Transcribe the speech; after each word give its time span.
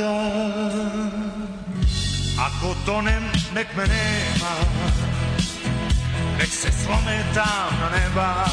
vrata 0.00 1.10
Ako 2.40 2.74
tonem, 2.86 3.22
nek 3.54 3.68
me 3.76 3.84
nema. 3.84 4.52
Nek 6.38 6.48
se 6.48 6.72
slome 6.72 7.24
tamna 7.34 7.88
neba. 7.92 8.44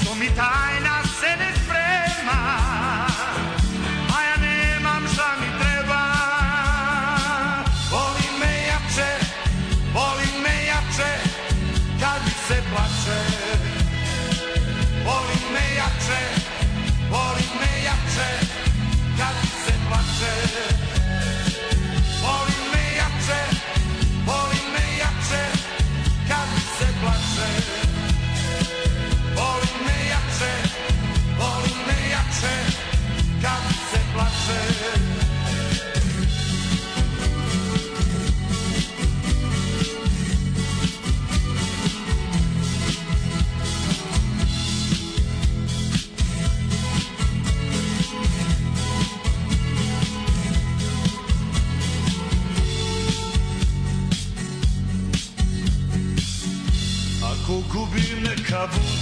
Što 0.00 0.14
mi 0.14 0.26
tajna 0.26 0.99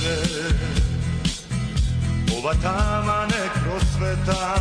bude 0.09 0.49
Ova 2.39 2.55
tama 2.63 3.27
nek 3.27 3.53
prosveta. 3.65 4.55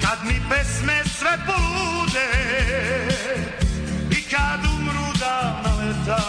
Kad 0.00 0.18
mi 0.24 0.40
pesme 0.48 1.02
sve 1.18 1.38
polude 1.46 2.28
I 4.10 4.22
kad 4.30 4.60
umru 4.74 5.12
davna 5.20 5.72
leta 5.80 6.22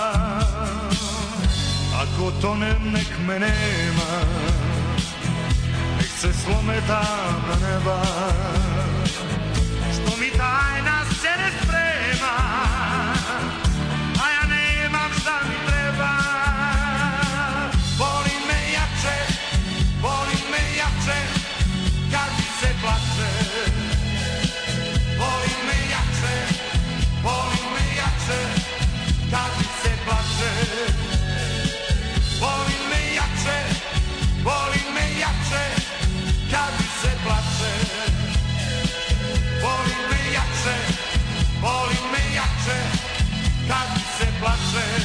Ako 2.01 2.31
tonem 2.41 2.91
nek 2.91 3.11
me 3.27 3.39
nema. 3.39 4.11
Nek 5.97 6.09
se 6.21 6.33
slome 6.33 6.81
tamna 6.87 7.55
neba 7.67 8.01
se 44.75 45.04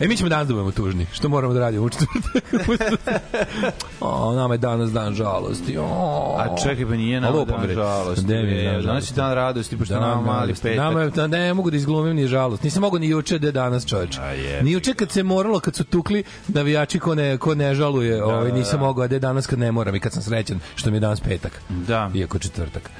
E, 0.00 0.08
mi 0.08 0.16
ćemo 0.16 0.28
danas 0.28 0.48
da 0.48 0.54
budemo 0.54 0.72
tužni. 0.72 1.06
Što 1.12 1.28
moramo 1.28 1.54
da 1.54 1.60
radimo 1.60 1.84
u 1.84 1.88
četvrtak? 1.88 2.44
o, 4.00 4.34
nama 4.34 4.54
je 4.54 4.58
danas 4.58 4.92
dan 4.92 5.14
žalosti. 5.14 5.78
O, 5.78 6.36
A 6.38 6.56
čekaj, 6.62 6.86
pa 6.86 6.94
nije 6.94 7.20
nama 7.20 7.44
dan 7.44 7.68
žalosti. 7.74 8.24
Gde 8.24 8.42
mi 8.42 8.52
je 8.52 8.72
dan 8.72 8.82
Danas 8.82 9.10
je 9.10 9.14
dan 9.14 9.34
radosti, 9.34 9.76
pošto 9.76 9.94
nama 9.94 10.20
mali 10.20 10.54
petak. 10.54 10.76
Nama 10.76 11.00
je, 11.00 11.10
da, 11.10 11.26
ne 11.26 11.54
mogu 11.54 11.70
da 11.70 11.76
izglumim 11.76 12.16
ni 12.16 12.26
žalost. 12.26 12.62
Nisam 12.62 12.80
mogao 12.80 12.98
ni 12.98 13.08
juče 13.08 13.38
da 13.38 13.46
je 13.46 13.52
danas 13.52 13.86
čoveč. 13.86 14.18
Ni 14.62 14.72
juče 14.72 14.94
kad 14.94 15.10
se 15.10 15.22
moralo, 15.22 15.60
kad 15.60 15.74
su 15.74 15.84
tukli 15.84 16.24
navijači 16.48 16.98
ko 16.98 17.14
ne, 17.14 17.38
ko 17.38 17.54
ne 17.54 17.74
žaluje, 17.74 18.24
ovaj, 18.24 18.52
nisam 18.52 18.80
mogao, 18.80 19.04
a 19.04 19.08
da 19.08 19.14
je 19.14 19.20
danas 19.20 19.46
kad 19.46 19.58
ne 19.58 19.72
moram 19.72 19.94
i 19.94 20.00
kad 20.00 20.12
sam 20.12 20.22
srećan 20.22 20.60
što 20.74 20.90
mi 20.90 20.96
je 20.96 21.00
danas 21.00 21.20
petak. 21.20 21.60
Da. 21.68 22.10
Iako 22.14 22.38
četvrtak. 22.38 22.90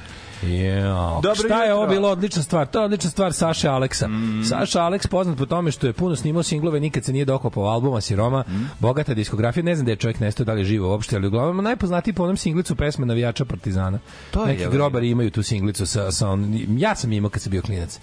Yeah. 0.43 1.21
Dobro 1.21 1.35
Šta 1.37 1.63
je 1.63 1.69
jutro. 1.69 1.75
ovo 1.75 1.87
bilo 1.87 2.09
odlična 2.09 2.43
stvar? 2.43 2.67
To 2.67 2.79
je 2.79 2.85
odlična 2.85 3.09
stvar 3.09 3.33
Saše 3.33 3.67
Aleksa. 3.67 4.07
Mm. 4.07 4.43
Saša 4.43 4.81
Aleks 4.81 5.07
poznat 5.07 5.37
po 5.37 5.45
tome 5.45 5.71
što 5.71 5.87
je 5.87 5.93
puno 5.93 6.15
snimao 6.15 6.43
singlove, 6.43 6.79
nikad 6.79 7.03
se 7.03 7.13
nije 7.13 7.25
dokopao 7.25 7.63
albuma 7.63 8.01
Siroma, 8.01 8.43
Mm. 8.47 8.69
bogata 8.79 9.13
diskografija, 9.13 9.63
ne 9.63 9.75
znam 9.75 9.85
da 9.85 9.91
je 9.91 9.95
čovjek 9.95 10.19
nestao, 10.19 10.45
da 10.45 10.53
li 10.53 10.61
je 10.61 10.65
živo 10.65 10.89
uopšte, 10.89 11.15
ali 11.15 11.27
uglavnom 11.27 11.63
najpoznatiji 11.63 12.13
po 12.13 12.23
onom 12.23 12.37
singlicu 12.37 12.75
pesme 12.75 13.05
Navijača 13.05 13.45
Partizana. 13.45 13.99
To 14.31 14.41
je, 14.41 14.47
Neki 14.47 14.61
jel? 14.61 14.71
grobari 14.71 15.09
imaju 15.09 15.31
tu 15.31 15.43
singlicu 15.43 15.85
sa, 15.85 16.11
sa 16.11 16.29
on, 16.29 16.45
ja 16.69 16.95
sam 16.95 17.11
imao 17.11 17.29
kad 17.29 17.41
sam 17.41 17.51
bio 17.51 17.61
klinac. 17.61 17.99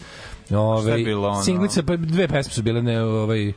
Ove, 0.50 0.82
Šta 0.82 0.97
je 0.97 1.04
bilo 1.04 1.28
ono? 1.28 1.43
Singlice, 1.43 1.82
pa 1.82 1.97
dve 1.97 2.28
pesme 2.28 2.53
su 2.53 2.62
bile, 2.62 2.82
ne, 2.82 3.03
ovaj, 3.03 3.53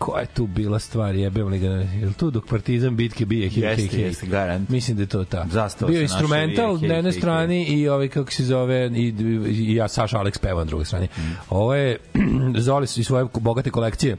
koja 0.00 0.20
je 0.20 0.26
tu 0.26 0.46
bila 0.46 0.78
stvar, 0.78 1.14
jebem 1.14 1.48
li 1.48 1.58
ga, 1.58 1.66
je 1.68 2.12
tu 2.16 2.30
dok 2.30 2.46
Partizan 2.48 2.96
bitke 2.96 3.26
bije, 3.26 3.48
hej, 3.50 3.62
hej, 3.62 3.70
Jeste, 3.70 3.96
hej. 3.96 4.06
jeste, 4.06 4.26
garant. 4.26 4.68
Mislim 4.68 4.96
da 4.96 5.02
je 5.02 5.06
to 5.06 5.24
ta. 5.24 5.46
Zastava 5.50 5.90
Bio 5.90 5.98
sa 5.98 6.02
instrumental 6.02 6.74
na 6.74 6.80
hej, 6.80 6.88
jednoj 6.88 7.12
hej, 7.12 7.20
strani 7.20 7.64
i 7.64 7.88
ovaj 7.88 8.08
kako 8.08 8.32
se 8.32 8.44
zove 8.44 8.90
i, 8.94 9.14
i 9.50 9.74
ja 9.74 9.88
Saša 9.88 10.18
Alex 10.18 10.38
peva 10.38 10.58
na 10.58 10.64
drugoj 10.64 10.84
strani. 10.84 11.08
Mm. 11.18 11.20
Ovo 11.50 11.74
je 11.74 11.98
Zoli 12.66 12.84
iz 12.96 13.06
svoje 13.06 13.26
bogate 13.40 13.70
kolekcije 13.70 14.16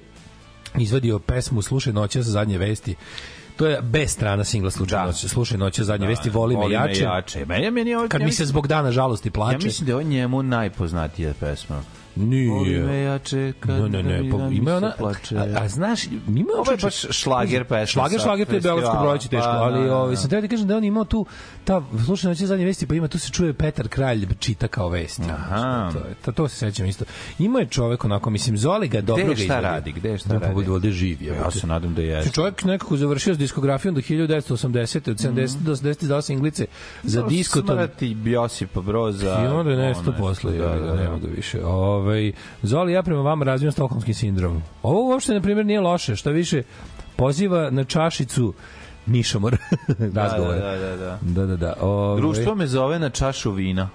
izvadio 0.78 1.20
pesmu 1.20 1.62
Slušaj 1.62 1.94
noće 1.94 2.22
za 2.22 2.32
zadnje 2.32 2.58
vesti. 2.58 2.96
To 3.58 3.68
je 3.68 3.82
B 3.82 4.08
strana 4.08 4.44
singla 4.44 4.72
Slušaj 4.72 5.00
Da. 5.00 5.06
noće, 5.06 5.28
Slušaj 5.28 5.58
noće 5.58 5.82
za 5.82 5.86
zadnje 5.86 6.08
vesti, 6.08 6.30
voli 6.30 6.58
me 6.58 6.72
jače. 6.72 7.04
jače. 7.04 7.46
Meni, 7.46 7.72
meni 7.72 7.90
je 7.90 7.98
ovo, 7.98 8.08
Kad 8.08 8.22
ja 8.22 8.28
mi 8.28 8.34
se 8.34 8.46
zbog 8.46 8.68
dana 8.68 8.92
žalosti 8.92 9.30
plače. 9.30 9.56
Ja 9.56 9.60
mislim 9.64 9.86
da 9.86 9.92
je 9.92 9.96
ovo 9.96 10.04
njemu 10.04 10.44
najpoznatija 10.44 11.34
pesma. 11.40 11.84
Voli 12.16 12.28
Nije. 12.28 12.80
me 12.80 13.02
jače 13.02 13.54
kad 13.60 13.82
Ne, 13.82 14.04
ne, 14.04 14.04
ne, 14.04 14.32
pa 14.32 14.38
ima 14.48 14.76
ona, 14.76 14.94
plače. 14.98 15.38
a, 15.38 15.46
a 15.56 15.68
znaš, 15.68 16.06
ima 16.06 16.50
Ovo 16.58 16.72
je 16.72 16.78
baš 16.78 16.96
šlager 17.10 17.64
pesma 17.64 17.86
Šlager, 17.88 18.20
šlager, 18.20 18.48
to 18.48 18.54
je 18.54 18.62
Beogradsko 18.62 18.98
proleće 18.98 19.28
teško, 19.30 19.46
Pa, 19.46 19.58
ali 19.58 19.80
da, 19.80 19.86
da, 19.86 19.96
ovaj, 19.96 20.10
da. 20.12 20.18
sam 20.18 20.30
teo 20.30 20.42
ti 20.42 20.48
kažem 20.48 20.68
da 20.68 20.74
je 20.74 20.78
on 20.78 20.84
imao 20.84 21.06
tu, 21.06 21.26
ta, 21.64 21.82
slušaj, 22.06 22.30
noće 22.30 22.46
zadnje 22.46 22.66
vesti, 22.66 22.88
pa 22.88 22.96
ima, 22.96 23.08
tu 23.08 23.20
se 23.20 23.30
čuje 23.30 23.54
Petar 23.54 23.88
Kralj 23.88 24.26
čita 24.40 24.68
kao 24.68 24.90
vesti. 24.90 25.24
Aha. 25.24 25.90
To, 25.94 25.98
je, 26.00 26.14
to, 26.16 26.32
to 26.32 26.48
se 26.48 26.56
sećam 26.58 26.86
isto. 26.86 27.06
Ima 27.40 27.60
je 27.60 27.66
čovek 27.66 28.06
onako, 28.06 28.30
mislim, 28.30 28.58
Zoli 28.58 28.88
ga 28.88 29.02
dobro 29.02 29.16
Gde 29.16 29.26
ga 29.26 29.32
je 29.32 29.36
šta 29.36 29.44
izvodi. 29.46 29.62
radi? 29.64 29.92
Gde 29.92 30.10
je 30.10 30.18
šta 30.18 30.28
da, 30.30 30.34
radi? 30.34 30.46
Pa 30.46 30.54
bude 30.54 30.72
ovde 30.72 30.92
živi. 30.92 31.26
Ja 31.26 31.52
se 31.52 31.68
nadam 31.68 31.94
da 31.94 32.02
jeste. 32.02 32.32
Čovjek 32.32 32.64
nekako 32.64 32.98
završio 32.98 33.36
s 33.36 33.38
diskografijom 33.38 33.96
do 33.96 34.02
1980. 34.02 34.72
Od 35.12 35.18
70. 35.18 35.58
do 35.58 35.72
80. 35.72 36.08
dao 36.08 36.22
singlice 36.22 36.66
za 37.04 37.22
disko. 37.24 37.62
to- 37.62 37.74
Smrti 37.76 38.18
Josipa 38.26 38.82
Broza. 38.82 39.42
i 39.44 39.48
onda 39.48 39.72
je 39.72 39.78
nesto 39.78 40.10
ono, 40.10 40.18
posle, 40.20 40.52
da, 40.52 40.68
da, 40.68 40.76
da, 40.76 40.86
da. 40.86 40.96
nema 40.96 41.18
ga 41.18 41.28
više. 41.28 41.60
Ovaj 42.02 42.32
Zoli, 42.64 42.94
ja 42.94 43.04
prema 43.04 43.22
vama 43.22 43.46
razvijam 43.46 43.72
stokholmski 43.72 44.14
sindrom. 44.14 44.62
Ovo 44.84 45.10
uopšte, 45.10 45.34
na 45.34 45.42
primjer, 45.42 45.66
nije 45.66 45.80
loše. 45.80 46.16
Šta 46.16 46.30
više, 46.30 46.64
poziva 47.16 47.70
na 47.70 47.84
čašicu 47.84 48.54
mišomor 49.06 49.58
razgovora. 50.16 50.60
Da, 50.60 50.78
da, 50.78 50.78
da, 50.78 50.98
da. 50.98 51.20
Da, 51.22 51.46
da, 51.46 51.56
da. 51.56 51.74
Ove, 51.82 52.22
Društvo 52.22 52.56
me 52.56 52.68
zove 52.68 53.00
na 53.00 53.10
čašu 53.10 53.52
vina. 53.52 53.90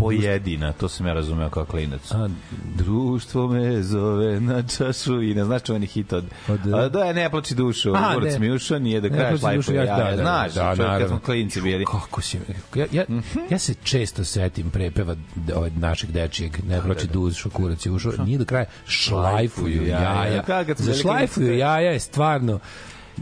Pojedina, 0.00 0.72
to 0.72 0.88
sam 0.88 1.06
ja 1.06 1.12
razumeo 1.12 1.50
kao 1.50 1.64
klinac. 1.64 2.12
A, 2.12 2.28
Društvo 2.76 3.48
me 3.48 3.82
zove 3.82 4.40
na 4.40 4.62
čašu 4.64 5.14
vina. 5.14 5.44
Znaš 5.44 5.62
čuveni 5.62 5.86
hit 5.86 6.12
od... 6.12 6.24
Od- 6.48 6.74
A, 6.74 6.88
da, 6.88 7.12
ne 7.12 7.30
plači 7.30 7.54
dušu. 7.54 7.94
Aha, 7.94 8.14
Kurac 8.14 8.32
ne. 8.32 8.38
mi 8.38 8.50
ušao, 8.50 8.78
nije 8.78 9.00
do 9.00 9.08
Ne, 9.08 9.14
kraja 9.14 9.28
prosto 9.28 9.46
dušu, 9.48 9.62
šlajfuje. 9.62 9.76
ja- 9.78 9.98
Ja, 9.98 10.10
da, 10.10 10.16
da, 10.16 10.22
znaš, 10.22 10.52
da, 10.54 10.76
čovjek, 10.76 10.98
kad 10.98 11.08
smo 11.08 11.18
klinci 11.20 11.60
bili. 11.60 11.84
Kako 11.84 12.20
si 12.20 12.38
ja, 12.74 12.86
ja, 12.92 13.04
ja 13.50 13.58
se 13.58 13.74
često 13.74 14.24
setim 14.24 14.70
prepeva 14.70 15.16
ovaj 15.54 15.70
našeg 15.70 16.10
dečijeg 16.10 16.64
ne 16.64 16.80
proći 16.80 17.06
dušu 17.06 17.50
kurac 17.50 17.86
je 17.86 17.92
ušao 17.92 18.12
nije 18.18 18.38
do 18.38 18.44
kraja 18.44 18.64
šlajfuju 18.86 19.86
jaja 19.86 20.42
za 20.76 20.94
šlajfuju 20.94 21.56
jaja 21.56 21.90
je 21.90 22.00
stvarno 22.00 22.58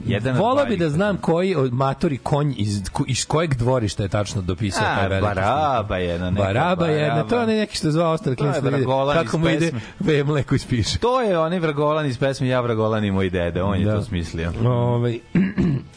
Jedan 0.06 0.36
Volao 0.36 0.66
bi 0.66 0.76
da 0.76 0.90
znam 0.90 1.16
koji 1.16 1.54
od 1.54 1.72
matori 1.72 2.18
konj 2.18 2.54
iz, 2.56 2.82
iz 3.06 3.26
kojeg 3.26 3.54
dvorišta 3.54 4.02
je 4.02 4.08
tačno 4.08 4.42
dopisao 4.42 4.82
A, 4.84 4.96
taj 4.96 5.08
veliki 5.08 5.24
Baraba 5.24 5.96
jedna, 5.96 6.30
neka 6.30 6.44
Baraba 6.44 6.86
je, 6.86 7.08
Baraba. 7.08 7.28
to 7.28 7.40
je 7.40 7.46
neki 7.48 7.76
što 7.76 7.88
je 7.88 7.92
zvao 7.92 8.12
ostali 8.12 8.32
je 8.32 8.36
klinci 8.36 8.60
da 8.60 8.70
kako 9.14 9.38
mu 9.38 9.48
ide 9.48 9.72
ve 10.00 10.24
mleko 10.24 10.54
ispiše. 10.54 10.98
To 10.98 11.20
je 11.20 11.38
onaj 11.38 11.58
Vragolan 11.58 12.06
iz 12.06 12.18
pesme 12.18 12.48
Ja 12.48 12.60
Vragolan 12.60 13.04
i 13.04 13.10
moj 13.10 13.30
dede, 13.30 13.62
on 13.62 13.78
je 13.78 13.84
Da. 13.84 13.96
to 13.96 14.02
smislio. 14.02 14.52
Ovaj 14.64 15.18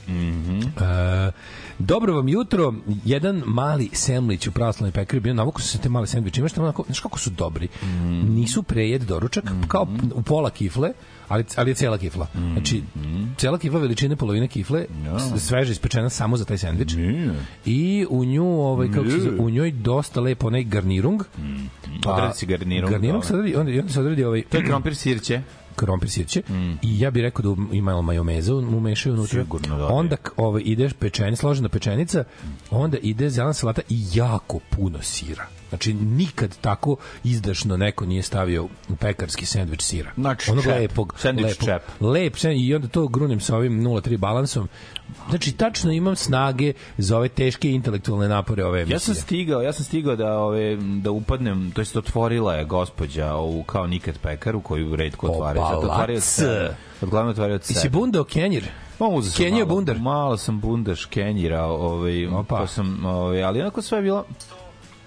Mhm. 0.07 0.61
e, 0.61 1.31
Dobro 1.81 2.13
vam 2.13 2.29
jutro. 2.29 2.73
Jedan 3.05 3.43
mali 3.45 3.89
semlić 3.93 4.47
u 4.47 4.51
pravoslavnoj 4.51 4.91
pekari 4.91 5.19
bio 5.19 5.33
navuku 5.33 5.61
su 5.61 5.67
se 5.67 5.77
te 5.77 5.89
male 5.89 6.07
sendviče. 6.07 6.41
Imaš 6.41 6.51
tamo 6.51 6.65
onako, 6.65 6.83
znaš 6.85 6.99
kako 6.99 7.19
su 7.19 7.29
dobri. 7.29 7.67
Mhm. 7.83 8.33
Nisu 8.33 8.63
prejed 8.63 9.01
doručak, 9.01 9.43
kao 9.67 9.87
u 10.13 10.21
pola 10.21 10.49
kifle, 10.49 10.91
ali, 11.27 11.45
ali 11.55 11.71
je 11.71 11.75
cela 11.75 11.97
kifla. 11.97 12.27
Mhm. 12.35 12.51
Znači, 12.53 12.83
cela 13.37 13.57
kifla 13.57 13.79
veličine 13.79 14.15
polovine 14.15 14.47
kifle, 14.47 14.85
s- 15.35 15.43
sveže 15.43 15.71
ispečena 15.71 16.09
samo 16.09 16.37
za 16.37 16.45
taj 16.45 16.57
sendvič. 16.57 16.93
I 17.65 18.05
u 18.09 18.25
nju, 18.25 18.45
ovaj, 18.45 18.87
kako 18.87 19.09
se 19.09 19.19
zove, 19.19 19.37
u 19.37 19.49
njoj 19.49 19.71
dosta 19.71 20.21
lepo 20.21 20.47
onaj 20.47 20.63
garnirung. 20.63 21.21
Odradi 22.05 22.37
si 22.37 22.45
garnirung, 22.45 22.91
Garnirung 22.91 23.25
se 23.25 23.33
dobro. 23.33 23.41
odradi, 23.41 23.71
onda, 23.71 23.81
onda 23.99 24.15
se 24.15 24.25
ovaj, 24.25 24.41
To 24.41 24.57
je 24.57 24.65
krompir 24.65 24.95
sirće. 24.95 25.41
Krompir 25.85 26.09
sirće 26.09 26.41
Mm. 26.49 26.71
i 26.81 26.99
ja 26.99 27.11
bih 27.11 27.21
rekao 27.21 27.55
da 27.55 27.75
ima 27.75 27.91
malo 27.91 28.01
majomeza 28.01 28.55
umešaju 28.55 29.13
unutra. 29.15 29.43
Sigurno, 29.43 29.77
da. 29.77 29.87
Onda 29.87 30.15
ovaj 30.37 30.61
ide 30.65 30.89
pečeni, 30.99 31.35
složena 31.35 31.69
pečenica, 31.69 32.23
onda 32.71 32.97
ide 32.97 33.29
zelena 33.29 33.53
salata 33.53 33.81
i 33.89 34.03
jako 34.13 34.59
puno 34.69 35.01
sira. 35.01 35.47
Znači 35.71 35.93
nikad 35.93 36.57
tako 36.61 36.95
izdašno 37.23 37.77
neko 37.77 38.05
nije 38.05 38.21
stavio 38.23 38.63
u 38.63 38.95
pekarski 38.99 39.45
sendvič 39.45 39.81
sira. 39.81 40.11
Znači, 40.15 40.51
Onog 40.51 40.63
čep. 40.63 40.73
lepog, 40.73 41.13
Sendvič 41.17 41.45
lepog, 41.47 41.65
čep. 41.65 41.81
Lep 42.01 42.35
i 42.55 42.75
onda 42.75 42.87
to 42.87 43.07
grunem 43.07 43.39
sa 43.39 43.55
ovim 43.55 43.81
0,3 43.81 44.17
balansom. 44.17 44.67
Znači, 45.29 45.51
tačno 45.51 45.91
imam 45.91 46.15
snage 46.15 46.73
za 46.97 47.17
ove 47.17 47.29
teške 47.29 47.71
intelektualne 47.71 48.27
napore 48.27 48.65
ove 48.65 48.79
emisije. 48.79 48.95
Ja 48.95 48.99
sam 48.99 49.15
stigao, 49.15 49.61
ja 49.61 49.73
sam 49.73 49.85
stigao 49.85 50.15
da 50.15 50.37
ove 50.37 50.75
da 50.75 51.11
upadnem, 51.11 51.71
to 51.71 51.81
jest 51.81 51.95
otvorila 51.95 52.55
je 52.55 52.65
gospođa 52.65 53.33
ovu 53.33 53.63
kao 53.63 53.87
nikad 53.87 54.17
pekaru 54.17 54.61
koju 54.61 54.95
redko 54.95 55.27
otvaraju. 55.27 55.65
Zato 55.65 55.77
otvaraju 55.77 55.87
od 55.97 56.05
Opalac. 56.05 56.23
sebe. 56.23 56.75
Od 57.01 57.09
glavno 57.09 57.31
otvaraju 57.31 57.55
od 57.55 57.61
I 57.61 57.65
si 57.65 57.73
sebe. 57.73 57.89
bundao 57.89 58.23
kenjir? 58.23 58.67
Pa 58.97 59.05
uzeo 59.07 59.31
sam 59.31 59.37
Kenjio 59.37 59.65
malo, 59.65 59.75
bundar? 59.75 59.99
Malo 59.99 60.37
sam 60.37 60.59
bundaš 60.59 61.05
kenjira, 61.05 61.63
ovaj, 61.63 62.27
Opa. 62.27 62.55
pa 62.55 62.67
sam, 62.67 63.05
ovaj, 63.05 63.43
ali 63.43 63.61
onako 63.61 63.81
sve 63.81 63.97
je 63.97 64.01
bilo, 64.01 64.25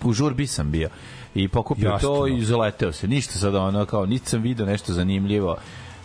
u 0.04 0.12
žurbi 0.12 0.46
sam 0.46 0.70
bio. 0.70 0.88
I 1.34 1.48
pokupio 1.48 1.90
Jasno. 1.90 2.08
to 2.08 2.26
i 2.26 2.44
zaleteo 2.44 2.92
se. 2.92 3.08
Ništa 3.08 3.32
sad 3.32 3.54
ono, 3.54 3.86
kao, 3.86 4.06
niti 4.06 4.28
sam 4.28 4.42
video 4.42 4.66
nešto 4.66 4.92
zanimljivo. 4.92 5.56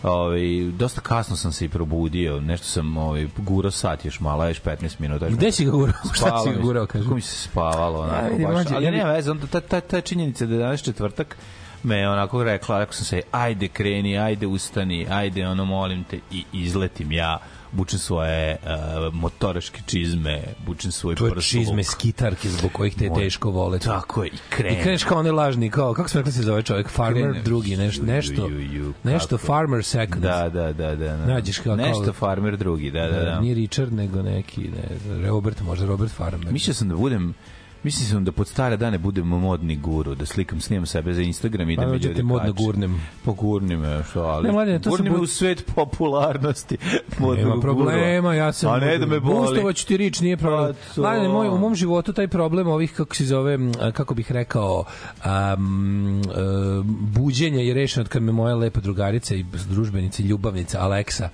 Ovaj, 0.02 0.40
dosta 0.78 1.00
kasno 1.00 1.36
sam 1.36 1.52
se 1.52 1.64
i 1.64 1.68
probudio. 1.68 2.40
Nešto 2.40 2.66
sam 2.66 2.96
ovaj, 2.96 3.26
gurao 3.36 3.70
sat 3.70 4.04
još 4.04 4.20
malo, 4.20 4.48
još 4.48 4.62
15 4.62 5.00
minuta. 5.00 5.28
Gde 5.28 5.52
si 5.52 5.64
ga 5.64 5.70
gurao? 5.70 5.94
Šta 6.16 6.38
si 6.38 6.50
ga 6.50 6.60
gurao? 6.60 6.86
Kako 6.86 7.14
mi 7.14 7.20
se 7.20 7.48
spavalo, 7.48 8.00
onako, 8.00 8.28
vidim, 8.30 8.46
baš. 8.46 8.52
mlađe, 8.52 8.74
Ali 8.74 8.84
ja 8.84 8.90
nema 8.90 9.12
veze, 9.12 9.30
onda 9.30 9.46
ta, 9.46 9.60
ta, 9.60 9.80
ta 9.80 10.00
činjenica 10.00 10.46
da 10.46 10.54
je 10.54 10.58
danas 10.58 10.82
četvrtak 10.82 11.36
me 11.82 11.96
je 11.96 12.08
onako 12.08 12.44
rekla, 12.44 12.78
rekao 12.78 12.92
sam 12.92 13.04
se, 13.04 13.22
ajde 13.30 13.68
kreni, 13.68 14.18
ajde 14.18 14.46
ustani, 14.46 15.06
ajde, 15.10 15.46
ono, 15.46 15.64
molim 15.64 16.04
te, 16.04 16.18
i 16.30 16.44
izletim 16.52 17.12
ja, 17.12 17.38
bučem 17.72 17.98
svoje 17.98 18.56
uh, 18.56 18.70
motoraške 19.14 19.80
čizme, 19.86 20.42
bučem 20.66 20.92
svoj 20.92 21.14
tvoje 21.14 21.32
prsluk. 21.32 21.62
čizme 21.62 21.84
skitarke 21.84 22.48
zbog 22.48 22.72
kojih 22.72 22.94
te 22.94 23.04
je 23.04 23.14
teško 23.14 23.50
voleti. 23.50 23.84
Tako 23.84 24.22
je, 24.24 24.28
i 24.28 24.38
krenem. 24.48 24.78
I 24.78 24.82
kreneš 24.82 25.04
kao 25.04 25.18
onaj 25.18 25.32
lažni, 25.32 25.70
kao, 25.70 25.94
kako 25.94 26.08
smo 26.08 26.18
rekli 26.18 26.32
se 26.32 26.42
zove 26.42 26.62
čovjek, 26.62 26.88
farmer 26.88 27.22
Krenem. 27.22 27.44
drugi, 27.44 27.76
nešto, 27.76 28.02
nešto, 28.04 28.48
Ju, 28.48 28.60
ju, 28.60 28.72
ju, 28.74 28.92
nešto 29.04 29.38
farmer 29.38 29.84
second. 29.84 30.22
Da, 30.22 30.48
da, 30.48 30.72
da, 30.72 30.96
da. 30.96 31.16
da. 31.16 31.26
Nađeš 31.26 31.58
kao- 31.58 31.76
Nešto 31.76 32.04
kao- 32.04 32.12
farmer 32.12 32.56
drugi, 32.56 32.90
da, 32.90 33.06
da, 33.08 33.24
da. 33.24 33.40
Nije 33.40 33.54
Richard, 33.54 33.92
nego 33.92 34.22
neki, 34.22 34.60
ne, 34.60 35.28
Robert, 35.28 35.60
možda 35.60 35.86
Robert 35.86 36.12
Farmer. 36.12 36.52
Mislio 36.52 36.74
sam 36.74 36.88
da 36.88 36.96
budem 36.96 37.34
Mislio 37.82 38.08
sam 38.08 38.24
da 38.24 38.32
pod 38.32 38.48
stare 38.48 38.76
dane 38.76 38.98
budem 38.98 39.26
modni 39.26 39.76
guru, 39.76 40.14
da 40.14 40.26
slikam, 40.26 40.60
snimam 40.60 40.86
sebe 40.86 41.12
za 41.12 41.22
Instagram 41.22 41.70
i 41.70 41.76
da 41.76 41.82
Pa 41.82 41.88
mi 41.88 41.98
ljudi 41.98 42.22
modno 42.22 42.52
kače. 42.52 42.64
gurnem. 42.64 43.00
Pogurni 43.24 43.76
me, 43.76 44.02
što, 44.04 44.20
ali... 44.20 44.46
Ne, 44.46 44.52
mladine, 44.52 44.78
to 44.78 44.90
gurni 44.90 45.06
se 45.06 45.10
me 45.10 45.18
bu- 45.18 45.22
u 45.22 45.26
svet 45.26 45.66
popularnosti. 45.66 46.76
modnog 47.18 47.38
Nema 47.38 47.60
problema, 47.60 48.34
ja 48.34 48.52
sam... 48.52 48.72
A 48.72 48.78
ne 48.78 48.98
da 48.98 49.06
me 49.06 49.20
boli. 49.20 49.40
Bustovać 49.40 49.84
ti 49.84 49.96
rič, 49.96 50.20
nije 50.20 50.36
problem. 50.36 50.74
Pa 50.74 50.94
to. 50.94 51.00
Mladine, 51.00 51.28
moj, 51.28 51.48
u 51.48 51.58
mom 51.58 51.74
životu 51.74 52.12
taj 52.12 52.28
problem 52.28 52.68
ovih, 52.68 52.92
kako 52.92 53.16
se 53.16 53.24
zove, 53.26 53.58
kako 53.92 54.14
bih 54.14 54.32
rekao, 54.32 54.84
um, 55.54 56.22
buđenja 56.90 57.60
je 57.60 57.74
rešen 57.74 58.00
od 58.00 58.08
kad 58.08 58.22
me 58.22 58.32
moja 58.32 58.54
lepa 58.54 58.80
drugarica 58.80 59.34
i 59.34 59.44
družbenica 59.68 60.22
i 60.22 60.26
ljubavnica 60.26 60.80
Aleksa 60.80 61.28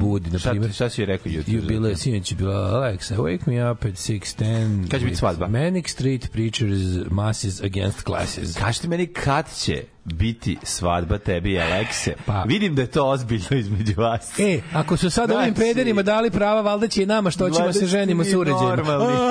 budi, 0.00 0.30
na 0.30 0.38
Šta, 0.38 0.50
primjer. 0.50 0.70
ti- 0.70 0.74
šta 0.74 0.88
si 0.88 1.04
rekao 1.04 1.30
jutro? 1.30 1.52
Ju 1.52 1.62
bila 1.62 1.88
je 1.88 1.96
sinoć 1.96 2.34
bila 2.34 2.54
Alexa, 2.54 3.16
wake 3.16 3.40
me 3.48 3.70
up 3.70 3.84
at 3.84 3.90
6:10. 3.90 4.88
Kad 4.90 5.00
će 5.00 5.04
biti 5.04 5.16
svadba? 5.16 5.46
Manic 5.86 5.98
Street 5.98 6.32
Preachers 6.32 7.10
Masses 7.10 7.60
Against 7.60 8.04
Classes. 8.04 8.56
Kažite 8.56 8.88
meni 8.88 9.06
kad 9.06 9.58
će 9.58 9.84
biti 10.06 10.56
svadba 10.62 11.18
tebi 11.18 11.52
i 11.52 11.60
Alekse. 11.60 12.14
Pa- 12.26 12.42
Vidim 12.42 12.74
da 12.74 12.82
je 12.82 12.86
to 12.88 13.06
ozbiljno 13.06 13.46
između 13.52 13.94
vas. 13.96 14.38
E, 14.38 14.60
ako 14.72 14.96
su 14.96 15.10
sad 15.10 15.30
ovim 15.30 15.44
Znači- 15.44 15.60
pederima 15.60 16.02
dali 16.02 16.30
prava, 16.30 16.60
valjda 16.62 16.88
će 16.88 17.02
i 17.02 17.06
nama 17.06 17.30
što 17.30 17.50
ćemo 17.50 17.72
se 17.72 17.86
ženimo 17.86 18.24
s 18.24 18.34
uređenjem. 18.34 18.68
normalni. 18.68 19.16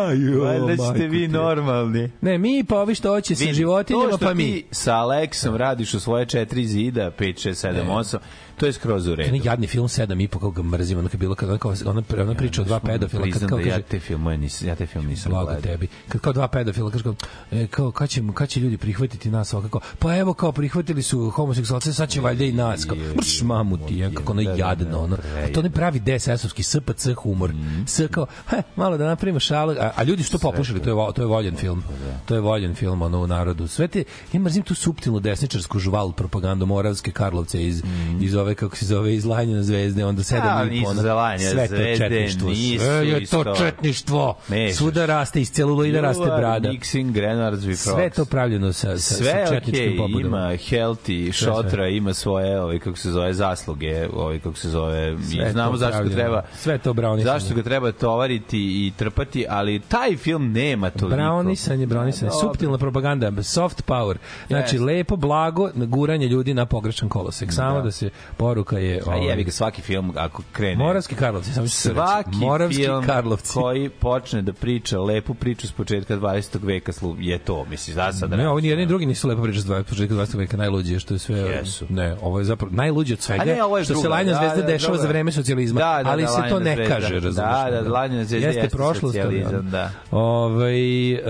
A, 0.00 0.12
jo, 0.12 0.44
Valjda 0.44 0.84
ćete 0.84 1.06
vi 1.08 1.28
normalni. 1.28 2.10
Ne, 2.20 2.38
mi 2.38 2.64
pa 2.64 2.78
ovi 2.78 2.94
što 2.94 3.10
hoće 3.10 3.34
sa 3.36 3.52
životinjama, 3.52 4.18
pa 4.18 4.34
mi. 4.34 4.44
ti 4.44 4.64
sa 4.70 4.94
Aleksom 4.94 5.56
radiš 5.56 5.94
u 5.94 6.00
svoje 6.00 6.26
četiri 6.26 6.66
zida, 6.66 7.10
5, 7.10 7.38
6, 7.40 7.68
7, 7.68 7.86
8, 7.88 8.18
to 8.56 8.66
je 8.66 8.72
skroz 8.72 9.06
u 9.06 9.14
redu. 9.14 9.28
Onaj 9.28 9.40
jadni 9.44 9.66
film 9.66 9.88
7 9.88 10.24
i 10.24 10.28
po 10.28 10.38
kako 10.38 10.50
ga 10.50 10.62
mrzim, 10.62 10.98
ono 10.98 11.08
kad 11.08 11.20
bilo 11.20 11.34
kad 11.34 11.48
ona, 11.48 11.58
kao, 11.58 11.74
ona, 11.86 12.02
ona 12.18 12.34
priča 12.34 12.62
o 12.62 12.64
dva 12.64 12.80
pedofila, 12.80 13.22
kad 13.24 13.40
kao 13.40 13.58
da 13.58 13.64
kaže, 13.64 13.68
ja 13.70 13.82
te 13.82 14.00
filmove 14.00 14.36
nisam, 14.36 14.68
ja 14.68 14.74
te 14.74 14.86
film 14.86 15.06
nisam 15.06 15.32
gledao. 15.32 15.60
tebi. 15.60 15.88
Kad 16.08 16.20
kao 16.20 16.32
dva 16.32 16.48
pedofila 16.48 16.90
kaže 16.90 17.04
kao, 17.04 17.14
e, 17.52 17.66
kao 17.66 17.90
kad 17.90 18.08
će, 18.08 18.22
kad 18.34 18.48
će 18.48 18.60
ljudi 18.60 18.76
prihvatiti 18.76 19.30
nas 19.30 19.54
ovako, 19.54 19.80
pa 19.98 20.16
evo 20.16 20.34
kao 20.34 20.52
prihvatili 20.52 21.02
su 21.02 21.30
homoseksualce, 21.30 21.92
sad 21.92 22.08
će 22.08 22.20
valjda 22.20 22.44
i 22.44 22.52
nas. 22.52 22.84
Kao, 22.84 22.96
mrš 22.96 23.42
mamu 23.42 23.76
ti, 23.76 23.94
je, 23.94 24.14
kako 24.14 24.32
ono 24.32 24.42
Da, 24.42 24.50
da, 24.50 24.56
jadno, 24.56 24.84
da, 24.84 24.98
ono. 24.98 25.16
A 25.16 25.52
to 25.52 25.62
ne 25.62 25.70
pravi 25.70 26.00
DSS-ovski 26.00 26.62
SPC 26.62 27.06
humor. 27.22 27.52
S 27.86 28.00
kao, 28.10 28.26
he, 28.48 28.62
malo 28.76 28.96
da 28.96 29.06
napravimo 29.06 29.40
šalu, 29.40 29.72
a, 29.80 29.90
a 29.96 30.02
ljudi 30.02 30.22
su 30.22 30.32
to 30.32 30.38
popušili, 30.38 30.80
to 30.82 30.90
je, 30.90 31.14
to 31.14 31.22
je 31.22 31.26
voljen 31.26 31.56
film. 31.56 31.82
To 32.26 32.34
je 32.34 32.40
voljen 32.40 32.74
film, 32.74 33.02
ono, 33.02 33.20
u 33.20 33.26
narodu. 33.26 33.68
Sve 33.68 33.88
te, 33.88 34.04
ja 34.32 34.40
mrzim 34.40 34.62
tu 34.62 34.74
suptilnu 34.74 35.20
desničarsku 35.20 35.78
žval 35.78 36.12
propagandu 36.12 36.66
Moravske 36.66 37.12
Karlovce 37.12 37.66
iz, 37.66 37.82
iz 38.20 38.34
ove, 38.34 38.54
kako 38.54 38.76
se 38.76 38.86
zove, 38.86 39.14
iz 39.14 39.24
Lanje 39.24 39.54
na 39.54 39.62
zvezde, 39.62 40.04
onda 40.04 40.22
sedam 40.22 40.68
i 40.68 40.70
nisu 40.70 40.84
po, 40.84 40.94
za 40.94 41.14
Lanje 41.14 41.44
na 41.44 41.50
sve 41.50 41.68
to 41.68 41.76
četništvo. 41.96 42.50
Sve 42.78 43.08
je 43.08 43.26
to 43.26 43.54
četništvo. 43.58 44.36
Svuda 44.74 45.06
raste, 45.06 45.40
iz 45.40 45.50
celuloida 45.50 46.00
raste 46.00 46.24
brada. 46.24 46.68
Mixing, 46.68 47.12
Grenards. 47.12 47.80
Sve 47.80 48.10
to 48.10 48.24
pravljeno 48.24 48.72
sa, 48.72 48.98
sa, 48.98 49.14
sve 49.14 49.46
sa 49.46 49.54
četničkim 49.54 49.79
okej, 49.82 49.96
pobudama. 49.98 50.38
ima 50.38 50.48
healthy, 50.48 51.00
šotra, 51.34 51.88
ima 51.88 52.14
svoje, 52.14 52.60
ovaj, 52.60 52.78
kako 52.78 52.96
se 52.96 53.10
zove, 53.10 53.34
zasluge, 53.34 54.08
ovaj, 54.10 54.38
kako 54.38 54.56
se 54.56 54.68
zove, 54.68 55.16
Sve 55.22 55.52
znamo 55.52 55.70
to 55.70 55.76
zašto 55.76 56.04
ga 56.04 56.10
treba, 56.10 56.42
Sve 56.54 56.78
to 56.78 56.92
brownisanje. 56.92 57.24
zašto 57.24 57.54
ga 57.54 57.62
treba 57.62 57.92
tovariti 57.92 58.58
i 58.58 58.92
trpati, 58.92 59.46
ali 59.48 59.80
taj 59.80 60.16
film 60.16 60.52
nema 60.52 60.90
toliko. 60.90 61.16
Brownisanje, 61.16 61.86
brownisanje, 61.86 62.30
suptilna 62.42 62.78
propaganda, 62.78 63.10
soft 63.44 63.82
power. 63.84 64.16
Znači, 64.48 64.64
Jeste. 64.66 64.80
lepo, 64.80 65.16
blago, 65.16 65.70
guranje 65.76 66.26
ljudi 66.26 66.54
na 66.54 66.66
pogrešan 66.66 67.08
kolosek. 67.08 67.52
Samo 67.52 67.76
da, 67.76 67.82
Da. 67.82 67.90
se 67.90 68.10
poruka 68.36 68.78
je... 68.78 69.00
A 69.00 69.02
ovaj, 69.06 69.26
jebi 69.26 69.44
ga 69.44 69.50
svaki 69.50 69.82
film 69.82 70.12
ako 70.16 70.42
krene. 70.52 70.76
Moravski 70.76 71.14
Karlovci, 71.14 71.52
samo. 71.52 71.66
Svaki 71.68 72.30
Moravski 72.32 72.82
film 72.82 73.04
Karlovci. 73.04 73.52
koji 73.52 73.88
počne 73.90 74.42
da 74.42 74.52
priča 74.52 75.00
lepu 75.00 75.34
priču 75.34 75.68
s 75.68 75.72
početka 75.72 76.16
20. 76.16 76.30
veka 76.62 76.92
slu- 76.92 77.16
je 77.20 77.38
to, 77.38 77.64
misliš, 77.64 77.96
da 77.96 78.12
sad 78.12 78.30
Ne, 78.30 78.48
ovo 78.48 78.60
ni 78.60 78.68
jedni 78.68 78.86
drugi 78.86 79.06
nisu 79.06 79.28
lepo 79.28 79.42
pričati 79.42 79.62
s 79.62 79.69
početka 79.88 80.14
20. 80.14 80.36
veka, 80.38 80.56
najluđe 80.56 80.98
što 80.98 81.14
je 81.14 81.18
sve... 81.18 81.38
Jesu. 81.38 81.86
Ne, 81.88 82.16
ovo 82.22 82.38
je 82.38 82.44
zapravo 82.44 82.72
najluđe 82.74 83.14
od 83.14 83.20
svega, 83.20 83.42
A 83.42 83.44
ne, 83.44 83.64
ovo 83.64 83.78
je 83.78 83.84
što 83.84 83.94
se 83.94 84.00
druga, 84.00 84.08
Lanja 84.08 84.32
da, 84.32 84.38
zvezda 84.38 84.60
da, 84.60 84.66
dešava 84.66 84.92
druga. 84.92 85.02
za 85.02 85.08
vreme 85.08 85.32
socijalizma, 85.32 85.80
Da, 85.80 86.02
da, 86.02 86.10
ali 86.10 86.22
da, 86.22 86.28
se 86.28 86.40
to 86.48 86.60
ne 86.60 86.74
zvezda. 86.74 86.94
kaže, 86.94 87.14
razumiješ? 87.14 87.36
Da, 87.70 87.82
da, 87.82 87.90
Lanja 87.90 88.24
zvezda 88.24 88.46
jeste 88.46 88.60
jeste 88.60 88.76
prošlost, 88.76 89.16
Da. 89.62 89.90
Ovaj 90.10 91.12
e, 91.12 91.20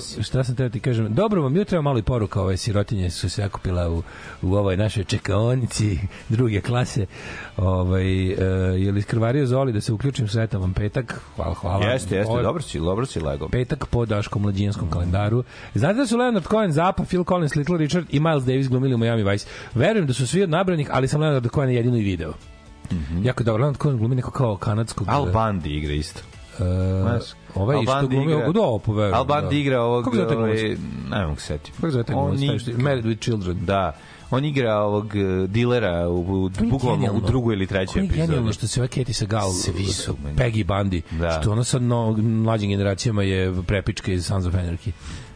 si. 0.00 0.22
šta 0.22 0.44
sam 0.44 0.56
teo 0.56 0.68
ti 0.68 0.80
kažem? 0.80 1.14
Dobro 1.14 1.42
vam 1.42 1.56
jutro, 1.56 1.82
malo 1.82 1.98
i 1.98 2.02
poruka 2.02 2.40
ove 2.42 2.56
sirotinje 2.56 3.10
su 3.10 3.30
se 3.30 3.42
nakupila 3.42 3.90
u, 3.90 4.02
u 4.42 4.54
ovoj 4.54 4.76
našoj 4.76 5.04
čekaonici 5.04 5.98
druge 6.28 6.60
klase. 6.60 7.06
Ovaj 7.56 8.26
e, 8.26 8.34
je 8.78 8.92
li 8.92 8.98
iskrvario 8.98 9.46
Zoli 9.46 9.72
da 9.72 9.80
se 9.80 9.92
uključim 9.92 10.28
sretan 10.28 10.60
vam 10.60 10.72
petak? 10.72 11.20
Hvala, 11.36 11.54
hvala. 11.54 11.84
Jeste, 11.86 12.16
jeste, 12.16 12.32
Ovo 12.32 12.42
dobro 12.42 12.62
si, 12.62 12.78
dobro 12.78 13.06
si 13.06 13.20
lego. 13.20 13.48
Petak 13.48 13.86
po 13.86 14.06
Daškom 14.06 14.42
mlađinskom 14.42 14.90
kalendaru. 14.90 15.44
Znate 15.74 15.94
da 15.94 16.06
su 16.06 16.16
Leonard 16.16 16.44
Cohen, 16.46 16.72
Zappa, 16.72 17.04
Phil 17.04 17.24
Collins, 17.24 17.54
Little 17.54 17.78
Richard 17.78 18.06
i 18.10 18.20
Miles 18.20 18.44
Davis 18.44 18.68
glumili 18.68 18.94
u 18.94 18.98
Miami 18.98 19.30
Vice. 19.30 19.46
Verujem 19.74 20.06
da 20.06 20.12
su 20.12 20.26
svi 20.26 20.42
od 20.42 20.50
nabranih, 20.50 20.88
ali 20.92 21.08
sam 21.08 21.20
Leonard 21.20 21.46
Cohen 21.54 21.70
jedino 21.70 21.96
i 21.96 22.02
video. 22.02 22.32
Jako 23.22 23.44
dobro, 23.44 23.62
Leonard 23.62 23.82
Cohen 23.82 23.98
glumi 23.98 24.14
neko 24.14 24.30
kao 24.30 24.56
kanadskog... 24.56 25.06
Al 25.10 25.26
Bundy 25.26 25.68
igra 25.68 25.92
isto. 25.92 26.20
Znaš, 27.02 27.22
ovaj 27.54 27.76
Al 27.76 27.82
što 27.82 27.92
Bundy 27.92 28.08
glumi 28.08 28.32
igra- 28.32 28.42
ovog 28.42 28.54
do 28.54 28.78
poverujem. 28.78 29.14
Al 29.14 29.24
Bundy 29.24 29.54
igra 29.54 29.80
ovog... 29.80 30.04
Kako 30.04 30.16
zove 30.16 30.28
taj 30.28 30.36
glumac? 30.36 30.58
ovaj, 30.58 30.76
Ne 31.10 31.26
mogu 31.26 31.40
se 31.40 31.46
setiti. 31.46 31.72
Kako 31.72 31.90
zove 31.90 32.04
taj 32.04 32.14
glumac? 32.14 32.40
Married 32.78 33.04
with 33.04 33.20
Children. 33.20 33.58
Da. 33.66 33.92
On 34.34 34.44
igra 34.44 34.74
ovog 34.76 35.16
eh, 35.16 35.46
dilera 35.46 36.08
u, 36.08 36.44
u, 36.44 36.50
bukvalno 36.70 37.12
u 37.12 37.20
drugoj 37.20 37.54
ili 37.54 37.66
trećoj 37.66 38.00
epizodi. 38.04 38.20
genijalno 38.20 38.52
što 38.52 38.66
se 38.66 38.80
ova 38.80 38.88
Katie 38.88 39.14
Sagal, 39.14 39.50
Svi 39.52 39.84
su 39.86 40.16
meni. 40.24 40.36
Peggy 40.36 40.66
Bundy, 40.66 41.02
Da. 41.10 41.38
što 41.40 41.52
ona 41.52 41.64
sad 41.64 41.82
no, 41.82 42.12
mlađim 42.22 42.70
generacijama 42.70 43.22
je 43.22 43.62
prepička 43.66 44.12
iz 44.12 44.26
Sons 44.26 44.46
of 44.46 44.54
Anarchy 44.54 44.90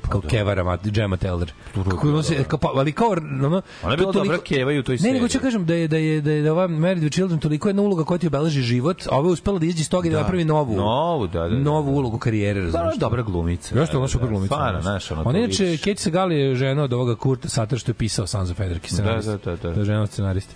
kao 0.09 0.21
Kevara, 0.21 0.65
Mat, 0.65 0.81
Gemma 0.85 1.17
Teller. 1.17 1.53
Kako 1.85 2.09
ono 2.09 2.23
se, 2.23 2.45
kao, 2.45 2.59
pa- 2.59 2.71
ali 2.75 2.93
kao, 2.93 3.09
ono, 3.09 3.63
Ona 3.83 3.93
je 3.93 3.97
to 3.97 4.03
bila 4.03 4.13
dobra 4.15 4.39
Keva 4.39 4.73
u 4.73 4.83
toj 4.83 4.93
Ne, 4.93 4.99
seriji. 4.99 5.15
nego 5.15 5.29
ću 5.29 5.39
kažem 5.41 5.67
da 5.67 5.75
je, 5.75 5.89
da 5.89 5.97
je, 5.97 6.21
da 6.21 6.31
je, 6.31 6.43
da 6.43 6.47
je 6.47 6.53
ova 6.53 6.67
Married 6.69 7.05
with 7.05 7.13
Children 7.13 7.41
toliko 7.41 7.69
jedna 7.69 7.83
uloga 7.83 8.05
koja 8.05 8.19
ti 8.19 8.27
obeleži 8.27 8.63
život, 8.63 9.03
a 9.11 9.19
ova 9.19 9.29
je 9.29 9.33
uspela 9.33 9.59
da 9.59 9.67
izađe 9.67 9.81
iz 9.81 9.91
toga 9.91 10.09
i 10.09 10.11
da, 10.11 10.17
Da. 10.17 10.23
napravi 10.23 10.45
novu, 10.45 10.77
Novu, 10.77 11.27
da, 11.27 11.41
da, 11.41 11.49
da. 11.49 11.57
novu 11.57 11.97
ulogu 11.97 12.19
karijere. 12.19 12.61
Da, 12.61 12.67
ona 12.69 12.73
razumeš? 12.73 12.95
je 12.95 13.01
dobra 13.01 13.23
glumica. 13.23 13.79
Jeste, 13.79 13.97
ona 13.97 14.09
super 14.09 14.29
glumica. 14.29 14.55
Stvarno, 14.55 14.83
znaš, 14.83 15.11
ono, 15.11 15.21
Ona 15.21 15.33
to 15.33 15.39
inače, 15.39 15.65
vidiš. 15.65 15.81
Katie 15.81 15.97
Sagal 15.97 16.33
je 16.33 16.55
žena 16.55 16.83
od 16.83 16.93
ovoga 16.93 17.15
Kurta 17.17 17.49
Sutter 17.49 17.79
što 17.79 17.91
je 17.91 17.95
pisao 17.95 18.23
of 18.23 18.31
Anarchy 18.31 18.89
scenarist. 18.89 19.29
Da, 19.29 19.37
da, 19.37 19.45
da, 19.47 19.57
da. 19.59 19.75
To 19.75 19.81
je 19.81 19.85
žena 19.85 20.07
scenarista. 20.07 20.55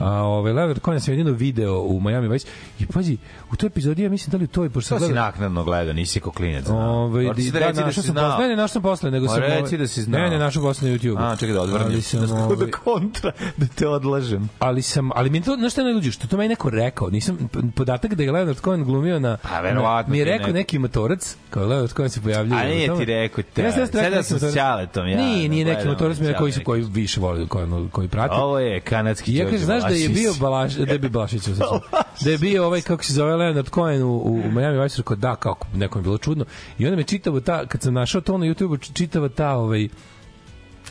A 0.00 0.10
ovaj 0.12 0.52
Leonard 0.52 0.80
Cohen 0.84 1.00
sam 1.00 1.14
jedino 1.14 1.30
video 1.30 1.80
u 1.80 2.00
Miami 2.00 2.28
Vice 2.28 2.46
i 2.78 2.86
pazi, 2.86 3.16
u 3.52 3.56
toj 3.56 3.66
epizodi 3.66 4.02
ja 4.02 4.10
mislim 4.10 4.30
da 4.30 4.36
li 4.36 4.44
u 4.44 4.48
toj 4.48 4.70
pošto 4.70 4.98
To 4.98 5.06
si 5.06 5.12
naknadno 5.12 5.64
gledao, 5.64 5.92
nisi 5.94 6.20
ko 6.20 6.30
klinec. 6.30 6.64
znao. 6.64 6.96
Ovaj 6.96 7.24
da, 7.24 7.30
našao 7.72 7.92
si 7.92 8.02
sam 8.02 8.12
znao. 8.12 8.30
posle. 8.30 8.42
Ne, 8.42 8.48
ne, 8.48 8.56
našao 8.56 8.68
sam 8.68 8.82
posle, 8.86 9.10
nego 9.10 9.26
Ma 9.26 9.32
sam 9.32 9.40
reci 9.42 9.74
ovaj- 9.74 9.78
da 9.78 9.86
si 9.86 10.02
znao. 10.02 10.20
Ne, 10.20 10.30
ne, 10.30 10.38
našao 10.38 10.62
posle 10.62 10.88
na 10.90 10.96
YouTubeu. 10.96 11.32
A, 11.32 11.36
čekaj 11.36 11.54
da 11.54 11.60
odvrnem. 11.60 12.02
Sam, 12.02 12.20
da, 12.26 12.34
ovaj, 12.34 12.56
da 12.56 12.70
kontra, 12.70 13.32
da 13.56 13.66
te 13.66 13.88
odlažem. 13.88 14.48
ali 14.58 14.82
sam, 14.82 15.10
ali 15.14 15.30
mi 15.30 15.38
je 15.38 15.42
to, 15.42 15.56
znaš 15.56 15.72
šta 15.72 15.80
je 15.80 15.84
najluđe, 15.84 16.12
što 16.12 16.26
to 16.26 16.36
meni 16.36 16.48
neko 16.48 16.70
rekao, 16.70 17.10
nisam, 17.10 17.38
podatak 17.74 18.14
da 18.14 18.22
je 18.22 18.32
Leonard 18.32 18.58
Cohen 18.60 18.84
glumio 18.84 19.18
na, 19.18 19.36
Pa, 19.42 19.60
verovatno 19.60 20.08
na- 20.08 20.12
mi 20.12 20.18
je 20.18 20.24
rekao 20.24 20.46
neko. 20.46 20.56
neki 20.58 20.78
motorac, 20.78 21.36
kao 21.50 21.66
Leonard 21.66 21.90
Cohen 21.92 22.10
se 22.10 22.20
pojavljuje. 22.22 22.60
A 22.62 22.64
nije 22.68 22.96
ti 22.98 23.04
rekao 23.04 23.44
te. 23.54 23.62
Rekao 23.62 23.86
Sedao 23.86 24.10
neki 24.10 24.24
sam 24.24 24.38
s. 24.38 24.54
Ćaletom, 24.54 25.08
ja, 25.08 25.16
Nije, 25.16 25.48
nije 25.48 25.64
neki 25.64 25.88
motorac, 25.88 26.18
mi 26.18 26.26
je 26.26 26.34
koji 26.34 26.52
su, 26.52 26.56
Ćale 26.56 26.64
koji 26.64 26.82
više 26.82 27.20
vole, 27.20 27.46
koji, 27.46 27.66
koji 27.92 28.08
prati. 28.08 28.34
Ovo 28.34 28.58
je 28.58 28.80
kanadski 28.80 29.36
ja 29.36 29.44
kažem, 29.44 29.58
znaš 29.58 29.82
da 29.82 29.88
je 29.88 30.08
bio 30.08 30.32
Balaš, 30.40 30.74
da 30.74 30.92
je 30.92 30.98
bio 30.98 31.10
Balašić, 31.10 31.42
da 32.24 32.30
je 32.30 32.38
bio 32.38 32.66
ovaj, 32.66 32.80
kako 32.80 33.04
se 33.04 33.12
zove, 33.12 33.36
Leonard 33.36 33.68
Cohen 33.74 34.02
u, 34.02 34.12
u, 34.16 34.42
u 34.46 34.50
Miami 34.50 34.82
Vice, 34.82 34.96
rekao 34.98 35.16
da, 35.16 35.36
kako, 35.36 35.66
nekom 35.74 36.00
je 36.00 36.02
bilo 36.02 36.18
čudno. 36.18 36.44
I 36.78 36.86
onda 36.86 36.96
me 36.96 37.02
čitavo 37.02 37.40
ta, 37.40 37.66
kad 37.66 37.82
sam 37.82 37.94
našao 37.94 38.20
to 38.20 38.38
na 38.38 38.46
YouTube, 38.46 38.75
čitava 38.78 39.28
ta, 39.28 39.52
ovaj, 39.56 39.88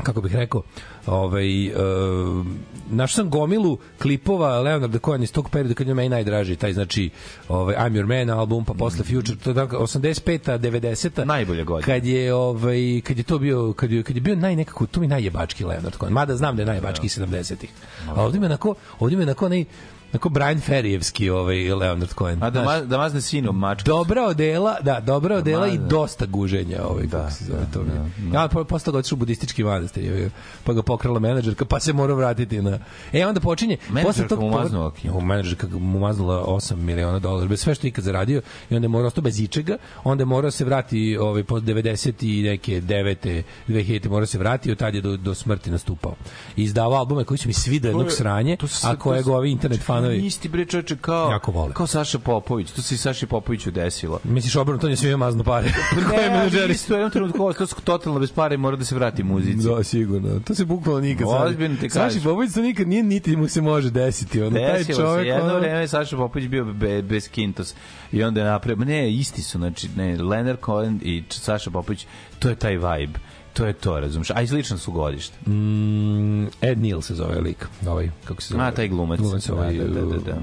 kako 0.04 0.22
bih 0.22 0.36
rekao, 0.36 0.62
ovaj, 1.06 1.68
uh, 1.68 2.46
našao 2.90 3.16
sam 3.16 3.30
gomilu 3.30 3.78
klipova 4.02 4.60
Leonarda 4.60 5.00
Cohen 5.00 5.24
iz 5.24 5.32
tog 5.32 5.50
perioda 5.50 5.74
kad 5.74 5.88
je 5.88 5.94
meni 5.94 6.10
najdraži, 6.10 6.56
taj 6.56 6.74
znači 6.74 7.10
ovaj, 7.50 7.76
I'm 7.76 7.92
Your 7.92 8.06
Man 8.06 8.40
album, 8.40 8.66
pa 8.66 8.74
posle 8.74 9.04
Future, 9.04 9.38
to 9.44 9.50
je 9.50 9.56
tako 9.56 9.78
85-a, 9.78 10.58
90-a. 10.60 11.26
Najbolje 11.26 11.64
godine. 11.64 11.94
Kad 11.94 12.06
je, 12.06 12.34
ovaj, 12.34 13.02
kad 13.04 13.18
je 13.18 13.24
to 13.24 13.40
bio, 13.40 13.74
kad 13.74 13.92
je, 13.92 14.04
kad 14.04 14.16
je 14.16 14.22
bio 14.22 14.36
naj 14.36 14.56
nekako, 14.56 14.86
to 14.86 15.00
mi 15.00 15.06
je 15.06 15.10
najjebački 15.10 15.66
Leonard 15.66 15.96
Cohen. 16.00 16.14
Mada 16.14 16.36
znam 16.36 16.56
da 16.56 16.62
je 16.62 16.66
najjebački 16.66 17.08
70-ih. 17.08 17.70
A 18.08 18.24
ovdje 18.24 18.40
me 18.40 18.46
onako, 18.46 18.76
ovdje 19.00 19.18
me 19.18 19.24
onako 19.24 19.46
onaj, 19.46 19.66
onako 20.14 20.30
Brian 20.30 20.60
Ferrijevski 20.60 21.30
ovaj 21.30 21.70
Leonard 21.70 22.10
Cohen. 22.10 22.44
A 22.44 22.50
da, 22.50 22.64
ma, 22.64 22.80
da 22.80 22.98
mazne 22.98 23.22
sinom 23.22 23.60
mačka. 23.60 23.84
dobra 23.86 24.24
odela, 24.24 24.78
da, 24.82 25.00
dobra 25.00 25.36
odela 25.36 25.68
i 25.68 25.78
dosta 25.80 26.26
guženja, 26.26 26.78
ovaj 26.84 27.08
kako 27.08 27.32
se 27.32 27.46
zove 27.46 27.66
to. 27.74 27.84
Da, 27.84 27.94
ja 28.34 28.48
pa 28.48 28.64
posle 28.64 28.86
toga 28.86 28.98
otišao 28.98 29.16
u 29.16 29.20
budistički 29.20 29.64
manastir, 29.64 30.04
je, 30.06 30.30
pa 30.64 30.74
ga 30.74 30.82
pokrala 30.82 31.20
menadžerka, 31.20 31.66
pa 31.66 31.80
se 31.80 31.94
mora 31.94 32.14
vratiti 32.14 32.62
na. 32.62 32.80
E 33.14 33.26
onda 33.28 33.40
počinje 33.40 33.78
posle 33.78 33.94
Menadžerka 33.94 34.30
tog 34.30 34.40
mu 34.40 34.50
maznula. 34.52 34.92
U 35.12 35.22
menadžerka 35.22 35.68
mu 35.70 36.00
maznula 36.00 36.46
8 36.46 36.76
miliona 36.76 37.20
dolara, 37.20 37.48
bez 37.48 37.60
sve 37.60 37.76
što 37.76 37.88
ikad 37.88 38.04
zaradio 38.04 38.42
i 38.70 38.76
onda 38.76 38.86
je 38.86 38.90
morao 38.90 39.08
ostao 39.08 39.22
bez 39.22 39.40
ičega, 39.40 39.78
onda 40.04 40.22
je 40.22 40.26
morao 40.26 40.52
se 40.52 40.66
vrati 40.66 41.18
ovaj 41.18 41.44
po 41.44 41.60
90 41.60 42.14
i 42.30 42.44
neke 42.44 42.82
9 42.82 43.44
2000 43.68 44.10
mora 44.10 44.26
se 44.26 44.38
vrati 44.38 44.70
i 44.70 44.72
od 44.72 44.78
tad 44.78 44.96
je 44.96 45.02
do, 45.02 45.18
do 45.18 45.34
smrti 45.34 45.72
nastupao. 45.72 46.16
Izdavao 46.56 47.00
albume 47.00 47.24
koji 47.24 47.38
su 47.38 47.48
mi 47.48 47.54
svi 47.54 47.80
do 47.80 47.88
jednog 47.88 48.12
sranje, 48.12 48.58
a 48.84 48.92
to 48.92 49.00
koje 49.00 49.24
se- 49.24 49.30
ga 49.30 49.36
ovi 49.36 49.52
internet 49.52 49.82
fanovi 49.96 50.18
Isti 50.26 50.50
bre 50.50 50.66
čoveče 50.66 50.96
kao 50.96 51.32
Jako 51.32 51.52
vole. 51.52 51.74
kao 51.74 51.88
Saša 51.88 52.20
Popović. 52.20 52.72
To 52.72 52.82
se 52.82 52.96
i 52.96 52.98
Saši 52.98 53.26
Popoviću 53.26 53.72
desilo. 53.72 54.20
Misliš 54.24 54.56
obrnuto, 54.56 54.88
on 54.88 54.92
je 54.92 54.98
svima 54.98 55.18
mazno 55.18 55.44
pare. 55.44 55.68
Ne, 56.12 56.30
menadžeri 56.30 56.74
isto 56.74 56.94
jednom 56.94 57.12
trenutku 57.12 57.66
su 57.68 57.76
totalno 57.84 58.20
bez 58.20 58.32
pare 58.32 58.58
mora 58.58 58.78
da 58.78 58.86
se 58.86 58.96
vrati 58.96 59.24
muzici. 59.24 59.68
Da, 59.68 59.84
sigurno. 59.84 60.40
To 60.40 60.56
se 60.56 60.66
bukvalno 60.66 61.02
nikad 61.02 61.28
Ozbiljno 61.30 61.76
ti 61.76 61.90
Saši 61.90 62.00
kažem. 62.16 62.22
Popović 62.24 62.54
to 62.54 62.62
nikad 62.62 62.88
nije 62.88 63.04
niti 63.04 63.36
mu 63.36 63.48
se 63.48 63.62
može 63.62 63.90
desiti. 63.90 64.42
Ono, 64.42 64.60
taj 64.60 64.84
čovjek, 64.84 65.28
jedno 65.28 65.44
ono, 65.44 65.60
vreme 65.60 65.80
je 65.80 65.88
Saša 65.88 66.18
Popović 66.18 66.48
bio 66.48 66.66
be, 66.66 67.02
bez 67.02 67.30
Kintos 67.30 67.76
i 68.12 68.24
onda 68.24 68.42
je 68.42 68.46
napravio, 68.48 68.86
ne, 68.86 69.12
isti 69.14 69.42
su, 69.42 69.58
znači, 69.58 69.90
ne, 69.96 70.24
Leonard 70.24 70.60
Cohen 70.66 71.00
i 71.04 71.24
Saša 71.30 71.72
Popović, 71.72 72.06
to 72.40 72.50
je 72.50 72.56
taj 72.56 72.74
vibe, 72.78 73.20
to 73.56 73.66
je 73.66 73.74
to, 73.74 74.00
razumiješ, 74.00 74.32
a 74.32 74.42
i 74.42 74.48
slično 74.48 74.78
su 74.78 74.92
godište. 74.92 75.50
mm, 75.50 76.46
Ed 76.62 76.78
Neal 76.78 77.02
se 77.02 77.16
zove 77.16 77.40
lik. 77.40 77.68
Ovaj, 77.88 78.10
kako 78.26 78.42
se 78.42 78.54
zove? 78.54 78.64
A, 78.64 78.72
taj 78.72 78.88
glumac. 78.88 79.20
Glumac 79.20 79.50
ovaj, 79.50 79.74
Da, 79.74 79.84
da, 79.84 80.02
da, 80.02 80.06
da, 80.06 80.18
da. 80.18 80.38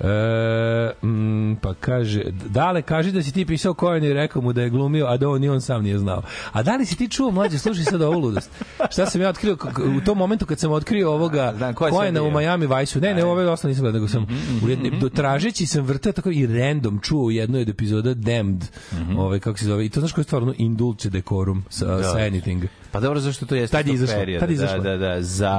E, 0.00 1.06
mm, 1.06 1.56
pa 1.62 1.74
kaže, 1.74 2.22
dale, 2.48 2.82
kaži 2.82 3.12
da 3.12 3.22
si 3.22 3.32
ti 3.32 3.46
pisao 3.46 3.74
Cohen 3.80 4.04
i 4.04 4.12
rekao 4.12 4.42
mu 4.42 4.52
da 4.52 4.62
je 4.62 4.70
glumio, 4.70 5.06
a 5.06 5.16
da 5.16 5.28
on 5.28 5.40
ni 5.40 5.48
on 5.48 5.60
sam 5.60 5.82
nije 5.82 5.98
znao. 5.98 6.22
A 6.52 6.62
da 6.62 6.76
li 6.76 6.86
si 6.86 6.96
ti 6.96 7.08
čuo, 7.08 7.30
mlađe, 7.30 7.58
slušaj 7.58 7.84
sad 7.84 8.02
ovu 8.02 8.18
ludost. 8.18 8.50
Šta 8.90 9.06
sam 9.06 9.20
ja 9.20 9.28
otkrio, 9.28 9.56
u 9.98 10.00
tom 10.00 10.18
momentu 10.18 10.46
kad 10.46 10.58
sam 10.58 10.72
otkrio 10.72 11.12
ovoga 11.12 11.52
Znam, 11.56 11.74
ko 11.74 11.86
je 11.86 11.92
sad 11.92 11.98
Cohena 11.98 12.22
u? 12.22 12.30
Miami 12.30 12.66
Vice-u, 12.66 13.02
ne, 13.02 13.14
ne, 13.14 13.24
ove 13.24 13.48
ostalo 13.48 13.68
nisam 13.68 13.82
gledao, 13.82 14.00
nego 14.00 14.08
sam 14.08 14.26
u 14.64 14.68
jedne, 14.68 14.90
do, 14.90 15.08
tražeći 15.08 15.66
sam 15.66 15.84
vrtao 15.84 16.12
tako 16.12 16.30
i 16.30 16.46
random 16.46 17.00
čuo 17.02 17.24
u 17.24 17.30
jednoj 17.30 17.62
od 17.62 17.68
epizoda 17.68 18.14
Damned, 18.14 18.64
ovaj, 19.16 19.38
kako 19.40 19.58
se 19.58 19.64
zove, 19.64 19.86
i 19.86 19.88
to 19.88 20.00
znaš 20.00 20.12
koja 20.12 20.22
je 20.22 20.24
stvarno 20.24 20.54
indulce 20.58 21.10
decorum 21.10 21.64
sa, 21.68 21.86
Da. 21.86 22.02
sa 22.02 22.18
anything. 22.18 22.66
Pa 22.96 23.00
dobro, 23.00 23.20
zašto 23.20 23.46
to 23.46 23.54
jeste? 23.54 23.76
Tad 23.76 23.86
je 23.86 23.94
izašlo, 23.94 24.14
perioda, 24.16 24.40
tad 24.40 24.50
je 24.50 24.54
izašlo. 24.54 24.78
Da, 24.78 24.90
da, 24.90 24.96
da. 24.98 25.22
Za, 25.22 25.52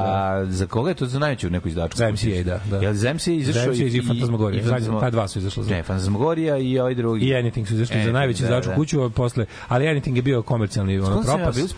za 0.49 0.67
koga 0.67 0.89
je 0.89 0.95
to 0.95 1.05
za 1.05 1.19
najveću 1.19 1.49
neku 1.49 1.67
izdačku? 1.67 1.97
Za 1.97 2.09
MCA, 2.09 2.43
da, 2.45 2.59
da. 2.69 2.77
Jel 2.77 2.93
za 2.93 3.13
MCA 3.13 3.31
izašao 3.31 3.63
Za 3.63 3.71
MCA 3.73 3.83
i 3.87 4.01
Fantasmagorija, 4.01 4.63
Fantasmo- 4.63 4.99
ta 4.99 5.09
dva 5.09 5.27
su 5.27 5.39
izašla 5.39 5.63
za- 5.63 5.69
Ne, 5.69 5.83
Fantasmagorija 5.83 6.57
i 6.57 6.79
ovaj 6.79 6.95
drugi. 6.95 7.25
I 7.25 7.29
Anything 7.29 7.65
su 7.65 7.73
izašli 7.73 8.03
za 8.03 8.11
najveći 8.11 8.41
da, 8.41 8.47
izdaču 8.47 8.69
da. 8.69 8.75
kuću, 8.75 9.01
a 9.01 9.09
posle, 9.09 9.45
ali 9.67 9.85
Anything 9.85 10.15
je 10.15 10.21
bio 10.21 10.41
komercijalni 10.41 10.99
ono, 10.99 11.07
Kako 11.07 11.23
sam 11.23 11.31
ja, 11.31 11.37
propast. 11.37 11.57
bili 11.57 11.67
su 11.69 11.75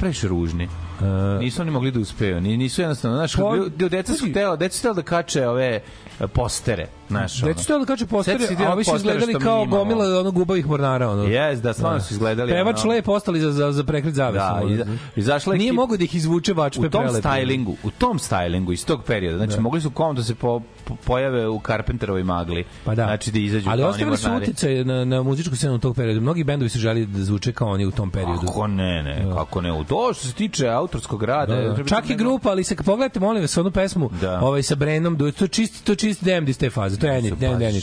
ružni. 1.02 1.46
nisu 1.46 1.62
oni 1.62 1.72
mogli 1.72 1.92
da 1.92 2.00
uspeju. 2.00 2.42
Ni, 2.42 2.58
nisu 2.58 2.82
jednostavno, 2.82 3.18
znaš, 3.18 3.36
Pa, 3.36 3.58
dio 3.76 3.90
deca 3.90 4.14
su 4.14 4.26
htela, 4.30 4.56
deca 4.56 4.76
su 4.76 4.80
htela 4.80 4.94
da 4.94 5.02
kače 5.02 5.48
ove 5.48 5.82
e, 6.20 6.28
postere, 6.28 6.88
znaš, 7.10 7.44
ono. 7.44 7.54
Deca 7.54 7.64
su 7.64 7.80
da 7.80 7.86
kače 7.86 8.06
postere, 8.06 8.46
a 8.46 8.62
onog 8.62 8.74
ovi 8.74 8.84
su 8.84 8.96
izgledali 8.96 9.34
kao 9.34 9.66
gomila 9.66 10.20
ono 10.20 10.32
gubavih 10.32 10.68
mornara. 10.68 11.10
Ono. 11.10 11.24
Jes, 11.24 11.62
da, 11.62 11.74
stvarno 11.74 12.00
su 12.00 12.14
izgledali. 12.14 12.52
Pevač 12.52 12.84
ono- 12.84 12.94
lep 12.94 13.08
ostali 13.08 13.40
za, 13.40 13.52
za, 13.52 13.72
za 13.72 13.84
prekret 13.84 14.14
zavesa. 14.14 14.60
Da, 14.64 14.74
iza, 14.74 14.86
izašla 15.16 15.54
je 15.54 15.60
Nije 15.60 15.74
mogu 15.74 15.98
da 15.98 16.04
ih 16.04 16.16
izvuče 16.16 16.54
vačpe 16.54 16.88
u 16.88 16.90
tom 16.90 17.08
stylingu, 17.08 17.76
u 17.84 17.92
tom 17.92 18.20
stylingu 18.20 18.74
iz 18.74 18.86
tog 18.86 19.04
perioda, 19.04 19.38
znači 19.38 19.60
mogli 19.62 19.82
su 19.82 19.90
kom 19.92 20.16
da 20.16 20.24
se 20.24 20.36
po, 20.36 20.62
pojave 20.96 21.48
u 21.48 21.62
Carpenterovoj 21.68 22.24
magli. 22.24 22.64
Pa 22.86 22.96
da. 22.96 23.04
Znači 23.04 23.32
da 23.32 23.40
izađu 23.40 23.70
Ali 23.70 23.84
ostavili 23.84 24.18
su 24.18 24.30
uticaj 24.38 24.84
na, 24.84 25.06
na 25.06 25.24
muzičku 25.24 25.56
scenu 25.56 25.80
tog 25.80 25.96
perioda. 25.96 26.20
Mnogi 26.20 26.44
bendovi 26.44 26.70
su 26.70 26.80
želi 26.80 27.06
da 27.06 27.24
zvuče 27.24 27.52
kao 27.52 27.68
oni 27.68 27.86
u 27.86 27.92
tom 27.92 28.12
periodu. 28.12 28.46
Kako 28.48 28.68
ne, 28.68 29.04
ne, 29.04 29.26
kako 29.36 29.62
ne. 29.62 29.72
U 29.74 29.84
to 29.84 30.14
što 30.14 30.28
se 30.28 30.34
tiče 30.34 30.68
autorskog 30.68 31.24
rada. 31.24 31.56
Da, 31.56 31.70
da. 31.70 31.84
Čak 31.84 32.06
i 32.06 32.10
nego- 32.10 32.24
grupa, 32.24 32.50
ali 32.50 32.64
se 32.64 32.76
pogledajte, 32.76 33.20
molim 33.20 33.42
vas, 33.42 33.58
onu 33.58 33.72
pesmu 33.72 34.10
Da. 34.22 34.40
ovaj, 34.40 34.64
sa 34.64 34.76
Brenom, 34.76 35.18
to 35.18 35.26
je 35.26 35.48
čisti, 35.48 35.86
to 35.86 35.92
je 35.92 35.96
čisti 35.96 36.26
Damned 36.26 36.50
iz 36.50 36.58
te 36.58 36.70
faze. 36.70 37.00
To 37.00 37.08
je 37.08 37.22
Damned 37.22 37.62
Anything, 37.62 37.82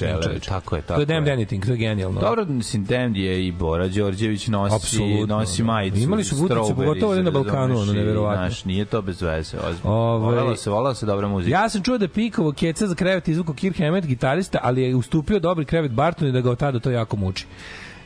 tako 0.48 0.76
je, 0.76 0.82
To 0.82 0.86
tako 0.88 1.00
je 1.00 1.06
Damned. 1.06 1.28
Anything, 1.28 1.66
to 1.66 1.70
je 1.70 1.76
genijalno. 1.76 2.20
Dobro, 2.20 2.44
mislim, 2.44 2.84
Damned 2.84 3.16
je 3.16 3.46
i 3.46 3.52
Bora 3.52 3.88
Đorđević 3.88 4.46
nosi, 4.46 4.74
Apsolutno, 4.74 5.38
nosi 5.38 5.62
da. 5.62 5.66
majicu. 5.66 5.98
Imali 5.98 6.24
su 6.24 6.36
utice, 6.36 6.74
pogotovo 6.74 7.14
na 7.14 7.30
Balkanu, 7.30 7.78
ono, 7.78 7.92
i, 7.92 7.96
neverovatno. 7.96 8.46
Znaš, 8.46 8.64
nije 8.64 8.84
to 8.84 9.02
bez 9.02 9.22
veze, 9.22 9.56
ozbiljno. 9.58 9.96
Ovaj- 9.96 10.34
Volala 10.36 10.56
se, 10.56 10.70
volala 10.70 10.94
se 10.94 11.06
dobra 11.06 11.28
muzika. 11.28 11.56
Ja 11.56 11.68
sam 11.68 11.82
čuo 11.82 11.98
da 11.98 12.08
Pikovo 12.08 12.52
keca 12.52 12.86
za 12.86 12.94
krevet 12.96 13.28
izvuko 13.28 13.54
Kirk 13.54 13.78
Hammett, 13.78 14.06
gitarista, 14.06 14.58
ali 14.62 14.82
je 14.82 14.94
ustupio 14.94 15.38
dobri 15.38 15.64
krevet 15.64 15.92
Barton 15.92 16.28
i 16.28 16.32
da 16.32 16.40
ga 16.40 16.50
od 16.50 16.58
tada 16.58 16.78
to 16.78 16.90
jako 16.90 17.16
muči. 17.16 17.46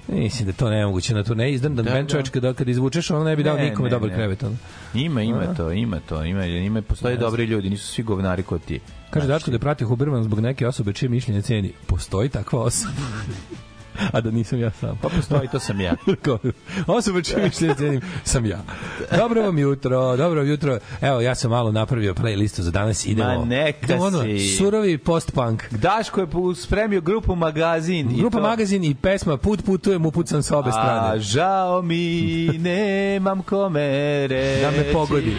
Mislim 0.08 0.46
da 0.46 0.52
to 0.52 0.70
nemoguće 0.70 1.14
na 1.14 1.22
turneji. 1.22 1.54
Izdam 1.54 1.76
da, 1.76 1.82
Da, 1.82 1.90
da 1.90 1.94
band 1.94 2.08
da. 2.08 2.12
čovječ 2.12 2.28
kada, 2.28 2.52
kada 2.52 2.70
izvučeš, 2.70 3.10
ono 3.10 3.24
ne 3.24 3.36
bi 3.36 3.42
dao 3.42 3.56
Ne, 3.56 3.70
nikome 3.70 3.88
ne, 3.88 3.90
dobar 3.90 4.08
ne. 4.08 4.14
krevet. 4.14 4.42
Ono. 4.42 4.56
Ima, 4.94 5.22
ima 5.22 5.54
to, 5.54 5.72
ima 5.72 6.00
to, 6.00 6.24
ima, 6.24 6.44
ima, 6.46 6.82
postoje 6.82 7.16
dobri 7.16 7.44
ljudi, 7.44 7.70
nisu 7.70 7.86
svi 7.86 8.02
govnari 8.02 8.42
kod 8.42 8.64
ti. 8.64 8.80
Kaže 9.10 9.26
Dačko 9.26 9.50
da 9.50 9.54
je 9.54 9.58
pratio 9.58 9.88
Huberman 9.88 10.22
zbog 10.22 10.40
neke 10.40 10.66
osobe 10.66 10.92
čije 10.92 11.08
mišljenje 11.08 11.42
ceni. 11.42 11.72
Postoji 11.86 12.28
takva 12.28 12.60
osoba. 12.60 12.92
a 14.12 14.20
da 14.20 14.30
nisam 14.30 14.60
ja 14.60 14.70
sam. 14.70 14.98
Pa 15.02 15.08
postoji, 15.08 15.48
to 15.48 15.58
sam 15.58 15.80
ja. 15.80 15.94
Osoba 16.88 17.22
čije 17.22 17.38
mišljenje 17.38 17.74
cenim 17.74 18.00
sam 18.24 18.46
ja. 18.46 18.58
Dobro 19.12 19.42
vam 19.42 19.58
jutro, 19.58 20.16
dobro 20.16 20.42
jutro. 20.42 20.78
Evo, 21.00 21.20
ja 21.20 21.34
sam 21.34 21.50
malo 21.50 21.72
napravio 21.72 22.14
playlistu 22.14 22.60
za 22.60 22.70
danas. 22.70 23.06
Idemo. 23.06 23.38
Ma 23.38 23.44
neka 23.46 23.78
idemo 23.84 24.02
odmah. 24.02 24.22
si. 24.22 24.38
Surovi 24.48 24.98
post-punk. 24.98 25.62
Daško 25.70 26.20
je 26.20 26.26
spremio 26.56 27.00
grupu 27.00 27.34
magazin. 27.34 28.10
i 28.10 28.16
Grupa 28.16 28.36
to- 28.36 28.42
magazin 28.42 28.84
i 28.84 28.94
pesma 28.94 29.36
Put 29.36 29.64
putujem, 29.64 30.06
upucam 30.06 30.42
sa 30.42 30.58
obe 30.58 30.68
A 30.68 30.72
strane. 30.72 31.20
žao 31.20 31.82
mi, 31.82 32.02
nemam 32.48 33.42
kome 33.42 33.80
reći. 34.26 34.60
Da 34.60 34.70
me 34.70 34.92
pogodi. 34.92 35.36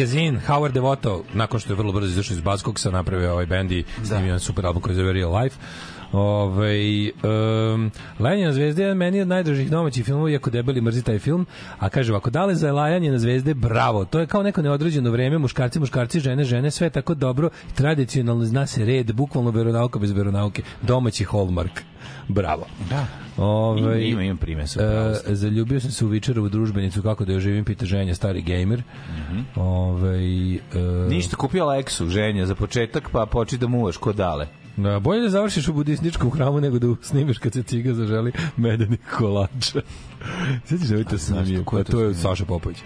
Magazine, 0.00 0.40
Howard 0.48 0.72
Devoto, 0.72 1.24
nakon 1.34 1.60
što 1.60 1.72
je 1.72 1.76
vrlo 1.76 1.92
brzo 1.92 2.06
izašao 2.06 2.34
iz 2.34 2.40
Buzzcocksa, 2.40 2.90
napravio 2.90 3.32
ovaj 3.32 3.46
bend 3.46 3.72
i 3.72 3.84
snimio 4.04 4.26
jedan 4.26 4.40
super 4.40 4.66
album 4.66 4.82
koji 4.82 4.94
se 4.94 5.00
zove 5.00 5.12
Real 5.12 5.36
Life. 5.36 5.56
Ove, 6.12 6.74
um, 7.22 7.90
Lajanje 8.18 8.46
na 8.46 8.52
zvezde 8.52 8.84
je 8.84 8.94
meni 8.94 9.20
od 9.20 9.28
najdražih 9.28 9.70
domaćih 9.70 10.04
filmova, 10.04 10.30
iako 10.30 10.50
debeli 10.50 10.80
mrzi 10.80 11.02
taj 11.02 11.18
film, 11.18 11.46
a 11.78 11.88
kaže 11.88 12.12
ovako, 12.12 12.30
dale 12.30 12.54
za 12.54 12.72
lajanje 12.72 13.10
na 13.10 13.18
zvezde, 13.18 13.54
bravo, 13.54 14.04
to 14.04 14.20
je 14.20 14.26
kao 14.26 14.42
neko 14.42 14.62
neodređeno 14.62 15.10
vreme, 15.10 15.38
muškarci, 15.38 15.80
muškarci, 15.80 16.20
žene, 16.20 16.44
žene, 16.44 16.70
sve 16.70 16.86
je 16.86 16.90
tako 16.90 17.14
dobro, 17.14 17.50
tradicionalno 17.74 18.44
zna 18.44 18.66
se 18.66 18.84
red, 18.84 19.12
bukvalno 19.12 19.50
veronauka 19.50 19.98
bez 19.98 20.12
veronauke, 20.12 20.62
domaći 20.82 21.24
hallmark, 21.24 21.80
bravo. 22.28 22.66
Da. 22.90 23.06
Ove, 23.36 24.08
Ima, 24.08 24.22
ima, 24.22 24.36
primjer, 24.36 24.66
upravo 24.76 25.14
ste. 25.14 25.32
E, 25.32 25.34
zaljubio 25.34 25.80
sam 25.80 25.90
se 25.90 26.04
u 26.04 26.08
Vičerovu 26.08 26.48
družbenicu 26.48 27.02
kako 27.02 27.24
da 27.24 27.32
joj 27.32 27.40
živim, 27.40 27.64
pita 27.64 27.86
ženja, 27.86 28.14
stari 28.14 28.42
gejmer. 28.42 28.82
Ove, 29.56 30.18
e, 30.18 30.60
Ništa, 31.08 31.36
kupio 31.36 31.66
Lexu, 31.66 32.08
ženja, 32.08 32.46
za 32.46 32.54
početak, 32.54 33.10
pa 33.12 33.26
poči 33.26 33.58
da 33.58 33.68
muvaš 33.68 33.96
ko 33.96 34.12
dale. 34.12 34.46
Da, 34.76 34.98
bolje 34.98 35.22
da 35.22 35.28
završiš 35.28 35.68
u 35.68 35.72
budističkom 35.72 36.30
hramu 36.30 36.60
nego 36.60 36.78
da 36.78 36.94
snimiš 37.02 37.38
kad 37.38 37.52
se 37.52 37.62
ciga 37.62 37.94
zaželi 37.94 38.32
medenih 38.56 39.00
kolača. 39.18 39.80
Sjetiš 40.66 40.88
da 40.88 40.96
vidite 40.96 41.18
snimio? 41.18 41.64
Pa 41.70 41.84
to 41.84 42.00
je? 42.00 42.14
Saša 42.14 42.44
Popović. 42.44 42.78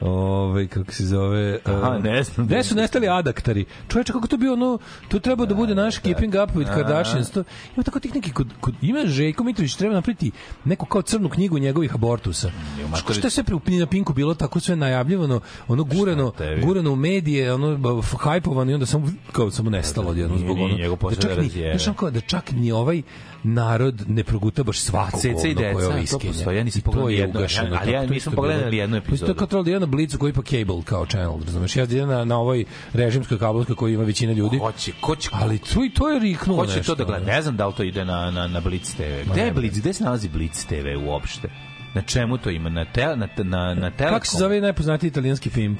Ove, 0.00 0.68
kako 0.68 0.92
se 0.92 1.06
zove... 1.06 1.58
Aha, 1.64 1.96
e, 1.96 2.02
ne 2.02 2.22
znam. 2.22 2.46
Gde 2.46 2.62
su 2.62 2.74
nestali 2.74 3.08
adaktari? 3.08 3.64
Čoveče, 3.88 4.12
kako 4.12 4.26
to 4.26 4.36
bio 4.36 4.52
ono... 4.52 4.78
To 5.08 5.18
treba 5.18 5.46
da 5.46 5.54
bude 5.54 5.74
naš 5.74 5.98
keeping 5.98 6.34
up 6.44 6.56
with 6.56 6.74
Kardashians. 6.74 7.30
To, 7.30 7.44
ima 7.76 7.82
tako 7.82 8.00
tih 8.00 8.14
neki... 8.14 8.32
Kod, 8.32 8.48
kod, 8.60 8.74
ima 8.82 9.06
Željko 9.06 9.44
Mitrović, 9.44 9.74
treba 9.74 9.94
napriti 9.94 10.30
neku 10.64 10.86
kao 10.86 11.02
crnu 11.02 11.28
knjigu 11.28 11.58
njegovih 11.58 11.94
abortusa. 11.94 12.50
Što, 12.96 13.14
što 13.14 13.26
je 13.26 13.30
sve 13.30 13.44
pri, 13.44 13.78
na 13.78 13.86
Pinku 13.86 14.12
bilo 14.12 14.34
tako 14.34 14.60
sve 14.60 14.76
najavljivano, 14.76 15.40
ono 15.68 15.84
gurano, 15.84 16.32
gurano 16.64 16.92
u 16.92 16.96
medije, 16.96 17.54
ono 17.54 18.02
hajpovano 18.18 18.70
i 18.70 18.74
onda 18.74 18.86
samo 18.86 19.08
kao 19.32 19.50
samo 19.50 19.70
nestalo 19.70 20.10
odjednom 20.10 20.38
Nije, 20.38 20.46
zbog 20.46 20.56
nije 20.56 20.90
ono. 20.90 21.10
Da 21.10 21.16
čak 21.16 21.36
da 21.36 21.42
ni, 21.42 22.12
da 22.12 22.20
čak 22.20 22.52
ni 22.52 22.72
ovaj 22.72 23.02
narod 23.42 24.02
ne 24.08 24.24
proguta 24.24 24.62
baš 24.62 24.80
svako 24.80 25.18
Ceca 25.18 25.48
i 25.48 25.54
deca, 25.54 25.80
to 26.10 26.18
postoji, 26.18 26.56
ja 26.56 26.64
nisam 26.64 26.82
to 26.82 26.84
pogledao 26.84 27.08
je 27.08 27.16
nijedno, 27.16 27.40
ugašeno, 27.40 27.78
ali 27.80 27.92
ja 27.92 28.06
to 28.06 28.12
nisam 28.12 28.32
je 28.32 28.36
pogledao 28.36 28.68
jednu 28.68 29.00
To 29.00 29.06
epizodu. 29.06 29.34
kao 29.34 29.46
trebalo 29.46 29.64
da 29.64 29.70
je 29.70 29.80
na 29.80 29.86
Blicu 29.86 30.18
koji 30.18 30.32
pa 30.32 30.42
cable 30.42 30.82
kao 30.84 31.06
channel, 31.06 31.38
razumeš? 31.44 31.76
Ja 31.76 31.84
idem 31.84 32.08
na, 32.08 32.24
na 32.24 32.38
ovoj 32.38 32.64
režimskoj 32.92 33.38
kablovskoj 33.38 33.76
koji 33.76 33.94
ima 33.94 34.04
većina 34.04 34.32
ljudi. 34.32 34.58
Hoće, 34.58 34.92
ko 35.00 35.16
će, 35.16 35.30
Ali 35.32 35.58
to 35.58 35.84
i 35.84 35.90
to 35.90 36.08
je 36.10 36.18
riknulo 36.18 36.58
ko 36.62 36.66
će 36.66 36.76
nešto. 36.76 36.94
to 36.94 37.04
da 37.04 37.04
gleda? 37.04 37.26
Ne 37.26 37.42
znam 37.42 37.56
da 37.56 37.66
li 37.66 37.74
to 37.74 37.82
ide 37.82 38.04
na, 38.04 38.30
na, 38.30 38.48
na 38.48 38.60
Blitz 38.60 38.94
TV. 38.94 39.30
Gde 39.32 39.40
je 39.40 39.52
Blitz? 39.52 39.78
Gde 39.78 39.92
se 39.92 40.04
nalazi 40.04 40.28
Blitz 40.28 40.64
TV 40.66 41.06
uopšte? 41.06 41.48
Na 41.94 42.02
čemu 42.02 42.38
to 42.38 42.50
ima? 42.50 42.68
Na, 42.70 42.84
te, 42.84 43.06
na, 43.06 43.28
na, 43.36 43.74
na 43.74 43.90
Telekom? 43.90 44.14
Kako 44.14 44.26
se 44.26 44.36
zove 44.38 44.60
najpoznatiji 44.60 45.08
italijanski 45.08 45.50
film? 45.50 45.76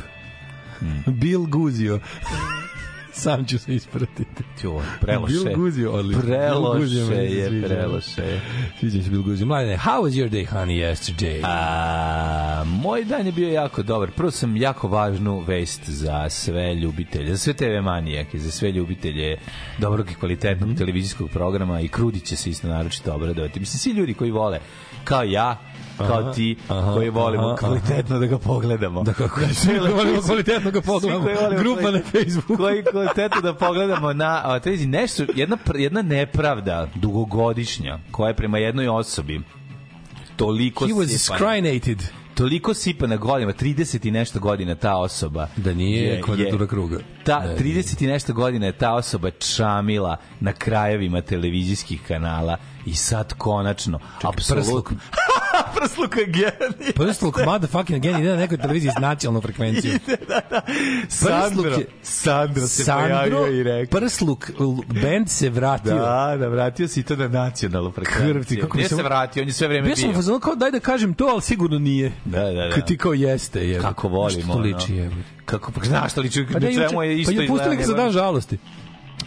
Hmm. 0.79 1.03
Bill 1.07 1.47
Guzio. 1.47 2.01
Sam 3.21 3.45
ću 3.47 3.59
se 3.59 3.75
ispratiti. 3.75 4.43
Tjo, 4.61 4.83
preloše. 5.01 5.55
Guzio, 5.57 5.93
odlično. 5.93 6.23
Bill 6.23 6.37
Preloše 6.37 7.15
je, 7.15 7.63
preloše 7.67 8.23
je. 8.23 8.41
Sviđa 8.81 9.03
se 9.03 9.11
Bill 9.11 9.23
Guzio. 9.23 9.47
Mladene, 9.47 9.77
how 9.77 10.03
was 10.03 10.11
your 10.11 10.31
day, 10.31 10.47
honey, 10.53 10.95
yesterday? 10.95 11.41
A, 11.45 12.65
moj 12.67 13.05
dan 13.05 13.27
je 13.27 13.33
bio 13.33 13.49
jako 13.49 13.83
dobar. 13.83 14.11
Prvo 14.11 14.31
sam 14.31 14.57
jako 14.57 14.89
važnu 14.89 15.41
vest 15.41 15.89
za 15.89 16.29
sve 16.29 16.75
ljubitelje, 16.75 17.31
za 17.31 17.39
sve 17.39 17.53
TV 17.53 17.83
manijake, 17.83 18.39
za 18.39 18.51
sve 18.51 18.73
ljubitelje 18.73 19.39
dobrog 19.79 20.11
i 20.11 20.15
kvalitetnog 20.15 20.77
televizijskog 20.79 21.31
programa 21.31 21.81
i 21.81 21.89
Krudi 21.89 22.21
će 22.21 22.37
se 22.37 22.51
isto 22.51 22.69
naročito 22.69 23.15
obradovati. 23.15 23.61
Mislim, 23.61 23.79
svi 23.79 23.91
ljudi 23.91 24.15
koji 24.15 24.31
vole, 24.31 24.61
kao 25.05 25.23
ja, 25.23 25.70
kao 26.01 26.33
ti, 26.33 26.57
aha, 26.69 26.93
koji 26.93 27.11
volimo 27.11 27.47
aha, 27.47 27.57
kvalitetno 27.57 28.19
da 28.19 28.27
ga 28.27 28.39
pogledamo. 28.39 29.03
Da 29.03 29.13
kako 29.13 29.41
svi 29.53 29.79
koji 29.79 29.93
volimo 29.93 30.23
kvalitetno 30.23 30.71
ga 30.71 30.81
pogledamo. 30.81 31.25
Volimo 31.25 31.59
Grupa 31.59 31.91
na 31.91 32.01
Facebooku. 32.03 32.57
Koji 32.57 32.85
kvalitetno 32.85 33.41
da 33.43 33.55
pogledamo 33.55 34.13
na 34.13 34.41
a, 34.45 34.59
televiziji. 34.59 34.89
nešto, 34.89 35.25
jedna, 35.35 35.57
jedna 35.75 36.03
nepravda 36.03 36.89
dugogodišnja 36.95 37.99
koja 38.11 38.29
je 38.29 38.37
prema 38.37 38.59
jednoj 38.59 38.89
osobi 38.89 39.41
toliko 40.37 40.87
He 40.87 40.93
was 40.93 41.19
scrinated. 41.27 42.03
toliko 42.35 42.75
sipana 42.75 43.17
godina, 43.17 43.53
30 43.53 44.07
i 44.07 44.11
nešto 44.11 44.41
godina 44.41 44.75
ta 44.75 44.97
osoba. 44.97 45.49
Da 45.57 45.75
nije 45.75 46.05
je- 46.05 46.23
kvadratura 46.23 46.65
je- 46.65 46.69
kruga. 46.69 46.99
Ta, 47.25 47.41
Ne, 47.41 47.57
30 47.57 48.03
i 48.03 48.09
nešto 48.09 48.33
godina 48.33 48.67
je 48.67 48.73
ta 48.73 48.95
osoba 48.95 49.31
čamila 49.31 50.17
na 50.41 50.53
krajevima 50.53 51.21
televizijskih 51.23 52.01
kanala 52.03 52.57
i 52.87 52.95
sad 52.95 53.35
konačno, 53.35 53.99
apsolutno... 54.23 54.97
Prsluk 55.75 56.17
je 56.17 56.27
genij. 56.27 56.93
Prsluk, 56.97 57.39
motherfucking 57.39 57.97
again, 57.99 58.21
ide 58.21 58.29
na 58.29 58.37
nekoj 58.37 58.59
televiziji 58.59 58.91
s 58.91 59.01
nacionalnom 59.01 59.43
frekvencijom. 59.43 59.99
Sandro, 61.09 61.63
Prsluk 61.63 61.79
je- 61.79 61.87
Sandro 62.03 62.63
se 62.63 62.85
Sandro 62.85 63.09
pojavio 63.09 63.47
i 63.51 63.63
rekao. 63.63 64.01
Prsluk, 64.01 64.51
band 65.03 65.29
se 65.29 65.51
vratio. 65.51 65.95
Da, 65.95 66.37
da, 66.39 66.49
vratio 66.49 66.89
si 66.89 67.03
to 67.03 67.17
na 67.17 67.29
nacionalnu 67.29 67.91
frekvenciju. 67.93 68.33
Krv 68.33 68.45
ti, 68.45 68.57
kako 68.57 68.77
Nije 68.77 68.89
se- 68.89 68.97
se 68.97 69.03
vratio, 69.03 69.43
on 69.43 69.49
je 69.49 69.53
sve 69.53 69.69
vreme 69.69 69.83
Bio 69.83 69.97
sam 69.97 70.05
u 70.05 70.09
bio. 70.09 70.17
fazonu 70.17 70.41
kao 70.41 70.55
daj 70.55 70.71
da 70.71 70.81
kažem 70.81 71.15
to, 71.15 71.25
ali 71.25 71.43
sigurno 71.43 71.79
nije. 71.79 72.13
Da, 72.25 72.41
da, 72.41 72.53
da. 72.53 72.71
Kad 72.71 72.87
ti 72.87 72.97
kao 72.97 73.13
jeste, 73.15 73.69
je. 73.69 73.81
Kako 73.81 74.09
volimo. 74.09 74.43
Što 74.43 74.53
to 74.53 74.59
liči, 74.59 74.95
je. 74.95 75.11
Kako, 75.45 75.73
pa 75.73 75.81
znaš 75.83 76.13
što 76.13 76.21
liči, 76.21 76.47
Pa 76.53 76.59
da, 76.59 76.67
čemu 76.69 77.03
je 77.03 77.11
juče- 77.11 77.21
isto 77.21 77.33
pa 77.33 77.43
je 77.43 77.49
pustili 77.49 77.77
ga 77.77 77.83
za 77.83 77.95
dan 77.95 78.11
žalosti. 78.13 78.59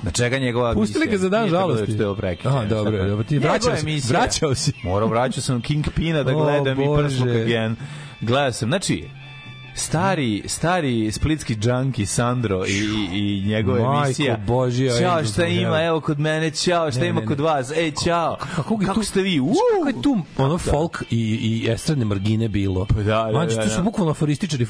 Na 0.03 0.11
čega 0.11 0.37
njegova 0.37 0.73
Pustili 0.73 1.07
ga 1.07 1.17
za 1.17 1.29
dan 1.29 1.49
žalosti. 1.49 1.93
Što 1.93 2.03
je 2.03 2.07
ovo 2.07 2.15
prekidano. 2.15 2.55
Aha, 2.57 2.65
dobro, 2.65 2.97
Sad- 2.99 3.09
dobro, 3.09 3.23
ti 3.23 3.39
vraćao 3.39 3.75
si, 3.75 4.01
vraćao 4.09 4.55
si. 4.55 4.71
Morao, 4.83 5.07
vraćao 5.07 5.41
sam 5.41 5.61
Kingpina 5.61 6.23
da 6.23 6.33
gledam 6.43 6.81
i 6.81 6.85
Bože. 6.85 7.03
Prsluk 7.07 7.29
again. 7.29 7.75
Gledao 8.21 8.51
sam, 8.51 8.69
znači, 8.69 9.09
stari 9.75 10.43
stari 10.45 11.12
splitski 11.12 11.55
džanki 11.55 12.05
Sandro 12.05 12.65
i, 12.65 12.71
i, 12.71 13.41
i 13.41 13.47
njegova 13.47 13.93
Majko 13.93 14.05
emisija. 14.05 14.38
Božja, 14.38 14.99
Ćao, 14.99 15.23
šta 15.25 15.45
ima, 15.45 15.81
evo 15.83 16.01
kod 16.01 16.19
mene, 16.19 16.51
ćao, 16.51 16.91
šta 16.91 16.99
Ne, 16.99 17.07
ima 17.07 17.19
ne, 17.21 17.25
kod 17.25 17.39
vas, 17.39 17.71
ej, 17.71 17.91
ćao. 18.05 18.38
Kako, 18.55 18.77
Kako 18.77 18.93
tu, 18.93 19.03
ste 19.03 19.21
vi? 19.21 19.39
Uuu! 19.39 19.53
Kako 19.77 19.88
je 19.97 20.01
tu 20.01 20.17
ono 20.38 20.57
folk 20.57 21.03
i, 21.09 21.19
i 21.19 21.69
estradne 21.71 22.05
margine 22.05 22.47
bilo? 22.47 22.86
Pa 22.86 22.95
da, 22.95 23.03
da, 23.03 23.29
Mađo, 23.33 23.55
da, 23.55 23.63
to 23.63 23.69
su 23.69 23.75
da. 23.75 23.81
bukvalno 23.83 24.12
aforističari 24.12 24.67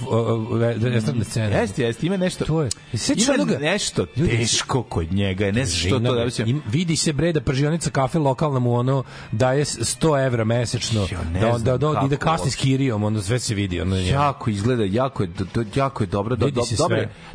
estradne 0.98 1.24
scene. 1.26 1.56
Jeste, 1.56 1.84
jeste, 1.84 2.08
ima 2.08 2.18
nešto. 2.18 2.46
To 2.46 2.62
je. 2.62 2.70
Sećaš 2.94 3.26
Ima 3.26 3.34
onoga- 3.34 3.60
nešto 3.60 4.06
teško 4.06 4.84
kod 4.84 5.14
njega, 5.14 5.52
ne 5.52 5.66
znam 5.66 5.80
što 5.80 6.00
to 6.00 6.16
da 6.16 6.30
se... 6.30 6.46
vidi 6.68 6.96
se 6.96 7.14
bre 7.14 7.34
da 7.34 7.42
pržionica 7.42 7.90
kafe 7.90 8.20
lokalna 8.20 8.60
mu 8.60 8.74
ono 8.74 9.04
daje 9.32 9.66
100 9.66 10.26
evra 10.26 10.44
mesečno 10.44 11.08
da, 11.42 11.58
da, 11.58 11.78
da, 11.78 11.94
kako 11.94 12.06
ide 12.06 12.18
kasni 12.18 12.52
s 12.52 12.56
kirijom 12.56 13.04
ono 13.04 13.22
sve 13.22 13.40
se 13.40 13.56
vidi 13.56 13.82
ono 13.82 13.96
jako 13.96 14.50
izgleda, 14.50 14.84
jako 14.94 15.24
je, 15.24 15.28
do, 15.28 15.46
do, 15.54 15.64
jako 15.76 16.04
je 16.04 16.08
dobro, 16.08 16.36
do, 16.36 16.46
Vidi 16.46 16.56
do, 16.56 16.62
se 16.62 16.76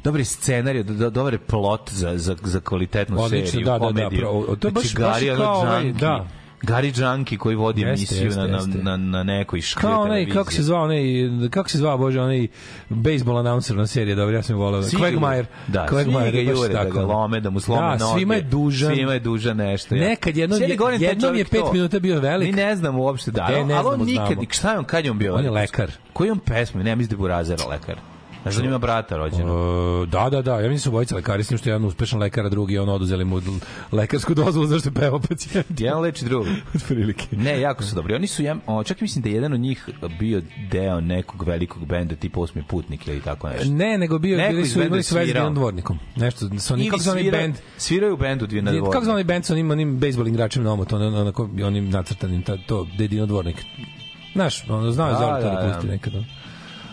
dobre, 0.05 0.25
scenarije, 0.25 0.83
do, 0.83 0.95
do, 0.95 1.11
dobar 1.11 1.39
plot 1.39 1.91
za, 1.93 2.19
za, 2.19 2.37
za 2.45 2.61
kvalitetnu 2.61 3.21
Odlično, 3.21 3.47
seriju, 3.47 3.65
da, 3.65 3.73
da, 3.73 3.79
da, 3.79 3.87
komediju. 3.87 4.21
pravo. 4.21 4.57
To 4.57 4.69
je 4.69 4.73
baš- 4.73 4.83
znači, 4.83 4.99
baš 4.99 5.23
Gary 5.23 5.37
kao 5.37 5.55
ovaj, 5.57 5.93
da. 5.93 6.27
Gary 6.63 7.01
Junkie 7.01 7.39
koji 7.39 7.57
vodi 7.57 7.81
Jeste, 7.81 7.91
emisiju 7.91 8.25
jeste, 8.25 8.41
na, 8.41 8.47
na, 8.47 8.57
jeste. 8.57 8.79
na, 8.83 8.97
na 8.97 9.23
nekoj 9.23 9.61
škre 9.61 9.81
kao 9.81 10.03
onaj, 10.03 10.27
kako 10.27 10.53
se 10.53 10.63
zvao 10.63 10.85
onaj, 10.85 11.03
kako 11.51 11.69
se 11.69 11.79
zvao, 11.79 11.99
bože, 11.99 12.21
onaj 12.21 12.47
baseball 12.89 13.39
announcer 13.39 13.77
na 13.77 13.87
serije, 13.87 14.15
dobro, 14.17 14.37
ja 14.37 14.43
sam 14.43 14.57
je 14.57 14.59
volao. 14.59 14.83
Quagmire. 14.83 15.45
Da, 15.69 15.87
Quagmire, 15.91 16.31
svi 16.31 16.45
ga 16.45 16.51
jure 16.53 16.69
da 16.69 16.85
ga 16.85 17.01
lome, 17.01 17.41
da 17.41 17.51
mu 17.51 17.61
slome 17.61 17.81
da, 17.83 18.05
noge. 18.05 18.19
svima 18.19 18.35
je 18.35 18.43
dužan. 18.43 18.95
Svima 18.95 19.13
je 19.13 19.21
dužan 19.21 19.57
nešto. 19.57 19.95
ja. 19.95 20.09
Nekad 20.09 20.37
jednom, 20.37 20.59
taj 20.59 20.97
jednom 21.01 21.37
je 21.37 21.45
pet 21.45 21.61
to. 21.61 21.73
minuta 21.73 21.99
bio 21.99 22.21
velik. 22.21 22.47
Mi 22.47 22.63
ne 22.63 22.77
znamo 22.77 23.03
uopšte 23.03 23.31
da, 23.31 23.47
ali 23.49 23.65
ne 23.65 23.75
ali 23.75 23.89
on 23.89 24.07
nikad, 24.07 24.39
šta 24.51 24.73
je 24.73 24.79
on, 24.79 24.85
kad 24.85 25.05
je 25.05 25.11
on 25.11 25.19
bio? 25.19 25.35
On 25.35 25.45
je 25.45 25.51
lekar. 25.51 25.91
Koji 26.13 26.31
on 26.31 26.39
pesmu? 26.39 26.83
Ne, 26.83 26.97
mislim 26.97 27.09
da 27.09 27.15
je 27.15 27.19
Burazera 27.19 27.65
lekar. 27.65 27.97
Znaš 28.43 28.55
da 28.55 28.61
on 28.61 28.67
ima 28.67 28.79
brata 28.79 29.17
rođenog? 29.17 30.01
Uh, 30.03 30.09
da, 30.09 30.29
da, 30.31 30.43
da, 30.43 30.53
ja 30.53 30.61
mislim 30.61 30.75
da 30.75 30.79
su 30.79 30.89
obojica 30.89 31.15
lekari, 31.17 31.45
s 31.45 31.49
tim 31.49 31.59
što 31.59 31.69
je 31.69 31.73
jedan 31.73 31.85
uspešan 31.85 32.21
lekar, 32.21 32.47
a 32.47 32.49
drugi 32.49 32.79
on 32.79 32.89
oduzeli 32.89 33.25
mu 33.25 33.41
lekarsku 33.93 34.35
dozvolu 34.35 34.67
zašto 34.67 34.89
je 34.89 34.95
pevao 34.95 35.21
pacijent. 35.21 35.81
Jedan 35.81 36.01
leči 36.01 36.25
drugog. 36.25 36.47
Otprilike. 36.77 37.37
Ne, 37.37 37.61
jako 37.61 37.83
su 37.83 37.95
dobri. 37.95 38.15
Oni 38.15 38.27
su, 38.27 38.43
ja, 38.43 38.57
o, 38.67 38.85
čak 38.85 39.01
mislim 39.01 39.23
da 39.23 39.29
je 39.29 39.35
jedan 39.35 39.53
od 39.53 39.61
njih 39.61 39.89
bio 40.19 40.43
deo 40.71 41.01
nekog 41.01 41.43
velikog 41.43 41.87
benda 41.87 42.17
tipa 42.17 42.41
Osmi 42.41 42.63
putnik 42.63 43.09
ili 43.09 43.21
tako 43.21 43.49
nešto. 43.49 43.73
Ne, 43.73 43.99
nego 43.99 44.19
bio, 44.19 44.37
Neko 44.37 44.53
bili 44.53 44.67
su, 44.67 44.83
imali 44.83 45.03
su 45.03 45.15
veze 45.15 45.33
s 45.33 45.55
dvornikom. 45.55 45.99
Nešto, 46.17 46.59
su 46.59 46.75
oni, 46.75 46.91
kako 46.91 47.03
svira- 47.03 47.31
band, 47.33 47.55
Sviraju 47.77 48.15
u 48.15 48.17
bendu 48.17 48.47
dvije 48.47 48.63
na 48.63 48.73
dvornik. 48.73 48.93
kako 48.93 49.11
onaj 49.11 49.25
band 49.25 49.45
sa 49.45 49.53
onim, 49.53 49.71
onim 49.71 49.99
bejsbol 49.99 50.29
igračem 50.29 50.63
na 50.63 50.73
omot, 50.73 50.93
ono, 50.93 51.21
onako, 51.21 51.49
onim 51.65 51.91
nacrtanim, 51.91 52.43
ta, 52.43 52.57
to, 52.59 52.85
gde 52.85 53.05
je 53.05 53.09
Dino 53.09 53.27
dvornik. 53.27 53.65
Znaš, 54.33 54.65
ono, 54.69 54.91
znao 54.93 55.09
je 55.09 55.13
Da, 55.13 55.19
Zoran 55.19 55.43
to 55.43 55.49
da, 55.49 55.55
da 55.55 55.63
da. 55.63 55.73
pusti 55.73 55.89
nekad. 55.89 56.15
ono. 56.15 56.25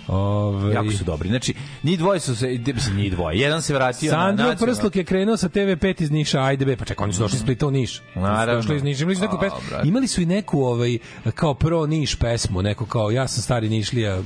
Ove, 0.08 0.74
Jako 0.74 0.92
su 0.92 1.04
dobri. 1.04 1.30
Znači, 1.30 1.54
njih 1.84 2.00
dvoje 2.00 2.20
su 2.20 2.36
se, 2.36 2.60
mislim, 2.74 2.98
njih 2.98 3.12
dvoje. 3.12 3.40
Jedan 3.40 3.62
se 3.62 3.74
vratio 3.74 4.12
na 4.12 4.18
Sandro 4.18 4.56
Prsluk 4.60 4.96
je 4.96 5.04
krenuo 5.04 5.38
sa 5.38 5.50
TV5 5.50 6.02
iz 6.02 6.12
Niša, 6.12 6.42
ajde 6.42 6.66
be, 6.66 6.78
pa 6.78 6.86
čekaj, 6.86 7.04
oni 7.04 7.14
su 7.14 7.20
došli 7.20 7.36
iz 7.36 7.42
Splita 7.42 7.68
u 7.68 7.72
Niš. 7.72 8.02
Naravno. 8.16 8.62
Došli 8.62 8.76
iz 8.76 8.84
Niša, 8.84 9.04
imali 9.04 9.16
su 9.16 9.22
neku 9.22 9.38
pesmu. 9.40 9.58
Imali 9.84 10.08
su 10.08 10.22
i 10.22 10.26
neku 10.26 10.64
ovaj, 10.64 10.98
kao 11.36 11.54
pro 11.54 11.86
Niš 11.86 12.16
pesmu, 12.16 12.62
neku 12.62 12.86
kao 12.86 13.12
ja 13.12 13.28
sam 13.28 13.44
stari 13.44 13.70
Nišlija, 13.70 14.22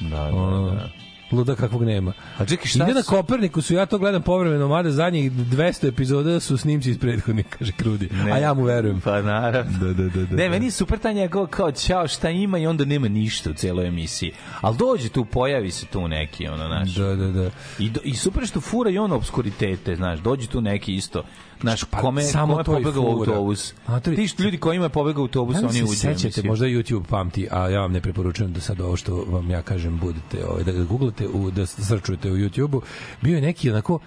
Da, 0.00 0.08
da, 0.08 0.30
da. 0.30 0.88
Luda 1.32 1.54
kakvog 1.54 1.84
nema. 1.84 2.12
A 2.38 2.44
čekaj, 2.44 2.66
šta 2.66 2.84
Ide 2.84 2.94
na 2.94 3.02
Koperniku 3.02 3.62
su, 3.62 3.74
ja 3.74 3.86
to 3.86 3.98
gledam 3.98 4.22
povremeno, 4.22 4.68
mada 4.68 4.90
zadnjih 4.90 5.32
200 5.32 5.88
epizoda 5.88 6.40
su 6.40 6.56
snimci 6.56 6.90
iz 6.90 6.98
prethodnih, 6.98 7.46
kaže 7.58 7.72
Krudi. 7.72 8.08
A 8.32 8.38
ja 8.38 8.54
mu 8.54 8.64
verujem. 8.64 9.00
Pa 9.00 9.22
naravno. 9.22 9.78
Da, 9.78 9.86
da, 9.86 10.08
da, 10.08 10.08
da, 10.08 10.36
ne, 10.36 10.44
da. 10.44 10.50
meni 10.50 10.66
je 10.66 10.70
super 10.70 10.98
ta 10.98 11.12
njegov 11.12 11.46
kao 11.46 11.72
ćao 11.72 12.08
šta 12.08 12.30
ima 12.30 12.58
i 12.58 12.66
onda 12.66 12.84
nema 12.84 13.08
ništa 13.08 13.50
u 13.50 13.54
celoj 13.54 13.86
emisiji. 13.86 14.32
Ali 14.60 14.76
dođe 14.76 15.08
tu, 15.08 15.24
pojavi 15.24 15.70
se 15.70 15.86
tu 15.86 16.08
neki, 16.08 16.48
ono, 16.48 16.66
znaš. 16.66 16.94
Da, 16.94 17.16
da, 17.16 17.26
da. 17.26 17.50
I, 17.78 17.90
do, 17.90 18.00
I 18.04 18.14
super 18.14 18.46
što 18.46 18.60
fura 18.60 18.90
i 18.90 18.98
on 18.98 19.12
obskuritete, 19.12 19.96
znaš, 19.96 20.20
dođe 20.20 20.46
tu 20.46 20.60
neki 20.60 20.94
isto, 20.94 21.22
kome, 22.00 22.22
Pa, 22.22 22.26
samo 22.28 22.52
kome 22.52 22.64
to 22.64 22.72
pobegao 22.72 23.04
autobus. 23.04 23.74
A, 23.86 24.00
to 24.00 24.10
je- 24.10 24.16
Ti 24.16 24.28
što 24.28 24.42
ljudi 24.42 24.58
koji 24.58 24.76
imaju 24.76 24.90
pobegao 24.90 25.22
autobus, 25.22 25.56
Ja 25.56 25.58
oni 25.58 25.66
mislim, 25.68 25.84
uđu 25.84 25.98
sećate, 25.98 26.48
možda 26.48 26.66
YouTube 26.66 27.04
pamti, 27.04 27.48
a 27.50 27.68
ja 27.68 27.80
vam 27.80 27.92
ne 27.92 28.00
preporučujem 28.00 28.52
da 28.52 28.60
sad 28.60 28.80
ovo 28.80 28.96
što 28.96 29.24
vam 29.28 29.50
ja 29.50 29.62
kažem 29.62 29.98
budete, 29.98 30.46
ovaj, 30.46 30.64
da 30.64 30.72
ga 30.72 30.84
googlate, 30.84 31.28
u, 31.28 31.50
da 31.50 31.66
srčujete 31.66 32.30
u 32.30 32.36
YouTube-u. 32.36 32.82
Bio 33.22 33.34
je 33.34 33.42
neki 33.42 33.70
onako 33.70 33.98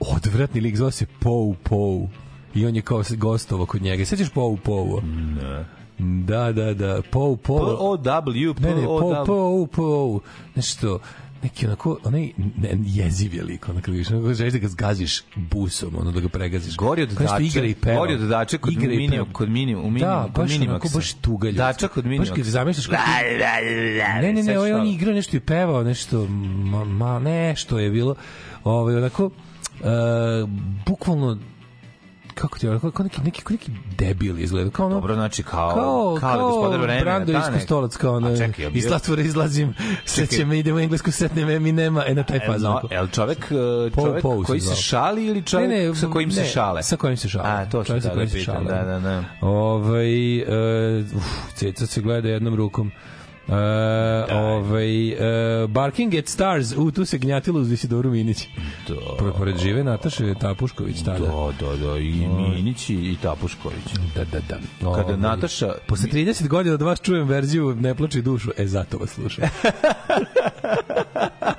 odvratni 0.00 0.60
lik, 0.60 0.76
zvao 0.76 0.90
se 0.90 1.06
Pou 1.20 1.54
Pou. 1.54 2.08
I 2.54 2.66
on 2.66 2.76
je 2.76 2.82
kao 2.82 3.02
gostovo 3.16 3.66
kod 3.66 3.82
njega. 3.82 4.04
Sećaš 4.04 4.28
Pou 4.28 4.56
Pou? 4.56 5.00
Ne. 5.02 5.64
Da, 5.98 6.52
da, 6.52 6.74
da. 6.74 7.02
Pou 7.02 7.36
Pou. 7.36 7.58
P-O-W, 7.58 8.54
Ne, 8.60 8.74
ne, 8.74 8.84
Pou 8.84 9.00
P-O-W. 9.00 9.26
Pou 9.26 9.66
Pou. 9.66 10.20
Nešto 10.56 10.98
neki 11.42 11.66
onako, 11.66 11.98
onaj 12.04 12.30
ne, 12.56 12.78
jeziv 12.84 13.34
je 13.34 13.44
lik, 13.44 13.68
onako 13.68 13.90
onako 13.90 14.34
želiš 14.34 14.52
da 14.52 14.58
ga 14.58 14.68
zgaziš 14.68 15.22
busom, 15.36 15.94
ono 15.96 16.12
da 16.12 16.20
ga 16.20 16.28
pregaziš. 16.28 16.76
Gori 16.76 17.02
od 17.02 17.08
dače, 17.08 17.44
igra 17.44 17.64
i 17.66 17.74
peva. 17.74 17.98
gori 17.98 18.14
od 18.14 18.20
dače 18.20 18.58
kod 18.58 18.72
Igra 18.72 18.92
i 18.92 18.96
minimum, 18.96 19.10
peva. 19.18 19.32
kod 19.32 19.48
minimum, 19.50 19.84
u 19.86 19.90
Da, 19.90 19.92
minimum, 19.94 20.22
kod 20.24 20.34
baš 20.34 20.50
onako, 20.50 20.60
minimaksa. 20.60 20.98
baš 20.98 21.12
tuga 21.12 21.48
ljudska. 21.48 21.62
Dača 21.62 21.88
kod 21.88 22.04
Baš 22.04 22.08
minimaksa. 22.10 22.34
kad 22.34 22.44
zamišljaš 22.44 22.86
kako... 22.86 23.02
Ne, 24.22 24.32
ne, 24.32 24.42
ne, 24.42 24.58
ovaj 24.58 24.72
on 24.72 24.86
igrao 24.86 25.14
nešto 25.14 25.36
i 25.36 25.40
pevao, 25.40 25.82
nešto, 25.84 26.26
ma, 26.26 26.84
ma 26.84 27.18
nešto 27.18 27.78
je 27.78 27.90
bilo, 27.90 28.14
ovaj, 28.64 28.96
onako, 28.96 29.24
uh, 29.24 29.30
bukvalno, 30.86 31.38
kako 32.40 32.58
ti 32.58 32.66
je, 32.66 32.80
kao, 32.80 32.90
kao 32.90 33.04
neki, 33.04 33.20
neki, 33.24 33.42
kao 33.42 33.52
neki 33.52 33.70
debil 33.98 34.38
izgleda, 34.38 34.70
kao 34.70 34.86
ono, 34.86 34.94
Dobro, 34.94 35.14
znači 35.14 35.42
kao, 35.42 35.74
kao, 35.74 36.16
kao, 36.20 36.36
da 36.36 36.42
gospodar 36.42 36.80
vremena. 36.80 37.04
Brando 37.04 37.32
da, 37.32 37.38
iz 37.38 37.44
Kostolac, 37.54 37.96
kao 37.96 38.14
ono, 38.14 38.36
čekaj, 38.36 38.70
iz 38.74 38.84
zatvora 38.84 39.22
izlazim, 39.22 39.74
sećam, 40.04 40.52
idemo 40.52 40.76
u 40.76 40.80
englesku, 40.80 41.10
setnem 41.10 41.62
mi 41.62 41.72
nema, 41.72 42.04
e 42.06 42.14
na 42.14 42.22
taj 42.22 42.36
E, 42.36 42.46
fazon. 42.46 42.72
no, 42.72 42.88
el 42.90 43.06
čovek, 43.06 43.38
uh, 43.38 43.92
Paul 43.94 44.06
čovek 44.06 44.22
Paul 44.22 44.44
se 44.44 44.46
koji 44.46 44.60
se 44.60 44.74
šali 44.74 45.26
ili 45.26 45.42
čovek 45.42 45.96
sa 45.96 46.06
kojim 46.06 46.30
se 46.30 46.40
ne, 46.40 46.46
šale? 46.46 46.82
Sa 46.82 46.96
kojim 46.96 47.16
se 47.16 47.28
šale. 47.28 47.48
A, 47.48 47.70
to 47.70 47.84
Čovjek 47.84 48.02
što 48.02 48.14
da, 48.14 48.20
da 48.20 48.28
se 48.28 48.44
da, 48.68 48.84
da, 48.84 48.98
da. 49.00 49.24
Ovaj, 49.40 50.42
uh, 50.42 51.16
uf, 51.16 51.54
ceca 51.54 51.86
se 51.86 52.00
gleda 52.00 52.28
jednom 52.28 52.54
rukom. 52.54 52.92
Uh, 53.48 53.54
ovaj, 54.32 55.12
uh, 55.12 55.70
Barking 55.70 56.14
at 56.14 56.28
Stars, 56.28 56.72
u, 56.76 56.90
tu 56.90 57.04
se 57.04 57.18
gnjatilo 57.18 57.60
uz 57.60 57.72
Isidoru 57.72 58.10
Minić. 58.10 58.48
Da. 58.88 58.94
Pored, 59.38 59.58
žive 59.58 59.84
Nataše 59.84 60.34
Tapušković 60.34 61.02
tada. 61.02 61.18
Da, 61.18 61.52
da, 61.60 61.76
da, 61.76 61.98
i 61.98 62.26
Minić 62.28 62.90
i, 62.90 62.94
i 62.94 63.16
Tapušković. 63.22 63.94
Da, 64.14 64.24
da, 64.24 64.40
da. 64.48 64.58
Kada 64.80 64.88
Ovaj, 64.88 65.16
Nataša... 65.16 65.72
Posle 65.86 66.08
30 66.08 66.48
godina 66.48 66.74
od 66.74 66.82
vas 66.82 67.00
čujem 67.00 67.28
verziju 67.28 67.76
Ne 67.80 67.94
plači 67.94 68.22
dušu, 68.22 68.50
e 68.56 68.66
zato 68.66 68.98
vas 68.98 69.10
slušam. 69.10 69.44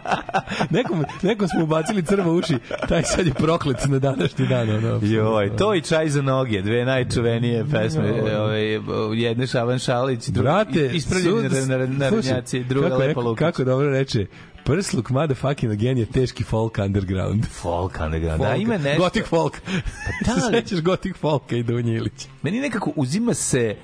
nekom, 0.69 1.03
nekom 1.21 1.47
smo 1.47 1.63
ubacili 1.63 2.03
crva 2.03 2.31
uši, 2.31 2.55
taj 2.89 3.03
sad 3.03 3.27
je 3.27 3.33
proklet 3.33 3.77
na 3.85 3.99
današnji 3.99 4.47
dan. 4.47 4.69
Ono, 4.71 4.99
Joj, 5.03 5.55
to 5.55 5.75
i 5.75 5.81
čaj 5.81 6.09
za 6.09 6.21
noge, 6.21 6.61
dve 6.61 6.85
najčuvenije 6.85 7.65
pesme, 7.65 8.11
ovaj, 8.33 8.79
jedne 9.15 9.47
Šaban 9.47 9.79
Šalić, 9.79 10.27
drugi 10.27 10.43
Brate, 10.43 10.87
ispravljeni 10.87 11.49
sud- 11.49 11.69
na, 11.69 11.77
na, 11.77 11.85
na, 11.87 12.09
slušaj, 12.09 12.63
druga 12.63 12.89
kako, 12.89 12.99
Lepa 12.99 13.21
Lukić. 13.21 13.39
Kako 13.39 13.63
dobro 13.63 13.89
reče, 13.89 14.25
Prsluk 14.63 15.09
motherfucking 15.09 15.71
again 15.71 15.97
je 15.97 16.05
teški 16.05 16.43
folk 16.43 16.77
underground. 16.77 17.45
Folk 17.45 17.99
underground, 17.99 18.41
da, 18.41 18.47
Folk. 18.47 18.59
ima 18.59 18.77
nešto. 18.77 19.03
Gothic 19.03 19.25
folk. 19.25 19.61
da 20.25 20.33
Se 20.33 20.45
li- 20.47 20.51
sećaš 20.53 20.81
Gothic 20.81 21.15
folka 21.17 21.55
i 21.55 21.63
Dunje 21.63 21.93
Ilić. 21.93 22.27
Meni 22.41 22.59
nekako 22.59 22.91
uzima 22.95 23.33
se 23.33 23.75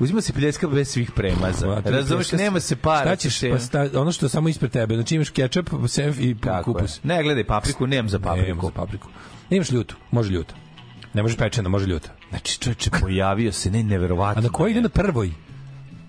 uzima 0.00 0.20
se 0.20 0.32
pljeska 0.32 0.68
bez 0.68 0.88
svih 0.88 1.10
premaza. 1.10 1.66
Je 1.84 1.90
Razumeš, 1.90 2.32
nema 2.32 2.60
se 2.60 2.76
para. 2.76 3.00
Šta 3.00 3.16
ćeš, 3.16 3.40
pa 3.50 3.58
sta, 3.58 3.88
ono 3.94 4.12
što 4.12 4.26
je 4.26 4.30
samo 4.30 4.48
ispred 4.48 4.70
tebe. 4.70 4.94
Znači 4.94 5.14
imaš 5.14 5.30
kečap, 5.30 5.66
senf 5.88 6.18
i 6.20 6.34
Tako 6.34 6.70
je. 6.70 6.74
kupus. 6.74 7.00
Ne, 7.04 7.22
gledaj, 7.22 7.44
papriku, 7.44 7.86
nemam 7.86 8.08
za 8.08 8.18
Papriku. 8.18 8.46
papriku. 8.46 8.66
za 8.66 8.72
papriku. 8.72 9.08
Imaš 9.50 9.70
ljutu, 9.70 9.96
može 10.10 10.32
ljuta. 10.32 10.54
Ne 11.14 11.22
može 11.22 11.36
pečena, 11.36 11.68
može 11.68 11.86
ljuta. 11.86 12.08
Znači, 12.30 12.58
čoveče, 12.60 12.90
pojavio 13.00 13.52
se, 13.52 13.70
ne, 13.70 13.80
A 13.80 13.82
neverovatno. 13.82 14.42
na 14.42 14.48
koji 14.48 14.70
ide 14.70 14.80
na 14.80 14.88
prvoj? 14.88 15.30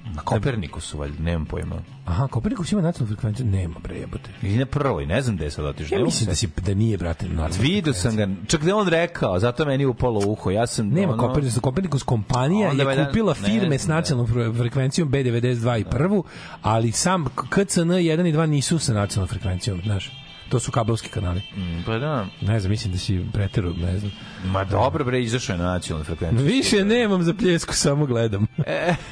Na 0.07 0.21
Koperniku 0.21 0.81
su, 0.81 0.97
valjda, 0.97 1.23
nemam 1.23 1.45
pojma. 1.45 1.75
Aha, 2.05 2.27
Kopernikus 2.27 2.71
ima 2.71 2.81
nacionalnu 2.81 3.15
frekvenciju? 3.15 3.45
Nema, 3.47 3.79
bre, 3.79 3.95
jebote. 3.95 4.29
I 4.43 4.47
na 4.49 4.65
prvoj, 4.65 5.05
ne 5.05 5.21
znam 5.21 5.35
gde 5.35 5.45
je 5.45 5.51
sad 5.51 5.65
otišao. 5.65 5.95
Ja 5.95 5.99
ne 5.99 6.05
mislim 6.05 6.27
da, 6.27 6.35
si, 6.35 6.47
da 6.57 6.73
nije, 6.73 6.97
brate, 6.97 7.25
nacionalna 7.25 7.57
Vidio 7.61 7.93
sam 7.93 8.15
ga, 8.15 8.27
čak 8.47 8.63
da 8.63 8.75
on 8.75 8.87
rekao, 8.87 9.39
zato 9.39 9.65
meni 9.65 9.85
upalo 9.85 10.19
uho. 10.21 10.51
Ja 10.51 10.67
sam 10.67 10.87
Nema 10.87 11.13
ono, 11.13 11.27
Kopernikus, 11.27 11.59
Kopernikus 11.59 12.03
kompanija 12.03 12.69
je 12.69 12.85
valjda- 12.85 13.05
kupila 13.05 13.33
ne 13.33 13.49
firme 13.49 13.77
s 13.77 13.81
znam, 13.81 13.97
nacionalnom 13.97 14.33
fre- 14.35 14.57
frekvencijom 14.57 15.09
B92 15.09 15.79
i 15.79 15.85
prvu, 15.85 16.23
ali 16.61 16.91
sam 16.91 17.25
KCN 17.49 17.57
1 17.91 17.99
i 18.25 18.33
2 18.33 18.45
nisu 18.45 18.79
sa 18.79 18.93
nacionalnom 18.93 19.27
frekvencijom, 19.29 19.81
znaš. 19.83 20.11
To 20.49 20.59
su 20.59 20.71
kablovski 20.71 21.09
kanali. 21.09 21.41
Mm, 21.55 21.83
Pa 21.85 21.97
da. 21.97 22.25
Ne 22.41 22.59
znam, 22.59 22.71
mislim 22.71 22.93
da 22.93 22.99
si 22.99 23.25
preterao, 23.33 23.73
ne 23.73 23.99
znam. 23.99 24.11
Ma 24.45 24.63
dobro 24.63 25.05
bre, 25.05 25.21
izašao 25.21 25.53
je 25.53 25.57
na 25.57 25.65
nacionalnu 25.65 26.05
frekvenciju. 26.05 26.45
Više 26.45 26.85
nemam 26.85 27.23
za 27.23 27.33
pljesku, 27.33 27.73
samo 27.73 28.05
gledam. 28.05 28.47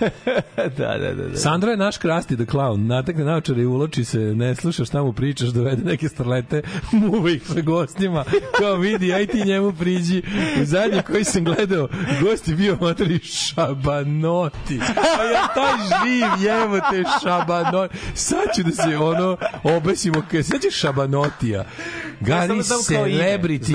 da, 0.77 0.97
da, 0.97 1.13
da. 1.13 1.27
da. 1.27 1.37
Sandro 1.37 1.71
je 1.71 1.77
naš 1.77 1.97
krasti 1.97 2.35
the 2.35 2.45
clown. 2.45 2.87
Natakne 2.87 3.23
naočare 3.23 3.61
i 3.61 3.65
uloči 3.65 4.03
se, 4.03 4.19
ne 4.19 4.55
sluša 4.55 4.85
šta 4.85 5.03
mu 5.03 5.13
pričaš, 5.13 5.49
dovede 5.49 5.83
neke 5.83 6.09
starlete, 6.09 6.61
muva 6.91 7.29
ih 7.29 7.43
sa 7.47 7.61
gostima, 7.61 8.23
kao 8.59 8.75
vidi, 8.75 9.13
aj 9.13 9.27
ti 9.27 9.43
njemu 9.43 9.73
priđi. 9.73 10.23
U 10.61 10.65
zadnji 10.65 11.01
koji 11.01 11.23
sam 11.23 11.43
gledao, 11.43 11.87
gost 12.21 12.47
je 12.47 12.55
bio 12.55 12.77
materi 12.81 13.19
šabanoti. 13.19 14.79
A 15.19 15.23
ja 15.23 15.47
taj 15.55 15.73
živ, 15.77 16.45
jevo 16.45 16.79
te 16.91 17.03
šabanoti. 17.23 17.97
Sad 18.13 18.43
ću 18.55 18.63
da 18.63 18.71
se 18.71 18.97
ono 18.97 19.37
obesimo, 19.63 20.23
sad 20.43 20.61
će 20.61 20.71
šabanotija. 20.71 21.24
Otija. 21.25 21.65
Ime. 23.07 23.17
celebrity, 23.17 23.71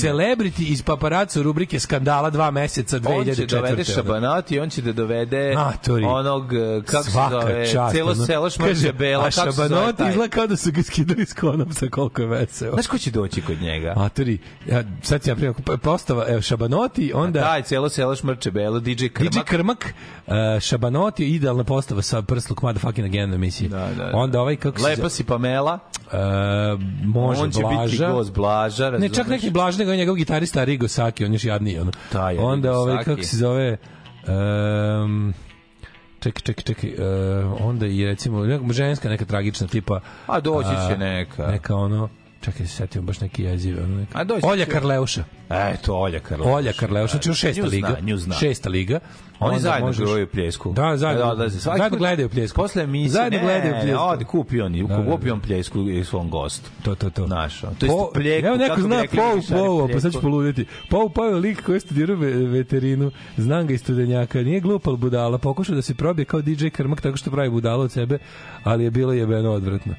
celebrity 0.00 0.62
iz 0.68 0.82
paparaco 0.82 1.42
rubrike 1.42 1.80
skandala 1.80 2.30
dva 2.30 2.50
meseca 2.50 3.00
2004. 3.00 3.28
On 3.30 3.34
će 3.34 3.46
dovede 3.46 3.84
Šabanati, 3.84 4.60
on 4.60 4.70
će 4.70 4.82
da 4.82 4.92
dovede 4.92 5.54
Matori. 5.54 6.04
onog, 6.04 6.54
eh, 6.54 6.82
kako 6.86 7.04
se 7.04 7.10
zove, 7.30 7.66
čast, 7.72 7.94
celo 7.96 8.10
ono. 8.12 8.26
selo 8.26 8.50
šmrče 8.50 8.92
bela, 8.92 9.24
A 9.24 9.30
kako 9.30 9.52
se 9.52 9.68
zove 9.68 9.92
taj? 9.92 10.10
izgleda 10.10 10.30
kao 10.30 10.46
da 10.46 10.56
su 10.56 10.72
ga 10.72 10.82
skidali 10.82 11.26
s 11.26 11.32
konopsa, 11.32 11.86
koliko 11.90 12.22
je 12.22 12.28
veseo. 12.28 12.72
Znaš 12.72 12.86
ko 12.86 12.98
će 12.98 13.10
doći 13.10 13.42
kod 13.42 13.62
njega? 13.62 13.94
Matori, 13.96 14.38
ja, 14.66 14.82
sad 15.02 15.26
ja 15.26 15.34
primjer, 15.34 15.54
postava, 15.82 16.24
evo, 16.28 16.42
Šabanoti, 16.42 17.12
onda... 17.14 17.40
Daj, 17.40 17.62
celo 17.62 17.88
selo 17.88 18.16
šmrče 18.16 18.50
belo, 18.50 18.80
DJ 18.80 19.06
Krmak. 19.06 19.32
DJ 19.32 19.38
Krmak, 19.44 19.94
uh, 20.26 20.34
Šabanoti, 20.60 21.26
idealna 21.34 21.64
postava 21.64 22.02
sa 22.02 22.22
prsluk 22.22 22.62
motherfucking 22.62 23.06
again 23.06 23.34
emisiji. 23.34 23.68
Da, 23.68 23.88
da, 23.98 24.04
da. 24.04 24.10
Onda 24.14 24.40
ovaj, 24.40 24.56
kako 24.56 24.78
se... 24.78 24.84
Lepa 24.84 25.08
si 25.08 25.24
Pamela, 25.24 25.78
Uh, 26.12 26.16
može 27.04 27.42
on 27.42 27.50
će 27.50 27.60
Blaža. 27.80 28.12
gost 28.12 28.32
Blaža, 28.32 28.84
Ne, 28.84 28.90
razumeš? 28.90 29.16
čak 29.16 29.26
neki 29.28 29.50
Blaž, 29.50 29.78
nego 29.78 29.90
je 29.90 29.96
njegov 29.96 30.14
gitarista 30.14 30.64
Rigo 30.64 30.88
Saki, 30.88 31.24
on 31.24 31.30
je 31.32 31.34
još 31.34 31.44
jadniji. 31.44 31.78
Ono. 31.78 31.92
Taj 32.12 32.34
je 32.34 32.40
Onda, 32.40 32.72
ovaj, 32.78 33.04
kako 33.04 33.22
se 33.22 33.36
zove... 33.36 33.76
Um, 34.28 35.34
čekaj, 36.20 36.42
čekaj, 36.42 36.64
čekaj. 36.64 36.90
Uh, 36.90 37.60
onda 37.60 37.86
i 37.86 38.04
recimo 38.04 38.72
ženska 38.72 39.08
neka 39.08 39.24
tragična 39.24 39.66
tipa... 39.66 40.00
A 40.26 40.40
doći 40.40 40.68
će 40.88 40.98
neka. 40.98 41.46
Neka 41.46 41.76
ono... 41.76 42.08
Čekaj, 42.40 42.66
se 42.66 42.72
setio 42.72 43.02
baš 43.02 43.20
neki 43.20 43.42
jezive. 43.42 43.82
Ono 43.82 43.96
neka. 43.96 44.18
A 44.18 44.24
doći 44.24 44.40
Olja 44.44 44.64
će- 44.64 44.70
Karleuša. 44.70 45.24
Eto, 45.50 45.94
Olja 45.94 46.20
Karlović. 46.20 46.54
Olja 46.54 46.72
Karleuša, 46.72 47.10
znači 47.12 47.34
šesta 47.34 47.62
Nju 47.62 47.68
zna, 47.68 47.76
liga. 47.78 47.96
nju 48.00 48.16
zna. 48.16 48.34
Šesta 48.34 48.68
liga. 48.68 49.00
Oni 49.40 49.48
Onda 49.48 49.60
zajedno 49.60 49.86
možeš- 49.86 50.04
gledaju 50.04 50.26
pljesku. 50.26 50.72
Da, 50.72 50.96
zajedno. 50.96 51.26
Da, 51.26 51.34
da, 51.36 51.50
svaki 51.50 51.78
zajedno 51.78 51.98
gledaju 51.98 52.28
pljesku. 52.28 52.56
Posle 52.56 52.82
emisije, 52.82 53.08
Zajedno 53.10 53.38
ne, 53.38 53.44
gledaju 53.44 53.74
ne, 53.74 53.80
pljesku. 53.82 54.02
odi, 54.02 54.24
kupi 54.24 54.60
on, 54.60 54.72
Da, 54.78 54.96
da. 54.96 55.04
kupi 55.06 55.30
on 55.30 55.40
pljesku 55.40 55.80
i 55.80 56.04
svom 56.04 56.30
gostu. 56.30 56.70
To, 56.82 56.94
to, 56.94 57.10
to. 57.10 57.26
Naš, 57.26 57.64
ono. 57.64 57.74
To 57.74 57.86
jest 57.86 57.96
Po- 57.98 58.10
pljeku, 58.14 58.46
Evo 58.46 58.56
neko 58.56 58.80
zna 58.80 58.88
Mišari, 59.02 59.08
Pau, 59.50 59.88
pa 59.88 60.00
sad 60.00 60.12
ću 60.12 60.20
poluditi. 60.20 60.66
Pau 60.90 61.08
Pau 61.08 61.24
je 61.24 61.34
lik 61.34 61.62
koji 61.62 61.76
je 61.76 61.80
studirao 61.80 62.16
ve- 62.16 62.32
veterinu, 62.32 63.10
znam 63.36 63.66
ga 63.66 63.74
iz 63.74 63.80
studenjaka, 63.80 64.38
nije 64.40 64.60
glup, 64.60 64.86
ali 64.86 64.96
budala, 64.96 65.38
pokušao 65.38 65.74
da 65.74 65.82
se 65.82 65.94
probije 65.94 66.24
kao 66.24 66.42
DJ 66.42 66.68
Krmak 66.68 67.00
tako 67.00 67.16
što 67.16 67.30
pravi 67.30 67.50
budalo 67.50 67.84
od 67.84 67.92
sebe, 67.92 68.18
ali 68.64 68.84
je 68.84 68.90
bilo 68.90 69.12
jebeno 69.12 69.50
odvratno. 69.50 69.94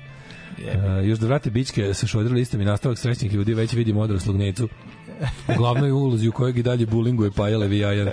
Uh, 0.65 1.07
još 1.07 1.19
da 1.19 1.27
vrate 1.27 1.49
bićke 1.49 1.93
sa 1.93 2.07
šodra 2.07 2.33
listom 2.33 2.61
i 2.61 2.65
nastavak 2.65 2.97
srećnih 2.97 3.33
ljudi, 3.33 3.53
već 3.53 3.73
vidimo 3.73 4.01
odraslog 4.01 4.37
necu 4.37 4.69
u 5.47 5.53
glavnoj 5.57 5.91
ulozi 5.91 6.27
u 6.27 6.31
kojeg 6.31 6.57
i 6.57 6.63
dalje 6.63 6.85
bulinguje 6.85 7.31
Paja 7.31 7.57
Levijajan. 7.57 8.09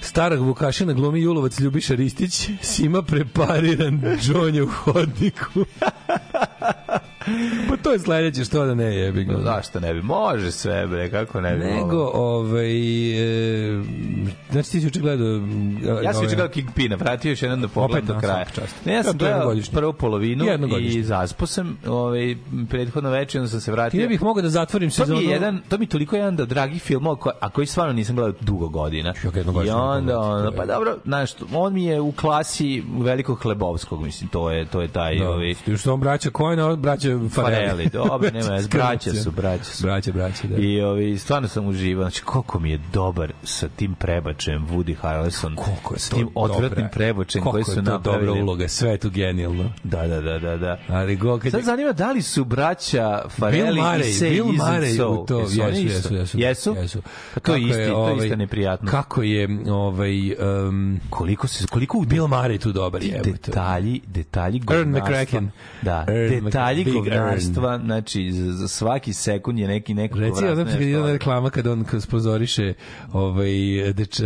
Starog 0.00 0.46
Vukašina 0.46 0.92
glumi 0.92 1.22
Julovac 1.22 1.60
Ljubiša 1.60 1.94
Ristić, 1.94 2.50
Sima 2.62 3.02
prepariran 3.02 4.02
džonje 4.20 4.62
u 4.62 4.66
hodniku. 4.66 5.64
Pa 7.68 7.76
to 7.76 7.92
je 7.92 7.98
sledeće, 7.98 8.44
što 8.44 8.66
da 8.66 8.74
ne 8.74 8.96
jebi 8.96 9.24
ga. 9.24 9.32
No, 9.32 9.40
zašto 9.40 9.80
ne 9.80 9.94
bi? 9.94 10.02
Može 10.02 10.50
sve, 10.52 10.86
bre, 10.86 11.10
kako 11.10 11.40
ne 11.40 11.56
bi? 11.56 11.64
Nego, 11.64 11.80
moglo? 11.80 12.10
ovaj, 12.14 12.70
e, 13.78 13.82
znači 14.50 14.70
ti 14.70 14.80
si 14.80 14.86
uče 14.86 15.00
gledao... 15.00 15.26
Ja 16.02 16.12
sam 16.12 16.24
juče 16.24 16.36
gledao 16.36 16.52
Kingpina, 16.52 16.96
vratio 16.96 17.30
još 17.30 17.42
jedan 17.42 17.60
da 17.60 17.68
pogledam 17.68 18.06
do 18.06 18.12
da, 18.14 18.20
kraja. 18.20 18.44
Ne, 18.84 18.94
ja 18.94 19.02
sam 19.02 19.18
to 19.18 19.24
gledao 19.24 19.54
prvu 19.72 19.92
polovinu 19.92 20.44
i 20.80 21.02
zaspo 21.02 21.46
sam, 21.46 21.78
ovaj, 21.86 22.36
prethodno 22.70 23.10
večer, 23.10 23.40
onda 23.40 23.50
sam 23.50 23.60
se 23.60 23.72
vratio. 23.72 23.98
Ti 23.98 24.02
ne 24.02 24.08
bih 24.08 24.22
mogao 24.22 24.42
da 24.42 24.48
zatvorim 24.48 24.90
To 24.90 24.94
sezonu... 24.94 25.20
mi 25.20 25.26
je 25.26 25.30
jedan, 25.32 25.60
to 25.68 25.78
mi 25.78 25.84
je 25.84 25.88
toliko 25.88 26.16
jedan 26.16 26.40
od 26.40 26.48
dragih 26.48 26.82
filmova, 26.82 27.16
ko, 27.16 27.30
a 27.40 27.50
koji 27.50 27.66
stvarno 27.66 27.92
nisam 27.92 28.16
gledao 28.16 28.34
dugo 28.40 28.68
godina. 28.68 29.14
I 29.66 29.70
onda, 29.70 30.12
to 30.12 30.44
je- 30.50 30.56
pa 30.56 30.66
dobro, 30.66 30.96
znaš, 31.04 31.30
on 31.54 31.74
mi 31.74 31.84
je 31.84 32.00
u 32.00 32.12
klasi 32.12 32.82
velikog 32.98 33.38
Hlebovskog, 33.42 34.02
mislim, 34.02 34.28
to 34.28 34.50
je, 34.50 34.64
to 34.64 34.80
je 34.80 34.88
taj, 34.88 35.18
Da, 35.18 35.30
ovaj, 35.30 35.54
što 35.78 35.94
on 35.94 36.00
braća 36.00 36.30
Kojna, 36.30 36.76
braća 36.76 37.15
je 37.18 37.28
Farelli. 37.28 37.56
Farelli, 37.56 37.88
dobro, 37.88 38.30
nema 38.30 38.48
braća 38.72 39.10
su, 39.12 39.30
braća 39.30 39.64
su. 39.64 39.82
Braća, 39.82 40.12
braća, 40.12 40.46
da. 40.46 40.56
I 40.56 40.80
ovi, 40.80 41.18
stvarno 41.18 41.48
sam 41.48 41.66
uživao, 41.66 42.04
znači 42.04 42.22
koliko 42.22 42.58
mi 42.58 42.70
je 42.70 42.80
dobar 42.92 43.32
sa 43.42 43.68
tim 43.68 43.94
prebačajem 43.94 44.66
Woody 44.66 44.96
Harrelson, 44.96 45.56
Koliko 45.56 45.94
je 45.94 45.98
s 45.98 46.08
to 46.08 46.16
tim 46.16 46.28
odvratnim 46.34 46.70
dobra- 46.78 46.90
prebačajem 46.90 47.44
koliko 47.44 47.52
koji 47.54 47.72
je 47.72 47.76
su 47.76 47.84
to 47.84 47.90
napravili. 47.90 48.26
dobra 48.26 48.42
uloga, 48.42 48.68
sve 48.68 48.90
je 48.90 48.98
tu 48.98 49.10
genijalno. 49.10 49.70
Da, 49.84 50.06
da, 50.06 50.20
da, 50.20 50.38
da, 50.38 50.56
da. 50.56 50.78
Ali 50.88 51.16
go, 51.16 51.38
kad 51.38 51.50
Sad 51.50 51.60
je- 51.60 51.64
zanima 51.64 51.92
da 51.92 52.12
li 52.12 52.22
su 52.22 52.44
braća 52.44 53.22
Murray, 53.30 54.00
i 54.00 54.12
Say 54.12 54.30
Bill 54.30 54.46
Murray 54.46 54.96
So. 54.96 55.10
u 55.10 55.26
to, 55.26 55.40
Jesu 55.40 55.60
jesu, 55.60 56.14
jesu, 56.14 56.38
jesu, 56.38 56.74
jesu. 56.74 57.02
To 57.42 57.54
je 57.54 57.60
isti, 57.60 57.72
to 57.74 57.80
je 57.80 57.92
ovaj, 57.92 58.16
isto 58.18 58.36
neprijatno. 58.36 58.90
Kako 58.90 59.22
je, 59.22 59.48
ovaj, 59.68 60.32
um, 60.68 61.00
Koliko 61.10 61.48
se 61.48 61.66
koliko 61.66 61.98
u 61.98 62.02
Bill 62.02 62.26
Murray 62.26 62.58
tu 62.58 62.72
dobar 62.72 63.02
je. 63.02 63.20
detalji, 63.24 64.00
detalji 64.06 64.60
Ern. 64.72 64.90
McCracken. 64.90 65.50
Da, 65.82 66.04
detalji 66.42 66.84
govnarstva, 67.10 67.78
znači 67.84 68.32
za, 68.32 68.68
svaki 68.68 69.12
sekund 69.12 69.58
je 69.58 69.68
neki 69.68 69.94
neko 69.94 70.18
Reci, 70.18 70.30
povratno 70.30 70.52
odam 70.52 70.66
se 70.66 70.72
kad 70.72 70.80
nešto 70.80 70.88
ide 70.88 70.96
ona 70.96 71.04
ono. 71.04 71.12
reklama 71.12 71.50
kad 71.50 71.66
on 71.66 71.84
spozoriše 72.00 72.74
ovaj 73.12 73.52
deč 73.92 74.20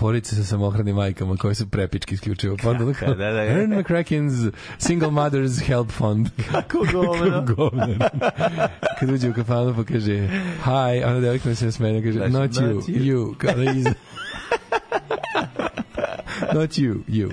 porice 0.00 0.36
sa 0.36 0.44
samohranim 0.44 0.96
majkama 0.96 1.36
koje 1.36 1.54
su 1.54 1.66
prepički 1.66 2.14
isključivo. 2.14 2.56
Pa 2.62 2.70
onda 2.70 2.84
ono 2.84 2.94
kao, 2.94 3.08
da, 3.08 3.14
da, 3.14 3.32
da. 3.32 3.42
Ern 3.44 3.72
McCracken's 3.74 4.50
Single 4.78 5.10
Mothers 5.10 5.60
Help 5.66 5.90
Fund. 5.90 6.28
Kako 6.52 6.86
govno. 6.92 7.30
Kako 7.30 7.54
govno. 7.54 7.86
kad 9.00 9.10
uđe 9.10 9.30
u 9.30 9.32
kafanu 9.32 9.74
pa 9.76 9.84
kaže 9.84 10.28
hi, 10.64 11.04
ona 11.04 11.20
devojka 11.20 11.54
se 11.54 11.72
smene 11.72 12.02
kaže 12.02 12.12
Znači, 12.12 12.32
not 12.32 12.50
you, 12.50 12.74
not 12.74 12.84
you. 12.84 13.02
you. 13.02 13.36
Kao 13.36 13.54
da 13.54 13.70
iz... 13.70 13.86
not 16.54 16.70
you, 16.70 16.94
you. 17.08 17.30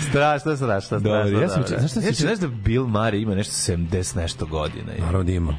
Strašno, 0.00 0.56
strašno, 0.56 0.98
Dobro, 1.00 1.20
strašno. 1.20 1.40
ja 1.40 1.48
sam 1.48 1.62
dobro. 1.62 1.78
znaš 1.78 1.90
šta 1.90 2.00
se 2.00 2.06
Ja 2.06 2.12
ču- 2.12 2.20
znaš 2.20 2.38
da 2.38 2.48
Bill 2.48 2.86
Murray 2.86 3.22
ima 3.22 3.34
nešto 3.34 3.52
70 3.72 4.16
nešto 4.16 4.46
godina. 4.46 4.92
je. 4.92 5.00
Naravno 5.00 5.22
da 5.22 5.32
ima. 5.32 5.54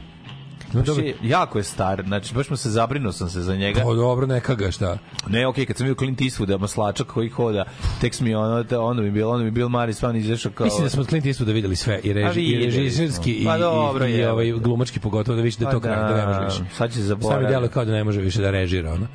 No, 0.73 0.79
Baš 0.81 0.97
je, 0.97 1.15
jako 1.23 1.57
je 1.57 1.63
star, 1.63 2.03
znači 2.03 2.33
baš 2.36 2.49
mu 2.49 2.57
se 2.57 2.69
zabrinuo 2.69 3.12
sam 3.12 3.29
se 3.29 3.41
za 3.41 3.55
njega. 3.55 3.81
pa 3.81 3.93
dobro, 3.93 4.27
neka 4.27 4.55
ga 4.55 4.71
šta. 4.71 4.97
Ne, 5.27 5.47
okej, 5.47 5.65
kad 5.65 5.77
sam 5.77 5.86
vidio 5.86 5.95
Clint 5.95 6.19
Eastwooda, 6.19 6.57
maslačak 6.57 7.07
koji 7.07 7.29
hoda, 7.29 7.65
tek 8.01 8.19
mi 8.19 8.29
je 8.29 8.38
ono, 8.38 8.63
da 8.63 8.81
ono 8.81 9.01
mi 9.01 9.12
bilo, 9.12 9.31
ono 9.31 9.43
mi 9.43 9.51
Bill 9.51 9.69
Murray 9.69 9.93
stvarno 9.93 10.19
izašao 10.19 10.51
kao... 10.51 10.65
Mislim 10.65 10.83
da 10.83 10.89
smo 10.89 11.03
Clint 11.03 11.25
Eastwooda 11.25 11.53
videli 11.53 11.75
sve 11.75 11.99
i, 12.03 12.13
reži, 12.13 12.41
i 12.41 12.65
režiserski 12.65 13.31
i, 13.31 13.41
smo. 13.41 13.51
Pa 13.51 13.57
dobro, 13.57 14.05
i, 14.05 14.12
i 14.12 14.13
je. 14.13 14.31
ovaj 14.31 14.51
glumački 14.53 14.99
pogotovo 14.99 15.36
da 15.36 15.41
više 15.41 15.57
da 15.60 15.65
je 15.65 15.71
to 15.71 15.79
Pa 15.79 15.83
kraj, 15.83 15.97
da 15.97 16.15
ne 16.15 16.25
može 16.25 16.39
da, 16.39 16.45
više. 16.45 16.75
sad 16.75 16.89
će 16.89 16.93
Sam 16.93 17.01
mi 17.01 17.07
zaboraviti. 17.07 17.51
delo 17.51 17.67
kao 17.67 17.86
da 17.86 17.91
ne 17.91 18.03
može 18.03 18.21
više 18.21 18.41
da 18.41 18.51
režira, 18.51 18.93
ono. 18.93 19.07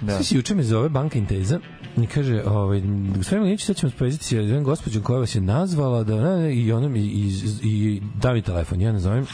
Da. 0.00 0.06
Da. 0.08 0.22
Svi 0.22 0.36
juče 0.36 0.54
me 0.54 0.62
zove 0.62 0.88
banka 0.88 1.18
Inteza 1.18 1.60
i 1.96 2.06
kaže, 2.06 2.42
ovaj, 2.46 2.82
gospodin 3.16 3.44
Milić, 3.44 3.64
sad 3.64 3.76
ćemo 3.76 3.90
spojeziti 3.90 4.24
sa 4.24 4.36
jednom 4.36 4.64
gospođom 4.64 5.02
koja 5.02 5.18
vas 5.18 5.34
je 5.34 5.40
nazvala 5.40 6.04
da, 6.04 6.16
ne, 6.16 6.36
ne, 6.36 6.54
i 6.54 6.72
ona 6.72 6.88
mi, 6.88 7.00
i, 7.00 7.32
i 7.62 8.02
da 8.22 8.32
mi 8.32 8.42
telefon, 8.42 8.80
ja 8.80 8.92
nazovem, 8.92 9.26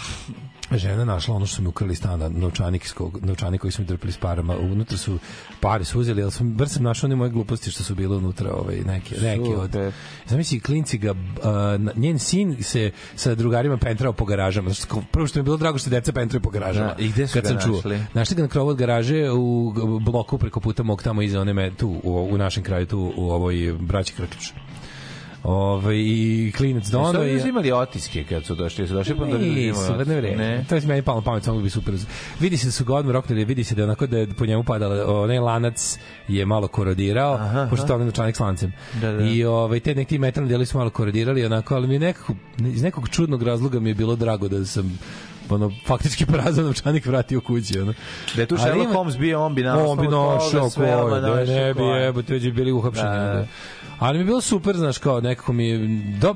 žena 0.77 1.05
našla 1.05 1.35
ono 1.35 1.47
što 1.47 1.57
su 1.57 1.63
mi 1.63 1.69
ukrali 1.69 1.95
stana, 1.95 2.29
novčanik, 2.29 2.85
iz 2.85 2.93
kog, 2.93 3.19
novčanik 3.23 3.61
koji 3.61 3.73
smo 3.73 3.83
mi 3.83 3.89
drpili 3.89 4.13
s 4.13 4.17
parama, 4.17 4.57
unutra 4.57 4.99
su 4.99 5.19
pare 5.61 5.85
su 5.85 6.01
uzeli, 6.01 6.23
ali 6.23 6.33
sam, 6.33 6.55
bar 6.55 6.69
sam 6.69 6.83
našao 6.83 7.09
one 7.09 7.17
moje 7.17 7.31
gluposti 7.31 7.71
što 7.71 7.83
su 7.83 7.95
bile 7.95 8.17
unutra, 8.17 8.53
ovaj, 8.55 8.77
neke, 8.77 9.15
neke 9.23 9.57
od... 9.57 9.77
Zamisli, 10.27 10.61
klinci 10.61 10.99
ga, 10.99 11.15
na- 11.79 11.93
njen 11.97 12.19
sin 12.19 12.63
se 12.63 12.91
sa 13.15 13.35
drugarima 13.35 13.77
pentrao 13.77 14.13
po 14.13 14.25
garažama. 14.25 14.71
Prvo 15.11 15.27
što 15.27 15.39
mi 15.39 15.41
je 15.41 15.45
bilo 15.45 15.57
drago 15.57 15.79
što 15.79 15.91
deca 15.91 16.13
pentraju 16.13 16.41
po 16.41 16.51
garažama. 16.51 16.95
Da, 16.95 17.03
i 17.03 17.09
gde 17.09 17.27
su 17.27 17.33
kad 17.35 17.43
ga 17.43 17.49
sam 17.49 17.59
čuo. 17.61 17.77
našli? 17.77 18.01
Našli 18.15 18.37
ga 18.37 18.43
na 18.43 18.49
krovu 18.49 18.69
od 18.69 18.77
garaže 18.77 19.31
u 19.31 19.73
bloku 20.01 20.39
preko 20.39 20.61
puta 20.61 20.83
mog 20.83 21.03
tamo 21.03 21.23
iza 21.23 21.41
one 21.41 21.53
me, 21.53 21.75
tu, 21.75 22.01
u, 22.05 22.29
u 22.31 22.39
našem 22.39 22.63
kraju, 22.63 22.87
tu 22.87 23.13
u 23.17 23.31
ovoj 23.31 23.77
braći 23.81 24.13
Krkljuš. 24.13 24.53
Ove, 25.45 25.99
i 25.99 26.53
klinac 26.57 26.85
Su 26.85 26.93
Dono 26.93 27.21
oni 27.21 27.31
i... 27.31 27.37
uzimali 27.37 27.73
otiske 27.73 28.25
kad 28.25 28.45
su 28.45 28.55
došli, 28.55 28.87
su 28.89 28.95
došli 28.95 29.17
pa 29.17 29.25
da 29.25 29.39
Nisu, 29.39 29.81
uzimali 29.81 30.05
ne 30.05 30.17
vreme. 30.17 30.37
Ne. 30.37 30.65
To 30.69 30.75
je 30.75 30.81
meni 30.87 31.03
palo 31.03 31.21
pamet, 31.21 31.45
samo 31.45 31.61
bi 31.61 31.71
super. 31.71 31.95
Vidi 32.41 32.57
se 32.57 32.67
da 32.67 32.73
su 32.73 32.85
ga 32.85 32.95
odmah 32.95 33.13
roknuli, 33.13 33.45
vidi 33.45 33.65
se 33.65 33.75
da 33.75 33.85
onako 33.85 34.07
da 34.07 34.19
je 34.19 34.27
po 34.27 34.47
njemu 34.47 34.65
padala, 34.65 35.21
onaj 35.21 35.39
lanac 35.39 35.99
je 36.29 36.47
malo 36.47 36.69
korodirao, 36.69 37.35
Aha, 37.35 37.67
pošto 37.71 37.87
je 37.87 37.95
onaj 37.95 38.07
novčanik 38.07 38.37
s 38.37 38.41
lancem. 38.41 38.73
Da, 39.01 39.13
da. 39.13 39.25
I 39.25 39.45
ovaj, 39.45 39.81
te 39.81 39.95
neki 39.95 40.19
metalni 40.19 40.49
deli 40.49 40.67
su 40.67 40.79
malo 40.79 40.91
korodirali, 40.91 41.47
onako, 41.47 41.75
ali 41.75 41.89
mi 41.89 41.99
nekako, 41.99 42.35
iz 42.59 42.83
nekog 42.83 43.09
čudnog 43.09 43.43
razloga 43.43 43.81
mi 43.81 43.91
je 43.91 43.95
bilo 43.95 44.17
drago 44.17 44.49
da 44.49 44.65
sam 44.65 44.99
ono, 45.51 45.73
faktički 45.87 46.27
prazan 46.27 46.65
novčanik 46.65 47.07
vratio 47.07 47.41
kući. 47.41 47.79
Ono. 47.79 47.95
Da 48.37 48.43
je 48.43 48.47
tu 48.47 48.57
Sherlock 48.57 48.85
ima- 48.85 48.95
Holmes 48.95 49.17
bio, 49.19 49.45
on 49.45 49.55
bi 49.55 49.63
našao 49.63 49.87
on 49.87 49.99
bi 49.99 50.07
našao 50.07 50.71
sve, 50.71 50.93
ko 50.93 50.99
odmah 50.99 51.17
je, 51.39 51.47
da 51.47 51.53
ne 51.53 51.75
bi 51.75 51.83
jebote, 51.83 52.33
već 52.33 52.43
bi 52.43 52.53
bili 52.53 52.73
uhapšeni. 52.73 53.09
Da, 53.09 53.17
da. 53.17 53.33
Da. 53.35 53.47
Ali 53.99 54.19
mi 54.19 54.23
je 54.23 54.27
bilo 54.27 54.41
super, 54.41 54.77
znaš, 54.77 54.99
kao 54.99 55.21
nekako 55.21 55.53
mi 55.53 55.69
je 55.69 55.79
do, 56.21 56.35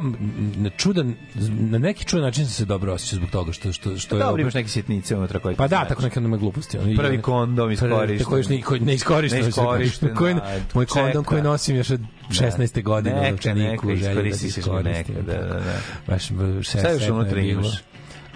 na 0.57 0.71
čudan, 0.71 1.15
na 1.51 1.79
neki 1.79 2.05
čudan 2.05 2.25
način 2.25 2.45
sam 2.45 2.53
se 2.53 2.65
dobro 2.65 2.93
osjećao 2.93 3.17
zbog 3.17 3.31
toga 3.31 3.53
što, 3.53 3.73
što, 3.73 3.97
što 3.99 4.17
je... 4.17 4.23
Dobro, 4.23 4.41
imaš 4.43 4.55
neke 4.55 4.69
sitnice 4.69 5.17
unutra 5.17 5.39
koje 5.39 5.57
Pa 5.57 5.63
da, 5.63 5.69
znače. 5.69 5.89
tako 5.89 6.03
neke 6.03 6.21
nema 6.21 6.37
gluposti. 6.37 6.79
Ono, 6.79 6.97
Prvi 6.97 7.23
kondom 7.23 7.71
iskorišten. 7.71 8.25
Koji 8.25 8.41
još 8.41 8.47
koji 8.65 8.81
ne 8.81 8.95
iskorišten. 8.95 9.43
Ne 9.43 9.49
iskorišten, 9.49 10.15
koji, 10.15 10.35
da, 10.35 10.61
moj 10.75 10.87
kondom 10.87 11.25
koji 11.25 11.43
nosim 11.43 11.77
još 11.77 11.91
od 11.91 12.01
16. 12.31 12.83
godine. 12.83 13.15
Neka, 13.15 13.29
u 13.29 13.31
novčaniku, 13.31 13.87
neka, 13.87 14.01
želja 14.01 14.15
da 14.15 14.21
iskoristi 14.21 14.51
se 14.51 14.61
ćeš 14.61 14.65
ga 14.65 14.79
iskoristim. 14.79 15.15
neka, 15.15 15.33
da, 15.33 15.39
da, 15.47 15.55
da. 15.55 15.73
Baš 16.07 16.29
šest, 16.63 16.79
Šta 16.79 16.91
još 16.91 17.09
unutra 17.09 17.41
imaš? 17.41 17.67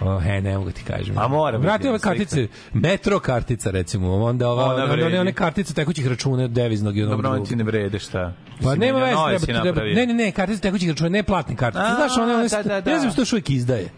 O, 0.01 0.19
he, 0.19 0.41
ne 0.41 0.57
mogu 0.57 0.71
ti 0.71 0.83
kažem. 0.83 1.17
A 1.17 1.27
mora 1.27 1.57
Vrati 1.57 1.87
ove 1.87 1.99
slika. 1.99 2.09
kartice, 2.09 2.47
metro 2.73 3.19
kartica 3.19 3.71
recimo, 3.71 4.15
onda 4.15 4.49
ova, 4.49 4.63
Ona 4.63 4.83
onda, 4.83 5.05
one, 5.05 5.19
one 5.19 5.33
kartice 5.33 5.73
tekućih 5.73 6.07
računa 6.07 6.47
deviznog 6.47 6.97
i 6.97 7.03
onog 7.03 7.21
Dobro, 7.21 7.45
ti 7.45 7.55
ne 7.55 7.63
vrede 7.63 7.99
šta. 7.99 8.33
Pa 8.47 8.55
Mislim, 8.59 8.79
nema 8.79 8.99
veze, 8.99 9.45
treba, 9.45 9.61
treba, 9.61 9.81
ne, 9.81 10.05
ne, 10.05 10.13
ne, 10.13 10.31
kartice 10.31 10.61
tekućih 10.61 10.89
računa, 10.89 11.09
ne 11.09 11.23
platne 11.23 11.55
kartice. 11.55 11.83
Znaš, 11.95 12.17
one, 12.17 12.35
one, 12.35 12.47
da, 12.47 12.63
da, 12.63 12.81
da. 12.81 12.91
ne 12.91 12.99
znam 12.99 13.11
što 13.11 13.21
još 13.21 13.33
uvijek 13.33 13.49
izdaje. 13.49 13.89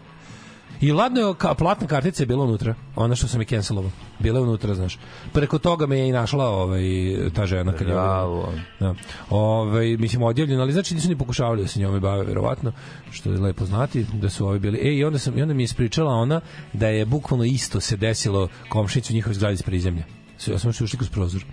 I 0.80 0.92
ladno 0.92 1.20
je, 1.20 1.34
ka, 1.34 1.54
platna 1.54 1.86
kartica 1.86 2.22
je 2.22 2.26
bila 2.26 2.44
unutra, 2.44 2.74
ona 2.96 3.16
što 3.16 3.28
sam 3.28 3.40
je 3.40 3.46
cancelovao. 3.46 3.90
Bila 4.18 4.38
je 4.38 4.42
unutra, 4.42 4.74
znaš. 4.74 4.98
Preko 5.32 5.58
toga 5.58 5.86
me 5.86 5.98
je 5.98 6.08
i 6.08 6.12
našla 6.12 6.48
ovaj, 6.48 6.82
ta 7.34 7.46
žena 7.46 7.72
kad 7.72 7.88
je 7.88 7.94
Bravo. 7.94 8.52
Da. 8.80 8.94
Ovaj 9.30 9.96
mislim 9.96 10.22
odjavljeno, 10.22 10.62
ali 10.62 10.72
znači 10.72 10.94
nisu 10.94 11.08
ni 11.08 11.18
pokušavali 11.18 11.62
da 11.62 11.68
se 11.68 11.80
njome 11.80 12.00
bave 12.00 12.24
verovatno, 12.24 12.72
što 13.10 13.30
je 13.30 13.38
lepo 13.38 13.64
znati 13.64 14.06
da 14.12 14.30
su 14.30 14.46
ovi 14.46 14.58
bili. 14.58 14.78
E 14.78 14.94
i 14.94 15.04
onda 15.04 15.18
sam 15.18 15.38
i 15.38 15.42
onda 15.42 15.54
mi 15.54 15.62
je 15.62 15.64
ispričala 15.64 16.14
ona 16.14 16.40
da 16.72 16.88
je 16.88 17.04
bukvalno 17.04 17.44
isto 17.44 17.80
se 17.80 17.96
desilo 17.96 18.48
komšinicu 18.68 19.12
njihovoj 19.12 19.34
zgradi 19.34 19.54
iz 19.54 19.62
prizemlja. 19.62 20.04
Sve 20.38 20.58
smo 20.58 20.72
što 20.72 20.84
ušli 20.84 20.98
kroz 20.98 21.10
prozor. 21.10 21.44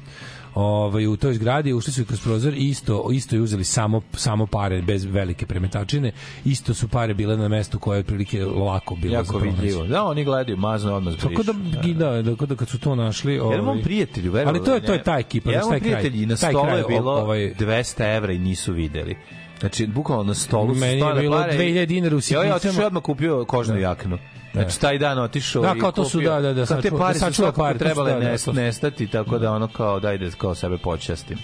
Ovaj 0.58 1.08
u 1.08 1.17
toj 1.17 1.34
zgradi 1.34 1.74
ušli 1.74 1.93
su 1.93 2.06
kroz 2.06 2.22
prozor 2.22 2.54
i 2.54 2.70
isto 2.70 3.10
isto 3.12 3.36
je 3.36 3.41
uzeli 3.41 3.63
samo 3.63 4.02
samo 4.13 4.46
pare 4.46 4.82
bez 4.82 5.06
velike 5.06 5.46
premetačine. 5.46 6.12
Isto 6.46 6.74
su 6.74 6.88
pare 6.88 7.13
bile 7.13 7.38
na 7.38 7.48
mestu 7.48 7.80
koje 7.80 7.98
je 7.98 8.00
otprilike 8.00 8.46
lako 8.46 8.96
bilo 8.96 9.15
Jako 9.15 9.38
vidljivo. 9.38 9.84
Da, 9.84 10.04
oni 10.04 10.24
gledaju, 10.24 10.58
mazno 10.58 10.96
odmah 10.96 11.13
zbrišu. 11.13 11.30
Tako 11.30 11.43
da, 11.43 11.54
da, 11.93 12.22
da, 12.22 12.46
da, 12.46 12.56
kad 12.56 12.70
su 12.70 12.80
to 12.80 12.96
našli... 12.96 13.34
Jedan 13.34 13.48
ovaj, 13.48 13.62
mom 13.62 13.82
prijatelju, 13.84 14.32
verovali 14.32 14.58
Ali 14.58 14.65
to 14.65 14.74
je, 14.74 14.82
to 14.82 14.93
je 14.93 15.04
ta 15.04 15.17
ekipa, 15.20 15.50
Jedan 15.50 15.63
znači, 15.63 15.80
taj 15.80 15.89
kraj. 15.89 16.02
prijatelj 16.02 16.24
i 16.24 16.26
na 16.26 16.36
kraj, 16.36 16.78
je 16.78 16.86
bilo 16.88 17.12
ovaj, 17.12 17.54
200 17.60 18.15
evra 18.17 18.34
i 18.34 18.39
nisu 18.39 18.74
videli. 18.74 19.17
Znači, 19.60 19.88
bukvalno 19.88 20.24
na 20.24 20.34
stolu 20.34 20.74
su 20.74 20.80
Meni 20.80 21.02
je 21.02 21.13
bilo 21.13 21.38
pare 21.38 21.54
i- 21.56 21.58
2000 21.58 21.86
dinara 21.86 22.15
u 22.15 22.20
I 22.22 22.36
ovaj 22.36 22.48
je 22.48 22.54
otišao 22.54 22.60
sitnicama. 22.62 22.88
odmah 22.88 23.04
kupio 23.04 23.46
kožnu 23.46 23.80
jaknu. 23.80 24.17
Znači, 24.54 24.80
taj 24.80 24.98
dan 24.98 25.20
otišao 25.20 25.62
Da, 25.62 25.74
i 25.76 25.80
kao 25.80 25.91
to 25.91 26.06
su, 26.06 26.22
da, 26.22 26.41
da, 26.41 26.54
da, 26.54 26.65
Kao 26.65 26.82
te 26.82 26.91
pare 26.91 27.20
da 27.20 27.32
su 27.32 27.43
pare, 27.54 27.78
trebale 27.78 28.13
da, 28.13 28.20
da, 28.20 28.26
nest- 28.26 28.54
nestati, 28.56 29.08
tako 29.08 29.38
da 29.38 29.52
ono 29.52 29.67
kao, 29.67 30.00
daj 30.00 30.17
da 30.17 30.30
kao 30.32 30.56
sebe 30.56 30.78
počastim. 30.78 31.38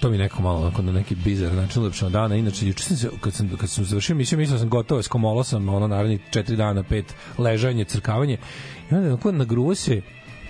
to 0.00 0.10
mi 0.10 0.18
neko 0.18 0.42
malo 0.42 0.60
onako 0.60 0.82
na 0.82 0.92
neki 0.92 1.14
bizar 1.14 1.52
način 1.52 1.82
ulepšao 1.82 2.10
dana. 2.10 2.36
Inače, 2.36 2.66
juče 2.66 2.84
sam 2.84 2.96
se, 2.96 3.08
kad 3.20 3.34
sam, 3.34 3.56
kad 3.56 3.70
sam 3.70 3.84
završio 3.84 4.14
emisiju, 4.14 4.38
mislio 4.38 4.58
sam 4.58 4.68
gotovo, 4.68 5.02
skomolo 5.02 5.44
sam, 5.44 5.68
ono, 5.68 5.86
naravno, 5.86 6.18
četiri 6.30 6.56
dana, 6.56 6.82
pet, 6.82 7.04
ležanje, 7.38 7.84
crkavanje. 7.84 8.36
I 8.90 8.94
onda 8.94 9.08
onako 9.08 9.32
nagruo 9.32 9.74
se 9.74 10.02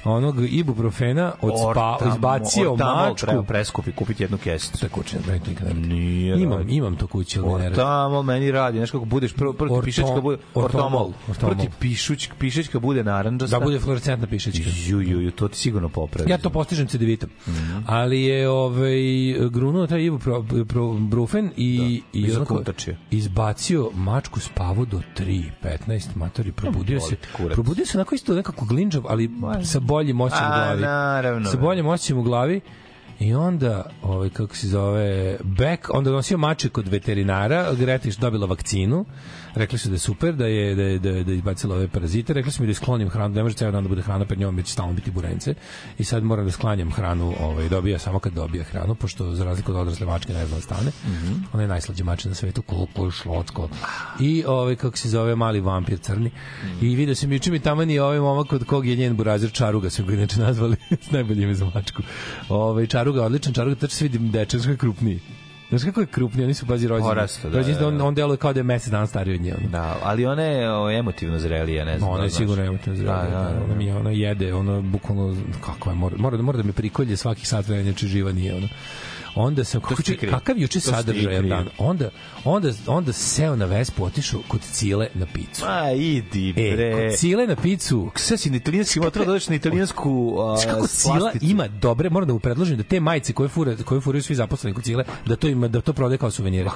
onog 0.04 0.52
ibuprofena 0.52 1.32
od 1.40 1.52
spa, 1.58 1.68
Ortamo- 1.98 2.14
izbacio 2.14 2.72
Ortamol 2.72 3.08
mačku. 3.08 3.26
treba 3.26 3.42
preskupi, 3.42 3.92
kupiti 3.92 4.22
jednu 4.22 4.38
kesicu. 4.38 4.78
To 4.78 4.86
nikad 5.48 5.66
ne 5.66 5.68
radi. 5.68 5.88
Nije 5.88 6.42
Imam, 6.42 6.58
radi. 6.58 6.74
imam 6.74 6.96
to 6.96 7.06
kuće, 7.06 7.40
ali 7.40 7.48
ne 7.48 7.58
radi. 7.58 7.66
Ortamol 7.70 8.22
meni 8.22 8.50
radi, 8.50 8.78
znaš 8.78 8.90
kako 8.90 9.04
budeš 9.04 9.32
prvo 9.32 9.52
prvo 9.52 9.68
ti 9.68 9.74
Orto- 9.74 9.84
pišečka 9.84 10.20
bude 10.20 10.38
ortomol. 10.54 11.12
Prvo 11.40 11.54
pišuć, 11.80 12.28
pišečka 12.38 12.80
bude 12.80 13.04
narandžasta. 13.04 13.58
Da 13.58 13.64
bude 13.64 13.78
fluorescentna 13.78 14.26
pišećka. 14.26 14.70
ju 14.86 15.00
ju 15.00 15.20
ju, 15.20 15.30
to 15.30 15.48
ti 15.48 15.58
sigurno 15.58 15.88
popravi. 15.88 16.30
Ja 16.30 16.38
to 16.38 16.50
postižem 16.50 16.86
cedevitom. 16.86 17.30
Ali 17.86 18.22
je 18.22 18.48
ovaj 18.48 19.00
grunuo 19.50 19.86
taj 19.86 20.00
Brufen 21.00 21.50
i 21.56 22.02
i 22.12 22.20
i 22.20 22.36
onako 22.36 22.62
izbacio 23.10 23.90
mačku 23.94 24.40
spavu 24.40 24.84
do 24.86 25.00
3 25.16 25.50
15 25.62 26.16
matori 26.16 26.52
probudio 26.52 27.00
se 27.00 27.16
probudio 27.50 27.86
se 27.86 27.98
onako 27.98 28.14
isto 28.14 28.34
nekako 28.34 28.64
glinđav 28.64 29.02
ali 29.08 29.30
sa 29.64 29.80
boljim 29.92 30.20
osjećajem 30.20 30.50
u 30.50 30.54
glavi 30.54 30.80
naravno, 30.80 31.50
sa 31.50 31.56
bre. 31.56 31.66
boljim 31.66 31.86
osjećajem 31.86 32.20
u 32.20 32.22
glavi 32.22 32.60
I 33.20 33.34
onda, 33.34 33.84
ovaj, 34.02 34.30
kako 34.30 34.56
se 34.56 34.68
zove, 34.68 35.36
Beck, 35.42 35.94
onda 35.94 36.10
nosio 36.10 36.38
mače 36.38 36.68
kod 36.68 36.88
veterinara, 36.88 37.74
Gretiš 37.78 38.16
dobila 38.16 38.46
vakcinu, 38.46 39.04
Rekli 39.54 39.78
su 39.78 39.88
da 39.88 39.94
je 39.94 39.98
super, 39.98 40.34
da 40.34 40.46
je 40.46 40.74
da 40.74 40.82
je 40.82 40.98
da 40.98 41.08
je, 41.08 41.24
da 41.24 41.30
je 41.30 41.36
izbacila 41.36 41.76
ove 41.76 41.88
parazite. 41.88 42.32
Rekli 42.32 42.52
su 42.52 42.62
mi 42.62 42.66
da 42.66 42.70
isklonim 42.70 43.08
hranu, 43.08 43.34
ne 43.34 43.42
može 43.42 43.54
ceo 43.54 43.70
dan 43.70 43.82
da 43.82 43.88
bude 43.88 44.02
hrana 44.02 44.24
pred 44.24 44.38
njom, 44.38 44.56
već 44.56 44.68
stalno 44.68 44.92
biti 44.92 45.10
burence. 45.10 45.54
I 45.98 46.04
sad 46.04 46.24
moram 46.24 46.44
da 46.44 46.52
sklanjam 46.52 46.90
hranu, 46.92 47.34
ovaj 47.40 47.68
dobija 47.68 47.98
samo 47.98 48.18
kad 48.18 48.32
dobija 48.32 48.64
hranu, 48.64 48.94
pošto 48.94 49.34
za 49.34 49.44
razliku 49.44 49.72
od 49.72 49.78
odrasle 49.78 50.06
mačke 50.06 50.32
ne 50.32 50.46
zna 50.46 50.56
da 50.56 50.62
stane. 50.62 50.90
Mhm. 51.04 51.32
Ona 51.52 51.62
je 51.62 51.68
najslađa 51.68 52.04
mačka 52.04 52.28
na 52.28 52.34
svetu, 52.34 52.62
kulo, 52.62 53.10
šlocko. 53.10 53.68
I 54.20 54.44
ovaj 54.46 54.76
kako 54.76 54.96
se 54.96 55.08
zove 55.08 55.36
mali 55.36 55.60
vampir 55.60 55.98
crni. 55.98 56.30
Mhm. 56.64 56.86
I 56.86 56.94
video 56.96 57.14
juče 57.30 57.50
mi 57.50 57.60
tamo 57.60 57.84
ni 57.84 57.98
ovaj 57.98 58.20
momak 58.20 58.52
od 58.52 58.64
kog 58.64 58.86
je 58.86 58.96
njen 58.96 59.16
burazir 59.16 59.52
Čaruga, 59.52 59.90
su 59.90 60.04
ga 60.04 60.14
inače 60.14 60.40
nazvali 60.40 60.76
najbolje 61.12 61.42
ime 61.42 61.54
za 61.54 61.70
mačku. 61.74 62.02
Ovaj 62.48 62.86
Čaruga, 62.86 63.24
odličan 63.24 63.52
Čaruga, 63.52 63.74
tačno 63.74 63.96
se 63.96 64.04
vidi 64.04 64.18
dečak 64.18 64.60
kako 64.60 64.70
je 64.70 64.76
krupniji. 64.76 65.20
Znaš 65.72 65.84
kako 65.84 66.00
je 66.00 66.06
krupniji, 66.06 66.44
oni 66.44 66.54
su 66.54 66.66
pazi 66.66 66.88
rođeni. 66.88 67.08
Porastao, 67.08 67.50
da, 67.50 67.58
rođeni, 67.58 67.78
da, 67.78 67.88
on, 67.88 67.98
da. 67.98 68.04
on 68.04 68.14
deluje 68.14 68.36
kao 68.36 68.52
da 68.52 68.60
je 68.60 68.64
mesec 68.64 68.90
dana 68.90 69.06
stariji 69.06 69.34
od 69.34 69.40
nje. 69.40 69.54
ono. 69.58 69.68
Da, 69.68 69.96
ali 70.02 70.26
ona 70.26 70.42
je 70.42 70.72
o, 70.72 70.90
emotivno 70.90 71.38
zrelija, 71.38 71.84
ne 71.84 71.98
znam. 71.98 72.10
Ona 72.10 72.18
da 72.18 72.24
je 72.24 72.30
sigurno 72.30 72.64
emotivno 72.64 72.96
zrela. 72.96 73.22
Da, 73.22 73.30
da, 73.30 73.30
da. 73.30 73.64
Ona 73.64 73.74
mi 73.74 73.86
je, 73.86 73.96
ona 73.96 74.10
jede, 74.10 74.54
ona 74.54 74.80
bukvalno, 74.80 75.36
kako 75.60 75.90
je, 75.90 75.96
mora, 75.96 76.16
mora, 76.18 76.36
mora 76.36 76.56
da 76.56 76.62
me 76.62 76.72
prikolje 76.72 77.16
svakih 77.16 77.48
sat 77.48 77.66
vremena, 77.66 77.88
inače 77.88 78.06
živa 78.06 78.32
nije 78.32 78.54
ona. 78.54 78.68
Onda 79.34 79.64
sam, 79.64 79.80
kako, 79.80 79.94
kakav 80.30 80.58
juče 80.58 80.80
sadržaj 80.80 81.42
dan. 81.42 81.68
Onda, 81.78 82.10
onda, 82.44 82.72
onda 82.86 83.12
seo 83.12 83.56
na 83.56 83.64
Vespu, 83.64 84.04
otišao 84.04 84.40
kod 84.48 84.60
Cile 84.62 85.08
na 85.14 85.26
picu. 85.26 85.64
Ma, 85.64 85.90
idi, 85.90 86.50
E, 86.50 86.52
bre. 86.72 86.92
kod 87.08 87.18
Cile 87.18 87.46
na 87.46 87.56
picu, 87.56 88.10
Sve 88.16 88.36
si 88.36 88.50
na 88.50 88.56
italijanski 88.56 89.00
motor, 89.00 89.26
dođeš 89.26 89.48
na 89.48 89.54
italijansku 89.54 90.36
a, 90.40 90.56
kako 90.66 90.86
Cila 90.86 91.32
ima 91.42 91.68
dobre, 91.68 92.10
moram 92.10 92.26
da 92.26 92.32
mu 92.32 92.40
predložim 92.40 92.76
da 92.76 92.82
te 92.82 93.00
majice 93.00 93.32
koje 93.32 93.48
fure, 93.48 93.76
koje 93.76 94.00
furaju 94.00 94.22
svi 94.22 94.34
zaposleni 94.34 94.74
kod 94.74 94.84
Cile, 94.84 95.04
da 95.26 95.36
to 95.36 95.48
ima 95.48 95.68
da 95.68 95.80
to 95.80 95.92
prodaje 95.92 96.18
kao 96.18 96.30
suvenire. 96.30 96.70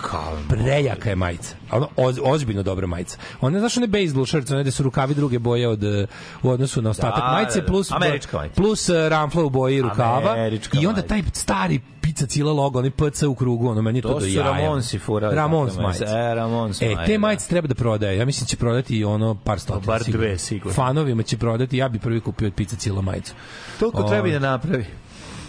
Prejaka 0.48 1.10
je 1.10 1.16
majica. 1.16 1.54
A 1.70 1.76
Ono 1.76 1.88
oz, 1.96 2.18
ozbiljno 2.22 2.62
dobra 2.62 2.86
majica. 2.86 3.18
Ona 3.40 3.58
znaš 3.58 3.76
one 3.76 3.86
baseball 3.86 4.26
shirts, 4.26 4.50
one 4.50 4.64
da 4.64 4.70
su 4.70 4.82
rukavi 4.82 5.14
druge 5.14 5.38
boje 5.38 5.68
od 5.68 5.84
eh, 5.84 6.06
u 6.42 6.50
odnosu 6.50 6.82
na 6.82 6.90
ostatak 6.90 7.20
Da, 7.20 7.32
majice 7.32 7.54
da, 7.54 7.60
da. 7.60 7.66
plus 7.66 7.92
Američka 7.92 8.36
majica. 8.36 8.54
plus 8.54 8.88
uh, 8.88 8.96
ramfla 8.98 9.44
u 9.44 9.50
boji 9.50 9.82
rukava 9.82 10.36
i 10.74 10.86
onda 10.86 11.02
taj 11.02 11.22
stari 11.32 11.80
pizza 12.16 12.26
Cila 12.26 12.52
logo, 12.52 12.78
onaj 12.78 12.90
PC 12.90 13.22
u 13.22 13.34
krugu, 13.34 13.68
ono 13.68 13.82
meni 13.82 14.02
to, 14.02 14.08
To 14.08 14.14
do 14.14 14.20
su 14.20 14.26
jaja. 14.26 14.42
Ramonsi 14.44 14.98
furali 14.98 15.36
Ramons 15.36 15.70
takve 15.70 15.82
majice. 15.82 16.04
E, 16.04 16.34
Ramons 16.34 16.82
E, 16.82 16.86
majice, 16.86 17.04
te 17.06 17.12
da. 17.12 17.18
majice 17.18 17.48
treba 17.48 17.68
da 17.68 17.74
prodaje. 17.74 18.18
Ja 18.18 18.24
mislim 18.24 18.44
da 18.44 18.48
će 18.48 18.56
prodati 18.56 18.96
i 18.96 19.04
ono 19.04 19.34
par 19.34 19.60
stotina. 19.60 19.86
Bar 19.86 20.04
sigurno. 20.04 20.26
dve, 20.26 20.38
sigurno. 20.38 20.72
Fanovima 20.74 21.22
će 21.22 21.36
prodati. 21.36 21.76
Ja 21.76 21.88
bi 21.88 21.98
prvi 21.98 22.20
kupio 22.20 22.48
od 22.48 22.54
pizza 22.54 22.76
Cila 22.76 23.02
majicu. 23.02 23.34
Toliko 23.80 24.02
treba 24.02 24.28
i 24.28 24.32
da 24.32 24.38
napravi. 24.38 24.84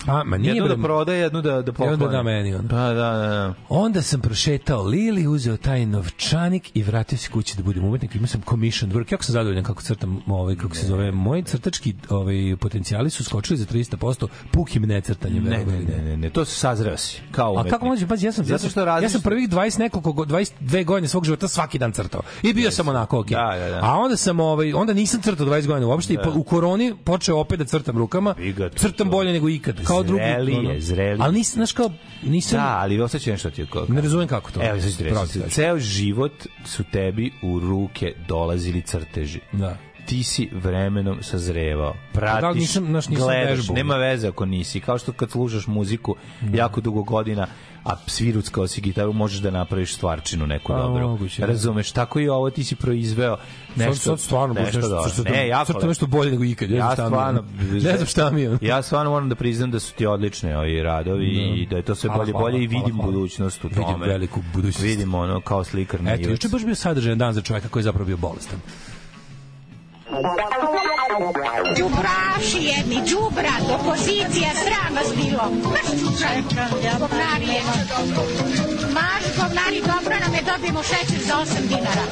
A, 0.07 0.23
ma 0.23 0.37
nije 0.37 0.53
Jednu 0.55 0.67
da 0.67 0.77
prodaje, 0.77 1.19
jednu 1.19 1.41
da, 1.41 1.61
da 1.61 1.71
pokloni. 1.71 1.93
onda 1.93 2.07
da 2.07 2.23
meni, 2.23 2.55
ono. 2.55 2.67
Pa, 2.69 2.75
da, 2.75 2.93
da, 2.93 3.27
da. 3.27 3.53
Onda 3.69 4.01
sam 4.01 4.21
prošetao 4.21 4.83
Lili, 4.83 5.27
uzeo 5.27 5.57
taj 5.57 5.85
novčanik 5.85 6.71
i 6.73 6.83
vratio 6.83 7.17
se 7.17 7.29
kući 7.31 7.57
da 7.57 7.63
budem 7.63 7.83
umetnik. 7.83 8.15
Imao 8.15 8.27
sam 8.27 8.41
commission 8.41 8.91
work. 8.91 9.11
Jako 9.11 9.23
sam 9.23 9.33
zadovoljan 9.33 9.63
kako 9.63 9.81
crtam, 9.81 10.21
ovaj, 10.27 10.55
kako 10.55 10.75
se 10.75 10.85
zove. 10.85 11.11
Moji 11.11 11.43
crtački 11.43 11.93
ovaj, 12.09 12.33
potencijali 12.59 13.09
su 13.09 13.23
skočili 13.23 13.57
za 13.57 13.65
300% 13.65 14.27
pukim 14.51 14.83
necrtanjem. 14.83 15.43
Ne, 15.43 15.57
ne, 15.57 15.79
ne, 15.79 16.03
ne, 16.03 16.17
ne, 16.17 16.29
to 16.29 16.45
se 16.45 16.55
sazreo 16.55 16.97
si, 16.97 17.21
kao 17.31 17.47
A 17.47 17.51
umetnik. 17.51 17.71
kako 17.71 17.85
može, 17.85 18.07
pazi, 18.07 18.25
ja 18.25 18.31
sam, 18.31 18.45
Zato 18.45 18.69
što 18.69 18.85
radiš... 18.85 19.03
ja 19.03 19.09
sam 19.09 19.21
prvih 19.21 19.49
20 19.49 19.79
nekoliko, 19.79 20.11
go- 20.11 20.25
22 20.25 20.85
godine 20.85 21.07
svog 21.07 21.25
života 21.25 21.47
svaki 21.47 21.77
dan 21.77 21.91
crtao. 21.91 22.21
I 22.43 22.53
bio 22.53 22.71
sam 22.71 22.87
onako, 22.87 23.19
okej. 23.19 23.35
Da, 23.35 23.55
da, 23.59 23.69
da. 23.69 23.79
A 23.83 23.93
onda 23.95 24.17
sam, 24.17 24.39
ovaj, 24.39 24.73
onda 24.73 24.93
nisam 24.93 25.21
crtao 25.21 25.45
20 25.45 25.67
godina 25.67 25.87
uopšte 25.87 26.13
i 26.13 26.17
po, 26.17 26.31
u 26.35 26.43
koroni 26.43 26.95
počeo 26.97 27.37
opet 27.37 27.59
da 27.59 27.65
crtam 27.65 27.97
rukama. 27.97 28.35
Vi 28.37 28.53
ga 28.53 28.69
tu- 28.69 28.77
Crtam 28.77 29.09
bolje 29.09 29.33
nego 29.33 29.49
ikad. 29.49 29.83
Kao 29.83 29.96
drugi. 30.03 30.23
Zrelije, 30.23 30.59
ono. 30.59 30.79
zrelije. 30.79 31.17
Ali 31.25 31.33
nisam, 31.37 31.53
znaš 31.53 31.71
kao, 31.71 31.91
nisam, 32.23 32.59
Da, 32.59 32.77
ali 32.79 33.01
osjećam 33.01 33.31
nešto 33.31 33.49
ti 33.49 33.61
je 33.61 33.67
kao... 33.67 33.85
ne 33.89 34.01
razumem 34.01 34.27
kako 34.27 34.51
to. 34.51 34.59
Evo, 34.63 34.81
sad 34.81 34.91
ću 34.91 34.97
ti 34.97 35.03
reći. 35.03 35.49
Ceo 35.49 35.79
život 35.79 36.45
su 36.65 36.83
tebi 36.91 37.31
u 37.43 37.59
ruke 37.59 38.13
dolazili 38.27 38.81
crteži. 38.81 39.39
Da. 39.51 39.77
ti 40.05 40.23
si 40.23 40.49
vremenom 40.51 41.17
sazrevao. 41.23 41.93
da 42.13 42.19
Pratiš, 42.19 42.59
nisam- 42.61 42.85
znaš, 42.85 43.07
nisam 43.07 43.25
gledaš, 43.25 43.69
nema 43.69 43.95
veze 43.95 44.27
ako 44.27 44.45
nisi. 44.45 44.79
Kao 44.79 44.97
što 44.97 45.11
kad 45.11 45.31
slušaš 45.31 45.67
muziku 45.67 46.15
jako 46.53 46.81
dugo 46.81 47.03
godina, 47.03 47.47
a 47.87 47.95
sviruckao 48.07 48.67
si 48.67 48.81
gitaru, 48.81 49.13
možeš 49.13 49.39
da 49.39 49.51
napraviš 49.51 49.95
stvarčinu 49.95 50.47
neku 50.47 50.67
Pa, 50.67 50.79
dobru. 50.79 51.07
moguće, 51.07 51.41
da. 51.41 51.47
Razumeš, 51.47 51.91
tako 51.91 52.19
i 52.19 52.29
ovo 52.29 52.49
ti 52.49 52.63
si 52.63 52.75
proizveo 52.75 53.37
nešto, 53.75 53.93
sad, 53.93 54.03
sad 54.03 54.19
stvarno 54.19 54.53
baš 54.55 54.63
nešto, 54.63 54.77
nešto, 54.77 54.89
dobro. 54.89 55.03
nešto, 55.07 55.23
ne, 55.23 55.47
jako 55.47 55.65
crtam 55.65 55.89
nešto 55.89 56.07
bolje 56.07 56.31
nego 56.31 56.43
ikad. 56.43 56.69
Ja 56.69 56.89
je. 56.89 56.93
stvarno 56.93 57.43
ne 57.73 57.95
znam 57.95 58.05
šta 58.05 58.29
mi 58.31 58.41
je. 58.41 58.57
ja 58.61 58.81
stvarno 58.81 59.11
moram 59.11 59.29
da 59.29 59.35
priznam 59.35 59.71
da 59.71 59.79
su 59.79 59.93
ti 59.93 60.05
odlične 60.05 60.57
ovi 60.57 60.83
radovi 60.83 61.27
i 61.55 61.65
da 61.65 61.75
je 61.75 61.81
to 61.81 61.95
sve 61.95 62.07
Hvala, 62.07 62.19
bolje 62.19 62.31
hvala, 62.31 62.43
bolje 62.43 62.57
i 62.57 62.67
vidim 62.67 62.95
hvala. 62.95 63.05
budućnost 63.05 63.63
u 63.63 63.67
Vidim 63.67 63.83
tome. 63.83 64.07
veliku 64.07 64.41
budućnost. 64.53 64.83
Vidim 64.83 65.13
ono 65.13 65.41
kao 65.41 65.63
slikar 65.63 66.01
na 66.01 66.13
Eto, 66.13 66.29
juče 66.29 66.47
baš 66.47 66.65
bio 66.65 66.75
sadržajan 66.75 67.17
dan 67.17 67.33
za 67.33 67.41
čoveka 67.41 67.67
koji 67.67 67.81
je 67.81 67.85
zapravo 67.85 68.05
bio 68.05 68.17
bolestan. 68.17 68.59
Đubraši 71.77 72.59
jedni, 72.61 73.01
đubrat, 73.09 73.61
opozicija, 73.79 74.49
sram 74.63 74.95
vas 74.95 75.15
bilo. 75.15 75.51
Maš 75.71 75.87
čučaj, 75.99 76.41
govnari 76.99 77.47
jedni. 77.47 77.81
Maš 78.93 79.23
govnari, 79.37 79.81
dobro 79.81 80.15
nam 80.19 80.33
je, 80.33 80.41
dobijemo 80.41 80.83
šećer 80.83 81.19
za 81.27 81.33
8 81.33 81.67
dinara. 81.67 82.03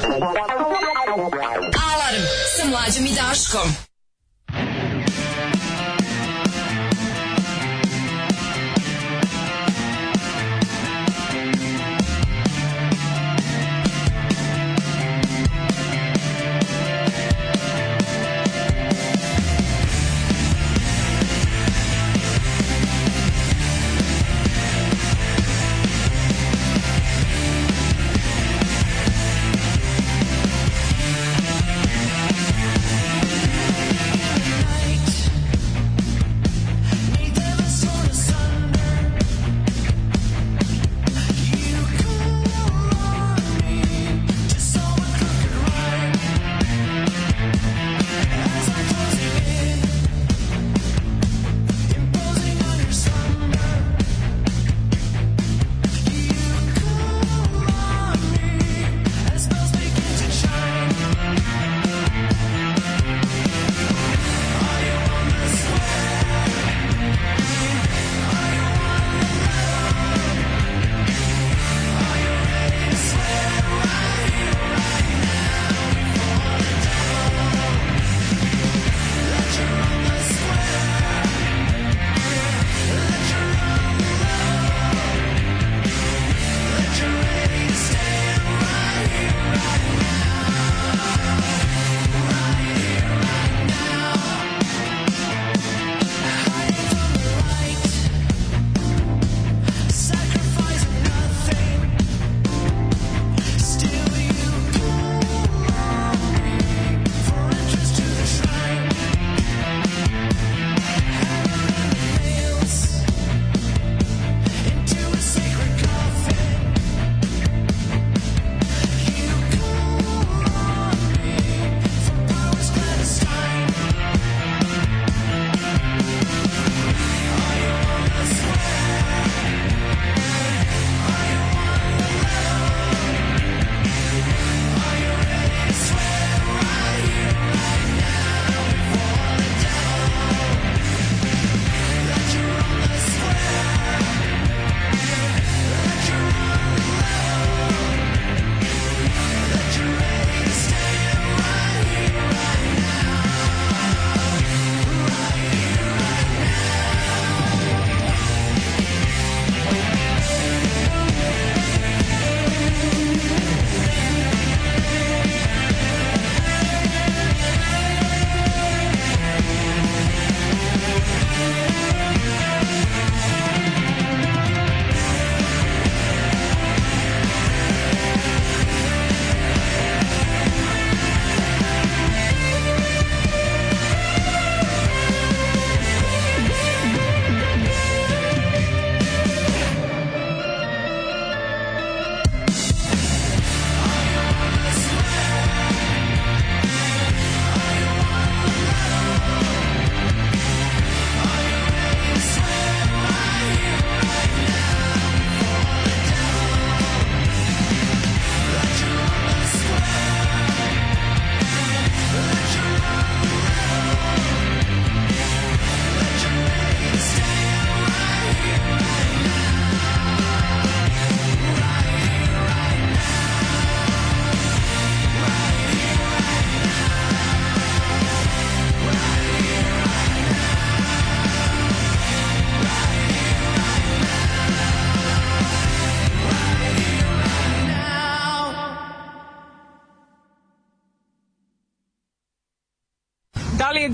Alarm 1.91 2.23
sa 2.57 2.67
mlađom 2.69 3.05
i 3.05 3.15
Daškom. 3.15 3.94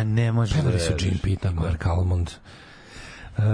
Ma 0.00 0.04
ne 0.04 0.32
može 0.32 0.54
Pevali 0.54 0.72
da 0.72 0.78
su. 0.78 0.92
Jim 0.98 1.18
Pita, 1.22 1.50
Mark 1.52 1.86
Almond. 1.86 2.30
Uh, 3.38 3.44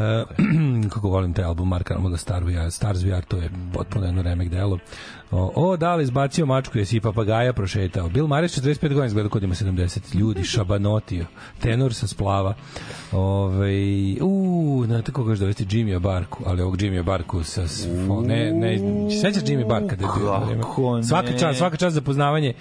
kako 0.92 1.08
volim 1.08 1.34
taj 1.34 1.44
album 1.44 1.68
Marka 1.68 1.94
Almonda 1.94 2.16
Star 2.16 2.44
VR, 2.44 2.70
Stars 2.70 3.02
VR, 3.02 3.24
to 3.28 3.36
je 3.36 3.50
potpuno 3.72 4.06
jedno 4.06 4.22
remek 4.22 4.48
delo. 4.48 4.78
O, 5.30 5.52
o, 5.54 5.76
da 5.76 5.94
li 5.94 6.02
izbacio 6.02 6.46
mačku, 6.46 6.78
jesi 6.78 7.00
papagaja 7.00 7.52
prošetao. 7.52 8.08
Bill 8.08 8.26
Maris, 8.26 8.58
45 8.58 8.80
godina, 8.80 9.06
izgleda 9.06 9.28
kod 9.28 9.42
ima 9.42 9.54
70 9.54 10.14
ljudi, 10.14 10.44
šabanotio, 10.44 11.26
tenor 11.60 11.94
sa 11.94 12.06
splava. 12.06 12.54
Ove, 13.12 13.72
u, 14.20 14.35
znate 14.86 15.12
koga 15.12 15.32
još 15.32 15.38
dovesti 15.38 15.64
Jimmy 15.66 15.98
Barku, 15.98 16.42
ali 16.46 16.62
ovog 16.62 16.76
Jimmy 16.76 17.02
Barku 17.02 17.42
sa, 17.42 17.68
s- 17.68 17.86
ne, 18.22 18.52
ne, 18.52 18.78
sećaš 19.12 19.42
Jimmy 19.42 19.68
Barka? 19.68 19.96
Da 19.96 20.04
je 20.04 20.10
bio, 20.16 20.60
Kako 20.60 20.96
ne? 20.96 21.04
Svaka 21.04 21.32
čast, 21.32 21.58
svaka 21.58 21.76
čast 21.76 21.94
za 21.94 22.00
poznavanje 22.00 22.54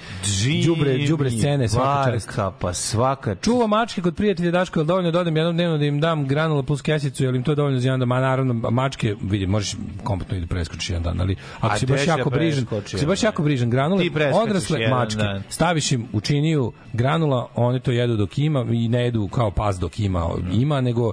đubre, 0.66 0.98
đubre 1.00 1.30
scene, 1.32 1.68
svaka 1.68 2.12
čast. 2.12 2.28
Barka, 2.28 2.52
pa 2.52 2.74
svaka 2.74 3.36
čast. 3.36 3.44
Čuva 3.44 3.68
mačke 3.68 4.02
kod 4.02 4.16
prijatelja 4.16 4.52
Daško, 4.52 4.80
jel 4.80 4.86
dovoljno 4.86 5.12
da 5.12 5.20
odem 5.20 5.38
jednom 5.38 5.56
dnevno 5.56 5.78
da 5.78 5.86
im 5.86 6.00
dam 6.00 6.28
granula 6.28 6.64
plus 6.64 6.82
kesicu, 6.82 7.24
jel 7.24 7.36
im 7.36 7.44
to 7.44 7.56
dovoljno 7.56 7.80
za 7.80 7.88
jedan 7.88 8.00
dan? 8.00 8.10
Ma 8.10 8.20
naravno, 8.20 8.54
mačke, 8.54 9.16
vidi, 9.22 9.48
možeš 9.48 9.76
kompletno 10.04 10.38
i 10.38 10.42
da 10.42 10.48
preskočiš 10.48 10.90
jedan 10.90 11.04
dan, 11.04 11.22
ali 11.22 11.36
ako 11.60 11.74
A 11.76 11.78
si 11.78 11.86
baš 11.86 12.08
jako 12.08 12.30
da 12.30 12.36
brižan, 12.36 12.64
ako 12.64 12.82
si 12.90 13.06
baš 13.06 13.24
jako 13.24 13.44
brižan, 13.44 13.70
granule, 13.70 14.04
odrasle 14.34 14.88
mačke, 14.90 15.18
dan. 15.18 15.44
staviš 15.50 15.92
im 15.92 16.08
u 16.14 16.22
činiju 16.22 16.72
granula, 16.94 17.48
oni 17.56 17.80
to 17.80 17.92
jedu 17.92 18.16
dok 18.16 18.38
ima 18.38 18.66
i 18.72 18.88
ne 18.88 19.04
jedu 19.04 19.28
kao 19.28 19.52
pas 19.52 19.80
dok 19.80 20.00
ima, 20.00 20.30
ima, 20.54 20.82
nego 20.82 21.12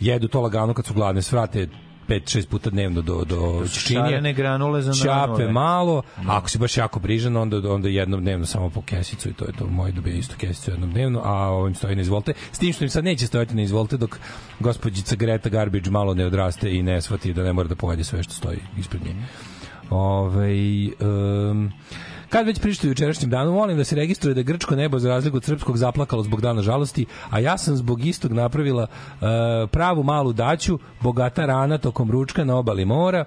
jedu 0.00 0.28
to 0.28 0.40
lagano 0.54 0.74
kad 0.74 0.86
su 0.86 0.94
gladne, 0.94 1.22
svrate 1.22 1.68
5-6 2.08 2.48
puta 2.48 2.70
dnevno 2.70 3.02
do, 3.02 3.24
do 3.24 3.66
činije. 3.68 4.04
Šarene 4.04 4.32
granule 4.32 4.82
za 4.82 4.92
Ćape 4.92 5.08
nanove. 5.08 5.52
malo, 5.52 6.02
a 6.16 6.36
ako 6.36 6.50
si 6.50 6.58
baš 6.58 6.76
jako 6.76 7.00
brižan, 7.00 7.36
onda, 7.36 7.72
onda 7.72 7.88
jednom 7.88 8.20
dnevno 8.20 8.46
samo 8.46 8.70
po 8.70 8.82
kesicu 8.82 9.28
i 9.28 9.32
to 9.32 9.44
je 9.44 9.52
to. 9.52 9.66
Moj 9.66 9.92
dobije 9.92 10.18
isto 10.18 10.34
kesicu 10.38 10.70
jednom 10.70 10.90
dnevno, 10.90 11.20
a 11.24 11.32
ovim 11.32 11.74
stoji 11.74 11.96
na 11.96 12.02
izvolte. 12.02 12.32
S 12.52 12.58
tim 12.58 12.72
što 12.72 12.84
im 12.84 12.90
sad 12.90 13.04
neće 13.04 13.26
stojati 13.26 13.54
na 13.54 13.62
izvolte 13.62 13.96
dok 13.96 14.18
gospođica 14.60 15.16
Greta 15.16 15.48
Garbage 15.48 15.90
malo 15.90 16.14
ne 16.14 16.26
odraste 16.26 16.74
i 16.74 16.82
ne 16.82 17.02
shvati 17.02 17.32
da 17.32 17.42
ne 17.42 17.52
mora 17.52 17.68
da 17.68 17.74
pojede 17.74 18.04
sve 18.04 18.22
što 18.22 18.32
stoji 18.32 18.58
ispred 18.78 19.02
nje. 19.04 19.14
Ove, 19.90 20.54
um, 21.00 21.72
Kad 22.34 22.46
već 22.46 22.60
pričate 22.60 22.88
jučerašnjem 22.88 23.30
danu, 23.30 23.52
molim 23.52 23.76
da 23.76 23.84
se 23.84 23.96
registruje 23.96 24.34
da 24.34 24.40
je 24.40 24.44
grčko 24.44 24.76
nebo 24.76 24.98
za 24.98 25.08
razliku 25.08 25.36
od 25.36 25.44
srpskog 25.44 25.76
zaplakalo 25.76 26.22
zbog 26.22 26.40
dana 26.40 26.62
žalosti, 26.62 27.06
a 27.30 27.38
ja 27.38 27.58
sam 27.58 27.76
zbog 27.76 28.06
istog 28.06 28.32
napravila 28.32 28.82
uh, 28.82 29.26
pravu 29.70 30.02
malu 30.02 30.32
daću, 30.32 30.78
bogata 31.00 31.46
rana 31.46 31.78
tokom 31.78 32.10
ručka 32.10 32.44
na 32.44 32.56
obali 32.56 32.84
mora, 32.84 33.24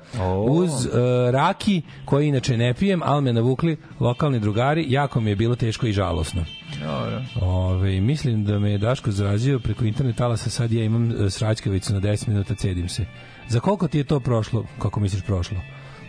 uz 0.47 0.85
uh, 0.85 0.91
raki, 1.31 1.81
koji 2.05 2.27
inače 2.27 2.57
ne 2.57 2.73
pijem, 2.73 3.01
ali 3.03 3.21
me 3.21 3.33
navukli 3.33 3.77
lokalni 3.99 4.39
drugari, 4.39 4.85
jako 4.89 5.21
mi 5.21 5.29
je 5.29 5.35
bilo 5.35 5.55
teško 5.55 5.87
i 5.87 5.93
žalosno. 5.93 6.45
Dobro. 6.79 7.21
Ove, 7.41 8.01
mislim 8.01 8.45
da 8.45 8.59
me 8.59 8.71
je 8.71 8.77
Daško 8.77 9.11
zrazio 9.11 9.59
preko 9.59 9.85
internet 9.85 10.15
talasa, 10.15 10.49
sad 10.49 10.71
ja 10.71 10.83
imam 10.83 11.09
uh, 11.09 11.29
sraćkavicu 11.29 11.93
na 11.93 11.99
10 11.99 12.27
minuta, 12.27 12.55
cedim 12.55 12.89
se. 12.89 13.05
Za 13.47 13.59
koliko 13.59 13.87
ti 13.87 13.97
je 13.97 14.03
to 14.03 14.19
prošlo? 14.19 14.65
Kako 14.79 14.99
misliš 14.99 15.23
prošlo? 15.23 15.57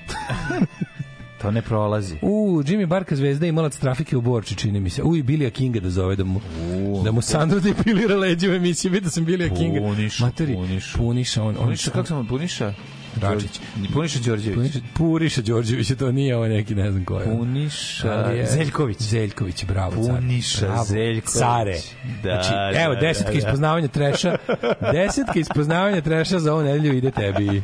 To 1.43 1.51
ne 1.51 1.63
prolazi. 1.63 2.17
U, 2.23 2.63
Jimmy 2.67 2.87
Barka 2.87 3.17
zvezda 3.17 3.47
i 3.47 3.53
malac 3.53 3.79
trafike 3.79 4.17
u 4.17 4.21
Borči, 4.21 4.55
čini 4.57 4.81
mi 4.81 4.91
se. 4.91 5.03
U, 5.03 5.17
i 5.17 5.23
Bilija 5.23 5.51
Kinga 5.51 5.81
da 5.81 5.91
zove, 5.91 6.17
da 6.17 6.25
mu, 6.25 6.41
da 7.05 7.13
mu 7.13 7.23
Sandro 7.23 7.61
depilira 7.61 8.17
leđe 8.17 8.51
u 8.51 8.55
emisiji. 8.55 8.91
Vidio 8.91 9.11
sam 9.11 9.25
Bilija 9.25 9.55
Kinga. 9.55 9.81
Puniša, 9.81 10.25
Materi, 10.25 10.55
Puniša. 10.55 10.99
Puniša, 10.99 11.43
on, 11.43 11.49
on, 11.49 11.65
Puniša, 11.65 11.91
kako 11.91 12.07
sam 12.07 12.27
Puniša? 12.27 12.75
Račić. 13.23 13.61
Puniša 13.93 14.19
Đorđević. 14.27 14.57
Puniša, 14.57 14.79
Puriša 14.95 15.43
Đorđević, 15.43 15.93
to 15.99 16.13
nije 16.13 16.37
ovo 16.37 16.47
neki, 16.49 16.75
ne 16.75 16.91
znam 16.91 17.05
ko 17.05 17.19
je. 17.19 17.25
Puniša 17.25 18.13
je- 18.13 18.47
Zeljković. 18.47 18.99
Zeljković, 19.03 19.65
bravo. 19.65 19.93
Puniša 19.93 20.67
Bravo. 20.67 20.85
Zeljković. 20.85 21.39
Care. 21.39 21.75
Da, 22.23 22.43
znači, 22.43 22.79
evo, 22.85 22.95
da, 22.95 23.01
desetka 23.01 23.33
da, 23.33 23.33
da. 23.33 23.39
ispoznavanja 23.39 23.89
treša. 23.89 24.37
Desetka 24.93 25.39
ispoznavanja 25.39 26.01
treša 26.01 26.39
za 26.39 26.53
ovu 26.55 26.63
nedelju 26.63 26.95
ide 26.97 27.11
tebi. 27.11 27.63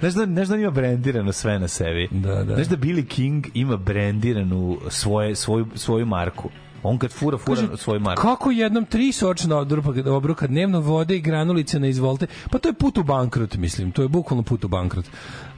Znaš 0.00 0.12
da, 0.14 0.24
znaš 0.24 0.48
da 0.48 0.56
ima 0.56 0.70
brendirano 0.70 1.32
sve 1.32 1.58
na 1.58 1.68
sebi? 1.68 2.08
Da, 2.10 2.34
da. 2.44 2.54
Znaš 2.54 2.66
da 2.66 2.76
Billy 2.76 3.06
King 3.08 3.46
ima 3.54 3.76
brendiranu 3.76 4.78
svoje, 4.88 5.34
svoju, 5.36 5.66
svoju 5.74 6.06
marku? 6.06 6.50
On 6.82 6.98
kad 6.98 7.12
fura, 7.12 7.38
fura 7.38 7.60
Kaže, 7.60 7.76
svoju 7.76 8.00
marku. 8.00 8.22
Kako 8.22 8.50
jednom 8.50 8.84
tri 8.84 9.12
sočna 9.12 9.56
obruka, 9.56 10.12
obruka 10.12 10.46
dnevno 10.46 10.80
vode 10.80 11.16
i 11.16 11.20
granulice 11.20 11.80
na 11.80 11.86
izvolte? 11.86 12.26
Pa 12.50 12.58
to 12.58 12.68
je 12.68 12.72
put 12.72 12.98
u 12.98 13.02
bankrot, 13.02 13.56
mislim. 13.56 13.92
To 13.92 14.02
je 14.02 14.08
bukvalno 14.08 14.42
put 14.42 14.64
u 14.64 14.68
bankrot. 14.68 15.04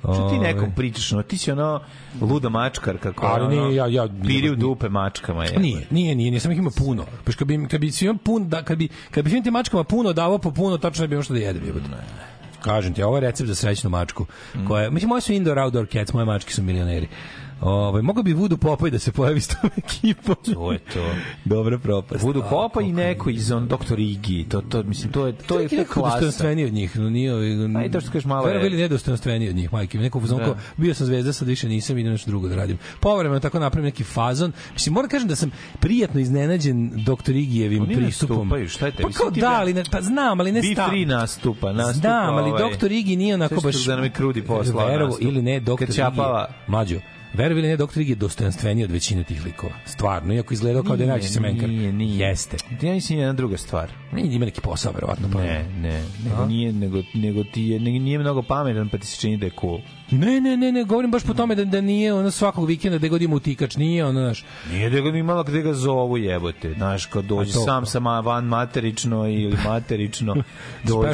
Što 0.01 0.29
ti 0.31 0.39
nekom 0.39 0.62
Ove, 0.62 0.75
pričaš, 0.77 1.11
no, 1.11 1.23
ti 1.23 1.39
si 1.39 1.53
ono 1.53 1.81
luda 2.21 2.49
mačkar 2.49 2.99
kako 2.99 3.27
Ali 3.27 3.45
ono, 3.45 3.66
nije, 3.66 3.77
ja- 3.77 3.87
ja- 3.87 4.09
piri 4.27 4.51
u 4.51 4.57
dupe 4.57 4.89
mačkama. 4.89 5.45
Je. 5.45 5.59
Nije, 5.59 5.87
nije, 5.91 6.14
nije, 6.14 6.31
nisam 6.31 6.53
ih 6.53 6.59
ima 6.59 6.71
puno. 6.71 7.05
Baš 7.27 7.35
kad 7.35 7.49
bi, 7.49 7.66
kad 7.71 7.81
bi 7.81 7.91
svima 7.91 8.14
pun, 8.25 8.49
da, 8.49 8.62
kad 8.62 8.79
bi, 8.79 8.89
kad 9.11 9.25
bi 9.25 9.31
svim 9.31 9.43
tim 9.45 9.53
mačkama 9.53 9.85
puno 9.85 10.12
davao 10.12 10.39
po 10.39 10.51
puno, 10.51 10.79
tačno 10.79 11.03
ne 11.03 11.09
bi 11.09 11.14
imao 11.14 11.23
što 11.23 11.35
da 11.35 11.41
jedem. 11.41 11.64
jebote. 11.66 11.87
Kažem 12.62 12.95
ti, 12.95 13.03
ovo 13.03 13.16
je 13.16 13.21
recept 13.21 13.49
za 13.49 13.55
srećnu 13.55 13.91
mačku. 13.91 14.27
Koja, 14.68 14.91
mislim, 14.91 15.09
moje 15.09 15.21
su 15.21 15.33
indoor, 15.33 15.59
outdoor 15.59 15.87
cats, 15.87 16.12
moje 16.12 16.25
mačke 16.27 16.53
su 16.53 16.62
milioneri. 16.62 17.09
Ovaj 17.61 18.03
mogao 18.03 18.23
bi 18.23 18.33
Vudu 18.33 18.57
Popaj 18.57 18.91
da 18.91 18.99
se 18.99 19.13
pojavi 19.13 19.41
s 19.41 19.49
tom 19.49 19.71
ekipom. 19.85 20.37
To 20.45 20.73
je 20.73 20.79
to. 20.79 21.07
Dobra 21.45 21.79
propast. 21.79 22.25
Budu 22.25 22.41
A, 22.41 22.43
Popa 22.43 22.81
i 22.83 22.93
neko 22.93 23.31
iz 23.31 23.53
on 23.53 23.69
Doktor 23.69 24.01
Igi. 24.01 24.45
To, 24.45 24.61
to, 24.61 24.83
mislim, 24.83 25.13
to 25.13 25.27
je, 25.27 25.33
to 25.33 25.61
je, 25.61 25.69
to 25.69 25.85
klasa. 25.85 26.11
dostojanstveniji 26.11 26.67
od 26.67 26.73
njih, 26.73 26.97
no 26.97 27.11
nije 27.11 27.35
ovaj. 27.35 27.51
A 27.77 27.85
i 27.85 27.91
to 27.91 28.01
što 28.01 28.11
kažeš 28.11 28.25
malo 28.25 28.45
Verovali 28.45 28.77
ne 28.77 28.89
dostojanstveniji 28.89 29.49
od 29.49 29.57
njih, 29.57 29.73
majke. 29.73 29.99
Neko 29.99 30.21
fazon 30.21 30.39
Da. 30.39 30.55
bio 30.77 30.95
sam 30.95 31.07
zvezda, 31.07 31.33
sad 31.33 31.49
više 31.49 31.69
nisam, 31.69 31.99
idem 31.99 32.13
nešto 32.13 32.31
drugo 32.31 32.49
da 32.49 32.57
radim. 32.57 32.79
Povremeno 33.01 33.41
tako 33.41 33.59
napravim 33.59 33.85
neki 33.85 34.05
fazon. 34.05 34.53
Mislim 34.73 34.93
moram 34.93 35.09
da 35.09 35.13
kažem 35.13 35.29
da 35.29 35.37
sam 35.37 35.51
prijatno 35.81 36.21
iznenađen 36.21 36.93
doktor 36.97 37.37
Igijevim 37.37 37.87
pristupom. 37.87 38.37
nastupaju, 38.37 38.69
šta 38.69 38.87
je 38.87 38.93
tebi? 38.93 39.03
Pa 39.05 39.19
kao 39.19 39.31
da, 39.31 39.37
bre- 39.37 39.47
ali 39.49 39.75
ne, 39.75 39.83
pa 39.91 40.03
znam, 40.03 40.41
ali 40.41 40.53
ne 40.53 40.63
sta. 40.65 40.89
free 40.89 41.07
nastupa, 41.07 41.73
nastupa. 41.73 41.93
Znam, 42.01 42.35
ali 42.35 42.51
ovaj, 42.51 42.63
doktor 42.63 42.93
Igi 42.93 43.17
nije 43.17 43.35
onako 43.35 43.55
baš... 43.55 43.85
da 43.85 43.95
nam 43.95 44.05
je 44.05 44.11
krudi 44.11 44.43
poslao 44.43 44.87
Verovo 44.87 45.17
ili 45.21 45.43
ne, 45.43 45.61
doktor 45.61 45.89
Igi... 45.89 45.97
čapava. 45.97 46.47
Mlađo, 46.67 46.97
verovo 47.35 47.59
ili 47.59 47.68
ne, 47.68 47.76
doktor 47.76 48.03
Igi 48.03 48.12
je 48.12 48.16
dostojanstveniji 48.16 48.85
od 48.85 48.91
većine 48.91 49.24
tih 49.24 49.45
likova. 49.45 49.72
Stvarno, 49.85 50.35
iako 50.35 50.55
izgledao 50.55 50.83
kao 50.83 50.97
da 50.97 51.03
je 51.03 51.09
najveći 51.09 51.28
semenkar. 51.28 51.68
Nije, 51.68 51.93
nije. 51.93 52.28
Jeste. 52.28 52.57
Ja 52.83 52.93
mislim 52.93 53.18
jedna 53.18 53.33
druga 53.33 53.57
stvar. 53.57 53.93
Nije 54.12 54.35
ima 54.35 54.45
neki 54.45 54.61
posao, 54.61 54.93
verovatno. 54.93 55.28
Pa. 55.33 55.43
Ne, 55.43 55.64
ne, 55.81 56.03
nego 56.24 56.47
nije, 56.47 56.72
nego, 56.72 57.03
nego 57.14 57.45
ti 57.45 57.62
je, 57.62 57.81
ne- 57.81 57.91
nije 57.99 58.18
mnogo 58.18 58.43
pametan, 58.43 58.89
pa 58.89 58.99
ti 58.99 59.07
se 59.07 59.20
čini 59.20 59.37
da 59.37 59.47
je 59.47 59.53
cool. 59.61 59.78
Ne, 60.13 60.41
ne, 60.41 60.57
ne, 60.57 60.73
ne, 60.73 60.85
govorim 60.85 61.11
baš 61.11 61.23
po 61.23 61.35
tome 61.35 61.55
da, 61.55 61.65
da 61.67 61.81
nije 61.81 62.15
ono 62.15 62.31
svakog 62.31 62.67
vikenda 62.67 62.99
da 62.99 63.09
god 63.09 63.23
ima 63.23 63.35
utikač, 63.35 63.77
nije 63.77 64.05
ono, 64.07 64.21
znaš, 64.21 64.45
Nije 64.71 64.91
da 64.91 65.01
ga 65.01 65.09
imala 65.11 65.43
gde 65.43 65.63
ga 65.63 65.73
zovu 65.75 66.17
jebote. 66.19 66.73
Znaš, 66.75 67.07
kad 67.07 67.25
dođe 67.25 67.53
to- 67.53 67.61
sam 67.61 67.87
sa 67.87 68.01
ma- 68.01 68.21
van 68.21 68.45
materično 68.45 69.29
ili 69.29 69.57
materično. 69.67 70.37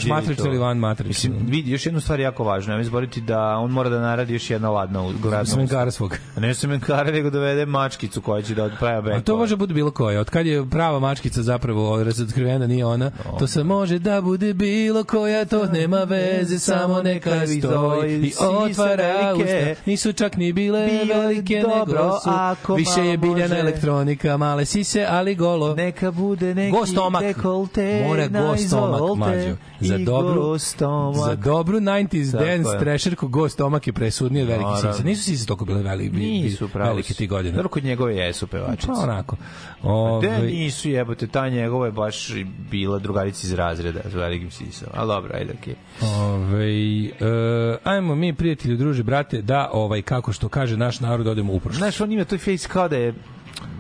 I 0.05 0.09
matrično 0.09 0.35
to. 0.37 0.47
ili 0.47 0.59
van 0.59 0.79
matrično. 0.79 1.31
Mislim, 1.31 1.47
vidi, 1.47 1.71
još 1.71 1.87
jednu 1.87 2.01
stvar 2.01 2.21
jako 2.21 2.45
važnu. 2.45 2.73
Ja 2.73 2.79
mi 2.79 2.85
zboriti 2.85 3.21
da 3.21 3.41
on 3.49 3.71
mora 3.71 3.89
da 3.89 4.01
naradi 4.01 4.33
još 4.33 4.51
jedna 4.51 4.71
ladna 4.71 5.03
u- 5.03 5.13
gradna 5.15 5.45
Semenkara 5.45 5.91
svog. 5.91 6.17
Ne 6.37 6.55
semenkara, 6.55 7.11
nego 7.11 7.31
dovede 7.31 7.67
mačkicu 7.67 8.21
koja 8.21 8.43
će 8.43 8.55
da 8.55 8.65
odpraja 8.65 9.01
bek. 9.01 9.15
A 9.15 9.21
to 9.21 9.37
može 9.37 9.57
bude 9.57 9.75
bilo 9.75 9.91
koja. 9.91 10.21
Od 10.21 10.31
kad 10.31 10.47
je 10.47 10.67
prava 10.67 10.99
mačkica 11.01 11.43
zapravo 11.43 12.05
razotkrivena, 12.05 12.67
nije 12.67 12.87
ona. 12.87 13.11
To 13.39 13.47
se 13.47 13.65
može 13.65 13.99
da 13.99 14.21
bude 14.21 14.55
bilo 14.55 15.05
koja, 15.05 15.45
to 15.45 15.67
nema 15.67 15.99
veze, 15.99 16.59
samo 16.59 17.03
neka 17.03 17.31
stoji 17.49 18.17
i 18.19 18.33
otvara 18.41 18.86
usta. 19.34 19.80
Nisu 19.87 20.12
čak 20.12 20.37
ni 20.37 20.53
bile 20.53 20.80
velike, 21.07 21.61
dobro, 21.61 22.03
nego 22.03 22.11
su 22.14 22.30
ako 22.30 22.74
više 22.74 23.01
je 23.01 23.07
malo 23.09 23.16
biljana 23.18 23.49
može. 23.49 23.61
elektronika, 23.61 24.37
male 24.37 24.64
sise, 24.64 25.07
ali 25.09 25.34
golo. 25.34 25.74
Neka 25.74 26.11
bude 26.11 26.55
neki 26.55 26.70
Gostomak. 26.72 27.22
dekolte 27.22 28.05
Mora 28.05 28.28
gostomak, 28.28 29.16
mađo. 29.18 29.57
Za 29.80 29.99
dobru, 29.99 30.34
gostomak. 30.34 31.14
za 31.20 31.34
dobru 31.37 31.80
90s 31.80 32.32
Tako 32.32 32.45
dance 32.45 32.70
je. 32.70 32.78
trasherku 32.80 33.28
gostomak 33.28 33.87
je 33.87 33.93
presudnije 33.93 34.43
od 34.45 34.51
Naravno. 34.51 34.93
sisa. 34.93 35.05
Nisu 35.05 35.22
sise 35.24 35.47
toliko 35.47 35.64
bile 35.64 35.82
velike, 35.82 36.16
Nisu 36.16 36.68
pravo. 36.68 36.89
velike 36.89 37.14
ti 37.14 37.26
godine. 37.26 37.55
Dobro, 37.55 37.68
kod 37.68 37.84
njegove 37.84 38.16
jesu 38.16 38.47
pevačice. 38.47 38.87
Pa 38.89 38.93
onako. 38.95 39.37
Da 39.82 39.89
Ove, 39.89 40.39
nisu 40.43 40.89
jebote, 40.91 41.26
ta 41.26 41.49
njegova 41.49 41.87
je 41.87 41.93
baš 41.93 42.28
bila 42.70 42.99
drugarica 42.99 43.41
iz 43.43 43.53
razreda 43.53 44.01
s 44.05 44.14
velikim 44.14 44.51
sisom. 44.51 44.89
Ali 44.95 45.09
dobro, 45.09 45.32
ajde, 45.34 45.55
okej. 45.55 45.74
Ove, 46.03 46.66
e, 47.05 47.78
ajmo 47.84 48.14
mi 48.14 48.34
prijatelji, 48.34 48.76
druže, 48.77 49.03
brate, 49.03 49.43
da 49.43 49.70
ovaj 49.72 50.03
kako 50.03 50.33
što 50.33 50.49
kaže 50.49 50.77
naš 50.77 51.01
narod 51.01 51.27
odemo 51.27 51.53
u 51.53 51.61
prošlost. 51.61 51.79
Znaš, 51.79 52.01
on 52.01 52.12
ima 52.12 52.24
taj 52.24 52.39
face 52.39 52.68
kao 52.68 52.89
da 52.89 52.97
je 52.97 53.14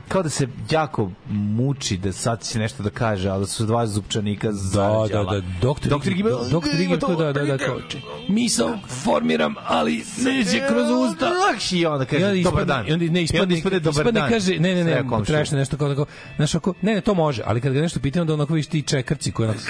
kao 0.08 0.22
da 0.22 0.28
se 0.28 0.48
jako 0.70 1.10
muči 1.28 1.96
da 1.96 2.12
sad 2.12 2.42
će 2.42 2.58
nešto 2.58 2.82
da 2.82 2.90
kaže, 2.90 3.28
ali 3.28 3.40
da 3.40 3.46
su 3.46 3.66
dva 3.66 3.86
zupčanika 3.86 4.46
Da, 4.46 4.52
da, 4.52 4.58
zarađala. 4.58 5.32
da, 5.32 5.42
doktor 5.60 5.90
Doktor 5.90 6.12
Igi, 6.12 6.20
Igi- 6.20 6.28
do- 6.28 6.48
doktor 6.50 6.74
Igi, 6.74 6.98
to 6.98 7.14
da, 7.16 7.32
da, 7.32 7.42
da, 7.42 7.58
kao, 7.58 7.80
če- 7.82 7.98
misao 8.28 8.70
formiram, 8.94 9.54
ali 9.64 9.92
neće 10.18 10.62
kroz 10.68 10.86
usta. 10.90 11.30
I 11.72 11.86
onda 11.86 12.04
kaže, 12.04 12.20
I 12.20 12.24
onda 12.24 12.42
dobar 12.42 12.62
ispadne- 12.62 12.74
dan. 12.74 12.88
I 12.88 12.92
onda 12.94 13.12
ne 13.12 13.22
ispadne, 13.22 13.42
onda 13.42 13.54
ispadne 13.54 13.78
dobar 13.80 14.00
ispadne 14.00 14.20
dan. 14.20 14.30
kaže, 14.30 14.52
ne, 14.52 14.74
ne, 14.74 14.84
ne, 14.84 15.02
trešne 15.26 15.58
nešto 15.58 15.76
kao, 15.76 15.94
kao, 15.94 16.06
znaš, 16.36 16.54
ako, 16.54 16.74
ne, 16.82 16.94
ne, 16.94 17.00
to 17.00 17.14
može, 17.14 17.42
ali 17.44 17.60
kad 17.60 17.72
ga 17.72 17.80
nešto 17.80 18.00
pitamo 18.00 18.24
da 18.24 18.34
onako 18.34 18.54
viš 18.54 18.66
ti 18.66 18.82
čekrci 18.82 19.32
koji 19.32 19.48
onako, 19.48 19.62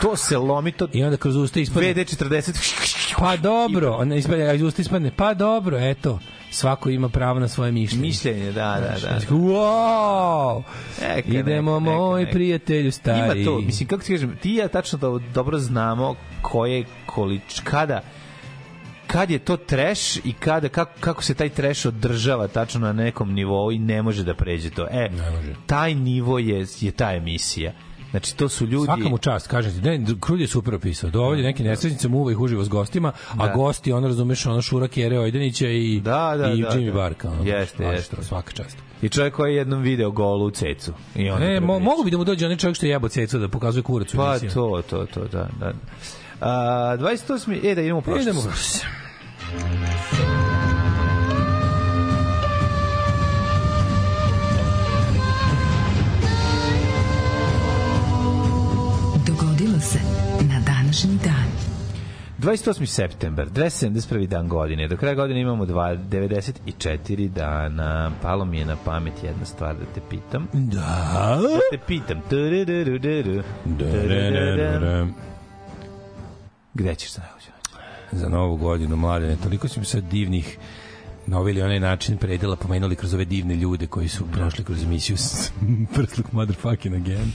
To 0.00 0.16
se 0.16 0.38
lomi, 0.38 0.72
to 0.72 0.88
i 0.92 1.04
onda 1.04 1.16
kroz 1.16 1.36
usta 1.36 1.60
ispadne, 1.60 1.94
VD40 1.94 3.14
pa 3.18 3.36
dobro, 3.36 3.92
ona 3.92 4.14
ispadne, 4.14 4.56
iz 4.56 4.62
usta 4.62 4.82
ispadne, 4.82 5.10
pa 5.10 5.34
dobro, 5.34 5.78
eto, 5.78 6.18
svako 6.50 6.90
ima 6.90 7.08
pravo 7.08 7.40
na 7.40 7.48
svoje 7.48 7.72
mišljenje. 7.72 8.02
Mišljenje, 8.02 8.52
da, 8.52 8.80
da, 8.80 8.96
da. 9.00 9.20
Wow! 9.28 10.62
Neka, 11.02 11.28
Idemo, 11.30 11.80
neka, 11.80 11.92
moj 11.92 12.20
neka. 12.20 12.32
prijatelju 12.32 12.92
stari. 12.92 13.18
Ima 13.38 13.44
to, 13.44 13.58
mislim, 13.58 13.88
kako 13.88 14.02
ti 14.02 14.12
kažem, 14.12 14.36
ti 14.36 14.54
ja 14.54 14.68
tačno 14.68 14.98
da 14.98 15.32
dobro 15.34 15.58
znamo 15.58 16.14
koje 16.42 16.84
količ, 17.06 17.60
kada 17.64 18.00
kad 19.06 19.30
je 19.30 19.38
to 19.38 19.56
trash 19.56 20.18
i 20.24 20.32
kada 20.32 20.68
kako, 20.68 20.92
kako 21.00 21.22
se 21.22 21.34
taj 21.34 21.48
trash 21.48 21.86
održava 21.86 22.48
tačno 22.48 22.80
na 22.80 22.92
nekom 22.92 23.32
nivou 23.32 23.72
i 23.72 23.78
ne 23.78 24.02
može 24.02 24.24
da 24.24 24.34
pređe 24.34 24.70
to. 24.70 24.86
E, 24.90 25.08
Ne 25.08 25.30
može. 25.30 25.54
taj 25.66 25.94
nivo 25.94 26.38
je 26.38 26.66
je 26.80 26.90
ta 26.90 27.12
emisija. 27.12 27.72
Znači 28.10 28.36
to 28.36 28.48
su 28.48 28.66
ljudi 28.66 28.84
Svaka 28.86 29.08
mu 29.08 29.18
čast, 29.18 29.48
kažem 29.48 29.72
ti. 29.72 29.80
Ne, 29.80 30.00
Krud 30.20 30.40
je 30.40 30.46
super 30.46 30.74
opisao. 30.74 31.10
Dovodi 31.10 31.42
neki 31.42 31.62
nesrećnice, 31.62 32.08
muva 32.08 32.32
ih 32.32 32.38
uživo 32.40 32.64
s 32.64 32.68
gostima, 32.68 33.12
a 33.30 33.46
Da. 33.46 33.52
gosti, 33.52 33.92
ono 33.92 34.06
razumeš, 34.06 34.46
ono 34.46 34.62
Šura 34.62 34.88
Kere 34.88 35.18
Ojdenića 35.18 35.68
i, 35.68 36.00
Da, 36.00 36.34
da, 36.38 36.52
i 36.52 36.62
da, 36.62 36.68
Jimmy 36.68 36.86
da. 36.86 36.92
Barka. 36.92 37.30
Ono, 37.30 37.42
Jeste, 37.44 37.84
baš 37.84 37.94
jeste. 37.94 38.16
Svaka 38.22 38.52
čast. 38.52 38.76
i 39.02 39.08
čovjek 39.08 39.34
koji 39.34 39.52
je 39.52 39.56
jednom 39.56 39.82
video 39.82 40.10
gol 40.10 40.42
u 40.42 40.50
cecu. 40.50 40.92
I 41.14 41.30
on 41.30 41.42
E, 41.42 41.60
mo, 41.60 41.78
mogu 41.78 42.04
bi 42.04 42.10
da 42.10 42.16
mu 42.16 42.24
dođe 42.24 42.44
onaj 42.46 42.56
čovjek 42.56 42.76
što 42.76 42.86
je 42.86 42.90
jebo 42.90 43.08
cecu 43.08 43.38
da 43.38 43.48
pokazuje 43.48 43.82
kurac 43.82 44.14
u 44.14 44.16
Pa 44.16 44.30
emisiji. 44.30 44.50
to, 44.50 44.82
to, 44.90 45.06
to, 45.06 45.20
da, 45.22 45.48
da. 45.60 45.72
A, 46.40 46.50
28. 46.96 47.58
E, 47.64 47.74
da 47.74 47.80
idemo 47.80 47.98
u 47.98 48.02
prošlost. 48.02 48.28
Idemo. 48.28 48.42
Dogodilo 49.52 50.47
28. 62.38 62.86
september, 62.86 63.48
271. 63.50 64.26
dan 64.26 64.48
godine. 64.48 64.88
Do 64.88 64.96
kraja 64.96 65.14
godine 65.14 65.40
imamo 65.40 65.66
dva, 65.66 65.96
94 65.96 67.28
dana. 67.28 68.12
Palo 68.22 68.44
mi 68.44 68.58
je 68.58 68.64
na 68.64 68.76
pamet 68.84 69.12
jedna 69.22 69.44
stvar 69.44 69.76
da 69.76 69.84
te 69.94 70.00
pitam. 70.10 70.48
Da. 70.52 71.38
Da 71.42 71.58
te 71.70 71.78
pitam. 71.86 72.20
Tudududu. 72.30 73.42
Gde 76.74 76.94
ćeš 76.94 77.12
za 77.12 77.22
najluđu 77.22 77.50
noć? 77.50 78.20
Za 78.20 78.28
novu 78.28 78.56
godinu, 78.56 78.96
mladene, 78.96 79.36
toliko 79.36 79.68
su 79.68 79.80
mi 79.80 79.86
sad 79.86 80.04
divnih 80.04 80.58
na 81.26 81.38
ovaj 81.38 81.52
ili 81.52 81.62
onaj 81.62 81.80
način 81.80 82.16
predela 82.16 82.56
pomenuli 82.56 82.96
kroz 82.96 83.14
ove 83.14 83.24
divne 83.24 83.54
ljude 83.54 83.86
koji 83.86 84.08
su 84.08 84.26
prošli 84.32 84.64
kroz 84.64 84.82
emisiju 84.84 85.16
s 85.24 85.52
Prsluk 85.94 86.32
Motherfucking 86.32 86.94
Again. 86.94 87.32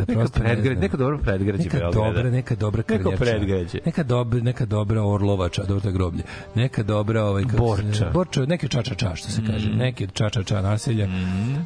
Da 0.00 0.04
Neka, 0.04 0.12
prosto 0.14 0.38
ne 0.38 0.44
predgra, 0.44 0.72
znam. 0.72 0.80
neka 0.80 0.96
dobro 0.96 1.18
predgrađe 1.18 1.62
neka 1.64 1.78
Beograda. 1.78 2.06
dobra, 2.06 2.30
neka 2.30 2.54
dobra 2.56 2.82
krnjača. 2.82 3.16
predgrađe. 3.16 3.78
Neka 3.86 4.02
dobra, 4.04 4.40
neka 4.40 4.66
dobra 4.66 5.02
orlovača, 5.04 5.62
dobro 5.62 5.80
to 5.80 5.88
je 5.88 5.92
groblje. 5.92 6.22
Neka 6.54 6.82
dobra 6.82 7.24
ovaj 7.24 7.42
kako 7.42 7.52
se 7.52 7.58
Borča. 7.58 7.92
zove, 7.94 8.10
Borča, 8.10 8.40
neke 8.42 8.68
čača 8.68 8.94
ča 8.94 9.14
što 9.14 9.30
se 9.30 9.42
kaže, 9.46 9.68
neki 9.68 10.06
čača 10.08 10.42
ča 10.42 10.62
naselja. 10.62 11.08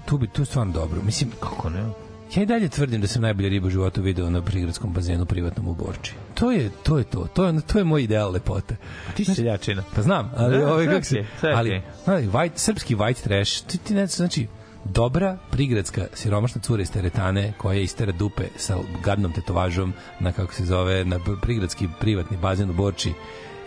Tu 0.04 0.18
bi 0.18 0.26
tu 0.26 0.44
stvarno 0.44 0.72
dobro. 0.72 1.02
Mislim, 1.02 1.30
Kako 1.40 1.70
ne? 1.70 1.84
ja 2.34 2.42
i 2.42 2.46
dalje 2.46 2.68
tvrdim 2.68 3.00
da 3.00 3.06
sam 3.06 3.22
najbolje 3.22 3.48
ribu 3.48 3.66
u 3.66 3.70
životu 3.70 4.02
video 4.02 4.30
na 4.30 4.42
prigradskom 4.42 4.92
bazenu 4.92 5.24
privatnom 5.24 5.68
u 5.68 5.74
Borči. 5.74 6.12
To 6.34 6.50
je 6.52 6.70
to 6.82 6.98
je 6.98 7.04
to. 7.04 7.26
To 7.26 7.44
je 7.44 7.60
to 7.62 7.78
je 7.78 7.84
moj 7.84 8.02
ideal 8.02 8.32
lepote. 8.32 8.76
Ti 9.14 9.24
si 9.24 9.34
seljačina. 9.34 9.82
Pa 9.94 10.02
znam, 10.02 10.30
ali 10.36 10.58
Da, 10.58 10.72
ovaj 10.72 10.86
kako 10.86 11.04
se, 11.04 11.24
ali, 11.44 11.82
ali 12.06 12.26
white, 12.26 12.50
srpski 12.56 12.96
white 12.96 13.22
trash, 13.22 13.64
ti, 13.66 13.78
ti 13.78 13.94
ne 13.94 14.06
znači, 14.06 14.46
dobra 14.84 15.36
prigradska 15.50 16.06
siromašna 16.14 16.60
cura 16.60 16.82
iz 16.82 16.90
teretane 16.90 17.52
koja 17.58 17.80
istera 17.80 18.12
dupe 18.12 18.42
sa 18.56 18.74
gadnom 19.04 19.32
tetovažom 19.32 19.92
na 20.20 20.32
kako 20.32 20.54
se 20.54 20.64
zove 20.64 21.04
na 21.04 21.18
pr- 21.18 21.40
prigradski 21.40 21.88
privatni 22.00 22.36
bazen 22.36 22.70
u 22.70 22.74
Borči 22.74 23.12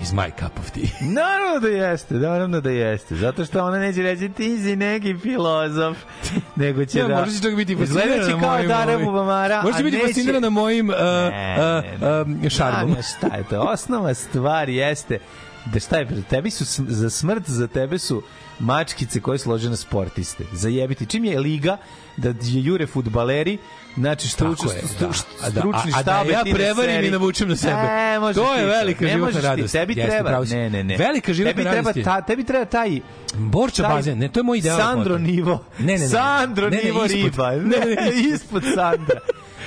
is 0.02 0.10
my 0.10 0.30
cup 0.32 0.60
of 0.60 0.72
tea. 0.72 0.84
Naravno 1.14 1.60
da 1.60 1.68
jeste, 1.68 2.14
naravno 2.14 2.62
da 2.62 2.70
jeste. 2.70 3.16
Zato 3.16 3.46
što 3.46 3.64
ona 3.64 3.80
neće 3.80 4.02
reći 4.02 4.30
ti 4.30 4.58
si 4.58 4.76
neki 4.76 5.16
filozof, 5.16 5.98
nego 6.56 6.86
će 6.86 7.00
Ja, 7.00 7.08
da... 7.08 7.16
možda 7.16 7.34
će 7.34 7.42
čak 7.42 7.56
biti 7.56 7.76
fascinirana 7.76 8.28
kao 8.30 8.50
mojim, 8.50 8.68
Dara 8.68 8.92
ovaj, 8.92 9.06
Bubamara, 9.06 9.62
Možda 9.62 9.78
će 9.78 9.84
biti 9.84 9.98
neće- 9.98 10.08
fascinirana 10.08 10.50
mojim 10.50 10.90
uh, 10.90 10.96
Ne, 10.96 11.58
ne, 11.58 11.98
ne. 12.26 12.44
uh, 12.44 12.50
šarmom. 12.50 12.96
Šta 13.10 13.36
je 13.36 13.44
to? 13.44 13.60
Osnova 13.62 14.14
stvar 14.14 14.70
jeste 14.70 15.20
da 15.66 15.80
šta 15.80 15.98
je 15.98 16.24
tebi 16.24 16.50
su 16.50 16.66
za 16.84 17.10
smrt 17.10 17.44
za 17.46 17.68
tebe 17.68 18.00
su 18.00 18.24
mačkice 18.60 19.20
koje 19.20 19.38
su 19.38 19.50
ložene 19.50 19.78
sportiste. 19.78 20.44
Zajebiti. 20.54 21.06
Čim 21.06 21.26
je 21.26 21.40
liga 21.40 21.78
da 22.18 22.30
je 22.30 22.36
jure 22.42 22.88
futbaleri, 22.88 23.58
znači 23.96 24.28
stručni, 24.28 24.70
je, 24.72 24.88
stru, 24.88 25.08
da. 25.08 25.14
A 25.42 25.50
da- 25.50 25.60
stručni 25.62 25.72
a- 25.86 26.00
a 26.00 26.04
da 26.04 26.14
štab 26.14 26.30
ja 26.30 26.44
prevarim 26.46 26.92
seri. 26.92 27.08
i 27.08 27.12
navučem 27.12 27.50
na 27.50 27.56
sebe. 27.56 27.74
Ne, 27.76 28.20
može 28.20 28.34
To 28.36 28.54
je 28.54 28.60
ti 28.60 28.66
velika 28.68 29.06
ne 29.06 29.12
životna 29.12 29.40
ti. 29.40 29.42
radost. 29.42 29.72
Tebi 29.74 29.94
Jeste, 29.94 30.12
treba, 30.12 30.44
ne, 30.46 30.70
ne, 30.70 30.84
ne. 30.84 30.98
Velika 30.98 31.34
životna 31.34 31.52
tebi 31.54 31.64
treba, 31.64 31.76
radost 31.78 31.98
je. 31.98 32.04
ta, 32.04 32.22
tebi 32.22 32.44
treba 32.44 32.66
taj 32.66 33.00
Borča 33.36 33.84
taj 33.84 33.96
bazen, 33.96 34.18
ne, 34.20 34.30
to 34.30 34.40
je 34.40 34.44
moj 34.44 34.58
ideal 34.58 34.80
Sandro 34.80 35.18
nivo. 35.18 35.64
Ne, 35.80 35.86
ne, 35.86 35.94
ne. 35.94 36.08
Sandro 36.08 36.70
Ne, 36.70 36.78
ne, 36.78 36.84
nivo 36.84 37.06
ispod. 37.06 37.22
riba. 37.24 37.52
Ne, 37.52 37.60
ne, 37.80 37.96
ne. 37.96 38.12
ispod 38.34 38.64
Sandra. 38.66 39.20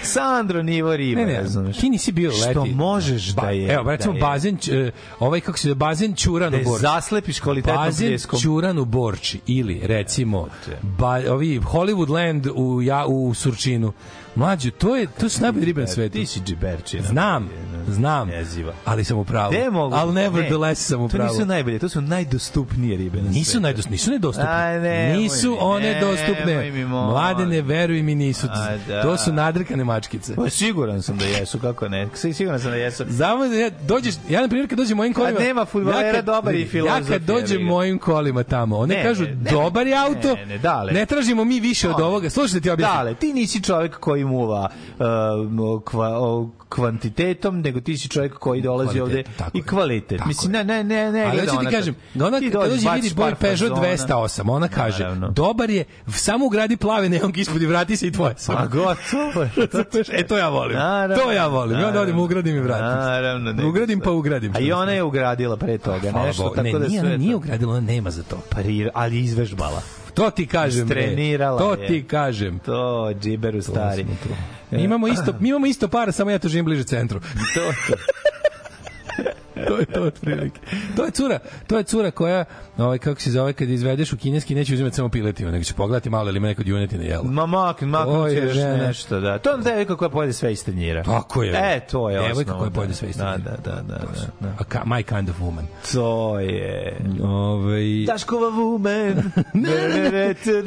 Sandro 0.02 0.62
nivo 0.62 0.96
riba, 0.96 1.20
Ne, 1.20 1.26
ne, 1.26 1.34
razumeš? 1.34 1.76
ti 1.76 1.90
nisi 1.90 2.12
bio 2.12 2.30
leti. 2.30 2.50
Što 2.50 2.64
možeš 2.66 3.26
da 3.26 3.50
je. 3.50 3.68
Evo, 3.68 3.90
recimo 3.90 4.14
da 4.14 4.20
bazen, 4.20 4.56
ć- 4.56 4.70
ovaj 5.18 5.40
kako 5.40 5.58
se 5.58 5.62
zove, 5.62 5.74
bazen 5.74 6.14
Ćuran 6.14 6.52
Da 6.52 6.58
u 6.58 6.62
Borči. 6.62 6.82
zaslepiš 6.82 7.40
kvalitetnom 7.40 7.76
Bazen 7.76 8.08
pljeskom. 8.08 8.38
Ćuran 8.40 8.78
u 8.78 8.84
Borči 8.84 9.40
ili 9.46 9.80
recimo 9.82 10.48
ba, 10.98 11.22
ovi 11.30 11.60
Hollywoodland 11.60 12.50
u 12.54 12.82
ja 12.82 13.06
u 13.06 13.34
Surčinu. 13.34 13.92
Mlađo, 14.34 14.70
to 14.70 14.96
je 14.96 15.06
to 15.10 15.28
su 15.28 15.42
najbolje 15.42 15.64
ribe 15.64 15.80
na 15.80 15.86
svetu. 15.86 16.12
Ti 16.12 16.26
si 16.26 16.40
džiberčina. 16.40 17.02
Znam, 17.02 17.48
znam. 17.88 18.30
Jeziva. 18.30 18.72
Ali 18.84 19.04
sam 19.04 19.18
u 19.18 19.24
pravu. 19.24 19.52
Mogu? 19.72 19.94
Ali 19.94 20.12
nevertheless 20.14 20.60
Ne, 20.80 20.86
sam 20.86 21.00
u 21.00 21.08
To 21.08 21.16
pravu. 21.16 21.32
nisu 21.32 21.46
najbolje, 21.46 21.78
to 21.78 21.88
su 21.88 22.00
najdostupnije 22.00 22.96
ribe 22.96 23.18
na 23.18 23.30
Nisu 23.30 23.50
svetu. 23.50 23.62
najdostupne, 23.62 23.92
nisu 23.92 24.10
nedostupne. 24.10 24.50
Aj, 24.50 24.80
nemoj 24.80 25.16
nisu 25.16 25.56
one 25.60 26.00
dostupne. 26.00 26.70
mi, 26.70 26.84
molim. 26.84 27.10
Mladene, 27.10 27.62
veruj 27.62 28.02
mi, 28.02 28.14
nisu. 28.14 28.46
A, 28.46 28.76
da. 28.78 29.02
To 29.02 29.16
su 29.16 29.32
nadrkane 29.32 29.84
mačkice. 29.84 30.34
Pa 30.36 30.50
siguran 30.50 31.02
sam 31.02 31.18
da 31.18 31.24
jesu, 31.24 31.58
kako 31.58 31.88
ne. 31.88 32.08
Si- 32.14 32.32
Siguran 32.32 32.60
sam 32.60 32.70
da 32.70 32.76
jesu. 32.76 33.04
Znamo 33.08 33.48
da 33.48 33.54
ja, 33.54 33.70
dođeš, 33.80 34.14
ja 34.28 34.40
na 34.40 34.48
primjer 34.48 34.68
kad 34.68 34.78
dođem 34.78 34.96
mojim 34.96 35.14
kolima... 35.14 35.40
nema 35.40 35.64
fudbalera, 35.64 36.12
kad- 36.12 36.24
dobar 36.24 36.54
i 36.54 36.66
filozof, 36.66 36.98
Ja 37.00 37.06
kad 37.08 37.22
dođem 37.22 37.62
mojim 37.62 37.98
kolima 37.98 38.42
tamo, 38.42 38.78
one 38.78 38.94
Ne, 38.94 39.02
kažu, 39.02 39.22
ne, 39.24 39.34
ne, 39.34 39.50
dobar 39.50 39.86
je 39.86 39.94
ne, 39.94 40.00
auto, 40.00 40.36
ne, 40.38 40.58
dale. 40.58 40.92
ne 40.92 41.06
tražimo 41.06 41.44
mi 41.44 41.60
više 41.60 41.88
od 41.88 41.98
Ne. 41.98 42.04
ovoga. 42.04 42.30
Slušaj 42.30 42.54
da 42.54 42.60
ti 42.60 42.70
objasnim. 42.70 42.96
Dale, 42.96 43.14
ti 43.14 43.32
nisi 43.32 43.62
čovjek 43.62 43.96
koji 43.96 44.19
muva 44.24 44.68
uh, 44.98 45.82
kva, 45.84 46.18
o, 46.20 46.50
kvantitetom, 46.68 47.60
nego 47.60 47.80
ti 47.80 47.98
si 47.98 48.08
čovjek 48.08 48.34
koji 48.34 48.62
dolazi 48.62 48.98
Kvalitet, 48.98 49.26
ovde 49.26 49.36
tako 49.38 49.58
i 49.58 49.62
kvalitet. 49.62 50.18
Tako 50.18 50.28
Mislim, 50.28 50.52
ne, 50.52 50.64
ne, 50.64 50.84
ne, 50.84 51.12
ne. 51.12 51.24
Ali 51.24 51.40
hoću 51.40 51.58
ti 51.60 51.66
kažem, 51.70 51.94
kad- 52.12 52.22
ona 52.22 52.38
ti 52.38 52.50
dođe 52.50 52.90
vidi 52.94 53.14
boj 53.16 53.34
Peugeot 53.34 53.70
fazona. 53.70 53.96
208, 53.96 54.50
ona 54.50 54.68
kaže, 54.68 55.02
Naravno. 55.02 55.30
dobar 55.30 55.70
je, 55.70 55.84
samo 56.08 56.46
ugradi 56.46 56.76
plave 56.76 57.08
neonk 57.08 57.38
ispod 57.38 57.62
i 57.62 57.66
vrati 57.66 57.96
se 57.96 58.06
i 58.06 58.12
tvoje. 58.12 58.34
Pa 58.46 58.66
gotovo. 58.66 59.46
e, 60.18 60.26
to 60.26 60.38
ja 60.38 60.48
volim. 60.48 60.76
Naravno, 60.76 61.24
to 61.24 61.32
ja 61.32 61.46
volim. 61.46 61.76
Naravno. 61.78 62.00
odim, 62.00 62.18
ugradim 62.18 62.56
i 62.56 62.60
vratim. 62.60 62.86
Naravno, 62.86 63.52
ne. 63.52 63.66
Ugradim 63.66 64.00
pa 64.00 64.10
ugradim. 64.10 64.52
A 64.56 64.60
i 64.60 64.72
ona 64.72 64.92
je 64.92 65.02
ugradila 65.02 65.56
pre 65.56 65.78
toga 65.78 66.12
nešto, 66.12 66.42
Bogu. 66.42 66.54
tako 66.54 66.64
ne, 66.64 66.72
da 66.72 66.88
nije, 66.88 67.00
sve 67.00 67.18
nije 67.18 67.36
ugradila, 67.36 67.72
ona 67.72 67.80
nema 67.80 68.10
za 68.10 68.22
to. 68.22 68.36
Pari, 68.50 68.88
ali 68.94 69.20
izvežbala. 69.20 69.82
To 70.10 70.30
ti 70.30 70.46
kažem. 70.46 70.86
bre. 70.88 71.00
Istrenirala 71.00 71.58
To 71.58 71.72
je. 71.72 71.86
ti 71.86 72.04
kažem. 72.04 72.58
To, 72.58 73.12
džiberu 73.20 73.62
stari. 73.62 74.06
Mi 74.70 74.82
imamo 74.82 75.08
isto, 75.08 75.34
mi 75.40 75.48
imamo 75.48 75.66
isto 75.66 75.88
para, 75.88 76.12
samo 76.12 76.30
ja 76.30 76.38
to 76.38 76.48
živim 76.48 76.64
bliže 76.64 76.84
centru. 76.84 77.20
To, 77.54 77.60
to. 77.88 77.94
to 79.68 79.78
je 79.78 79.86
to 79.86 80.02
otprilike. 80.02 80.60
To 80.96 81.04
je 81.04 81.10
cura, 81.10 81.38
to 81.66 81.78
je 81.78 81.84
cura 81.84 82.10
koja, 82.10 82.44
ovaj 82.78 82.98
kako 82.98 83.20
se 83.20 83.30
zove 83.30 83.52
kad 83.52 83.68
izvedeš 83.68 84.12
u 84.12 84.16
kineski 84.16 84.54
neće 84.54 84.74
uzimati 84.74 84.96
samo 84.96 85.08
piletinu, 85.08 85.50
nego 85.50 85.64
će 85.64 85.74
pogledati 85.74 86.10
malo 86.10 86.28
ili 86.30 86.40
neko 86.40 86.62
djunetine 86.62 87.06
jelo. 87.06 87.24
Ma 87.24 87.74
To 88.04 88.26
je 88.26 88.40
ćeš 88.42 88.52
žena. 88.52 88.76
nešto, 88.76 89.20
da. 89.20 89.38
To 89.38 89.50
je 89.50 89.58
devojka 89.58 89.96
koja 89.96 90.08
pojede 90.08 90.32
sve 90.32 90.52
iz 90.52 90.64
tanjira. 90.64 91.02
Tako 91.02 91.42
je. 91.42 91.50
E, 91.50 91.80
to 91.80 92.10
je 92.10 92.18
Devojka 92.18 92.40
osnova. 92.40 92.58
koja 92.58 92.70
pojede 92.70 92.94
sve 92.94 93.08
iz 93.08 93.16
Da, 93.16 93.24
tanjira. 93.24 93.50
da, 93.56 93.72
da, 93.72 93.82
da, 93.82 93.98
da, 94.40 94.48
da. 94.68 94.80
A 94.80 94.84
my 94.84 95.02
kind 95.04 95.28
of 95.28 95.36
woman. 95.38 95.64
To 95.92 96.38
je... 96.40 96.96
Ovaj 97.22 98.04
Daškova 98.06 98.50
woman. 98.50 99.14
Daškova 99.54 100.62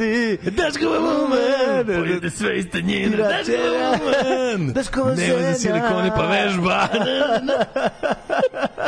Daškova 0.58 0.98
woman, 1.00 1.86
pojede 1.86 2.30
sve 2.30 2.60
iz 2.60 2.66
tanjira. 2.72 3.28
Daškova 3.28 3.98
woman. 4.00 4.74
Daškova 4.74 5.16
žena. 5.16 5.54
silikone 5.54 6.12
pa 6.16 6.26
vežba. 6.26 6.88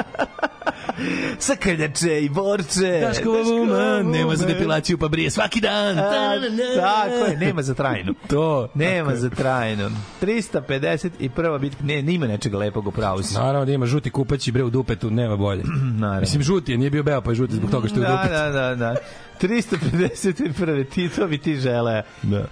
Sakaljače 1.40 2.22
i 2.22 2.30
borče. 2.30 3.00
Daškova 3.02 3.40
woman, 3.40 4.04
nema 4.04 4.36
za 4.36 4.46
depilaciju 4.46 4.98
pa 4.98 5.08
brije 5.08 5.30
svaki 5.32 5.62
dan. 5.62 6.00
A, 6.00 6.12
Tako 6.76 7.26
je, 7.26 7.38
nema 7.38 7.62
za 7.62 7.74
trajnu. 7.74 8.14
To. 8.28 8.68
Nema 8.74 9.16
za 9.16 9.30
trajnu. 9.30 9.90
351. 10.22 11.20
bitka, 11.60 11.84
ne, 11.84 12.02
nima 12.02 12.28
nečega 12.28 12.58
lepog 12.58 12.88
u 12.88 12.92
pravu 12.92 13.24
si. 13.24 13.34
Naravno 13.34 13.66
da 13.66 13.72
ima 13.72 13.86
žuti 13.86 14.10
kupaći 14.10 14.52
bre 14.52 14.64
u 14.64 14.70
dupetu, 14.70 15.10
nema 15.10 15.36
bolje. 15.36 15.64
Naravno. 16.00 16.22
Mislim 16.22 16.44
žuti 16.44 16.72
je, 16.72 16.78
nije 16.78 16.90
bio 16.90 17.04
beo 17.04 17.22
pa 17.22 17.32
je 17.32 17.36
žuti 17.36 17.54
zbog 17.54 17.72
toga 17.72 17.88
što 17.88 17.96
je 17.96 18.02
u 18.02 18.04
Da, 18.04 18.12
dupetu. 18.12 18.34
da, 18.34 18.50
da, 18.50 18.76
da. 18.76 18.96
351. 19.42 20.90
Ti 20.90 21.10
to 21.10 21.28
bi 21.28 21.38
ti 21.38 21.56
žele. 21.56 22.04
Da. 22.24 22.46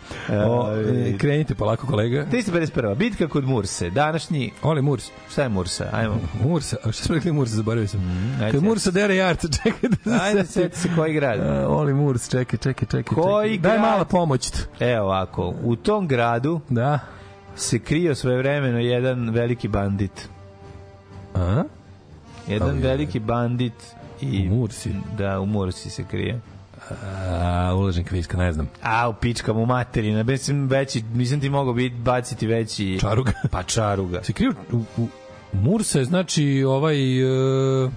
O, 0.47 0.73
e, 0.75 1.17
krenite 1.17 1.55
polako 1.55 1.87
kolega. 1.87 2.25
351. 2.25 2.95
Bitka 2.95 3.27
kod 3.27 3.43
Murse. 3.43 3.89
Današnji... 3.89 4.51
Oli 4.61 4.81
Murs. 4.81 5.09
Šta 5.31 5.43
je 5.43 5.49
Mursa? 5.49 5.89
Ajmo. 5.91 6.19
Mursa, 6.43 6.75
a 6.83 6.91
šta 6.91 7.03
smo 7.03 7.15
rekli 7.15 7.31
Mursa, 7.31 7.55
zaboravio 7.55 7.87
sam. 7.87 8.01
Ajde, 8.41 8.51
Kad 8.51 8.63
Mursa 8.63 8.91
dere 8.91 9.15
jarca, 9.15 9.47
čekaj 9.63 9.89
da 9.89 9.95
se 10.11 10.23
Ajde, 10.23 10.45
seti 10.45 10.79
se 10.79 10.89
koji 10.95 11.13
grad. 11.13 11.39
A, 11.39 11.67
Oli 11.69 11.93
Murs, 11.93 12.29
čekaj, 12.29 12.59
čekaj, 12.59 12.87
čekaj. 12.87 13.15
Koji 13.15 13.57
čekaj. 13.57 13.69
Daj 13.71 13.77
grad? 13.79 13.91
mala 13.91 14.05
pomoć. 14.05 14.51
Evo 14.79 15.05
ovako, 15.05 15.53
u 15.63 15.75
tom 15.75 16.07
gradu 16.07 16.61
Da. 16.69 16.99
se 17.55 17.79
krio 17.79 18.15
svoje 18.15 18.37
vremeno 18.37 18.79
jedan 18.79 19.29
veliki 19.29 19.67
bandit. 19.67 20.29
A? 21.35 21.63
Jedan 22.47 22.75
je? 22.75 22.81
veliki 22.81 23.19
bandit 23.19 23.73
i 24.21 24.49
U 24.49 24.55
Mursi? 24.55 24.91
Da, 25.17 25.39
u 25.39 25.45
Mursi 25.45 25.89
se 25.89 26.03
krije. 26.03 26.41
A, 27.25 27.73
uložen 27.75 28.03
kviska, 28.03 28.37
ne 28.37 28.53
znam. 28.53 28.69
A, 28.81 29.09
u 29.09 29.13
pičkam 29.13 29.57
u 29.57 29.65
materina, 29.65 30.23
mislim 30.23 30.67
veći, 30.67 31.03
nisam 31.13 31.39
ti 31.39 31.49
mogao 31.49 31.73
biti 31.73 31.95
baciti 31.95 32.47
veći 32.47 32.97
Čaruga. 33.01 33.31
pa 33.51 33.63
čaruga. 33.63 34.23
Se 34.23 34.33
kriju 34.33 34.53
u, 34.71 34.77
u 34.97 35.07
Mursa 35.53 35.99
je 35.99 36.05
znači 36.05 36.63
ovaj 36.67 37.21
e, 37.85 37.89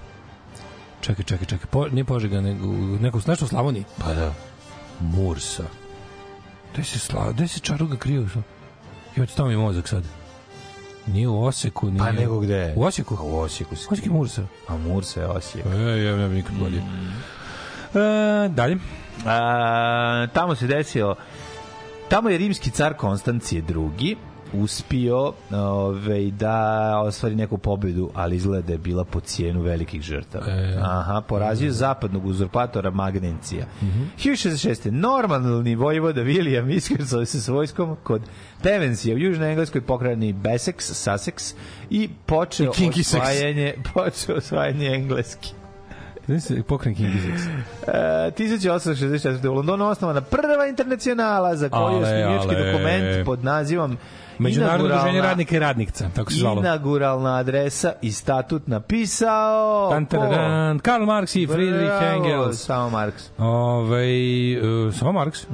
čekaj, 1.01 1.25
čekaj, 1.25 1.47
čekaj, 1.47 1.67
po, 1.71 1.87
nije 1.87 2.03
Požega, 2.03 2.41
nego 2.41 2.67
neko 3.01 3.19
nešto 3.27 3.45
u 3.45 3.47
Slavoniji. 3.47 3.83
Pa 3.97 4.13
da. 4.13 4.33
Mursa. 4.99 5.63
Gde 6.73 6.83
se 6.83 6.99
Sla, 6.99 7.31
gde 7.31 7.47
se 7.47 7.59
Čaruga 7.59 7.95
kriju? 7.95 8.27
Jo, 9.15 9.25
tamo 9.25 9.49
mi 9.49 9.55
mozak 9.55 9.87
sad. 9.87 10.03
Nije 11.07 11.27
u 11.27 11.43
Osijeku, 11.43 11.89
nije. 11.89 11.99
Pa 11.99 12.11
nego 12.11 12.39
gde? 12.39 12.73
U 12.75 12.83
Osijeku. 12.83 13.17
A 13.19 13.23
u 13.23 13.37
Osijeku 13.39 13.75
se 13.75 13.87
Osijek 13.91 14.05
je 14.05 14.11
Mursa. 14.11 14.43
A 14.67 14.77
Mursa 14.77 15.21
je 15.21 15.27
Osijek. 15.27 15.65
E, 15.65 16.03
ja 16.03 16.15
ne 16.17 16.29
bi 16.29 16.35
nikad 16.35 16.55
bolje. 16.59 16.81
E, 17.97 18.49
dalje. 18.49 18.77
A, 19.25 20.27
tamo 20.33 20.55
se 20.55 20.67
desio 20.67 21.15
tamo 22.09 22.29
je 22.29 22.37
rimski 22.37 22.69
car 22.69 22.93
Konstancije 22.93 23.61
drugi 23.61 24.15
uspio 24.53 25.33
ove, 25.51 26.31
da 26.31 26.99
ostvari 27.05 27.35
neku 27.35 27.57
pobedu, 27.57 28.09
ali 28.13 28.35
izgleda 28.35 28.67
da 28.67 28.73
je 28.73 28.77
bila 28.77 29.03
po 29.03 29.19
cijenu 29.19 29.61
velikih 29.61 30.01
žrtava. 30.01 30.45
E. 30.47 30.77
Aha, 30.81 31.21
porazio 31.27 31.65
je 31.65 31.71
zapadnog 31.71 32.25
uzurpatora 32.25 32.89
Magnencija. 32.89 33.65
1066. 34.17 34.91
Normalni 34.91 35.75
vojvoda 35.75 36.21
William 36.21 36.75
iskrcao 36.75 37.25
se 37.25 37.41
s 37.41 37.47
vojskom 37.47 37.95
kod 38.03 38.21
Pevensija 38.63 39.15
u 39.15 39.17
južnoj 39.17 39.49
engleskoj 39.49 39.81
pokrajini 39.81 40.33
Bessex, 40.33 40.75
Sussex 40.77 41.55
i 41.89 42.09
počeo 42.25 42.71
I 42.79 42.89
osvajanje, 42.99 43.73
počeo 43.93 44.35
osvajanje 44.35 44.87
engleski. 44.87 45.56
Pokren 46.67 46.95
King 46.95 47.09
Gizex. 47.13 47.41
E, 47.87 48.31
1864. 48.37 49.47
u 49.47 49.53
Londonu 49.53 49.85
osnovana 49.85 50.21
prva 50.21 50.67
internacionala 50.69 51.55
za 51.55 51.69
koju 51.69 51.97
je 51.97 52.03
osnivački 52.03 52.55
dokument 52.65 53.25
pod 53.25 53.43
nazivom 53.43 53.97
Međunarodno 54.39 54.85
udruženje 54.85 55.21
radnika 55.21 55.55
i 55.55 55.59
radnikca, 55.59 56.09
tako 56.15 56.31
se 56.31 56.37
zvalo. 56.37 56.61
Inauguralna 56.61 57.35
adresa 57.35 57.93
i 58.01 58.11
statut 58.11 58.67
napisao 58.67 59.89
Karl 60.81 61.03
Marx 61.03 61.35
i 61.35 61.47
Friedrich 61.47 61.91
Bravo, 61.99 62.15
Engels. 62.15 62.65
Samo 62.65 62.89
Marx. 62.89 63.13
Ove, 63.37 64.07
uh, 64.87 64.93
samo 64.93 65.11
Marx. 65.11 65.45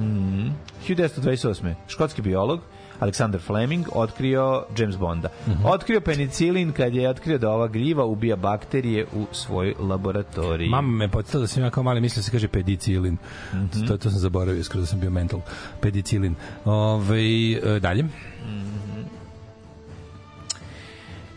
1928. 0.88 1.74
Škotski 1.88 2.22
biolog 2.22 2.60
Alexander 3.00 3.42
Fleming 3.42 3.88
otkrio 3.92 4.66
James 4.78 4.98
Bonda. 4.98 5.30
Otkrio 5.66 6.02
penicilin 6.02 6.72
kad 6.72 6.96
je 6.96 7.10
otkrio 7.10 7.38
da 7.38 7.50
ova 7.50 7.68
gljiva 7.68 8.06
ubija 8.06 8.36
bakterije 8.36 9.06
u 9.14 9.26
svojoj 9.32 9.74
laboratoriji. 9.80 10.70
Mama 10.70 10.88
me 10.98 11.08
podsjetila 11.08 11.42
da 11.42 11.48
sam 11.48 11.64
ja 11.64 11.70
kao 11.70 11.84
mali 11.84 12.02
mislio 12.02 12.20
da 12.20 12.24
se 12.24 12.32
kaže 12.32 12.48
pedicilin. 12.48 13.18
Mhm. 13.54 13.88
to, 13.88 13.98
to 13.98 14.10
sam 14.10 14.20
zaboravio, 14.20 14.64
skoro 14.64 14.80
da 14.80 14.86
sam 14.86 15.00
bio 15.00 15.10
mental. 15.10 15.40
Pedicilin. 15.82 16.36
Ove, 16.66 17.52
e, 17.52 17.80
dalje. 17.80 18.04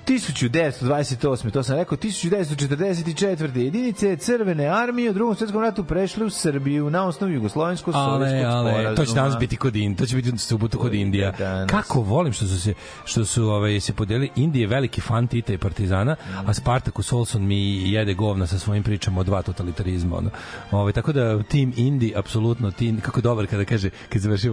1928. 0.06 1.50
to 1.50 1.62
sam 1.62 1.76
rekao, 1.76 1.98
1944. 1.98 3.56
jedinice 3.56 4.16
Crvene 4.16 4.66
armije 4.66 5.10
u 5.10 5.12
drugom 5.12 5.34
svetskom 5.34 5.62
ratu 5.62 5.84
prešle 5.84 6.24
u 6.24 6.30
Srbiju 6.30 6.90
na 6.90 7.06
osnovu 7.06 7.32
jugoslovensko-sovjetskog 7.32 8.62
sporazuma. 8.62 8.94
to 8.94 9.04
će 9.04 9.14
danas 9.14 9.38
biti 9.38 9.56
kod 9.56 9.76
Indije, 9.76 9.96
to 9.96 10.06
će 10.06 10.16
biti 10.16 10.38
subotu 10.38 10.78
kod 10.78 10.94
Indija. 10.94 11.32
Kako 11.66 12.00
volim 12.00 12.32
što 12.32 12.46
su 12.46 12.60
se 12.60 12.74
što 13.04 13.24
su 13.24 13.44
ovaj 13.44 13.80
se 13.80 13.92
podeli 13.92 14.30
Indije 14.36 14.62
je 14.62 14.66
veliki 14.66 15.00
fan 15.00 15.26
Tita 15.26 15.52
i 15.52 15.58
Partizana, 15.58 16.16
a 16.46 16.54
Spartacus 16.54 17.12
Olson 17.12 17.46
mi 17.46 17.90
jede 17.90 18.14
govna 18.14 18.46
sa 18.46 18.58
svojim 18.58 18.82
pričama 18.82 19.20
o 19.20 19.24
dva 19.24 19.42
totalitarizma 19.42 20.16
ono. 20.16 20.30
Ovaj 20.70 20.92
tako 20.92 21.12
da 21.12 21.42
tim 21.42 21.72
Indi 21.76 22.12
apsolutno 22.16 22.70
tim 22.70 23.00
kako 23.00 23.20
dobar 23.20 23.46
kada 23.46 23.64
kaže 23.64 23.90
kad 24.08 24.22
završi 24.22 24.50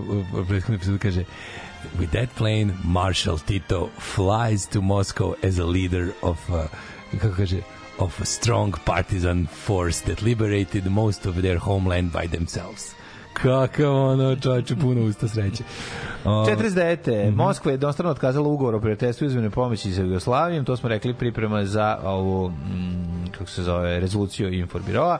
prethodni 0.47 0.75
epizod 0.75 0.99
kaže 0.99 1.23
With 1.99 2.11
that 2.11 2.29
plane, 2.35 2.73
Marshal 2.83 3.37
Tito 3.37 3.89
flies 3.97 4.65
to 4.67 4.81
Moscow 4.81 5.35
as 5.43 5.59
a 5.59 5.65
leader 5.65 6.13
of, 6.21 6.37
uh, 6.49 6.67
kako 7.21 7.35
kaže, 7.35 7.63
of 7.99 8.21
a 8.21 8.25
strong 8.25 8.73
partisan 8.85 9.47
force 9.47 10.01
that 10.01 10.21
liberated 10.21 10.85
most 10.85 11.25
of 11.25 11.35
their 11.35 11.57
homeland 11.57 12.11
by 12.11 12.27
themselves. 12.27 12.95
Kakav 13.33 13.95
ono, 13.95 14.35
čovječe, 14.35 14.75
puno 14.75 15.05
usta 15.05 15.27
sreće. 15.27 15.63
O, 16.25 16.45
49. 16.45 17.27
Mhm. 17.27 17.35
Moskva 17.35 17.71
je 17.71 17.73
jednostrano 17.73 18.11
otkazala 18.11 18.47
ugovor 18.47 18.75
o 18.75 18.79
prijateljstvu 18.79 19.25
i 19.25 19.27
uzmene 19.27 19.49
pomoći 19.49 19.91
sa 19.91 20.01
Jugoslavijom, 20.01 20.65
to 20.65 20.77
smo 20.77 20.89
rekli 20.89 21.13
priprema 21.13 21.65
za 21.65 21.99
ovu, 22.03 22.49
mm, 22.49 23.27
kako 23.31 23.49
se 23.49 23.63
zove, 23.63 23.99
rezoluciju 23.99 24.53
Inforbiroa, 24.53 25.17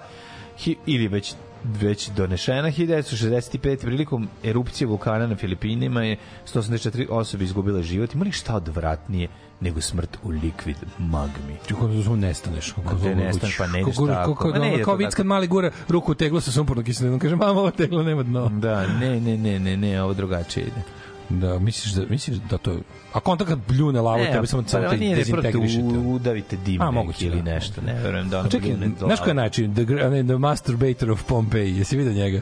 Hi, 0.58 0.76
ili 0.86 1.08
već 1.08 1.34
već 1.64 2.10
donešena 2.10 2.68
1965. 2.68 3.82
prilikom 3.82 4.28
erupcije 4.44 4.88
vulkana 4.88 5.28
na 5.28 5.36
Filipinima 5.36 6.04
je 6.04 6.18
184 6.54 7.08
osobe 7.10 7.44
izgubile 7.44 7.84
život. 7.84 8.14
Ima 8.14 8.26
li 8.26 8.32
šta 8.32 8.56
odvratnije 8.56 9.28
nego 9.62 9.82
smrt 9.82 10.18
u 10.24 10.30
likvid 10.30 10.76
magmi? 10.98 11.58
Kako 11.70 11.88
da 11.88 12.04
samo 12.04 12.16
nestaneš. 12.16 12.72
Kako 12.72 12.96
te 12.96 13.16
nestaneš, 13.16 13.58
pa 13.58 13.68
ne 13.68 13.82
ideš 13.82 13.96
kako, 13.96 14.08
tako. 14.08 14.36
Kako, 14.36 14.60
ne 14.60 14.84
kao 14.84 14.96
vic 14.96 15.16
kad 15.16 15.26
mali 15.26 15.48
gura 15.48 15.72
ruku 15.90 16.12
u 16.12 16.16
teglo 16.16 16.42
sa 16.42 16.52
sumpornom 16.52 16.86
kiselinom. 16.86 17.20
Kaže, 17.20 17.36
mama, 17.36 17.60
ovo 17.60 17.72
teglo 17.72 18.04
nema 18.04 18.24
dno. 18.24 18.50
Da, 18.50 18.88
ne, 18.88 19.20
ne, 19.20 19.38
ne, 19.38 19.60
ne, 19.60 19.78
ne, 19.78 20.04
ovo 20.04 20.14
drugačije 20.14 20.64
ide. 20.66 20.84
Da, 21.42 21.60
misliš 21.60 21.94
da, 21.94 22.06
misliš 22.10 22.38
da 22.38 22.58
to. 22.58 22.78
A 23.14 23.20
konta 23.20 23.46
kad 23.46 23.60
bljune 23.68 24.02
lavo, 24.02 24.26
tebe 24.26 24.48
samo 24.48 24.64
samo 24.68 24.84
pa 24.84 24.90
te 24.90 24.98
da 24.98 25.16
dezintegrišete. 25.16 25.84
udavite 25.84 26.58
dimnik 26.58 26.82
A, 26.82 26.92
moguće, 26.92 27.26
ili 27.26 27.42
da. 27.42 27.52
nešto. 27.52 27.82
Ne 27.82 27.94
verujem 27.94 28.30
da 28.30 28.38
A 28.38 28.40
ono 28.40 28.50
čekaj, 28.50 28.70
bljune 28.70 28.92
znaš 28.98 29.20
ko 29.20 29.30
je 29.30 29.34
glavu. 29.34 29.46
način? 29.46 29.74
The, 29.76 29.86
the 30.28 30.38
Masturbator 30.38 31.12
of 31.12 31.24
Pompeii. 31.24 31.78
Jesi 31.78 31.98
vidio 31.98 32.14
njega? 32.14 32.42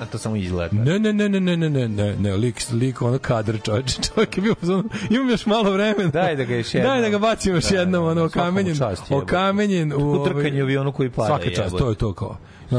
A 0.00 0.06
to 0.06 0.18
samo 0.18 0.36
izgleda. 0.36 0.76
Ne, 0.76 0.98
ne, 0.98 1.12
ne, 1.12 1.28
ne, 1.28 1.40
ne, 1.40 1.56
ne, 1.56 1.70
ne, 1.70 1.88
ne, 1.88 2.16
ne, 2.16 2.36
lik, 2.36 2.62
lik, 2.72 3.02
ono 3.02 3.18
kadar 3.18 3.60
čovječ, 3.62 3.96
čovjek 4.14 4.36
je 4.36 4.42
bio, 4.42 4.54
ono, 4.62 4.84
imam 5.10 5.30
još 5.30 5.46
malo 5.46 5.70
vremena. 5.72 6.10
Daj 6.10 6.36
da 6.36 6.44
ga 6.44 6.54
još 6.54 6.74
jednom. 6.74 6.92
Daj 6.92 7.00
da 7.00 7.08
ga 7.08 7.18
bacim 7.18 7.54
još 7.54 7.64
Da, 7.68 7.78
jednom, 7.78 8.04
ono, 8.04 8.24
okamenjen, 8.24 8.76
okamenjen. 9.10 9.92
U, 9.92 10.22
Utrkanje 10.22 10.62
u 10.62 10.64
avionu 10.64 10.92
koji 10.92 11.10
pada, 11.10 11.26
Svaka 11.26 11.50
čast, 11.50 11.76
to 11.78 11.90
je 11.90 11.94
to 11.96 12.12
kao. 12.12 12.36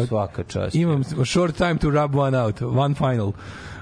Svaka 0.07 0.43
čast. 0.43 0.75
Imam 0.75 1.03
short 1.25 1.55
time 1.55 1.77
to 1.77 1.89
rub 1.89 2.15
one 2.15 2.41
out, 2.41 2.61
one 2.61 2.95
final. 2.95 3.31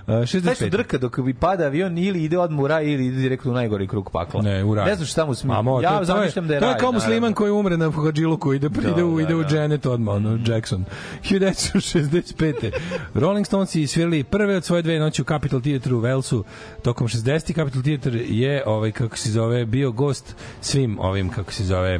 Uh, 0.02 0.08
Taj 0.08 0.26
što 0.26 0.38
65. 0.40 0.70
drka 0.70 0.98
dok 0.98 1.20
bi 1.20 1.34
pada 1.34 1.64
avion 1.66 1.98
ili 1.98 2.24
ide 2.24 2.38
odmah 2.38 2.60
u 2.60 2.68
raj 2.68 2.86
ili 2.86 3.06
ide 3.06 3.18
direktno 3.18 3.52
u 3.52 3.56
najgori 3.56 3.88
krug 3.88 4.10
pakla. 4.12 4.42
Ne, 4.42 4.64
u 4.64 4.76
raj. 4.76 4.86
Ne 4.86 4.96
znam 4.96 5.08
šta 5.08 5.26
mu 5.26 5.34
smije. 5.36 5.62
Mo, 5.62 5.76
to- 5.78 5.82
ja 5.82 5.98
to 6.00 6.06
zamišljam 6.06 6.48
da 6.48 6.54
je 6.54 6.60
To 6.60 6.66
raj. 6.66 6.76
je 6.76 6.80
kao 6.80 6.92
musliman 6.92 7.34
koji 7.34 7.52
umre 7.52 7.78
na 7.78 7.92
Hadžiluku, 7.92 8.54
ide, 8.54 8.70
Da, 8.70 8.90
ide, 8.90 9.04
u, 9.04 9.16
da, 9.18 9.24
ide 9.24 9.36
u 9.36 9.44
da. 9.44 9.56
Janet 9.56 9.86
odmah, 9.86 10.16
ono, 10.16 10.40
Jackson. 10.46 10.86
1965. 11.24 12.72
Rolling 13.14 13.46
Stones 13.46 13.70
svirali 13.88 14.24
prve 14.24 14.56
od 14.56 14.64
svoje 14.64 14.82
dve 14.82 15.00
noći 15.00 15.22
u 15.22 15.26
Capitol 15.26 15.62
Theatre 15.62 15.94
u 15.94 16.02
Walesu. 16.02 16.44
Tokom 16.82 17.08
60. 17.08 17.56
Capitol 17.56 17.82
Theatre 17.82 18.20
je, 18.20 18.64
ovaj, 18.66 18.92
kako 18.92 19.18
se 19.18 19.32
zove, 19.32 19.66
bio 19.66 19.92
gost 19.92 20.36
svim 20.62 21.00
ovim, 21.00 21.30
kako 21.30 21.52
se 21.54 21.64
zove, 21.64 22.00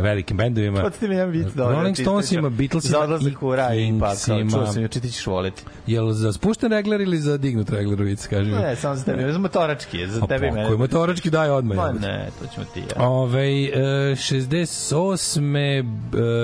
velikim 0.00 0.36
bendovima. 0.36 0.80
Podsjeti 0.80 1.08
mi 1.08 1.14
jedan 1.14 1.30
vic 1.30 1.46
dobro. 1.54 1.76
Rolling 1.76 1.96
Stonesima. 1.96 2.48
Beatlesima 2.50 2.90
Za 2.92 3.00
odlazak 3.00 3.42
u 3.42 3.56
raj 3.56 3.78
i. 3.78 3.86
Kinksima. 3.86 4.50
Čuo 4.50 4.66
sam 4.66 4.82
juče, 4.82 5.00
ti 5.00 5.10
ćeš 5.10 5.26
voliti. 5.26 5.62
Jel 5.86 6.12
za 6.12 6.32
spušten 6.32 6.72
regler 6.72 7.00
ili 7.00 7.18
za 7.18 7.36
dignut 7.36 7.70
regler, 7.70 8.02
vic, 8.02 8.26
kaži 8.26 8.50
mi? 8.50 8.56
Ne, 8.56 8.76
samo 8.76 8.94
za 8.94 9.04
tebe. 9.04 9.32
Za 9.32 9.38
motorački 9.38 10.06
za 10.06 10.20
A 10.24 10.26
tebe 10.26 10.46
i 10.46 10.50
mene. 10.50 10.66
Koji 10.66 10.78
motorački 10.78 11.30
daj 11.30 11.50
odmah. 11.50 11.76
Ma 11.76 11.86
jebote. 11.86 12.06
ne, 12.06 12.28
to 12.40 12.46
ćemo 12.54 12.66
ti 12.74 12.80
ja. 12.80 13.08
Ove, 13.08 13.64
e, 13.64 14.14
68. 14.14 15.80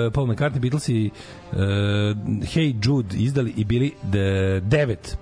E, 0.07 0.11
Paul 0.11 0.27
McCartney, 0.27 0.59
Beatles 0.59 0.89
i 0.89 1.05
e, 1.05 1.57
Hey 2.55 2.75
Jude 2.83 3.17
izdali 3.17 3.53
i 3.57 3.65
bili 3.65 3.93
de, 4.03 4.59
devet 4.63 5.17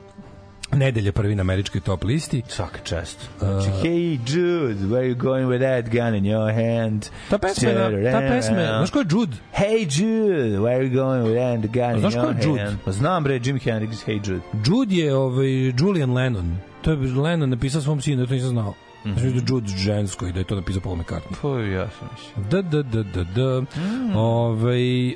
nedelje 0.75 1.11
prvi 1.11 1.35
na 1.35 1.41
američkoj 1.41 1.81
top 1.81 2.03
listi. 2.03 2.41
Svaka 2.47 2.79
čast. 2.83 3.29
Znači, 3.39 3.69
hey 3.83 4.19
Jude, 4.27 4.85
where 4.85 5.13
you 5.13 5.15
going 5.15 5.47
with 5.47 5.59
that 5.61 5.91
gun 5.91 6.15
in 6.15 6.23
your 6.23 6.53
hand? 6.53 7.09
Ta 7.29 7.37
pesma, 7.37 7.69
je- 7.69 8.11
ta 8.11 8.19
pesma, 8.19 8.55
znaš 8.55 8.91
ko 8.91 8.99
je 8.99 9.05
Jude? 9.11 9.37
Hey 9.53 9.79
Jude, 9.99 10.57
where 10.59 10.81
you 10.81 10.93
going 10.93 11.23
with 11.23 11.61
that 11.61 11.71
gun 11.73 11.91
in 11.93 11.99
Znaš 11.99 12.13
ko 12.13 12.19
your 12.19 12.41
je 12.41 12.49
Jude? 12.49 12.61
hand? 12.61 12.77
Pa 12.85 12.91
znam 12.91 13.23
bre, 13.23 13.39
Jim 13.43 13.59
Hendrix, 13.59 14.05
Hey 14.07 14.29
Jude. 14.29 14.41
Jude 14.65 14.95
je 14.95 15.15
ovaj, 15.15 15.73
Julian 15.79 16.13
Lennon. 16.13 16.57
To 16.81 16.91
je 16.91 16.97
Lennon 16.97 17.49
napisao 17.49 17.81
svom 17.81 18.01
sinu, 18.01 18.27
to 18.27 18.33
nisam 18.33 18.49
znao. 18.49 18.73
Mm 19.05 19.09
-hmm. 19.11 19.15
da 19.15 19.27
je 19.27 19.41
Jude 19.47 19.67
žensko 19.67 20.27
i 20.27 20.31
da 20.31 20.39
je 20.39 20.43
to 20.43 20.55
napisao 20.55 20.81
Paul 20.81 20.95
McCartney. 20.95 21.35
Pa 21.41 21.47
ja 21.59 21.87
sam 21.99 22.07
mislio. 22.11 22.49
Da, 22.49 22.61
da, 22.61 22.83
da, 22.83 23.03
da, 23.03 23.23
da. 23.23 23.61
Mm. 23.61 24.15
Ove, 24.15 25.07
e, 25.07 25.13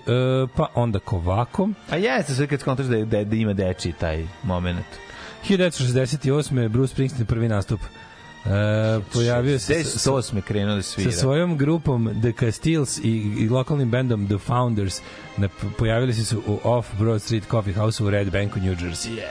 pa 0.56 0.68
onda 0.76 1.00
Kovako. 1.00 1.70
A 1.90 1.96
jeste 1.96 2.34
sve 2.34 2.48
kad 2.48 2.60
skontraš 2.60 2.88
da, 2.88 3.06
da, 3.06 3.24
da 3.24 3.36
ima 3.36 3.54
deči 3.54 3.92
taj 4.00 4.26
moment. 4.44 4.86
1968. 5.44 6.70
Bruce 6.70 6.94
Springsteen 6.94 7.26
prvi 7.26 7.48
nastup 7.48 7.80
E, 8.46 9.00
pojavio 9.14 9.60
se 9.60 9.84
sa, 9.84 10.12
1008. 10.12 10.42
krenuo 10.42 10.76
da 10.76 10.82
svira. 10.82 11.12
sa 11.12 11.18
svojom 11.20 11.58
grupom 11.58 12.22
The 12.22 12.32
Castiles 12.32 12.98
i, 12.98 13.10
i 13.40 13.50
lokalnim 13.50 13.92
bendom 13.92 14.28
The 14.28 14.38
Founders 14.38 15.02
na, 15.38 15.50
pojavili 15.78 16.14
se 16.14 16.26
su 16.26 16.42
u 16.48 16.60
Off 16.64 16.88
Broad 17.00 17.22
Street 17.22 17.44
Coffee 17.52 17.74
House 17.74 18.04
u 18.04 18.10
Red 18.10 18.32
Banku, 18.32 18.60
New 18.60 18.76
Jersey. 18.76 19.22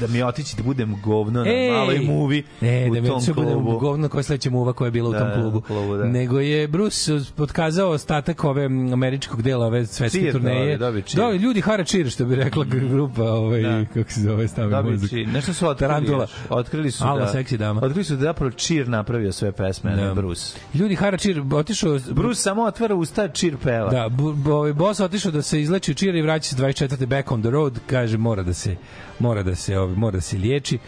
Da 0.00 0.06
mi 0.06 0.22
otići 0.22 0.56
da 0.56 0.62
budem 0.62 1.00
govno 1.02 1.44
na 1.44 1.50
Ej! 1.50 1.70
maloj 1.70 1.98
muvi 1.98 2.42
Ne, 2.60 2.88
u 2.90 2.94
da 2.94 3.02
tom 3.02 3.20
se 3.20 3.32
budem 3.32 3.52
klubu. 3.52 3.78
govno 3.78 4.08
koja 4.08 4.22
sledeća 4.22 4.50
muva 4.50 4.72
koja 4.72 4.86
je 4.86 4.90
bila 4.92 5.10
Da, 5.10 5.16
u 5.16 5.20
tom 5.20 5.42
klubu. 5.42 5.60
klubu, 5.60 5.96
da. 5.96 6.04
Nego 6.04 6.40
je 6.40 6.68
Bruce 6.68 7.12
podkazao 7.36 7.90
ostatak 7.90 8.44
ove 8.44 8.64
američkog 8.64 9.42
dela 9.42 9.66
ove 9.66 9.86
svetske 9.86 10.18
Cheer, 10.18 10.32
turneje. 10.32 10.58
dobio, 10.58 10.78
dobio 10.78 11.02
cheer. 11.02 11.26
Da, 11.26 11.36
ljudi 11.36 11.60
hara 11.60 11.84
cheer, 11.84 12.10
što 12.10 12.24
bi 12.24 12.34
rekla 12.34 12.64
grupa, 12.64 13.22
ovaj, 13.24 13.62
Da. 13.62 13.84
kako 13.94 14.10
se 14.10 14.20
zove, 14.20 14.48
stavi 14.48 14.70
Dobio 14.70 14.90
mozak. 14.90 15.10
cheer. 15.10 15.28
Nešto 15.28 15.52
su 15.52 15.68
otkrili 15.68 15.90
Tarantula. 15.90 16.26
Otkrili 16.50 16.90
su 16.90 17.04
Alma, 17.04 17.20
da... 17.20 17.28
seksi 17.28 17.58
dama. 17.58 17.80
Otkrili 17.80 18.04
su 18.04 18.14
da 18.14 18.22
zapravo 18.22 18.50
Cheer 18.52 18.88
napravio 18.88 19.32
sve 19.32 19.52
pesme, 19.52 19.92
a 19.92 19.96
ne 19.96 20.04
Da. 20.04 20.14
Bruce. 20.14 20.56
Ljudi 20.74 20.94
hara 20.94 21.16
cheer, 21.18 21.42
otišao... 21.52 21.98
Bruce 22.10 22.40
samo 22.42 22.62
otvara 22.64 22.94
usta, 22.94 23.28
Cheer 23.28 23.56
peva. 23.56 23.90
Da, 23.90 24.08
bu, 24.08 24.32
bu, 24.34 24.52
ovaj 24.52 24.72
boss 24.72 25.00
otišao 25.00 25.32
da 25.32 25.42
se 25.42 25.60
izleči 25.62 25.90
u 25.90 25.94
čira 25.94 26.18
i 26.18 26.22
vraća 26.22 26.44
se 26.46 26.56
24. 26.56 27.06
back 27.06 27.30
on 27.30 27.42
the 27.42 27.50
road, 27.50 27.78
kaže 27.86 28.16
mora 28.18 28.42
da 28.42 28.52
se 28.54 28.76
mora 29.18 29.42
da 29.42 29.54
se 29.54 29.78
ovaj 29.78 29.96
mora 29.96 30.16
da 30.16 30.20
se 30.20 30.38
liječi. 30.38 30.78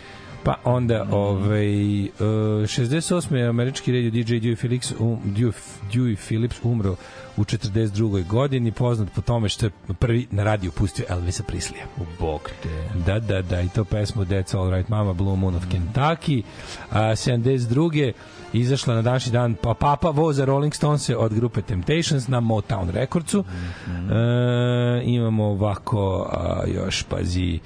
Pa 0.46 0.54
onda 0.64 1.06
ovaj 1.10 2.02
uh, 2.02 2.08
68. 2.18 3.34
je 3.34 3.46
američki 3.46 3.92
radio 3.92 4.10
DJ 4.10 4.34
Dewey 4.34 4.56
Phillips 4.56 4.92
um, 4.98 5.18
Dewey, 5.24 5.52
Dewey 5.92 6.16
Phillips 6.16 6.56
umro 6.62 6.96
u 7.36 7.44
42. 7.44 8.26
godini, 8.26 8.72
poznat 8.72 9.08
po 9.14 9.20
tome 9.20 9.48
što 9.48 9.66
je 9.66 9.70
prvi 9.98 10.26
na 10.30 10.44
radiju 10.44 10.72
pustio 10.72 11.04
Elvisa 11.08 11.42
Prislija. 11.42 11.84
U 11.96 12.04
bok 12.20 12.50
te. 12.62 12.68
Da, 13.06 13.20
da, 13.20 13.42
da, 13.42 13.60
i 13.60 13.68
to 13.68 13.84
pesmu 13.84 14.24
That's 14.24 14.56
All 14.56 14.70
Right 14.70 14.88
Mama, 14.88 15.12
Blue 15.12 15.36
Moon 15.36 15.54
of 15.54 15.64
Kentucky. 15.72 16.42
A, 16.90 17.00
72. 17.00 18.12
izašla 18.52 18.94
na 18.94 19.02
današnji 19.02 19.32
dan 19.32 19.54
pa 19.54 19.74
Papa 19.74 20.10
voza 20.10 20.44
Rolling 20.44 20.74
Stones 20.74 21.10
od 21.16 21.34
grupe 21.34 21.62
Temptations 21.62 22.28
na 22.28 22.40
Motown 22.40 22.90
Recordsu. 22.90 23.44
e, 23.88 25.02
imamo 25.04 25.44
ovako, 25.44 26.30
a, 26.32 26.62
još 26.74 27.02
pazi, 27.02 27.58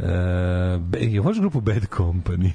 E, 0.00 0.04
be, 0.78 0.98
je 1.00 1.20
možeš 1.20 1.40
grupu 1.40 1.60
Bad 1.60 1.82
Company? 1.88 2.50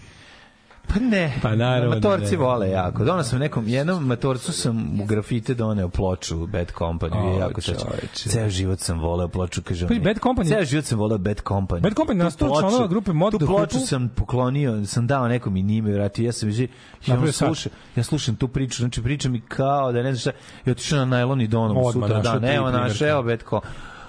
Pa 0.87 0.99
ne. 1.01 1.33
Pa 1.41 1.55
naravno 1.55 1.89
da 1.89 1.95
Matorci 2.09 2.31
ne. 2.31 2.37
vole 2.37 2.69
jako. 2.69 3.03
Donao 3.05 3.23
sam 3.23 3.39
nekom, 3.39 3.67
jednom 3.67 4.05
matorcu 4.05 4.51
sam 4.51 5.01
u 5.01 5.05
grafite 5.05 5.53
doneo 5.53 5.89
ploču 5.89 6.47
Bad 6.47 6.71
Company. 6.71 7.15
O, 7.15 7.35
O, 7.35 7.39
jako 7.39 7.61
čoveče. 7.61 8.29
Ceo 8.29 8.49
život 8.49 8.79
sam 8.79 8.99
voleo 8.99 9.27
ploču, 9.27 9.61
kaže 9.61 9.87
Pa. 9.87 9.93
Bad 9.95 10.17
Company- 10.17 10.47
Ceo 10.47 10.65
život 10.65 10.85
sam 10.85 10.99
voleo 10.99 11.17
Bad 11.17 11.41
Company. 11.41 11.79
Bad 11.81 11.93
Company 11.93 12.25
od 12.25 12.33
ploču- 12.33 12.59
članova 12.59 12.87
grupe 12.87 13.13
Mod 13.13 13.31
Tu 13.31 13.37
ploču 13.39 13.51
Hoople. 13.51 13.79
sam 13.79 14.09
poklonio, 14.09 14.85
sam 14.85 15.07
dao 15.07 15.27
nekom 15.27 15.57
i 15.57 15.63
njime 15.63 15.91
vratio. 15.91 16.25
Ja 16.25 16.31
samži, 16.31 16.63
ja, 16.63 16.69
Napravio 17.07 17.27
on 17.27 17.33
sluša, 17.33 17.69
ja 17.95 18.03
slušam 18.03 18.35
tu 18.35 18.47
priču, 18.47 18.77
znači 18.77 19.03
priča 19.03 19.29
mi 19.29 19.41
kao 19.41 19.91
da 19.91 20.03
ne 20.03 20.13
znam 20.13 20.19
šta, 20.21 20.31
i 20.65 20.71
otišao 20.71 20.99
na 20.99 21.05
najlon 21.05 21.41
i 21.41 21.47
donom 21.47 21.77
Odmah 21.77 22.07
sutra 22.09 22.21
dan. 22.21 22.41
tri 22.41 22.49
Evo, 22.49 22.71
našao, 22.71 23.09
evo 23.09 23.23
Bad 23.23 23.43
Company. 23.43 23.61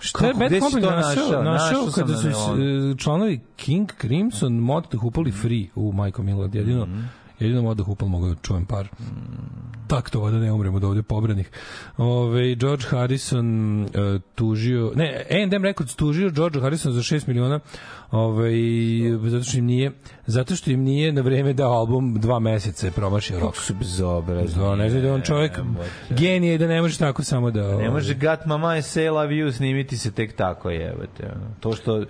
Šta 0.04 0.26
je 0.26 0.34
Bad 0.34 0.52
Company 0.52 0.80
našao? 0.82 1.42
Našao 1.42 1.90
sam 1.90 2.06
kada 2.06 2.16
su 2.16 2.28
e, 2.28 2.32
članovi 2.98 3.40
King 3.56 3.92
Crimson 4.00 4.52
mod 4.54 4.88
the 4.88 4.96
Hupali 4.98 5.32
free 5.32 5.66
u 5.74 5.92
Majko 5.92 6.22
Milad. 6.22 6.54
Jedino, 6.54 6.86
Mhm. 6.86 7.00
jedino 7.38 7.62
mod 7.62 7.76
the 7.76 7.84
Hupal 7.84 8.08
mogu 8.08 8.28
da 8.28 8.34
čujem 8.34 8.64
par. 8.66 8.88
Tak 8.88 8.98
to 10.10 10.30
da 10.30 10.38
ne 10.38 10.52
umremo 10.52 10.76
od 10.76 10.84
ovde 10.84 11.02
pobranih. 11.02 11.50
Ove, 11.96 12.54
George 12.54 12.84
Harrison 12.90 13.82
uh, 13.82 13.88
tužio, 14.34 14.92
ne, 14.94 15.26
A&M 15.30 15.64
Records 15.64 15.94
tužio 15.96 16.30
George 16.30 16.60
Harrison 16.60 16.92
za 16.92 17.00
6 17.00 17.28
miliona 17.28 17.60
ove, 18.10 18.50
zato 19.30 19.44
što 19.44 19.58
im 19.58 19.66
nije 19.66 19.92
zato 20.26 20.56
što 20.56 20.70
im 20.70 20.82
nije 20.82 21.12
na 21.12 21.20
vreme 21.20 21.52
dao 21.52 21.72
album 21.72 22.20
dva 22.20 22.38
meseca 22.38 22.86
je 22.86 22.90
promašio 22.90 23.40
rok. 23.40 23.56
Su 23.56 23.74
bezobrazni. 23.74 24.62
Da, 24.62 24.76
ne 24.76 24.90
znam 24.90 25.02
da 25.02 25.14
on 25.14 25.22
čovjek 25.22 25.52
genije 26.10 26.58
da 26.58 26.66
ne 26.66 26.82
može 26.82 26.98
tako 26.98 27.22
samo 27.22 27.50
da... 27.50 27.76
Ne 27.76 27.90
može 27.90 28.14
Got 28.14 28.40
My 28.46 28.72
Mind 28.72 28.84
Say 28.84 29.12
Love 29.12 29.34
You 29.34 29.52
snimiti 29.52 29.96
se 29.96 30.12
tek 30.12 30.36
tako 30.36 30.70
jebate. 30.70 31.30
To 31.60 31.72
što 31.72 32.04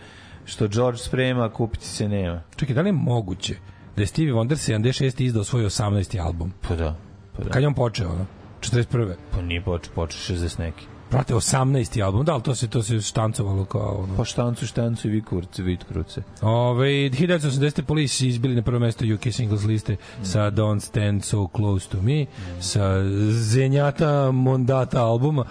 što 0.45 0.69
George 0.69 0.99
sprema, 0.99 1.49
kupiti 1.49 1.87
se 1.87 2.09
nema. 2.09 2.43
Čekaj, 2.57 2.75
da 2.75 2.81
li 2.81 2.89
je 2.89 2.93
moguće 2.93 3.55
da 3.97 4.03
je 4.03 4.07
Stevie 4.07 4.35
Wonder 4.35 4.57
76. 4.79 5.23
izdao 5.23 5.45
svoj 5.45 5.65
18. 5.65 6.21
album? 6.25 6.53
Pa 6.69 6.75
da. 6.75 6.97
Pa 7.37 7.43
da. 7.45 7.51
Kad 7.51 7.63
je 7.63 7.69
on 7.69 7.75
počeo, 7.75 8.09
ono? 8.09 8.27
41. 8.61 9.15
Pa 9.31 9.43
nije 9.43 9.63
počeo, 9.63 9.95
počeo 9.95 10.37
60 10.37 10.59
neki. 10.59 10.87
Brate, 11.15 11.35
18. 11.35 12.05
album, 12.05 12.25
da, 12.25 12.33
ali 12.33 12.43
to 12.43 12.55
se, 12.55 12.69
to 12.69 12.83
se 12.83 13.01
štancovalo 13.01 13.65
kao 13.65 13.99
ono. 14.03 14.17
Pa 14.17 14.25
štancu, 14.25 14.67
štancu 14.67 15.09
i 15.09 15.11
vi 15.11 15.23
kurce, 15.23 15.63
vid 15.63 15.85
kruce. 15.85 16.23
Ove, 16.43 16.87
1980. 16.87 17.83
Police 17.83 18.27
izbili 18.27 18.55
na 18.55 18.63
prvo 18.63 18.79
mesto 18.79 19.05
UK 19.15 19.33
singles 19.33 19.65
liste 19.65 19.97
sa 20.23 20.51
Don't 20.51 20.81
Stand 20.81 21.25
So 21.25 21.47
Close 21.57 21.89
To 21.89 22.03
Me, 22.03 22.27
sa 22.61 22.83
Zenjata 23.31 24.31
Mondata 24.31 25.03
albuma. 25.03 25.45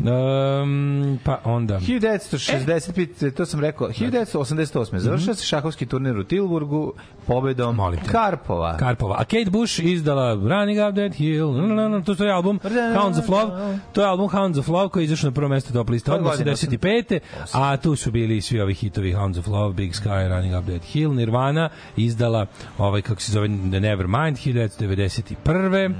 Um, 0.00 1.18
pa 1.24 1.40
onda... 1.44 1.80
1965, 1.80 3.30
to 3.30 3.46
sam 3.46 3.60
rekao, 3.60 3.88
1988. 3.88 4.98
Završio 4.98 5.34
se 5.34 5.46
šahovski 5.46 5.86
turnir 5.86 6.18
u 6.18 6.24
Tilburgu 6.24 6.92
pobedom 7.26 7.76
Molim 7.76 8.00
te. 8.00 8.12
Karpova. 8.12 8.76
Karpova. 8.76 9.16
A 9.18 9.24
Kate 9.24 9.50
Bush 9.50 9.80
izdala 9.84 10.34
Running 10.34 10.88
Up 10.88 10.94
That 10.94 11.14
Hill, 11.14 12.04
to 12.16 12.24
je 12.24 12.32
album 12.32 12.60
Hounds 12.94 13.18
of 13.18 13.28
Love, 13.28 13.78
to 13.92 14.00
je 14.00 14.06
album 14.06 14.28
Hounds 14.28 14.58
of 14.58 14.68
Love 14.68 14.88
koji 14.88 15.07
izašao 15.08 15.30
na 15.30 15.34
prvo 15.34 15.48
mesto 15.48 15.72
top 15.72 15.88
liste 15.90 16.12
od 16.12 16.22
Koje 16.22 16.30
godine? 16.30 16.52
85. 16.52 17.18
A 17.52 17.76
tu 17.76 17.96
su 17.96 18.10
bili 18.10 18.40
svi 18.40 18.60
ovi 18.60 18.74
hitovi 18.74 19.12
Hounds 19.12 19.38
of 19.38 19.46
Love, 19.46 19.74
Big 19.74 19.92
Sky, 19.92 20.28
Running 20.28 20.54
Up 20.58 20.66
That 20.66 20.84
Hill, 20.84 21.14
Nirvana 21.14 21.68
izdala 21.96 22.46
ovaj, 22.78 23.02
kako 23.02 23.20
se 23.20 23.32
zove, 23.32 23.48
The 23.48 23.80
Nevermind, 23.80 24.36
1991. 24.36 25.94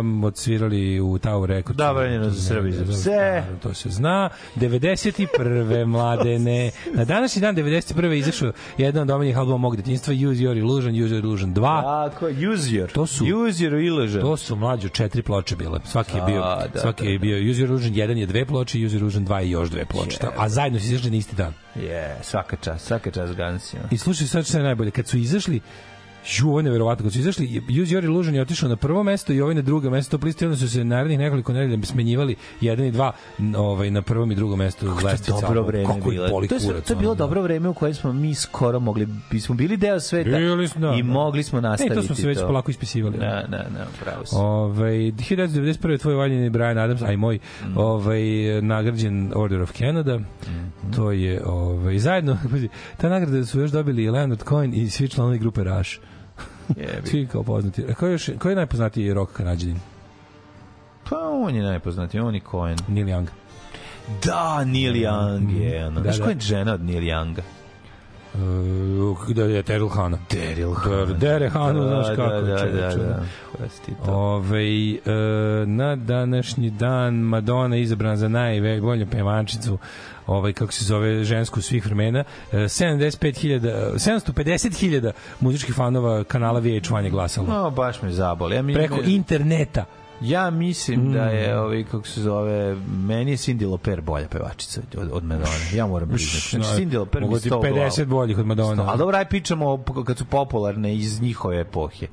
Um, 0.00 0.24
odsvirali 0.24 1.00
u 1.00 1.18
Tower 1.18 1.46
Records. 1.48 1.76
Da, 1.76 1.92
branjeno 1.94 2.30
za 2.30 2.42
Srbi, 2.42 2.72
za 2.72 2.84
pse. 2.84 3.42
To 3.62 3.74
se 3.74 3.90
zna. 3.90 4.28
91. 4.56 5.86
mladene. 5.96 6.70
Na 6.94 7.04
današnji 7.04 7.40
dan 7.42 7.56
91. 7.56 8.04
je 8.04 8.18
izašao 8.18 8.52
jedan 8.78 9.02
od 9.02 9.10
omenjih 9.10 9.38
albuma 9.38 9.56
mog 9.58 9.76
detinjstva 9.76 10.14
Use 10.14 10.40
Your 10.42 10.58
Illusion, 10.58 11.04
Use 11.04 11.14
Your 11.14 11.24
Illusion 11.24 11.54
2. 11.54 12.10
Tako, 12.10 12.26
use 12.26 12.70
your. 12.70 12.92
To 12.92 13.06
su- 13.06 13.24
Use 13.24 13.64
your 13.64 13.86
illusion. 13.86 14.20
To 14.22 14.36
su 14.36 14.56
mlađe 14.56 14.88
četiri 14.88 15.22
ploče 15.22 15.56
bile. 15.56 15.80
Svaki 15.84 16.16
je 16.16 16.22
bio, 16.26 16.40
da, 16.40 16.80
svaki 16.80 17.04
da, 17.04 17.10
je 17.10 17.18
bio 17.18 17.25
Use 17.50 17.62
Your 17.62 17.68
Illusion 17.68 17.94
1 17.94 18.16
je 18.18 18.26
dve 18.26 18.46
ploče, 18.46 18.78
Use 18.78 18.96
Your 18.96 19.00
Illusion 19.00 19.26
2 19.26 19.38
je 19.38 19.50
još 19.50 19.70
dve 19.70 19.84
ploče. 19.84 20.18
A 20.36 20.48
zajedno 20.48 20.80
su 20.80 20.86
izašli 20.86 21.10
na 21.10 21.16
isti 21.16 21.36
dan. 21.36 21.52
Je, 21.74 22.16
svaka 22.22 22.56
čast, 22.56 22.86
svaka 22.86 23.10
čast 23.10 23.34
Gansima. 23.34 23.82
I 23.90 23.98
slušaj 23.98 24.26
sad 24.26 24.46
što 24.46 24.58
je 24.58 24.64
najbolje, 24.64 24.90
kad 24.90 25.06
su 25.06 25.18
izašli 25.18 25.60
Ju, 26.28 26.48
ovo 26.48 26.58
je 26.58 26.62
neverovatno. 26.62 27.02
Kad 27.04 27.12
su 27.12 27.18
izašli, 27.18 27.62
Use 27.82 27.94
Your 27.94 28.04
Illusion 28.04 28.34
je 28.34 28.42
otišao 28.42 28.68
na 28.68 28.76
prvo 28.76 29.02
mesto 29.02 29.32
i 29.32 29.40
ovaj 29.40 29.54
na 29.54 29.62
drugo 29.62 29.90
mesto. 29.90 30.18
Plisti, 30.18 30.44
onda 30.44 30.56
su 30.56 30.68
se 30.70 30.84
narednih 30.84 31.18
nekoliko 31.18 31.52
nedelja 31.52 31.82
smenjivali 31.82 32.36
jedan 32.60 32.86
i 32.86 32.90
dva 32.90 33.12
ovaj, 33.56 33.90
na 33.90 34.02
prvom 34.02 34.32
i 34.32 34.34
drugom 34.34 34.58
mestu. 34.58 34.86
Kako 34.96 35.08
je 35.08 35.16
dobro 35.40 35.62
vreme 35.62 35.86
Kako 35.86 36.10
bilo. 36.10 36.28
To 36.28 36.54
je, 36.54 36.60
kurac, 36.66 36.84
to 36.86 36.92
je 36.92 36.96
bilo 36.96 37.10
ono, 37.10 37.18
dobro 37.18 37.42
vreme 37.42 37.68
u 37.68 37.74
kojem 37.74 37.94
smo 37.94 38.12
mi 38.12 38.34
skoro 38.34 38.80
mogli, 38.80 39.08
bismo 39.30 39.54
bili 39.54 39.76
deo 39.76 40.00
sveta 40.00 40.30
Bili 40.38 40.68
smo, 40.68 40.80
da, 40.80 40.96
i 40.98 41.02
da. 41.02 41.08
mogli 41.08 41.42
smo 41.42 41.60
nastaviti 41.60 41.92
E, 41.92 41.96
to 41.96 42.02
smo 42.02 42.14
se 42.14 42.26
već 42.26 42.38
polako 42.38 42.70
ispisivali. 42.70 43.18
Da, 43.18 43.44
da, 43.48 43.56
da, 43.58 43.86
pravo 44.04 44.26
si. 44.26 44.34
Ove, 44.38 44.90
1991. 44.90 46.00
tvoj 46.00 46.14
valjeni 46.14 46.50
Brian 46.50 46.78
Adams, 46.78 47.02
a 47.02 47.12
i 47.12 47.16
moj, 47.16 47.38
Mm. 47.66 47.78
ovaj, 47.78 48.20
nagrađen 48.62 49.32
Order 49.34 49.62
of 49.62 49.72
Canada. 49.72 50.18
Mm-hmm. 50.18 50.92
To 50.96 51.12
je, 51.12 51.42
ovaj, 51.46 51.98
zajedno, 51.98 52.38
ta 53.00 53.08
nagrada 53.08 53.44
su 53.44 53.60
još 53.60 53.70
dobili 53.70 54.04
i 54.04 54.10
Leonard 54.10 54.42
Cohen 54.48 54.74
i 54.74 54.90
svi 54.90 55.08
članovi 55.08 55.38
grupe 55.38 55.64
Rush. 55.64 55.90
Jebi. 56.76 57.08
Svi 57.08 57.26
kao 57.26 57.42
poznati. 57.42 57.84
A 57.90 57.94
ko 57.94 58.06
je, 58.06 58.12
još, 58.12 58.30
ko 58.38 58.48
je 58.50 58.56
najpoznatiji 58.56 59.14
rock 59.14 59.32
kanadjanin? 59.32 59.80
Pa 61.10 61.16
on 61.18 61.54
je 61.54 61.62
najpoznatiji, 61.62 62.20
on 62.20 62.34
je 62.34 62.40
Cohen. 62.50 62.78
Neil 62.88 63.06
Young. 63.06 63.26
Da, 64.24 64.64
Neil 64.64 64.94
Young 64.94 65.60
je. 65.60 65.86
Ono. 65.86 66.00
Da, 66.00 66.02
Znaš 66.02 66.16
da. 66.16 66.24
ko 66.24 66.30
je 66.30 66.36
žena 66.40 66.72
od 66.74 66.84
Neil 66.84 67.02
Younga? 67.02 67.42
Uh, 68.34 69.34
da 69.34 69.42
je 69.42 69.62
Hana. 69.94 70.18
Daryl 70.30 70.74
Hannah. 70.74 71.18
Daryl 71.20 71.50
Hannah, 71.50 71.82
znaš 71.88 72.16
kako 72.16 72.30
Da, 72.30 72.40
da, 72.40 72.58
čoveče, 72.58 72.76
da, 72.76 72.86
ono. 72.88 73.04
da. 73.58 73.68
Šta 73.68 73.84
ti 73.86 73.92
to? 74.04 74.12
Ove, 74.12 74.62
e, 74.62 74.98
na 75.66 75.96
današnji 75.96 76.70
dan 76.70 77.14
Madonna 77.14 77.76
izabrana 77.76 78.16
za 78.16 78.28
najbolju 78.28 79.06
pevačicu 79.06 79.78
ovaj 80.26 80.52
kako 80.52 80.72
se 80.72 80.84
zove 80.84 81.24
žensku 81.24 81.62
svih 81.62 81.86
vremena 81.86 82.24
e, 82.52 82.56
75.000 82.56 83.92
750.000 83.94 85.12
muzičkih 85.40 85.74
fanova 85.74 86.24
kanala 86.24 86.60
VH1 86.60 87.04
je 87.04 87.10
glasalo 87.10 87.46
No, 87.46 87.70
baš 87.70 88.02
me 88.02 88.10
zaboli. 88.10 88.56
Ja, 88.56 88.62
mi, 88.62 88.74
preko 88.74 88.98
interneta 89.04 89.84
ja 90.20 90.50
mislim 90.50 91.12
da 91.12 91.24
je, 91.24 91.58
ovaj, 91.60 91.84
kako 91.84 92.06
se 92.06 92.20
zove, 92.22 92.76
meni 93.06 93.30
je 93.30 93.36
Cindy 93.36 93.68
Lauper 93.68 94.00
bolja 94.00 94.28
pevačica 94.28 94.80
od, 94.96 95.08
od 95.12 95.24
Madonna. 95.24 95.46
Ja 95.74 95.86
moram 95.86 96.08
priznati. 96.08 96.48
Znači, 96.48 96.82
Cindy 96.82 96.98
Lauper 96.98 97.24
mi 97.24 97.40
sto 97.40 97.60
50 97.60 98.04
boljih 98.04 98.38
od 98.38 98.46
Madonna 98.46 98.84
Ali 98.88 98.98
dobro, 98.98 99.16
aj 99.16 99.24
pričamo 99.24 99.84
kad 100.06 100.18
su 100.18 100.24
popularne 100.24 100.96
iz 100.96 101.20
njihove 101.22 101.60
epohe. 101.60 102.06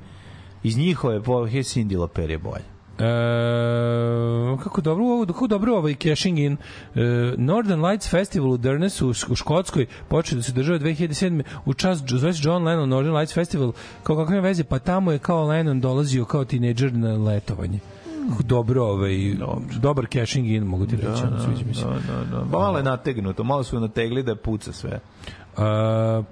Iz 0.62 0.76
njihove 0.76 1.16
epohe 1.16 1.58
Cindy 1.58 1.98
Lauper 1.98 2.30
je 2.30 2.38
bolja. 2.38 2.73
E, 2.98 4.56
kako 4.62 4.80
dobro 4.80 5.04
ovo, 5.04 5.26
kako 5.26 5.46
dobro 5.46 5.76
ovaj 5.76 5.94
cashing 5.94 6.38
in. 6.38 6.56
E, 6.94 7.00
Northern 7.36 7.84
Lights 7.84 8.10
Festival 8.10 8.50
u 8.50 8.56
Durnesu 8.56 9.08
u, 9.08 9.34
Škotskoj 9.34 9.86
počeo 10.08 10.36
da 10.36 10.42
se 10.42 10.52
država 10.52 10.78
2007. 10.78 11.42
u 11.64 11.74
čas 11.74 12.02
zove 12.06 12.32
John 12.42 12.64
Lennon 12.64 12.88
Northern 12.88 13.16
Lights 13.16 13.34
Festival. 13.34 13.72
Kao 14.02 14.16
kakve 14.16 14.40
veze, 14.40 14.64
pa 14.64 14.78
tamo 14.78 15.12
je 15.12 15.18
kao 15.18 15.44
Lennon 15.44 15.80
dolazio 15.80 16.24
kao 16.24 16.44
tinejdžer 16.44 16.92
na 16.92 17.16
letovanje. 17.16 17.78
Dobro, 18.40 18.84
ovaj, 18.84 19.34
dobar 19.80 20.06
cashing 20.12 20.46
in, 20.46 20.64
mogu 20.64 20.86
ti 20.86 20.96
reći. 20.96 21.22
ono, 21.26 21.38
sviđa 21.44 21.64
mi 21.68 21.74
se. 21.74 21.84
Da, 21.84 21.90
da, 21.90 22.24
da. 22.24 22.46
Pa 22.52 22.58
malo 22.58 22.76
je 22.76 22.84
nategnuto, 22.84 23.44
malo 23.44 23.62
su 23.62 23.80
nategli 23.80 24.22
da 24.22 24.36
puca 24.36 24.72
sve. 24.72 25.00
Uh, 25.56 25.60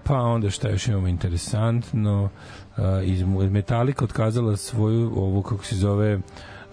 pa 0.05 0.21
onda 0.21 0.51
šta 0.51 0.71
još 0.71 0.89
imamo 0.89 1.09
interesantno 1.09 2.25
uh, 2.25 2.85
iz 3.05 3.23
Metallica 3.51 4.05
otkazala 4.05 4.57
svoju 4.57 5.13
ovu 5.17 5.43
kako 5.43 5.65
se 5.65 5.77
zove 5.77 6.17
uh, 6.17 6.23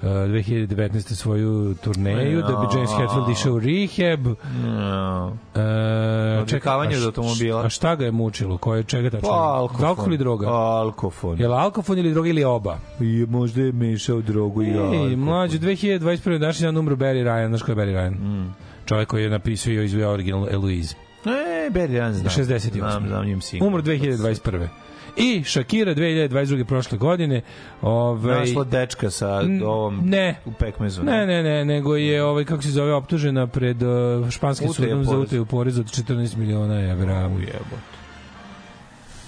2019. 0.02 1.16
svoju 1.16 1.76
turneju 1.76 2.41
da 2.41 2.47
bi 2.50 2.78
James 2.78 2.89
Hetfield 2.91 3.30
išao 3.30 3.54
u 3.54 3.60
rehab 3.60 4.28
No. 4.64 5.32
uh, 5.56 6.41
Odvikavanje 6.41 6.97
od 6.97 7.04
automobila. 7.04 7.66
a 7.66 7.70
šta 7.70 7.95
ga 7.95 8.06
je 8.06 8.12
mučilo? 8.12 8.58
Koje, 8.58 8.84
čega 8.84 9.10
tačno? 9.10 9.30
Pa, 9.30 9.36
alkofon. 9.36 9.86
Alkohol 9.86 10.08
ili 10.10 10.18
droga? 10.18 10.47
Alkofon. 10.47 11.39
Je 11.39 11.47
li 11.47 11.54
alkofon 11.54 11.97
ili 11.97 12.12
droga 12.12 12.30
ili 12.30 12.43
oba? 12.43 12.78
I 13.00 13.26
možda 13.30 13.62
je 13.62 13.72
mešao 13.72 14.22
drogu 14.22 14.64
i 14.64 14.68
Ej, 14.68 14.78
alkofon. 14.78 15.16
mlađe, 15.16 15.60
2021. 15.60 16.38
današnji 16.38 16.66
dan 16.66 16.78
umro 16.78 16.95
Barry 16.95 17.24
Ryan, 17.24 17.47
znaš 17.47 17.62
ko 17.62 17.72
je 17.72 17.76
Barry 17.76 17.93
Ryan? 17.93 18.12
Mm. 18.12 18.54
Čovjek 18.86 19.08
koji 19.08 19.24
je 19.24 19.30
napisao 19.30 19.72
i 19.74 19.86
izveo 19.86 20.12
original 20.12 20.47
Eloise. 20.52 20.95
E, 21.26 21.70
Barry 21.70 21.91
Ryan 21.91 22.12
znam. 22.12 22.30
68. 22.38 22.70
Znam, 22.72 23.08
znam, 23.08 23.26
njim 23.26 23.41
sigurno. 23.41 23.68
Umro 23.68 23.82
2021. 23.82 24.68
I 25.16 25.43
Shakira 25.43 25.95
2022. 25.95 26.64
prošle 26.64 26.97
godine. 26.97 27.41
Ovaj, 27.82 28.39
Našla 28.39 28.64
dečka 28.64 29.10
sa 29.10 29.41
ovom 29.66 30.01
ne. 30.03 30.36
u 30.45 30.51
pekmezu. 30.51 31.03
Ne, 31.03 31.26
ne, 31.26 31.43
ne, 31.43 31.66
nego 31.66 31.95
je 31.95 32.24
ovaj 32.24 32.45
kako 32.45 32.64
se 32.64 32.70
zove 32.70 32.93
optužena 32.93 33.47
pred 33.47 33.84
uh, 33.84 34.30
španskim 34.30 34.74
sudom 34.74 35.05
za 35.05 35.18
utaju 35.18 35.45
poreza 35.45 35.82
od 35.82 35.88
14 35.88 36.38
miliona 36.38 36.82
evra. 36.91 37.16
Jebote. 37.20 37.99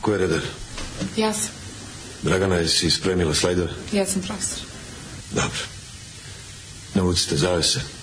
Ko 0.01 0.11
je 0.11 0.17
redar? 0.17 0.41
Ja 1.17 1.33
sam. 1.33 1.51
Dragana, 2.23 2.55
jesi 2.55 2.89
spremila 2.89 3.33
slajdove? 3.33 3.69
Ja 3.91 4.05
sam 4.05 4.21
profesor. 4.21 4.65
Dobro. 5.31 5.59
Navucite 6.95 7.35
zavese. 7.35 8.00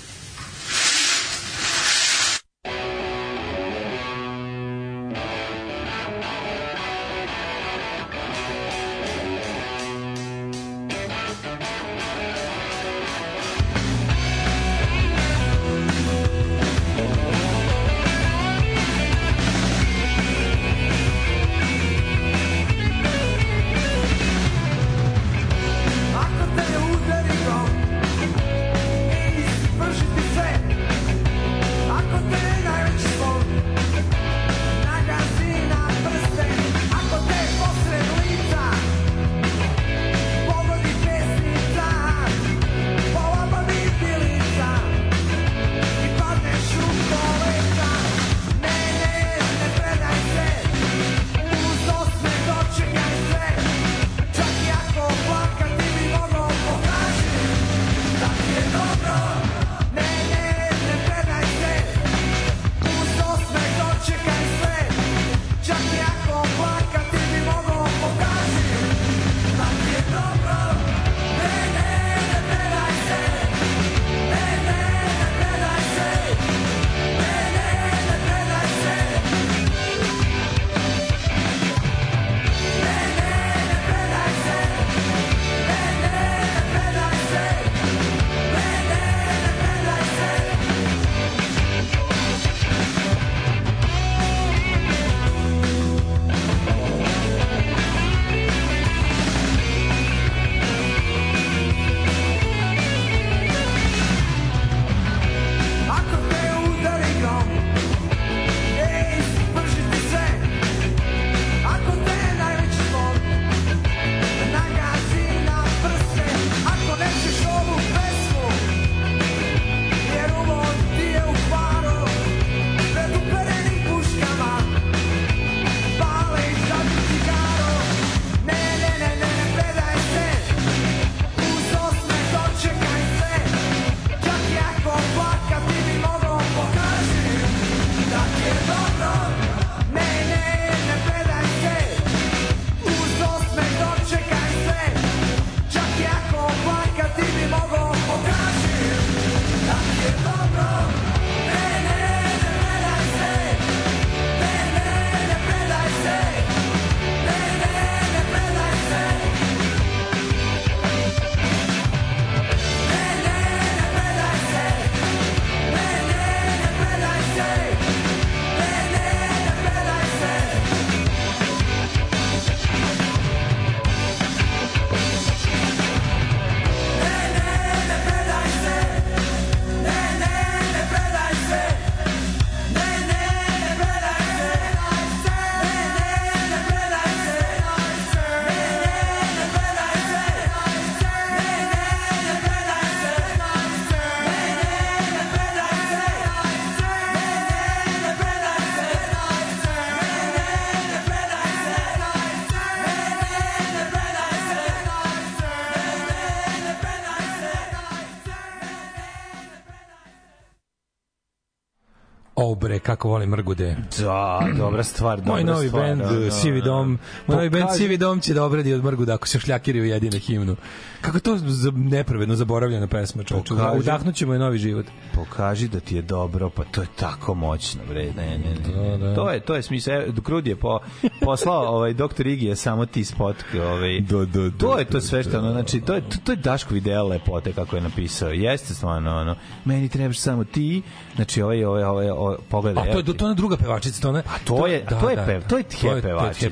O 212.99 213.01
bre, 213.01 213.03
kako 213.03 213.09
volim 213.09 213.31
Mrgude. 213.31 213.77
Da, 213.99 214.49
dobra 214.57 214.83
stvar, 214.83 215.19
dobra 215.19 215.33
Moj 215.33 215.45
novi 215.45 215.69
stvar, 215.69 215.83
bend 215.83 216.01
da, 216.03 216.19
da, 216.19 216.31
Sivi 216.31 216.61
da. 216.61 216.65
dom, 216.65 216.99
moj 217.27 217.37
novi 217.37 217.51
bend 217.51 217.69
Sivi 217.77 217.97
dom 217.97 218.21
će 218.21 218.35
da 218.35 218.45
obradi 218.45 218.75
od 218.75 218.85
Mrguda 218.85 219.15
ako 219.15 219.29
se 219.29 219.39
šljakiri 219.39 219.81
ujedine 219.81 220.19
himnu. 220.19 220.57
Kako 221.01 221.21
to 221.21 221.39
nepravedno 221.75 222.35
zaboravljena 222.37 222.87
pesma. 222.87 223.23
Pokaži- 223.23 223.79
Udahnućemo 223.79 224.33
je 224.33 224.39
novi 224.39 224.59
život. 224.59 224.87
Pokaži 225.15 225.69
da 225.69 225.81
ti 225.81 225.97
je 225.97 226.03
dobro, 226.03 226.51
pa 226.51 226.65
to 226.65 226.81
je 226.81 226.87
tako 226.97 227.35
moćno, 227.35 227.81
bre. 227.89 228.13
Ne, 228.17 228.39
ne, 228.39 228.39
ne. 228.39 228.99
Da, 228.99 229.07
da. 229.07 229.15
To 229.15 229.31
je 229.31 229.41
to 229.41 229.55
je 229.55 229.63
smisao. 229.63 229.95
Evo, 229.95 230.23
Krudi 230.25 230.51
je 230.51 230.57
po, 230.57 230.79
poslao 231.21 231.69
ovaj 231.77 231.95
doktor 231.95 232.27
Igi 232.27 232.47
je 232.47 232.57
samo 232.57 232.87
ti 232.87 233.05
spot, 233.05 233.37
ovaj. 233.55 234.01
Da, 234.01 234.19
da, 234.19 234.25
da, 234.25 234.59
to 234.59 234.79
je 234.79 234.85
to 234.85 235.01
sve 235.01 235.23
što 235.23 235.39
ono, 235.39 235.53
znači 235.53 235.81
to 235.81 235.95
je 235.95 236.01
to, 236.01 236.17
to 236.25 236.33
je 236.33 236.37
Daško 236.37 236.75
ideal 236.75 237.09
lepote 237.09 237.53
kako 237.53 237.77
je 237.77 237.83
napisao. 237.83 238.31
Jeste 238.31 238.75
stvarno 238.75 239.17
ono. 239.21 239.37
Meni 239.65 239.89
trebaš 239.89 240.19
samo 240.19 240.45
ti. 240.45 240.83
Znači 241.17 241.43
ovaj 241.43 241.65
ovaj 241.65 241.83
ovaj, 241.83 242.11
ovaj 242.11 242.37
pogledaj. 242.49 242.88
A 242.91 242.93
to 242.93 243.13
je 243.13 243.17
to 243.17 243.25
ona 243.25 243.35
druga 243.35 243.57
pevačica, 243.57 244.01
to 244.03 244.09
ona. 244.09 244.19
A 244.19 244.39
to 244.45 244.67
je, 244.67 244.85
a 244.87 245.01
to 245.01 245.11
je 245.11 245.17
pev, 245.27 245.43
to 245.49 245.59
je 245.59 245.63
tje 245.63 246.01
pevačica, 246.03 246.49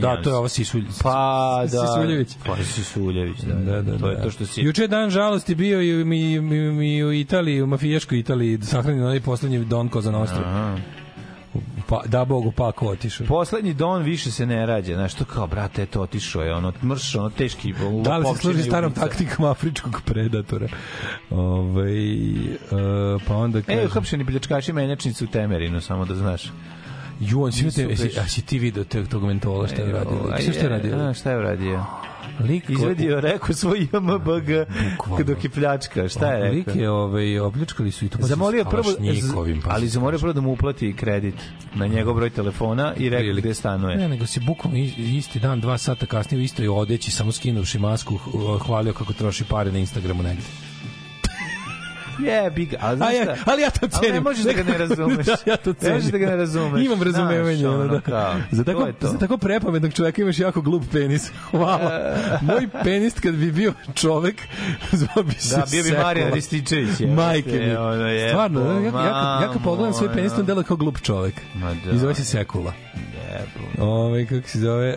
Da, 0.00 0.22
to 0.22 0.30
je 0.30 0.36
ova 0.36 0.48
Sisulj. 0.48 0.84
Pa 1.02 1.64
da. 1.72 1.86
Sisuljević. 1.86 2.36
Pa 2.46 2.56
Sisuljević, 2.56 3.38
da. 3.40 3.54
Da, 3.54 3.82
da, 3.82 3.98
to 3.98 4.10
je 4.10 4.16
da. 4.16 4.22
to 4.22 4.30
što 4.30 4.46
si 4.46 4.60
Juče 4.62 4.86
dan 4.86 5.10
žalosti 5.10 5.54
bio 5.54 5.82
i 5.82 6.04
mi, 6.04 6.40
mi, 6.40 7.04
u 7.04 7.12
Italiji, 7.12 7.62
u 7.62 7.66
mafijaškoj 7.66 8.18
Italiji, 8.18 8.58
sahranjen 8.62 9.04
onaj 9.04 9.20
poslednji 9.20 9.64
Don 9.64 9.88
Koza 9.88 10.10
Nostra. 10.10 10.42
Aha. 10.44 10.76
Pa, 11.86 12.02
da 12.06 12.24
Bogu, 12.24 12.52
pa 12.52 12.72
ko 12.72 12.86
otišao. 12.86 13.26
Poslednji 13.26 13.74
don 13.74 14.02
više 14.02 14.30
se 14.30 14.46
ne 14.46 14.66
rađa, 14.66 14.94
znaš, 14.94 15.14
to 15.14 15.24
kao, 15.24 15.46
brate, 15.46 15.82
eto, 15.82 16.00
otišao 16.02 16.42
je, 16.42 16.54
ono, 16.54 16.72
mrš, 16.82 17.14
ono, 17.14 17.30
teški, 17.30 17.74
Da 18.04 18.16
li 18.16 18.26
se 18.26 18.40
služi 18.40 18.62
starom 18.62 18.90
ubica. 18.90 19.06
taktikom 19.06 19.44
afričkog 19.44 20.00
predatora? 20.04 20.68
Ove, 21.30 21.90
uh, 21.90 23.22
pa 23.26 23.36
onda 23.36 23.58
E, 23.58 23.62
kaže... 23.62 23.86
uhapšeni 23.86 24.24
pljačkaši 24.26 24.72
menjačnicu 24.72 25.24
u 25.24 25.28
Temerinu, 25.28 25.80
samo 25.80 26.04
da 26.04 26.14
znaš. 26.14 26.52
Ju, 27.20 27.42
on 27.42 27.52
si, 27.52 27.66
a 28.20 28.28
si 28.28 28.42
ti 28.42 28.58
video 28.58 28.84
tog 28.84 29.24
mentola 29.24 29.68
šta 29.68 29.82
je 29.82 29.92
radio? 29.92 30.18
Aj, 30.32 30.42
Lik? 30.42 30.52
Šta 30.52 30.62
je 30.62 30.68
radio? 30.68 31.14
Šta 31.14 31.30
je 31.30 31.38
uradio? 31.38 31.84
Lik 32.40 32.70
Izvedio, 32.70 33.20
rekao 33.20 33.54
svoj 33.54 33.80
JMBG 33.80 34.48
dok 35.24 35.44
je 35.44 35.50
pljačka, 35.50 36.08
šta 36.08 36.26
je 36.28 36.50
Lik 36.50 36.66
rekao? 36.66 36.82
je, 36.82 36.90
ovaj, 36.90 37.38
opljačkali 37.38 37.90
su 37.90 38.04
i 38.04 38.08
to 38.08 38.18
pa 38.18 38.26
Zamolio 38.26 38.64
prvo, 38.64 38.82
pa 39.64 39.70
ali 39.70 39.88
zamolio 39.88 40.18
prvo 40.18 40.32
da 40.32 40.40
mu 40.40 40.52
uplati 40.52 40.92
kredit 40.92 41.34
na 41.74 41.86
njegov 41.86 42.14
broj 42.14 42.30
telefona 42.30 42.94
i 42.96 43.08
rekao 43.08 43.34
gde 43.34 43.54
stanuje. 43.54 43.96
Ne, 43.96 44.08
nego 44.08 44.26
se 44.26 44.40
bukvalno 44.40 44.78
is- 44.78 44.98
isti 44.98 45.40
dan, 45.40 45.60
dva 45.60 45.78
sata 45.78 46.06
kasnije 46.06 46.40
u 46.40 46.44
istoj 46.44 46.68
odeći, 46.68 47.10
samo 47.10 47.32
skinuši 47.32 47.78
masku, 47.78 48.16
hvalio 48.58 48.92
kako 48.92 49.12
troši 49.12 49.44
pare 49.44 49.72
na 49.72 49.78
Instagramu 49.78 50.22
negde. 50.22 50.42
Je, 52.20 52.50
big, 52.50 52.74
a 52.80 52.96
znaš 52.96 53.14
šta? 53.14 53.34
ali 53.46 53.62
ja 53.62 53.70
to 53.70 53.78
Ali 53.82 53.90
cenim. 53.92 54.14
ne 54.14 54.20
možeš 54.20 54.44
da 54.44 54.52
ga 54.52 54.62
ne 54.62 54.78
razumeš. 54.78 55.26
da, 55.26 55.36
ja 55.46 55.56
to 55.56 55.70
Ne 55.70 55.74
cenim. 55.74 55.94
možeš 55.94 56.10
da 56.10 56.18
ga 56.18 56.26
ne 56.26 56.36
razumeš. 56.44 56.84
Imam 56.84 57.02
razumevanje. 57.02 57.56
Znaš, 57.56 57.70
ono, 57.70 57.86
da. 57.86 58.00
kao, 58.00 58.34
za, 58.50 58.64
to 58.64 58.72
tako, 58.72 58.86
je 58.86 58.92
to. 58.92 59.06
za 59.08 59.18
tako 59.18 59.36
prepametnog 59.38 59.92
čoveka 59.92 60.22
imaš 60.22 60.38
jako 60.38 60.60
glup 60.60 60.82
penis. 60.92 61.30
Hvala. 61.50 62.00
Moj 62.42 62.68
penis 62.84 63.14
kad 63.14 63.34
bi 63.34 63.52
bio 63.52 63.72
čovek, 63.94 64.42
zvao 64.92 65.24
bi 65.24 65.34
se 65.34 65.56
Da, 65.56 65.64
bio 65.72 65.82
bi. 65.84 65.90
Marijan 65.92 66.32
Rističević. 66.32 67.00
je. 67.00 67.06
Majke 67.06 67.50
mi. 67.52 67.76
Ono 67.76 68.06
je, 68.06 68.28
Stvarno, 68.28 68.60
ja, 68.60 68.80
ja, 68.80 68.84
ja, 69.00 69.40
ja 69.42 69.50
kad 69.52 69.62
pogledam 69.62 69.94
svoj 69.94 70.12
penis, 70.12 70.32
on 70.32 70.44
dela 70.44 70.62
kao 70.62 70.76
glup 70.76 70.98
čovek. 71.00 71.34
Ma 71.54 71.74
da. 71.76 71.90
I 71.90 71.98
zove 71.98 72.14
se 72.14 72.24
Sekula. 72.24 72.72
Ove, 73.78 74.26
kako 74.26 74.48
se 74.48 74.58
zove, 74.58 74.96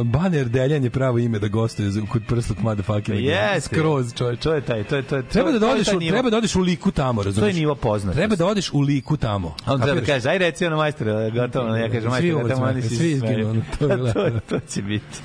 uh, 0.00 0.06
Baner 0.06 0.48
Deljan 0.48 0.84
je 0.84 0.90
pravo 0.90 1.18
ime 1.18 1.38
da 1.38 1.48
gostuje 1.48 1.90
za- 1.90 2.02
kod 2.02 2.22
prsluk 2.28 2.58
motherfucking. 2.58 3.18
Jeste. 3.18 3.60
Skroz, 3.60 4.14
čovječ. 4.14 4.40
To 4.40 4.54
je 4.54 4.60
taj, 4.60 4.84
to 4.84 4.96
je 4.96 5.02
to 5.02 5.16
je. 5.16 5.22
Treba 5.22 5.52
da 5.52 5.68
odeš, 5.68 5.88
u, 5.88 5.98
nivo. 5.98 6.12
treba 6.12 6.30
da 6.30 6.36
odeš 6.36 6.56
u 6.56 6.60
liku 6.60 6.90
tamo, 6.90 7.22
razumiješ? 7.22 7.52
To 7.52 7.56
je 7.56 7.60
nivo 7.60 7.74
poznatosti. 7.74 8.18
Treba 8.18 8.36
da 8.36 8.46
odeš 8.46 8.72
u 8.72 8.80
liku 8.80 9.16
tamo. 9.16 9.54
A 9.64 9.72
on 9.72 9.80
treba 9.80 10.00
da 10.00 10.06
kaže, 10.06 10.28
aj 10.28 10.38
reci 10.38 10.66
ono 10.66 10.76
majstore, 10.76 11.30
gotovo, 11.30 11.76
ja 11.76 11.90
kažem 11.90 12.10
majstore, 12.10 12.48
tamo 12.48 12.64
oni 12.66 12.82
se 12.82 12.88
svi 12.88 13.10
izginu, 13.10 13.62
to 13.78 13.88
to, 14.12 14.30
to 14.48 14.60
će 14.60 14.82
biti. 14.82 15.18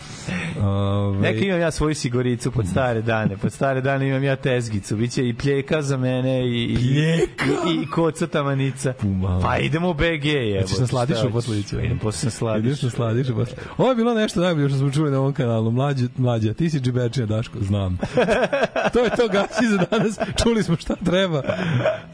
Ove, 0.62 1.20
Neka 1.20 1.46
imam 1.46 1.60
ja 1.60 1.72
svoju 1.72 1.96
siguricu 1.96 2.52
pod 2.52 2.68
stare 2.68 3.02
dane. 3.02 3.38
Pod 3.38 3.54
stare 3.54 3.82
dane 3.82 4.10
imam 4.10 4.24
ja 4.24 4.36
tezgicu. 4.36 4.96
Biće 4.96 5.28
i 5.28 5.34
pljeka 5.34 5.82
za 5.82 5.98
mene 5.98 6.48
i, 6.48 6.64
i, 6.64 6.76
Pljeka? 6.76 7.46
i, 7.46 7.84
i 7.84 7.90
koca 7.90 8.28
tamanica. 8.28 8.94
Pumala. 8.94 9.42
Pa 9.42 9.58
idemo 9.58 9.90
u 9.90 9.94
BG, 9.94 10.26
jebo. 10.26 10.62
Hoćeš 10.62 10.80
na 10.80 10.88
sladišu 10.88 11.32
posle 11.32 11.60
ići? 11.60 11.76
Idem 11.76 12.00
posle 12.00 12.28
na 12.28 12.32
sladišu. 12.32 12.68
Ideš 12.68 12.82
na 12.82 12.90
sladišu 12.90 13.36
posle. 13.36 13.56
Ovo 13.78 13.90
je 13.90 13.96
bilo 13.96 14.14
nešto 14.14 14.42
najbolje 14.42 14.70
što 14.70 14.78
smo 14.78 14.92
čuli 14.92 15.12
na 15.12 15.20
ovom 15.20 15.34
kanalu. 15.34 15.72
Mlađa, 15.72 16.06
mlađa 16.18 16.54
ti 16.54 16.70
si 16.70 16.80
džiberčina, 16.80 17.26
Daško, 17.26 17.58
znam. 17.62 17.98
to 18.94 19.00
je 19.00 19.10
to 19.10 19.28
gasi 19.28 19.68
za 19.68 19.78
danas. 19.92 20.20
Čuli 20.44 20.64
smo 20.64 20.76
šta 20.76 20.96
treba. 20.96 21.42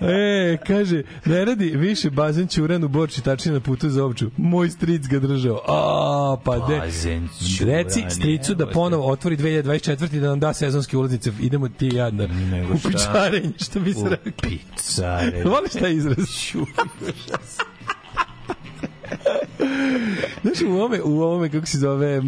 E, 0.01 0.57
kaže, 0.67 1.03
ne 1.25 1.45
radi 1.45 1.65
više 1.75 2.09
bazen 2.09 2.47
ćuran 2.47 2.83
u 2.83 2.87
Borči 2.87 3.23
tačnije 3.23 3.53
na 3.53 3.59
putu 3.59 3.89
za 3.89 4.05
ovču. 4.05 4.31
Moj 4.37 4.69
stric 4.69 5.07
ga 5.07 5.19
držao. 5.19 5.61
A, 5.67 6.37
pa 6.43 6.59
de. 6.67 6.79
Bazen 6.79 7.27
ćuran, 7.57 7.73
Reci 8.03 8.15
stricu 8.15 8.55
da 8.55 8.67
ponovo 8.67 9.11
otvori 9.11 9.37
2024. 9.37 10.15
i 10.15 10.19
da 10.19 10.27
nam 10.29 10.39
da 10.39 10.53
sezonske 10.53 10.97
ulaznice. 10.97 11.31
Idemo 11.41 11.69
ti 11.69 11.87
i 11.87 11.95
ja 11.95 12.11
na 12.11 12.27
Nego 12.27 12.73
u 12.73 12.77
šta? 12.77 12.89
pičarenje, 12.89 13.51
što 13.63 13.79
bi 13.79 13.93
se 13.93 14.09
rekao. 14.09 14.31
Picare. 14.41 15.43
Voliš 15.51 15.71
taj 15.71 15.93
izraz? 15.93 16.17
Znaš, 20.41 20.61
u 20.61 20.71
ovome, 20.71 21.01
u 21.01 21.21
ovome, 21.21 21.49
kako 21.49 21.65
se 21.65 21.77
zove, 21.77 22.15
e, 22.15 22.21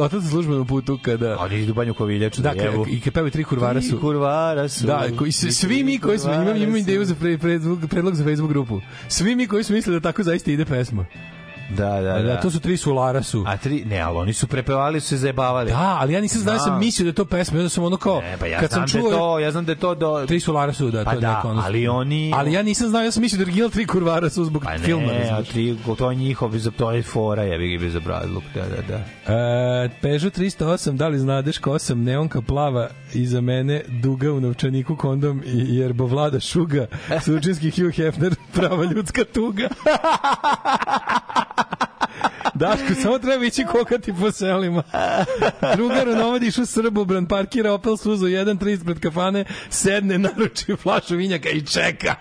otac 0.00 0.22
službenom 0.30 0.66
putu, 0.66 0.98
kada... 1.02 1.36
Oni 1.38 1.60
idu 1.60 1.74
banju 1.74 1.94
koviljaču 1.94 2.42
da, 2.42 2.54
Da, 2.54 2.62
jebu. 2.62 2.86
i 2.88 3.00
kad 3.00 3.12
pevaju 3.12 3.30
tri 3.30 3.44
kurvara 3.44 3.82
su... 3.82 3.88
Tri 3.88 3.98
kurvara 4.00 4.68
su. 4.68 4.86
Da, 4.86 5.08
koji, 5.18 5.32
se, 5.32 5.50
svi 5.50 5.84
mi 5.84 5.98
koji 5.98 6.18
smo, 6.18 6.32
imam, 6.32 6.56
imam 6.56 6.76
ideju 6.76 7.04
za 7.04 7.14
pre, 7.14 7.38
predlog, 7.38 7.78
predlog 7.90 8.14
za 8.14 8.24
Facebook 8.24 8.50
grupu. 8.50 8.80
Svi 9.08 9.36
mi 9.36 9.46
koji 9.46 9.64
smo 9.64 9.76
mislili 9.76 10.00
da 10.00 10.08
tako 10.08 10.22
zaista 10.22 10.50
ide 10.50 10.64
pesma. 10.64 11.06
Da, 11.70 11.90
da, 11.92 12.12
Da, 12.12 12.22
da. 12.22 12.40
to 12.40 12.50
su 12.50 12.60
tri 12.60 12.76
solara 12.76 13.22
su. 13.22 13.44
A 13.46 13.56
tri, 13.56 13.84
ne, 13.84 14.00
ali 14.00 14.16
oni 14.16 14.32
su 14.32 14.46
prepevali, 14.46 15.00
su 15.00 15.08
se 15.08 15.16
zajebavali. 15.16 15.70
Da, 15.70 15.96
ali 16.00 16.12
ja 16.12 16.20
nisam 16.20 16.40
znao, 16.40 16.54
ja 16.54 16.58
sam 16.60 16.78
mislio 16.78 17.04
da 17.04 17.08
je 17.08 17.14
to 17.14 17.24
pesma, 17.24 17.58
onda 17.58 17.68
sam 17.68 17.84
ono 17.84 17.96
kao, 17.96 18.20
Ne, 18.20 18.36
pa 18.38 18.46
ja 18.46 18.60
kad 18.60 18.70
sam 18.70 18.80
da 18.80 18.86
čuo, 18.88 19.10
to, 19.10 19.38
ja 19.38 19.50
znam 19.50 19.64
da 19.64 19.72
je 19.72 19.76
to 19.76 19.94
do... 19.94 20.26
tri 20.26 20.40
solara 20.40 20.72
su, 20.72 20.90
da, 20.90 21.04
Pa 21.04 21.10
to 21.10 21.16
je 21.16 21.20
da, 21.20 21.34
neko 21.34 21.48
ono- 21.48 21.62
ali 21.62 21.88
oni- 21.88 22.32
Ali 22.36 22.52
ja 22.52 22.62
nisam 22.62 22.88
znao, 22.88 23.02
ja 23.02 23.10
sam 23.10 23.22
mislio 23.22 23.38
da 23.38 23.42
je 23.42 23.46
original 23.46 23.70
tri 23.70 23.86
kurvara 23.86 24.30
su 24.30 24.44
zbog 24.44 24.62
Pa 24.64 24.70
ne, 24.70 24.78
filma. 24.78 25.06
a 25.06 25.18
razumeš. 25.18 25.48
tri, 25.48 25.76
to 25.98 26.10
je 26.10 26.16
njihov, 26.16 26.50
to 26.70 26.90
je 26.90 27.02
fora, 27.02 27.42
je 27.42 27.58
bi 27.58 27.78
bez 27.78 27.96
obrazluk, 27.96 28.44
da, 28.54 28.62
da, 28.62 28.82
da. 28.84 29.34
E, 29.34 29.88
Peugeot 30.02 30.32
308, 30.32 30.90
da 30.92 31.08
li 31.08 31.18
znadeš 31.18 31.58
ko 31.58 31.78
sam, 31.78 32.02
neonka 32.02 32.42
plava 32.42 32.88
iza 33.14 33.40
mene, 33.40 33.82
duga 33.90 34.32
u 34.32 34.40
novčaniku 34.40 34.96
kondom 34.96 35.42
i 35.46 35.76
jerbo 35.76 36.06
vlada 36.06 36.40
šuga, 36.40 36.86
sučinski 37.24 37.70
Hugh 37.72 37.94
Hefner, 37.94 38.34
prava 38.54 38.84
ljudska 38.84 39.24
tuga. 39.24 39.68
Daško, 42.54 42.94
samo 43.02 43.18
treba 43.18 43.44
ići 43.44 43.64
kokati 43.64 44.12
po 44.20 44.32
selima. 44.32 44.82
Drugar 45.76 46.08
u 46.08 46.14
Novadiš 46.14 46.58
u 46.58 46.66
Srbobran, 46.66 47.26
parkira 47.26 47.72
Opel 47.72 47.96
Suzu 47.96 48.26
1.3 48.26 48.72
ispred 48.72 49.00
kafane, 49.00 49.44
sedne, 49.70 50.18
naruči 50.18 50.76
flašu 50.76 51.16
vinjaka 51.16 51.48
i 51.48 51.66
čeka. 51.66 52.14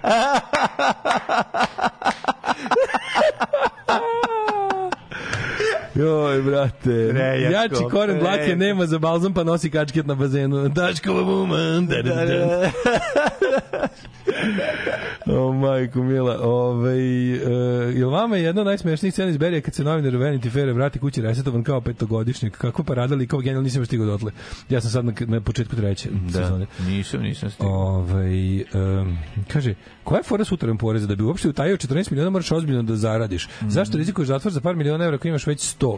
Joj, 5.96 6.42
brate. 6.42 7.10
Prejačko, 7.10 7.54
Jači 7.54 7.90
koren 7.92 8.20
dlake 8.20 8.38
prejačko. 8.38 8.60
nema 8.60 8.86
za 8.86 9.00
balzam, 9.00 9.34
pa 9.34 9.44
nosi 9.44 9.72
kačket 9.72 10.06
na 10.08 10.16
bazenu. 10.16 10.70
Daškova 10.70 11.22
woman. 11.22 11.88
Da, 11.88 12.02
da, 12.02 12.26
da. 12.26 12.72
o, 15.38 15.54
majko 15.54 16.04
mila. 16.04 16.40
Ove, 16.42 16.94
uh, 16.94 17.98
jel 17.98 18.10
vama 18.10 18.38
je 18.38 18.44
jedna 18.44 18.62
od 18.62 18.68
najsmešnijih 18.68 19.14
scena 19.14 19.30
iz 19.30 19.38
Berija 19.38 19.62
kad 19.62 19.74
se 19.74 19.84
novinar 19.84 20.14
Vanity 20.14 20.52
Fair 20.52 20.72
vrati 20.72 21.00
kući 21.00 21.22
resetovan 21.22 21.64
kao 21.64 21.82
petogodišnjak? 21.82 22.58
Kako 22.58 22.84
parada 22.84 23.16
likova 23.16 23.42
genijalno 23.42 23.64
nisam 23.64 23.86
stigao 23.86 24.06
dotle. 24.06 24.32
Ja 24.70 24.82
sam 24.82 24.92
sad 24.92 25.06
na, 25.06 25.14
na 25.28 25.42
početku 25.42 25.76
treće 25.76 26.10
sezone. 26.32 26.66
Da, 26.80 26.86
nisam, 26.86 27.22
nisam 27.22 27.50
stigao. 27.50 27.72
Ovaj 27.74 28.62
um, 28.62 29.18
kaže, 29.48 29.74
koja 30.04 30.18
je 30.18 30.24
fora 30.24 30.46
s 30.46 30.52
utarem 30.52 30.78
poreza 30.78 31.08
da 31.08 31.16
bi 31.16 31.24
uopšte 31.24 31.50
utajio 31.50 31.78
14 31.78 32.12
miliona 32.12 32.30
moraš 32.30 32.52
ozbiljno 32.52 32.84
da 32.84 32.96
zaradiš. 32.96 33.48
Mhm. 33.62 33.70
Zašto 33.70 33.98
rizikuješ 33.98 34.28
zatvor 34.28 34.54
za 34.54 34.62
par 34.62 34.76
miliona 34.76 35.06
evra 35.06 35.16
ako 35.16 35.28
imaš 35.28 35.48
već 35.48 35.76
100? 35.80 35.98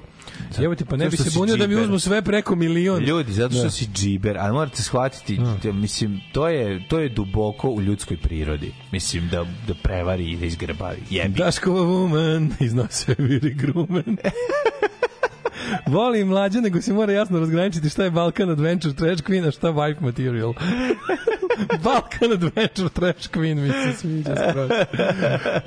Evo 0.63 0.75
ti 0.75 0.85
pa 0.85 0.95
ne 0.97 1.09
bi 1.09 1.17
se 1.17 1.39
bunio 1.39 1.55
da 1.57 1.67
mi 1.67 1.75
uzmu 1.75 1.99
sve 1.99 2.21
preko 2.21 2.55
milion. 2.55 3.03
Ljudi, 3.03 3.33
zato 3.33 3.53
što 3.53 3.63
Da. 3.63 3.69
si 3.69 3.87
džiber, 3.93 4.37
ali 4.37 4.53
morate 4.53 4.83
shvatiti, 4.83 5.39
da, 5.63 5.71
mislim, 5.71 6.21
to 6.33 6.47
je, 6.49 6.87
to 6.87 6.99
je 6.99 7.09
duboko 7.09 7.69
u 7.69 7.81
ljudskoj 7.81 8.17
prirodi. 8.23 8.73
Mislim, 8.91 9.27
da, 9.31 9.45
da 9.68 9.73
prevari 9.84 10.31
i 10.31 10.38
da 10.38 10.45
izgrbavi. 10.45 11.02
Jebi. 11.10 11.38
Daškova 11.38 11.81
woman 11.81 12.49
iznose 12.60 13.15
viri 13.18 13.53
grumen. 13.53 14.18
Voli 15.88 16.26
mlađe, 16.26 16.61
nego 16.61 16.81
se 16.81 16.93
mora 16.93 17.14
jasno 17.14 17.39
razgraničiti 17.39 17.89
šta 17.89 18.03
je 18.03 18.11
Balkan 18.11 18.49
Adventure 18.49 18.93
Trash 18.93 19.23
Queen, 19.23 19.48
a 19.48 19.52
šta 19.52 19.68
Wife 19.68 20.02
Material. 20.02 20.53
Balkan 21.83 22.31
Adventure 22.33 22.89
Trash 22.89 23.29
Queen 23.29 23.55
mi 23.55 23.69
se 23.69 23.99
sviđa 23.99 24.35
strašno. 24.35 24.75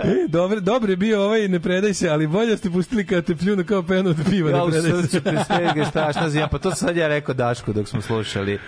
E, 0.00 0.28
dobro, 0.28 0.60
dobro 0.60 0.90
je 0.90 0.96
bio 0.96 1.22
ovaj 1.22 1.48
ne 1.48 1.60
predaj 1.60 1.94
se, 1.94 2.08
ali 2.08 2.26
bolje 2.26 2.56
ste 2.56 2.70
pustili 2.70 3.06
kad 3.06 3.24
te 3.24 3.36
pljunu 3.36 3.64
kao 3.64 3.82
penu 3.82 4.10
od 4.10 4.16
piva 4.30 4.50
Ja 4.50 4.64
ne 4.64 4.70
predaj 4.72 5.02
se. 5.02 5.20
svega 5.46 5.84
strašna 5.84 6.28
zima. 6.28 6.48
Pa 6.48 6.58
to 6.58 6.70
sad 6.70 6.96
ja 6.96 7.08
rekao 7.08 7.34
Dašku 7.34 7.72
dok 7.72 7.88
smo 7.88 8.00
slušali. 8.00 8.58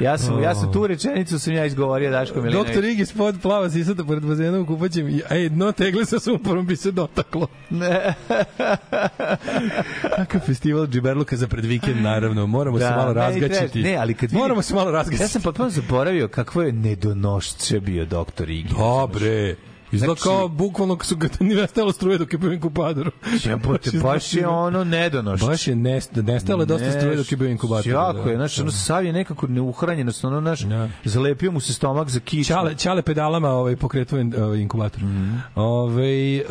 Ja 0.00 0.18
sam, 0.18 0.42
ja 0.42 0.54
sam 0.54 0.72
tu 0.72 0.86
rečenicu 0.86 1.38
sam 1.38 1.52
ja 1.52 1.64
izgovorio 1.66 2.10
Daško 2.10 2.42
Milinović. 2.42 2.66
Doktor 2.66 2.84
Igi 2.84 3.06
spod 3.06 3.36
plava 3.42 3.70
sisata 3.70 4.04
pored 4.04 4.22
bazena 4.22 4.60
u 4.60 4.66
kupaćem 4.66 5.08
i 5.08 5.22
ej, 5.30 5.48
dno 5.48 5.72
tegle 5.72 6.04
sa 6.04 6.18
sumporom 6.18 6.66
bi 6.66 6.76
se 6.76 6.90
dotaklo. 6.90 7.46
Ne. 7.70 8.14
Kakav 10.16 10.40
festival 10.40 10.86
džiberluka 10.86 11.36
za 11.36 11.48
pred 11.48 11.64
vikend, 11.64 12.02
naravno. 12.02 12.46
Moramo 12.46 12.78
se 12.78 12.84
malo 12.86 13.12
razgaćiti. 13.12 13.82
Ne, 13.82 13.96
ali 13.96 14.14
kad 14.14 14.22
vidim- 14.22 14.38
Moramo 14.38 14.62
se 14.62 14.74
malo 14.74 14.90
razgaćiti. 14.90 15.24
Ja 15.24 15.28
sam 15.28 15.42
potpuno 15.42 15.70
zaboravio 15.70 16.28
kakvo 16.28 16.62
je 16.62 16.72
nedonošće 16.74 17.80
bio 17.80 18.04
doktor 18.04 18.50
Igi. 18.50 18.74
Dobre. 18.78 19.56
Izgleda 19.94 20.14
Znači- 20.14 20.22
kao 20.22 20.48
bukvalno 20.48 20.98
su 21.02 21.16
ga 21.16 21.28
nije 21.40 21.56
nestalo 21.62 21.92
struje 21.92 22.18
dok 22.18 22.32
je 22.32 22.38
bio 22.38 22.50
u 22.50 22.52
inkubatoru. 22.52 23.10
Jebote, 23.44 23.90
baš 24.02 24.34
je 24.34 24.48
ono 24.48 24.84
nedonošće. 24.84 25.46
Baš 25.46 25.68
je 25.68 25.76
nest, 25.76 26.10
nestalo 26.16 26.62
je 26.62 26.66
dosta 26.66 26.90
struje 26.92 27.16
dok 27.16 27.32
je 27.32 27.36
bio 27.36 27.48
u 27.48 27.50
inkubatoru. 27.50 27.90
Jako 27.90 28.22
da. 28.24 28.30
je, 28.30 28.36
znači, 28.36 28.60
ono 28.60 28.70
sav 28.70 29.04
je 29.04 29.12
nekako 29.12 29.46
neuhranjenost, 29.46 30.24
ono, 30.24 30.40
naš, 30.40 30.60
Da. 30.60 30.88
zalepio 31.04 31.50
mu 31.52 31.60
se 31.60 31.72
stomak 31.72 32.08
za 32.08 32.20
kišu. 32.20 32.48
Čale, 32.48 32.74
čale 32.74 33.02
pedalama 33.02 33.48
ovaj, 33.48 33.76
pokretuo 33.76 34.18
ovaj, 34.38 34.58
inkubator. 34.58 35.02
Mhm. 35.02 35.34
Ovaj, 35.54 36.36
e, 36.36 36.42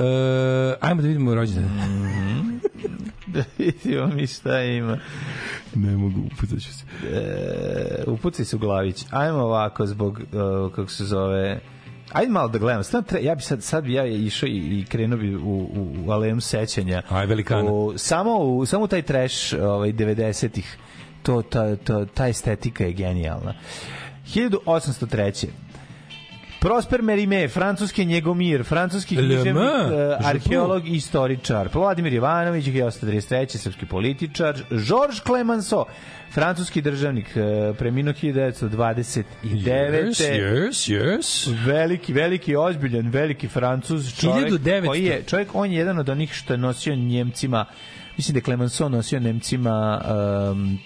ajmo 0.81 1.01
da 1.01 1.07
vidimo 1.07 1.35
rođene. 1.35 1.67
da 3.33 3.43
vidimo 3.57 4.07
mi 4.07 4.27
šta 4.27 4.61
ima. 4.63 4.97
Ne 5.75 5.97
mogu, 5.97 6.19
upucat 6.33 6.59
ću 6.59 6.73
se. 6.73 6.85
E, 7.13 8.03
upucaj 8.07 8.45
se 8.45 8.55
u 8.55 8.59
glavić. 8.59 9.05
Ajmo 9.11 9.39
ovako 9.39 9.87
zbog, 9.87 10.19
uh, 10.19 10.75
kako 10.75 10.91
se 10.91 11.05
zove, 11.05 11.59
Ajde 12.13 12.31
malo 12.31 12.47
da. 12.47 12.83
Stvarno, 12.83 13.07
tre, 13.07 13.23
ja 13.23 13.35
bi 13.35 13.41
sad, 13.41 13.63
sad 13.63 13.83
bi 13.83 13.93
ja 13.93 14.05
išao 14.05 14.47
i, 14.47 14.79
i 14.79 14.85
krenuo 14.85 15.17
bi 15.17 15.35
u, 15.35 15.39
u, 15.39 15.95
u 16.05 16.11
alejom 16.11 16.41
sećanja. 16.41 17.01
Aj, 17.09 17.25
velikana. 17.25 17.71
U, 17.71 17.93
samo, 17.97 18.37
u, 18.37 18.65
samo 18.65 18.87
taj 18.87 19.01
trash 19.01 19.53
ovaj, 19.61 19.93
90-ih, 19.93 20.77
to, 21.23 21.41
ta, 21.41 21.75
ta, 21.75 22.05
ta 22.05 22.27
estetika 22.27 22.85
je 22.85 22.93
genijalna. 22.93 23.53
1803. 24.25 25.47
Prosper 26.63 27.01
Merime, 27.01 27.47
francuski 27.47 28.05
njegomir, 28.05 28.63
francuski 28.63 29.15
književnik, 29.15 29.55
je 29.91 30.17
arheolog 30.23 30.87
i 30.87 30.95
istoričar. 30.95 31.69
Vladimir 31.73 32.13
Jovanović, 32.13 32.65
1833. 32.65 33.57
srpski 33.57 33.85
političar. 33.85 34.55
Georges 34.69 35.21
Clemenceau, 35.23 35.85
francuski 36.33 36.81
državnik, 36.81 37.37
eh, 37.37 37.73
preminuo 37.77 38.13
1929. 38.13 39.23
Yes, 39.43 40.21
yes, 40.21 40.89
yes. 40.89 41.55
Veliki, 41.65 42.13
veliki, 42.13 42.55
ozbiljan, 42.55 43.09
veliki 43.09 43.47
francuz, 43.47 44.13
čovjek 44.15 44.51
1900. 44.51 44.87
koji 44.87 45.03
je, 45.03 45.23
čovjek, 45.27 45.49
on 45.53 45.71
je 45.71 45.77
jedan 45.77 45.99
od 45.99 46.09
onih 46.09 46.33
što 46.33 46.53
je 46.53 46.57
nosio 46.57 46.95
Njemcima 46.95 47.65
Mislim 48.17 48.33
da 48.33 48.37
je 48.37 48.43
Clemenceau 48.43 48.89
nosio 48.89 49.19
Nemcima 49.19 50.01
um, 50.51 50.79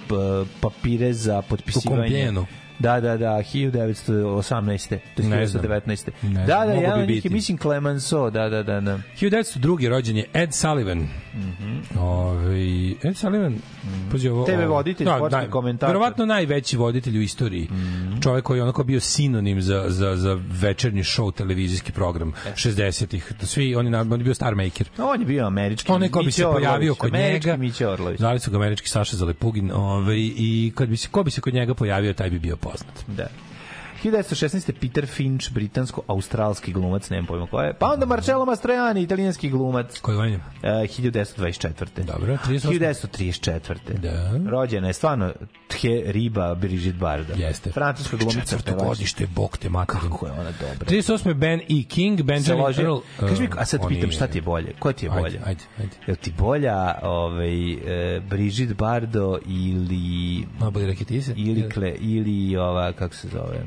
papire 0.62 1.14
za 1.14 1.42
potpisivanje. 1.42 2.26
Compiègne. 2.26 2.67
Da, 2.80 3.00
da, 3.00 3.18
da, 3.18 3.44
1918. 3.44 4.98
To 5.16 5.22
je 5.22 5.30
Ne 5.30 5.48
znam. 5.48 5.64
1919. 5.64 6.12
Ne 6.22 6.46
Da, 6.46 6.46
da, 6.46 6.66
mogo 6.66 6.82
jedan 6.82 7.06
bi 7.08 7.22
mislim, 7.30 7.58
Clemenceau, 7.58 8.30
da, 8.30 8.50
da, 8.50 8.64
da, 8.64 8.82
da. 8.82 9.00
1902. 9.20 9.90
rođen 9.90 10.18
je 10.18 10.26
Ed 10.34 10.54
Sullivan. 10.54 10.98
Mm 10.98 12.00
Ovaj 12.00 12.92
Ed 12.92 13.18
Sullivan, 13.18 13.56
pazi 14.12 14.30
ovo. 14.30 14.46
TV 14.46 14.52
ovo- 14.52 14.68
voditelj, 14.68 15.08
sportski 15.08 15.52
komentator. 15.52 15.90
Verovatno 15.90 16.26
najveći 16.26 16.78
voditelj 16.78 17.18
u 17.18 17.22
istoriji. 17.22 17.68
Čovjek 18.24 18.46
koji 18.46 18.58
je 18.58 18.64
onako 18.64 18.84
bio 18.84 19.00
sinonim 19.00 19.62
za, 19.62 19.86
za, 19.88 20.16
za 20.16 20.40
večernji 20.62 21.04
show 21.04 21.34
televizijski 21.34 21.92
program 21.92 22.34
60-ih. 22.56 23.32
Svi, 23.42 23.76
on 23.76 23.88
je, 23.88 24.00
on 24.00 24.12
je 24.12 24.24
bio 24.24 24.34
star 24.34 24.56
maker. 24.56 24.90
On 24.98 25.20
je 25.20 25.26
bio 25.26 25.46
američki. 25.46 25.92
Onaj 25.92 26.10
ko 26.10 26.22
bi 26.24 26.32
se 26.32 26.48
Orlović, 26.48 26.66
pojavio 26.66 26.96
kod 26.96 27.16
američki 27.16 27.48
njega. 27.50 27.58
Miće 27.58 27.88
Orlović. 27.88 28.20
Zvali 28.20 28.40
su 28.40 28.52
ga 28.52 28.58
američki 28.58 28.90
Saša 28.90 29.18
Zalepugin, 29.18 29.72
ovaj, 29.72 30.18
i 30.18 30.72
kad 30.76 30.90
bi 30.90 30.98
se, 30.98 31.08
ko 31.12 31.24
bi 31.24 31.32
se 31.32 31.42
kod 31.42 31.54
njega 31.54 31.74
pojavio, 31.74 32.14
taj 32.14 32.30
bi 32.30 32.40
bio 32.40 32.58
poznat. 32.72 33.04
Da. 33.08 33.30
1916. 33.98 34.72
Peter 34.74 35.06
Finch, 35.08 35.52
britansko-australski 35.52 36.74
glumac, 36.74 37.10
nemam 37.10 37.26
pojma 37.26 37.48
ko 37.48 37.62
je. 37.62 37.74
Pa 37.74 37.88
onda 37.88 38.06
Marcello 38.06 38.46
Mastroianni, 38.46 39.02
italijanski 39.02 39.50
glumac. 39.50 40.00
Koji 40.00 40.32
je? 40.32 40.36
Uh, 40.36 40.42
1924. 40.64 42.04
Dobro, 42.04 42.38
38. 42.38 42.70
1934. 42.72 43.76
Da. 43.94 44.50
Rođena 44.50 44.88
je 44.88 44.94
stvarno 44.94 45.34
tje 45.70 46.04
riba 46.08 46.56
Brigitte 46.56 46.98
Barda. 46.98 47.34
Jeste. 47.36 47.72
Francuska 47.72 48.18
glumica. 48.18 48.42
Četvrto 48.42 48.76
godište, 48.78 49.28
bog 49.28 49.58
te 49.58 49.70
materin. 49.70 50.02
Kako 50.02 50.26
je 50.26 50.32
ona 50.32 50.52
dobra. 50.52 50.86
38. 50.88 51.34
Ben 51.34 51.60
E. 51.62 51.84
King, 51.84 52.22
Benjamin 52.22 52.64
loži. 52.64 52.82
Earl. 52.82 52.98
Kaži 53.20 53.42
mi, 53.42 53.50
a 53.58 53.66
sad 53.66 53.80
on 53.82 53.88
pitam 53.90 54.10
je- 54.10 54.14
šta 54.14 54.28
ti 54.28 54.38
je 54.38 54.42
bolje? 54.42 54.74
Ko 54.74 54.94
ti 54.94 55.06
je 55.06 55.10
Ajde, 55.10 55.22
bolje? 55.22 55.40
ajde, 55.46 55.64
ajde. 55.80 55.92
Je 56.08 56.12
li 56.12 56.18
ti 56.18 56.34
bolja 56.34 56.96
ovaj, 57.04 57.72
e, 57.72 58.20
Brigitte 58.22 58.74
Bardo 58.74 59.38
ili 59.48 60.46
Ma 60.60 60.70
bolje 60.70 60.86
reki 60.88 61.06
ti 61.06 61.22
se? 61.22 61.34
ili, 61.38 61.70
kle, 61.70 61.92
ili 61.92 62.58
ova, 62.58 62.94
kako 62.94 63.16
se 63.16 63.28
zove? 63.28 63.64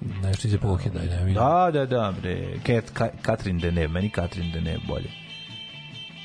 Nešto 0.00 0.48
iz 0.48 0.54
epohe, 0.54 0.90
ne 0.94 1.24
vidim. 1.24 1.34
Da, 1.34 1.70
da, 1.72 1.86
da, 1.86 2.14
bre. 2.20 2.58
Kat, 2.66 2.90
Ka, 2.94 3.08
Katrin 3.22 3.58
Deneuve, 3.58 3.88
meni 3.88 4.10
Katrin 4.10 4.52
Deneuve 4.52 4.80
bolje. 4.88 5.27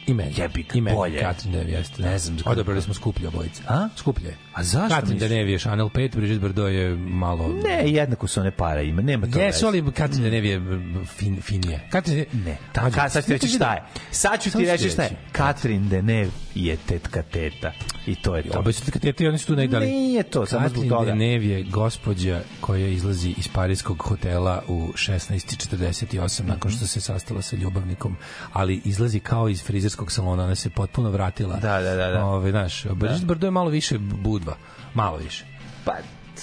I 0.07 0.13
meni. 0.13 0.34
Jebi 0.38 0.63
ga, 0.63 0.77
I 0.77 0.81
meni, 0.81 0.97
bolje. 0.97 1.19
Katrin 1.19 1.53
Dev, 1.53 1.69
jeste. 1.69 2.01
Ne 2.01 2.19
znam. 2.19 2.38
Odabrali 2.45 2.81
smo 2.81 2.93
skuplje 2.93 3.27
obojice. 3.27 3.63
A? 3.67 3.89
Skuplje 3.95 4.27
je. 4.27 4.38
A 4.53 4.63
zašto 4.63 4.95
Katrin 4.95 5.13
misliš? 5.13 5.30
Denev 5.30 5.49
je 5.49 5.59
Chanel 5.59 5.89
5, 5.89 6.15
Brigitte 6.15 6.39
Bardot 6.39 6.69
je 6.69 6.95
malo... 6.95 7.47
Ne, 7.47 7.91
jednako 7.91 8.27
su 8.27 8.39
one 8.39 8.51
para 8.51 8.81
ima, 8.81 9.01
nema 9.01 9.27
to 9.27 9.39
Jesu, 9.39 9.67
ali 9.67 9.91
Katrin 9.91 10.23
Denev 10.23 10.45
je 10.45 10.61
fin, 11.05 11.41
finije. 11.41 11.88
Katrin 11.91 12.15
Denev... 12.15 12.45
Ne, 12.45 12.57
ta, 12.71 12.91
ka, 12.91 13.09
sad 13.09 13.23
ću 13.23 13.27
ti 13.27 13.34
reći 13.34 13.47
šta 13.47 13.73
je. 13.73 13.84
Sad 14.11 14.43
ću 14.43 14.51
ti 14.51 14.65
reći 14.65 14.89
šta 14.89 15.03
je. 15.03 15.17
Katrin 15.31 15.89
Deneuve 15.89 16.31
je 16.55 16.77
tetka 16.77 17.21
teta. 17.21 17.71
I 18.05 18.15
to 18.15 18.35
je 18.35 18.43
to. 18.43 18.59
Obe 18.59 18.73
su 18.73 18.91
tete 18.91 19.23
i 19.23 19.27
oni 19.27 19.38
su 19.38 19.47
tu 19.47 19.55
negdje. 19.55 19.80
Nije 19.80 20.23
to, 20.23 20.45
samo 20.45 20.69
zbog 20.69 20.84
Katrin 20.84 20.89
toga. 20.89 21.05
Denev 21.05 21.43
je 21.43 21.63
gospođa 21.63 22.41
koja 22.61 22.88
izlazi 22.88 23.34
iz 23.38 23.47
parijskog 23.47 24.03
hotela 24.03 24.63
u 24.67 24.88
16.48 24.93 26.43
nakon 26.43 26.71
što 26.71 26.88
se 26.88 27.01
sastala 27.01 27.41
sa 27.41 27.55
ljubavnikom, 27.55 28.15
ali 28.53 28.81
izlazi 28.85 29.19
kao 29.19 29.49
iz 29.49 29.63
frizerskog 29.94 30.11
salona, 30.11 30.44
ona 30.44 30.56
se 30.56 30.70
potpuno 30.70 31.10
vratila. 31.10 31.56
Da, 31.56 31.82
da, 31.82 31.95
da, 31.95 32.07
da. 32.07 32.26
Ove, 32.26 32.52
znaš, 32.52 32.86
Brigitte 32.86 33.26
Bardot 33.26 33.48
je 33.48 33.52
malo 33.52 33.70
više 33.70 33.98
budva. 33.99 34.56
Malo 34.94 35.18
više. 35.18 35.45
Pa, 35.86 35.91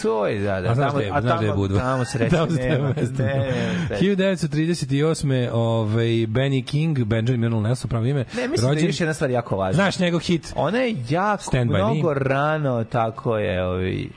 to 0.02 0.26
je, 0.26 0.40
da, 0.40 0.60
da. 0.60 0.70
A 0.70 0.74
znaš 0.74 0.88
tamo, 0.88 0.98
da 0.98 1.04
je, 1.04 1.10
a 1.12 1.20
da 1.20 1.34
je 1.34 1.40
tamo, 1.40 1.56
Budva. 1.56 1.80
tamo 1.80 2.04
sreće 2.12 2.36
Tamo 2.36 2.52
nema. 2.52 2.88
mesto. 2.96 3.22
Ne, 3.22 3.34
ne, 3.34 3.86
ne. 3.90 3.98
1938. 4.00 5.48
Ovaj, 5.52 6.04
Benny 6.06 6.64
King, 6.64 7.04
Benjamin 7.04 7.44
Arnold 7.44 7.62
Nelson, 7.62 7.88
pravo 7.88 8.04
ime. 8.04 8.24
Ne, 8.36 8.48
mislim 8.48 8.74
da 8.74 8.80
je 8.80 8.86
još 8.86 9.00
jedna 9.00 9.14
stvar 9.14 9.30
jako 9.30 9.56
važna. 9.56 9.82
Znaš 9.82 9.98
njegov 9.98 10.20
hit? 10.20 10.52
Ona 10.56 10.78
je 10.78 10.96
jako 11.08 11.42
Stand 11.42 11.70
mnogo 11.70 12.14
rano, 12.14 12.84
tako 12.84 13.38
je, 13.38 13.64
ovi, 13.64 14.10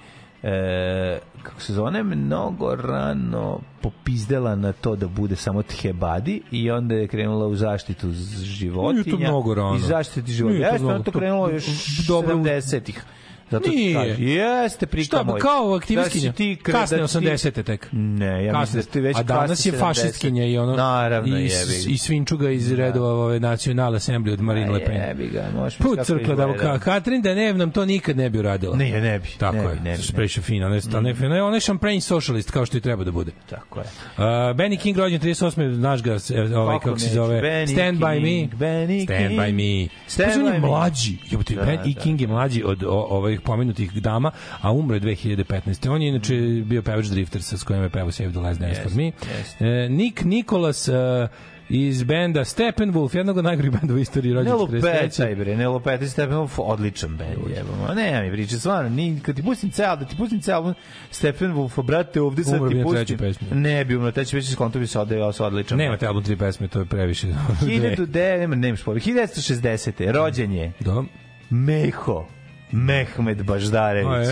e, 0.43 1.19
kako 1.43 1.61
se 1.61 1.73
zove, 1.73 2.03
mnogo 2.03 2.75
rano 2.75 3.59
popizdela 3.81 4.55
na 4.55 4.73
to 4.73 4.95
da 4.95 5.07
bude 5.07 5.35
samo 5.35 5.63
thebadi 5.63 6.41
i 6.51 6.71
onda 6.71 6.95
je 6.95 7.07
krenula 7.07 7.47
u 7.47 7.55
zaštitu 7.55 8.11
životinja. 8.41 9.03
Nije 9.05 9.11
to 9.11 9.17
mnogo 9.17 9.53
rano. 9.53 9.75
I 9.75 9.79
zaštiti 9.79 10.31
životinja. 10.31 10.67
Jeste, 10.67 10.85
ona 10.85 11.03
to 11.03 11.11
krenulo 11.11 11.49
još 11.49 11.65
Dobro, 12.07 12.35
70-ih. 12.35 13.03
Zato 13.51 13.69
Nije. 13.69 13.93
kažem, 13.95 14.27
jeste 14.27 14.85
prika 14.85 15.05
Šta, 15.05 15.23
moj. 15.23 15.39
kao 15.39 15.69
Da 15.69 15.75
aktivistkinja? 15.75 16.31
si 16.31 16.35
ti 16.35 16.57
kre- 16.57 16.71
Kasne 16.71 16.97
da 16.97 17.07
ti- 17.07 17.13
80. 17.17 17.63
tek. 17.63 17.87
Ne, 17.91 18.45
ja 18.45 18.51
Kasne. 18.51 18.59
mislim 18.61 18.81
da 18.81 18.91
ti 18.91 19.01
već 19.01 19.17
A 19.17 19.23
danas 19.23 19.65
je 19.65 19.71
70. 19.71 19.79
fašistkinja 19.79 20.45
i 20.45 20.57
ono 20.57 20.75
Naravno, 20.75 21.27
i, 21.29 21.41
jebi 21.41 21.49
i 21.87 21.97
svinčuga 21.97 22.49
iz 22.49 22.71
redova 22.71 23.09
ove 23.09 23.39
National 23.39 23.93
Assembly 23.93 24.33
od 24.33 24.41
Marine 24.41 24.71
Le 24.71 24.85
Pen. 24.85 24.95
Jebi 24.97 25.27
ga, 25.27 25.43
možeš 25.55 25.77
Put 25.77 25.99
crkla 26.03 26.35
da 26.35 26.53
ka, 26.53 26.79
Katrin 26.79 27.21
Denev 27.21 27.57
nam 27.57 27.71
to 27.71 27.85
nikad 27.85 28.17
ne 28.17 28.29
bi 28.29 28.39
uradila. 28.39 28.75
Ne, 28.75 29.01
ne 29.01 29.19
bi. 29.19 29.27
Tako 29.37 29.57
ne 29.57 29.63
je. 29.63 29.79
ne 29.81 29.97
Spreša 29.97 30.41
fina. 30.41 30.65
Je, 30.65 30.81
ona 30.93 31.09
je, 31.09 31.15
ona 31.21 31.35
je, 31.35 31.43
ona 31.43 31.55
je 31.55 31.61
champagne 31.61 32.01
socialist 32.01 32.51
kao 32.51 32.65
što 32.65 32.77
i 32.77 32.81
treba 32.81 33.03
da 33.03 33.11
bude. 33.11 33.31
Tako 33.49 33.79
je. 33.79 33.85
Uh, 34.17 34.23
Benny 34.23 34.77
King 34.77 34.97
rođen 34.97 35.19
38. 35.19 35.77
Naš 35.77 36.03
ga, 36.03 36.11
e, 36.11 36.55
ovaj, 36.55 36.79
Kako 36.79 36.99
se 36.99 37.09
zove, 37.09 37.41
Benny 37.41 37.73
Stand 37.73 37.99
by 37.99 38.13
Me. 38.15 38.57
Benny 38.57 39.03
Stand 39.03 39.31
by 39.31 39.51
Me. 39.83 39.89
Stand 40.07 40.31
Stand 40.31 40.43
on 40.43 40.49
by 40.49 40.53
je 40.53 40.59
me. 40.59 40.67
mlađi. 40.67 41.17
Jebote, 41.31 41.55
Da, 41.55 41.63
Ben 41.63 41.79
da. 41.85 42.01
King 42.01 42.21
je 42.21 42.27
mlađi 42.27 42.63
od 42.63 42.83
ovih 42.87 43.41
pomenutih 43.43 43.93
dama, 44.01 44.31
a 44.61 44.71
umre 44.71 44.99
2015. 44.99 45.89
On 45.89 46.01
je 46.01 46.09
inače 46.09 46.35
bio 46.65 46.81
pevač 46.81 47.05
Driftersa 47.05 47.57
s 47.57 47.63
kojim 47.63 47.83
je 47.83 47.89
pevao 47.89 48.11
Save 48.11 48.29
the 48.31 48.39
Last 48.39 48.59
Dance 48.59 48.79
Jest, 48.79 48.83
for 48.83 48.97
Me. 48.97 49.05
jest. 49.37 49.61
E, 49.61 49.89
Nick 49.89 50.23
Nicholas 50.23 50.87
e, 50.87 51.27
iz 51.69 52.03
benda 52.03 52.45
Steppenwolf, 52.45 53.15
jednog 53.15 53.37
od 53.37 53.43
najgorih 53.43 53.71
benda 53.71 53.93
u 53.93 53.97
istoriji 53.97 54.33
rođen 54.33 54.51
Ne 54.51 54.57
43. 54.57 54.61
lupetaj 54.61 55.35
bre, 55.35 55.57
ne 55.57 55.67
lupetaj 55.67 56.07
Steppenwolf, 56.07 56.53
odličan 56.57 57.17
bend, 57.17 57.37
jebamo. 57.55 57.93
Ne, 57.95 58.21
mi 58.21 58.31
priče, 58.31 58.59
stvarno, 58.59 58.89
ni, 58.89 59.19
kad 59.19 59.35
ti 59.35 59.43
pustim 59.43 59.71
ceo, 59.71 59.95
da 59.95 60.05
ti 60.05 60.15
pustim 60.17 60.41
ceo 60.41 60.55
album 60.55 60.73
Steppenwolfa, 61.11 61.81
brate, 61.81 62.21
ovde 62.21 62.43
sad 62.43 62.61
Umro 62.61 62.69
ti 63.05 63.17
pustim. 63.17 63.47
Ne 63.51 63.85
bi 63.85 63.95
umro 63.95 64.05
na 64.05 64.11
trećoj 64.11 64.39
pesmi, 64.39 64.53
skonto 64.53 64.79
bi 64.79 64.87
se 64.87 64.99
odeo, 64.99 65.31
se 65.31 65.43
odličan. 65.43 65.77
Nema 65.77 65.97
te 65.97 66.07
album 66.07 66.23
tri 66.23 66.35
pesme, 66.35 66.67
to 66.67 66.79
je 66.79 66.85
previše. 66.85 67.27
1900, 67.61 68.37
nema, 68.37 68.55
nemaš 68.55 68.83
pojma. 68.83 68.99
1960. 68.99 70.11
rođen 70.11 70.51
je 70.51 70.71
Da. 70.79 71.03
Meho. 71.49 72.25
Mehmed 72.73 73.43
Baždarević. 73.43 74.27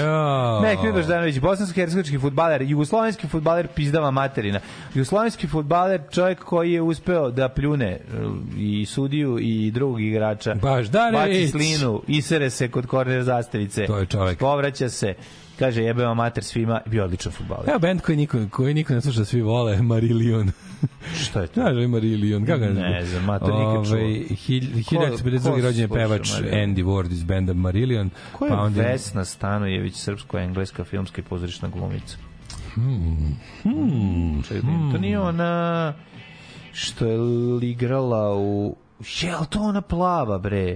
Mehmed 0.61 0.93
Baždarević, 0.93 1.39
bosansko-hercegovički 1.39 2.19
futbaler, 2.21 2.61
jugoslovenski 2.61 3.27
futbaler 3.27 3.67
pizdava 3.67 4.11
materina. 4.11 4.59
Jugoslovenski 4.93 5.47
futbaler, 5.47 6.01
čovjek 6.11 6.39
koji 6.39 6.71
je 6.71 6.81
uspeo 6.81 7.31
da 7.31 7.49
pljune 7.49 7.89
e, 7.89 7.99
i 8.57 8.85
sudiju 8.85 9.37
i 9.39 9.71
drugog 9.71 10.01
igrača. 10.01 10.55
Baždarević. 10.55 11.43
Baci 11.43 11.47
slinu, 11.47 12.01
isere 12.07 12.49
se 12.49 12.71
kod 12.71 12.85
korner 12.85 13.23
zastavice. 13.23 13.85
To 13.85 13.97
je 13.97 14.05
čovjek. 14.05 14.39
Povraća 14.39 14.89
se, 14.89 15.13
kaže 15.61 15.83
jebe 15.83 16.05
vam 16.05 16.17
mater 16.17 16.43
svima, 16.43 16.81
bio 16.85 17.03
odličan 17.03 17.31
futbaler. 17.31 17.69
Evo 17.69 17.79
band 17.79 18.01
koji 18.01 18.17
niko, 18.17 18.37
koji 18.51 18.73
niko 18.73 18.93
ne 18.93 19.01
sluša, 19.01 19.25
svi 19.25 19.41
vole, 19.41 19.81
Marillion. 19.81 20.51
Šta 21.23 21.41
je 21.41 21.47
to? 21.47 21.53
Znaš 21.53 21.73
li 21.73 21.87
Marillion? 21.87 22.45
Kako 22.45 22.65
Ne 22.65 23.05
znam, 23.05 23.23
ma, 23.23 23.39
to 23.39 23.45
nikad 23.45 23.85
čuo. 23.87 23.97
Ovaj, 23.97 24.23
Ko- 24.83 25.17
1952. 25.23 25.43
ko 25.43 25.61
rođen 25.61 25.81
je 25.81 25.87
pevač? 25.87 26.29
Andy 26.31 26.83
Ward 26.83 27.11
iz 27.11 27.23
benda 27.23 27.53
Marillion. 27.53 28.09
Ko 28.31 28.45
je 28.45 28.51
pa 28.51 28.57
onda- 28.57 28.81
Vesna 28.81 29.25
Stanojević, 29.25 29.93
srpsko-engleska 29.95 30.83
filmska 30.83 31.21
i 31.21 31.23
pozorišna 31.23 31.69
glumica? 31.69 32.17
Hmm. 32.73 33.37
Hmm. 33.63 34.43
Čekaj, 34.43 34.61
to 34.91 34.97
nije 34.97 35.19
ona 35.19 35.93
što 36.73 37.05
je 37.05 37.17
igrala 37.63 38.35
u... 38.35 38.75
Je, 39.21 39.31
ali 39.31 39.47
to 39.49 39.61
ona 39.61 39.81
plava, 39.81 40.37
bre? 40.37 40.75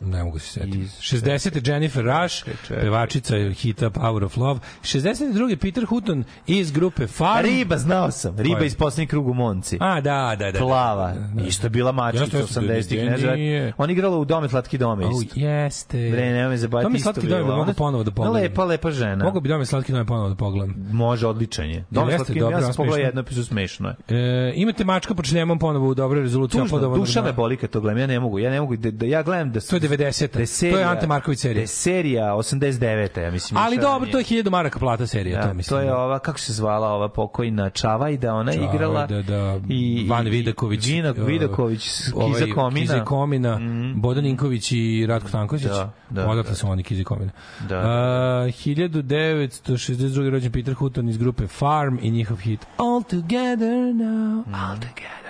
Ne 0.00 0.24
mogu 0.24 0.38
se 0.38 0.46
setiti. 0.52 0.78
Iz- 0.78 0.98
60. 1.00 1.68
Jennifer 1.68 2.04
Rush, 2.04 2.44
pevačica 2.68 3.36
hita 3.52 3.90
Power 3.90 4.24
of 4.24 4.36
Love. 4.36 4.60
62. 4.82 5.56
Peter 5.56 5.84
Hutton 5.84 6.24
iz 6.46 6.70
grupe 6.70 7.06
Farm. 7.06 7.46
Riba, 7.46 7.78
znao 7.78 8.10
sam. 8.10 8.38
Riba 8.38 8.64
iz 8.64 8.76
posljednjeg 8.76 9.08
krugu 9.08 9.34
Monci. 9.34 9.78
A, 9.80 10.00
da, 10.00 10.36
da, 10.38 10.52
da. 10.52 10.58
Plava. 10.58 11.12
Da, 11.12 11.20
da. 11.34 11.48
Isto 11.48 11.66
je 11.66 11.70
bila 11.70 11.92
mačica 11.92 12.22
Jeste, 12.22 12.38
jeste, 12.38 12.60
80-ih. 12.60 13.04
da, 13.04 13.10
Ne 13.10 13.18
znam. 13.18 13.72
On 13.78 13.90
igrala 13.90 14.18
u 14.18 14.24
Dome 14.24 14.48
Slatki 14.48 14.78
dome 14.78 15.04
isto. 15.22 15.40
jeste. 15.40 16.10
Bre, 16.10 16.32
nema 16.32 16.48
me 16.48 16.56
zabaviti. 16.56 16.96
Isto 16.96 17.12
slatki 17.12 17.28
dom 17.28 17.48
da 17.48 17.56
mogu 17.56 17.72
ponovo 17.72 18.04
da 18.04 18.10
pogledam. 18.10 18.42
Lepa, 18.42 18.64
lepa 18.64 18.90
žena. 18.90 19.24
Mogu 19.24 19.40
bi 19.40 19.48
da 19.48 19.58
me 19.58 19.66
slatki 19.66 19.92
dom 19.92 20.06
ponovo 20.06 20.28
da 20.28 20.34
pogledam. 20.34 20.74
Može, 20.92 21.26
odličan 21.26 21.70
je. 21.70 21.84
Dome 21.90 22.12
jeste 22.12 22.24
Slatki 22.24 22.40
dobro, 22.40 22.58
ja 22.58 22.62
sam 22.62 22.74
pogledao 22.74 22.98
jedno 22.98 23.20
epizodu, 23.20 23.46
smešno 23.46 23.88
je. 23.88 24.16
E, 24.16 24.52
imate 24.56 24.84
mačka 24.84 25.14
pod 25.14 25.24
šljemom 25.24 25.58
ponovo 25.58 25.88
u 25.88 25.94
dobroj 25.94 26.22
rezoluciji. 26.22 26.60
Tužno, 26.60 26.96
duša 26.96 27.22
me 27.22 27.32
boli 27.32 27.56
kad 27.56 27.70
to 27.70 27.80
gledam. 27.80 27.98
Ja 27.98 28.06
ne 28.06 28.20
mogu. 28.20 28.38
Ja 28.38 28.50
ne 28.50 28.60
mogu 28.60 28.74
ja 29.02 29.22
gledam 29.22 29.52
da 29.52 29.60
90. 29.88 30.66
da 30.66 30.70
To 30.72 30.78
je 30.78 30.84
Ante 30.84 31.06
Marković 31.06 31.38
serija. 31.38 31.54
Da 31.54 31.60
je 31.60 31.66
serija 31.66 32.24
89. 32.24 33.20
ja 33.20 33.30
mislim. 33.30 33.58
Ali 33.58 33.78
dobro, 33.78 34.10
to 34.10 34.18
je 34.18 34.24
1000 34.24 34.50
maraka 34.50 34.78
plata 34.78 35.06
serija, 35.06 35.40
Da, 35.40 35.48
to 35.48 35.54
mislim. 35.54 35.78
to 35.78 35.84
je 35.84 35.94
ova, 35.94 36.18
kako 36.18 36.38
se 36.38 36.52
zvala 36.52 36.88
ova 36.88 37.08
pokojna 37.08 37.70
Čavajda, 37.70 38.34
ona 38.34 38.52
je 38.52 38.68
igrala. 38.74 39.06
da, 39.06 39.60
i, 39.68 40.06
Van 40.08 40.26
Vidaković, 40.26 40.86
Vina, 40.86 41.10
uh, 41.10 41.16
Vidaković, 41.26 41.82
Kiza 41.82 42.12
ovaj, 42.16 42.50
Komina. 42.54 42.80
Kiza 42.80 43.04
Komina, 43.04 43.60
Bodan 43.94 44.24
Ninković 44.24 44.72
i 44.72 45.06
Ratko 45.08 45.28
Stanković. 45.28 45.62
Da, 45.62 45.92
da, 46.10 46.28
Odatle 46.28 46.50
da. 46.50 46.56
su 46.56 46.68
oni 46.68 46.82
Kiza 46.82 47.04
Komina. 47.04 47.30
Da, 47.68 47.76
A, 47.76 48.48
1962. 48.48 50.30
rođen 50.30 50.52
Peter 50.52 50.74
Hutton 50.74 51.08
iz 51.08 51.16
grupe 51.16 51.46
Farm 51.46 51.98
i 52.02 52.10
njihov 52.10 52.36
hit 52.36 52.66
All 52.76 53.02
Together 53.02 53.94
Now. 53.94 54.44
All 54.54 54.74
Together. 54.76 55.25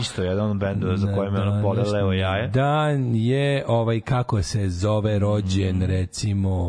Isto 0.00 0.22
jedan 0.22 0.50
od 0.50 0.56
bendova 0.56 0.96
za 0.96 1.14
koje 1.14 1.30
me 1.30 1.40
ono 1.42 1.62
bole 1.62 1.76
današnji 1.76 1.94
levo 1.94 2.12
jaje. 2.12 2.48
Dan 2.48 3.14
je, 3.14 3.64
ovaj, 3.68 4.00
kako 4.00 4.42
se 4.42 4.68
zove 4.68 5.18
rođen, 5.18 5.82
recimo, 5.82 6.64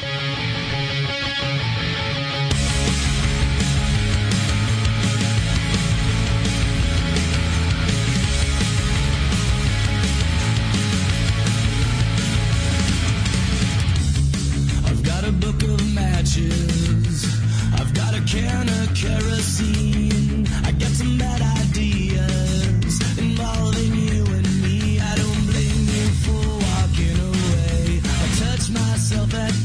myself 29.16 29.34
at 29.36 29.52
thoughts 29.52 29.56
of 29.56 29.56
flames. 29.56 29.65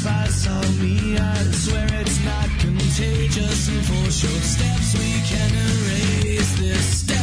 if 0.00 0.06
I 0.06 0.26
saw 0.28 0.60
me. 0.82 1.18
I 1.18 1.34
swear 1.52 1.86
it's 2.00 2.24
not 2.24 2.48
contagious. 2.58 3.68
For 3.68 4.10
short 4.10 4.44
steps 4.54 4.94
we 4.98 5.12
can 5.30 5.50
erase 5.54 6.58
this. 6.58 7.00
Step 7.00 7.19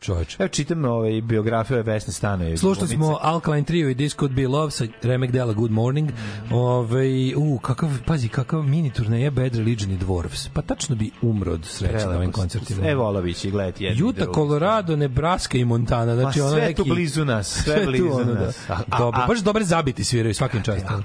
čoveče. 0.00 0.36
Evo 0.40 0.48
čitam 0.48 0.84
ovaj, 0.84 1.20
biografiju 1.20 1.82
Vesne 1.82 2.12
Stanoje. 2.12 2.56
Slušali 2.56 2.88
smo 2.88 3.18
Alkaline 3.22 3.64
Trio 3.66 3.90
i 3.90 3.94
This 3.94 4.16
Could 4.16 4.34
Be 4.34 4.48
Love 4.48 4.70
sa 4.70 4.84
Remek 5.02 5.30
Dela 5.30 5.52
Good 5.52 5.70
Morning. 5.70 6.10
Ove, 6.50 7.06
u, 7.36 7.58
kakav, 7.58 7.90
pazi, 8.06 8.28
kakav 8.28 8.62
mini 8.62 8.90
turneje 8.90 9.30
Bad 9.30 9.54
Religion 9.54 9.90
i 9.90 9.98
Dwarfs. 9.98 10.48
Pa 10.52 10.62
tačno 10.62 10.96
bi 10.96 11.10
umro 11.22 11.52
od 11.52 11.64
sreće 11.64 12.06
na 12.06 12.16
ovim 12.16 12.32
koncertima. 12.32 12.88
E, 12.88 12.94
volao 12.94 13.22
bi 13.22 13.34
će 13.34 13.50
gledati 13.50 13.84
jedni 13.84 14.02
Utah. 14.02 14.28
Colorado, 14.34 14.96
Nebraska 14.96 15.58
i 15.58 15.64
Montana. 15.64 16.14
Znači, 16.14 16.40
ono 16.40 16.50
sve 16.50 16.60
neki, 16.60 16.74
tu 16.74 16.84
blizu 16.84 17.24
nas, 17.24 17.46
sve 17.64 17.86
blizu 17.86 18.08
ono, 18.12 18.34
nas. 18.34 18.58
Da. 18.68 18.74
A- 18.74 18.82
a- 18.90 18.98
Dobro, 18.98 19.20
baš 19.28 19.38
dobre 19.38 19.64
zabiti 19.64 20.04
sviraju 20.04 20.34
svakim 20.34 20.62
častom. 20.62 21.02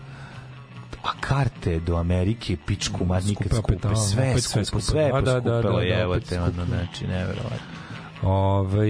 a 1.03 1.09
karte 1.19 1.79
do 1.79 1.95
Amerike 1.95 2.57
pičku 2.65 3.05
ma 3.05 3.19
nikad 3.19 3.47
Skupe 3.47 3.55
skupe, 3.55 3.95
sve 3.95 4.31
opet 4.31 4.41
sve 4.41 4.41
sve 4.41 4.65
skupe, 4.65 4.65
skupe. 4.65 4.81
sve 4.81 5.03
Da, 5.13 5.21
da, 5.21 5.21
da, 5.21 5.41
poskupelo 5.41 5.79
da, 5.79 5.79
da, 5.79 5.81
je, 5.81 6.01
evo 6.01 6.19
te, 6.19 6.41
ono, 6.41 6.65
znači, 6.65 7.07
neverovatno. 7.07 7.84
Ove, 8.23 8.87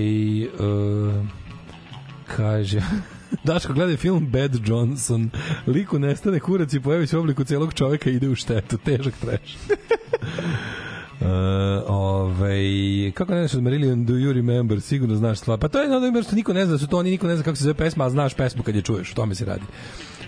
uh, 0.60 1.26
kaže... 2.36 2.82
Daško 3.44 3.74
gledaj 3.74 3.98
film 3.98 4.28
Bad 4.28 4.68
Johnson. 4.68 5.30
Liku 5.68 6.00
nestane 6.00 6.40
kurac 6.40 6.74
i 6.74 6.80
pojavi 6.80 7.08
se 7.08 7.18
u 7.18 7.20
obliku 7.20 7.44
celog 7.44 7.74
čoveka 7.74 8.10
i 8.10 8.16
ide 8.16 8.30
u 8.30 8.36
štetu. 8.36 8.78
Težak 8.78 9.14
trash. 9.22 9.56
Uh, 11.20 11.28
ovaj 11.88 13.12
kako 13.14 13.34
ne 13.34 13.40
znaš 13.40 13.54
od 13.54 13.64
Marillion 13.64 14.06
Do 14.06 14.14
You 14.14 14.34
Remember 14.34 14.82
sigurno 14.82 15.16
znaš 15.16 15.40
stvar 15.40 15.60
pa 15.60 15.68
to 15.68 15.82
je 15.82 15.96
ono 15.96 16.24
što 16.24 16.36
niko 16.36 16.54
ne 16.54 16.66
zna 16.66 16.72
da 16.72 16.78
su 16.78 16.88
to 16.88 16.98
oni 16.98 17.10
niko 17.10 17.28
ne 17.28 17.36
zna 17.36 17.44
kako 17.44 17.58
se 17.58 17.64
zove 17.64 17.74
pesma 17.74 18.06
a 18.06 18.10
znaš 18.10 18.34
pesmu 18.34 18.64
kad 18.64 18.76
je 18.76 18.82
čuješ 18.82 19.12
o 19.12 19.16
tome 19.16 19.36
se 19.36 19.46
radi 19.46 19.64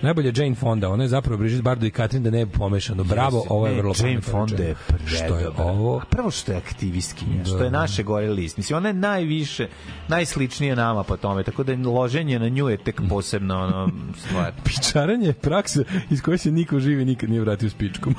najbolje 0.01 0.33
Jane 0.35 0.55
Fonda 0.55 0.89
ona 0.89 1.03
je 1.03 1.09
zapravo 1.09 1.37
Brigitte 1.37 1.61
Bardot 1.61 1.87
i 1.87 1.91
Katrin 1.91 2.23
da 2.23 2.29
ne 2.29 2.45
bi 2.45 2.51
pomešano 2.51 3.03
bravo 3.03 3.37
Jeste. 3.37 3.53
ovo 3.53 3.67
je 3.67 3.73
Ne, 3.73 3.77
vrlo 3.77 3.93
Jane 3.99 4.21
Fonda 4.21 4.63
je 4.63 4.75
što 5.07 5.37
je 5.37 5.47
ovo 5.49 5.97
A 5.97 6.05
prvo 6.05 6.31
što 6.31 6.51
je 6.51 6.57
aktivistkinja, 6.57 7.45
što 7.45 7.57
Da. 7.57 7.63
je 7.63 7.71
naše 7.71 8.03
gore 8.03 8.27
list. 8.27 8.57
Mislim, 8.57 8.77
ona 8.77 8.87
je 8.87 8.93
najviše, 8.93 9.67
najsličnije 10.07 10.75
nama 10.75 11.03
po 11.03 11.17
tome, 11.17 11.43
tako 11.43 11.63
da 11.63 11.89
loženje 11.89 12.39
na 12.39 12.49
nju 12.49 12.69
je 12.69 12.77
tek 12.77 13.01
posebno 13.09 13.55
ono, 13.57 13.89
stvar. 14.19 14.51
pičaranje 14.65 15.27
je 15.27 15.33
praksa 15.33 15.79
iz 16.09 16.21
koje 16.21 16.37
se 16.37 16.51
niko 16.51 16.79
živi 16.79 17.05
nikad 17.05 17.29
nije 17.29 17.41
vratio 17.41 17.69
s 17.69 17.73
pičkom. 17.73 18.15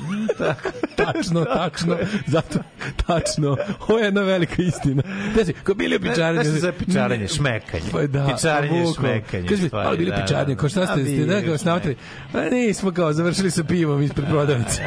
tačno, 0.97 1.45
tačno. 1.45 1.97
Zato, 2.27 2.59
tačno. 3.07 3.57
Ovo 3.87 3.99
je 3.99 4.05
jedna 4.05 4.21
velika 4.21 4.61
istina. 4.61 5.03
Si? 5.45 5.53
Ko 5.55 5.73
bili 5.73 5.99
pičaranje? 5.99 6.43
Znaš 6.43 6.61
zove 6.61 6.73
pičaranje? 6.73 7.27
Šmekanje. 7.27 7.83
Pa 7.91 8.01
da, 8.01 8.27
Pičaranje, 8.27 8.83
pa 8.85 9.01
šmekanje, 9.01 9.47
Kaži 9.47 9.63
mi, 9.63 9.69
ali 9.73 9.97
bili 9.97 10.11
da, 10.11 10.17
pičaranje, 10.17 10.55
da, 10.55 10.61
ko 10.61 10.69
šta 10.69 10.79
da. 10.79 10.85
ste, 10.85 10.93
A, 10.93 10.95
ste 10.95 11.03
bili, 11.05 11.25
da 11.25 11.57
kao 11.69 11.79
snavatili? 11.79 11.95
Pa 12.31 12.55
nismo 12.55 12.91
kao, 12.91 13.13
završili 13.13 13.51
sa 13.51 13.63
pivom 13.63 14.01
ispred 14.01 14.27
prodavnice. 14.27 14.81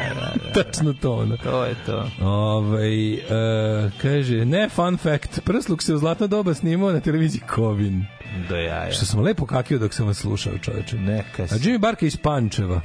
Tačno 0.53 0.93
to, 0.93 1.13
ono. 1.13 1.37
To 1.37 1.65
je 1.65 1.75
to. 1.85 2.09
Ovaj 2.21 3.13
e, 3.13 3.19
kaže, 4.01 4.45
ne 4.45 4.69
fun 4.69 4.97
fact, 4.97 5.39
prsluk 5.45 5.81
se 5.81 5.93
u 5.93 5.97
zlatno 5.97 6.27
doba 6.27 6.53
snimao 6.53 6.91
na 6.91 6.99
televiziji 6.99 7.41
Kovin. 7.55 8.05
Do 8.49 8.55
jaja. 8.55 8.91
Što 8.91 9.05
sam 9.05 9.21
lepo 9.21 9.45
kakio 9.45 9.79
dok 9.79 9.93
sam 9.93 10.07
vas 10.07 10.17
slušao, 10.17 10.57
čoveče. 10.57 10.97
Neka 10.97 11.43
A 11.43 11.47
si. 11.47 11.55
Jimmy 11.55 11.77
Barka 11.77 12.05
iz 12.05 12.17
Pančeva. 12.17 12.81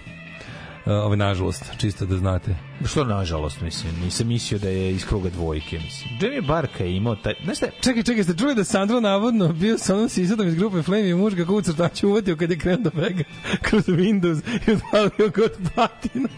Uh, 0.88 0.94
ovaj, 0.94 1.16
nažalost, 1.16 1.64
čisto 1.78 2.06
da 2.06 2.16
znate. 2.16 2.56
Što 2.84 3.04
nažalost, 3.04 3.60
mislim, 3.60 3.92
nisam 4.04 4.26
mislio 4.26 4.58
da 4.58 4.68
je 4.68 4.92
iz 4.92 5.06
kruga 5.06 5.30
dvojke, 5.30 5.78
mislim. 5.78 6.18
Jamie 6.20 6.40
Barka 6.40 6.84
je 6.84 6.96
imao 6.96 7.16
taj, 7.16 7.34
znaš 7.44 7.56
šta, 7.56 7.66
Čekaj, 7.80 8.02
čekaj, 8.02 8.24
ste 8.24 8.34
čuli 8.36 8.54
da 8.54 8.64
Sandro 8.64 9.00
navodno 9.00 9.48
bio 9.48 9.78
sa 9.78 9.94
onom 9.94 10.08
sisadom 10.08 10.48
iz 10.48 10.54
grupe 10.54 10.82
Flame 10.82 11.08
i 11.08 11.14
muž 11.14 11.34
ga 11.34 11.52
u 11.52 11.60
crtaču 11.60 12.08
uvatio 12.08 12.36
kad 12.36 12.50
je 12.50 12.58
krenuo 12.58 12.82
da 12.82 12.90
bega 12.90 13.24
kroz 13.66 13.86
Windows 13.86 14.40
i 14.66 14.70
odvalio 14.70 15.28
ga 15.34 15.44
od 15.44 15.72
batina. 15.76 16.28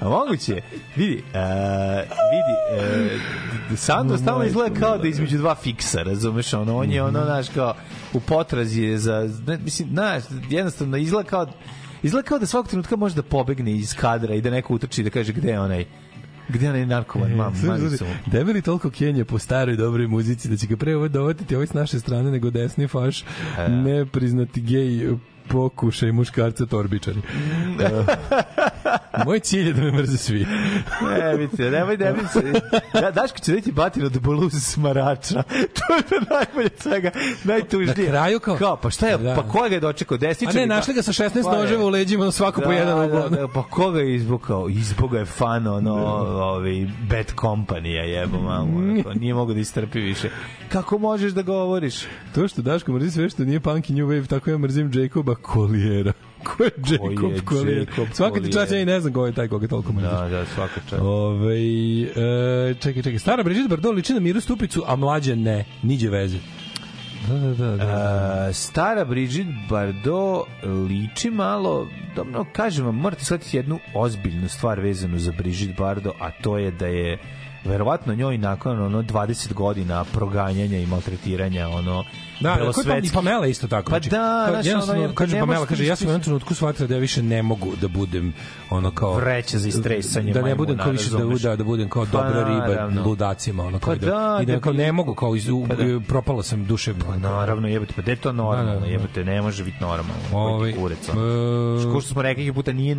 A 0.00 0.08
moguće, 0.08 0.62
vidi, 0.96 1.16
uh, 1.16 2.00
vidi, 2.32 2.54
uh, 3.72 3.78
Sandro 3.78 4.18
stalno 4.18 4.44
izgleda 4.44 4.80
kao 4.80 4.98
da 4.98 5.08
između 5.08 5.38
dva 5.38 5.54
fiksa, 5.54 6.02
razumeš, 6.02 6.52
ono, 6.52 6.76
on 6.76 6.90
je 6.90 7.02
ono, 7.02 7.24
znaš, 7.24 7.48
kao, 7.48 7.74
u 8.12 8.20
potrazi 8.20 8.82
je 8.82 8.98
za, 8.98 9.30
ne, 9.46 9.58
mislim, 9.58 9.88
znaš, 9.88 10.22
jednostavno 10.50 10.96
izgleda 10.96 11.28
kao, 11.28 11.46
izgleda 12.06 12.28
kao 12.28 12.38
da 12.38 12.46
svakog 12.46 12.68
trenutka 12.68 12.96
može 12.96 13.14
da 13.14 13.22
pobegne 13.22 13.72
iz 13.72 13.94
kadra 13.94 14.34
i 14.34 14.40
da 14.40 14.50
neko 14.50 14.74
utrči 14.74 15.02
da 15.02 15.10
kaže 15.10 15.32
gde 15.32 15.50
je 15.50 15.60
onaj, 15.60 15.84
gde 16.48 16.68
onaj 16.68 16.86
narkoman, 16.86 17.34
mam, 17.34 17.54
mani 17.66 17.96
su. 17.96 18.04
Debeli 18.26 18.62
toliko 18.62 18.90
kenje 18.90 19.24
po 19.24 19.38
staroj 19.38 19.76
dobroj 19.76 20.06
muzici 20.06 20.48
da 20.48 20.56
će 20.56 20.66
ga 20.66 20.76
pre 20.76 20.96
ovo 20.96 21.08
dovatiti 21.08 21.54
ovaj 21.54 21.66
s 21.66 21.72
naše 21.72 22.00
strane 22.00 22.30
nego 22.30 22.50
desni 22.50 22.88
faš 22.88 23.24
nepriznati 23.68 24.60
gej 24.60 25.16
pokušaj 25.48 26.12
muškarca 26.12 26.66
torbičari. 26.66 27.20
Moj 29.24 29.40
cilj 29.40 29.66
je 29.66 29.72
da 29.72 29.82
me 29.82 29.92
mrze 29.92 30.16
svi. 30.18 30.46
Ne, 31.10 31.36
vidite, 31.36 31.70
nemoj 31.70 31.96
da 31.96 32.12
mi 32.12 32.28
se... 32.32 32.60
Da, 32.94 33.10
Daško 33.12 33.38
će 33.38 33.52
dati 33.52 33.72
batin 33.72 34.04
od 34.04 34.20
blues 34.20 34.52
smarača. 34.54 35.42
to 35.76 35.94
je 35.96 36.02
to 36.02 36.34
najbolje 36.34 36.66
od 36.66 36.80
svega, 36.80 37.10
najtužnije. 37.44 38.06
Na 38.06 38.12
kraju 38.12 38.40
kao- 38.40 38.56
Kao, 38.56 38.76
pa 38.76 38.90
šta 38.90 39.08
je, 39.08 39.18
Da. 39.18 39.34
pa 39.34 39.42
ko 39.44 39.60
ga 39.60 39.74
je 39.74 39.80
dočekao? 39.80 40.14
A 40.14 40.18
Desničar? 40.18 40.54
ne, 40.54 40.66
našli 40.66 40.94
ga 40.94 41.02
sa 41.02 41.12
16 41.14 41.42
Pa 41.44 41.56
noževa 41.56 41.84
u 41.84 41.88
leđima, 41.88 42.30
svako 42.30 42.60
po 42.60 42.72
jedan 42.72 42.98
Da, 42.98 43.04
uglavnom. 43.04 43.30
da, 43.32 43.48
pa 43.48 43.62
ko 43.62 43.90
ga 43.90 44.00
je 44.00 44.14
izbukao? 44.14 44.68
Izboga 44.68 45.18
je 45.18 45.24
fan, 45.24 45.66
ono, 45.66 45.94
ovaj, 45.94 46.72
bad 47.02 47.26
company, 47.34 47.86
jebo 47.88 48.38
mamu. 48.38 48.78
onako, 48.78 49.14
Nije 49.14 49.34
mogo 49.34 49.54
da 49.54 49.60
istrpi 49.60 50.00
više. 50.00 50.30
Kako 50.68 50.98
možeš 50.98 51.32
da 51.32 51.42
govoriš? 51.42 51.94
To 52.34 52.48
što 52.48 52.62
Daško 52.62 52.92
mrzi 52.92 53.10
sve 53.10 53.30
što 53.30 53.44
nije 53.44 53.60
punk 53.60 53.90
i 53.90 53.94
new 53.94 54.06
wave, 54.06 54.26
tako 54.26 54.50
ja 54.50 54.58
mrzim 54.58 54.90
Jacoba 54.94 55.34
Colliera. 55.54 56.12
Ko 56.44 56.64
je 56.64 56.70
Jacob 56.90 57.32
je 57.32 57.40
Collier? 57.48 57.78
Jacob 57.78 58.06
Svaki 58.12 58.42
ti 58.42 58.52
čas 58.52 58.68
Collier? 58.68 58.78
ja 58.78 58.82
i 58.82 58.84
ne 58.84 59.00
znam 59.00 59.12
ko 59.12 59.26
je 59.26 59.32
taj 59.32 59.48
koga 59.48 59.68
toliko 59.68 59.92
mrziš. 59.92 60.10
Da, 60.10 60.28
da, 60.28 60.46
svaka 60.46 60.80
čast. 60.90 61.02
Ove, 61.02 61.56
e, 61.56 62.74
čekaj, 62.74 63.02
čekaj. 63.02 63.18
Stara 63.18 63.42
Brigitte 63.42 63.68
Bardot 63.68 63.94
liči 63.94 64.14
na 64.14 64.20
Miru 64.20 64.40
Stupicu, 64.40 64.82
a 64.86 64.96
mlađa 64.96 65.34
ne. 65.34 65.64
Niđe 65.82 66.08
veze. 66.10 66.38
Da, 67.28 67.38
da, 67.38 67.54
da. 67.54 67.76
da. 67.76 68.46
Uh, 68.48 68.54
stara 68.54 69.04
Brigitte 69.04 69.54
Bardot 69.70 70.46
liči 70.88 71.30
malo, 71.30 71.88
dobro, 72.16 72.46
kažem 72.52 72.86
vam, 72.86 72.94
morate 72.94 73.24
shvatiti 73.24 73.56
jednu 73.56 73.78
ozbiljnu 73.94 74.48
stvar 74.48 74.80
vezanu 74.80 75.18
za 75.18 75.32
Brigitte 75.32 75.74
Bardot, 75.78 76.14
a 76.20 76.30
to 76.42 76.58
je 76.58 76.70
da 76.70 76.86
je 76.86 77.18
verovatno 77.64 78.14
njoj 78.14 78.38
nakon 78.38 78.80
ono 78.80 79.02
20 79.02 79.52
godina 79.52 80.04
proganjanja 80.04 80.78
i 80.78 80.86
maltretiranja 80.86 81.68
ono 81.68 82.04
Da, 82.40 82.72
kod 82.74 82.86
pa, 82.86 82.96
i 82.98 83.10
Pamela 83.14 83.46
isto 83.46 83.68
tako. 83.68 83.90
Pa 83.90 83.96
znači, 83.96 84.10
da, 84.10 84.60
jednostavno, 84.64 85.04
ono, 85.04 85.14
kaže 85.14 85.40
Pamela, 85.40 85.66
kaže, 85.66 85.86
ja 85.86 85.96
sam 85.96 86.06
u 86.06 86.10
jednom 86.10 86.22
trenutku 86.22 86.54
shvatila 86.54 86.86
da 86.86 86.94
ja 86.94 87.00
više 87.00 87.22
ne 87.22 87.42
mogu 87.42 87.72
da 87.80 87.88
budem 87.88 88.34
ono 88.70 88.90
kao 88.90 89.14
Vreća 89.14 89.58
za 89.58 89.68
istresanje 89.68 90.32
da 90.32 90.42
ne 90.42 90.54
budem 90.54 90.78
kao 90.78 90.92
više 90.92 91.10
da, 91.10 91.48
da, 91.50 91.56
da 91.56 91.64
budem 91.64 91.88
kao 91.88 92.04
Pa 92.04 92.10
dobra 92.10 92.44
riba 92.44 92.66
naravno. 92.66 93.02
ludacima 93.04 93.64
ono 93.64 93.78
kao 93.78 93.94
Pa 93.94 94.00
da, 94.00 94.06
da, 94.06 94.38
i 94.42 94.46
da, 94.46 94.52
da 94.52 94.60
kao 94.60 94.72
ne 94.72 94.92
mogu 94.92 95.14
kao 95.14 95.36
iz, 95.36 95.48
Pa 95.68 95.74
da. 95.74 96.00
propalo 96.08 96.42
sam 96.42 96.64
duše 96.64 96.94
Pa 97.06 97.16
naravno, 97.16 97.68
jebote, 97.68 97.92
pa 97.96 98.02
gde 98.02 98.12
je 98.12 98.16
to 98.16 98.32
normalno? 98.32 98.86
Jebote, 98.86 99.24
ne 99.24 99.42
može 99.42 99.64
biti 99.64 99.76
normalno. 99.80 100.12
Ovaj, 100.32 100.54
Ovaj, 100.54 100.72
kurec. 100.72 101.08
e, 101.08 101.12
Što 101.80 102.00
smo 102.00 102.22
rekli 102.22 102.52
puta 102.52 102.72
nije 102.72 102.96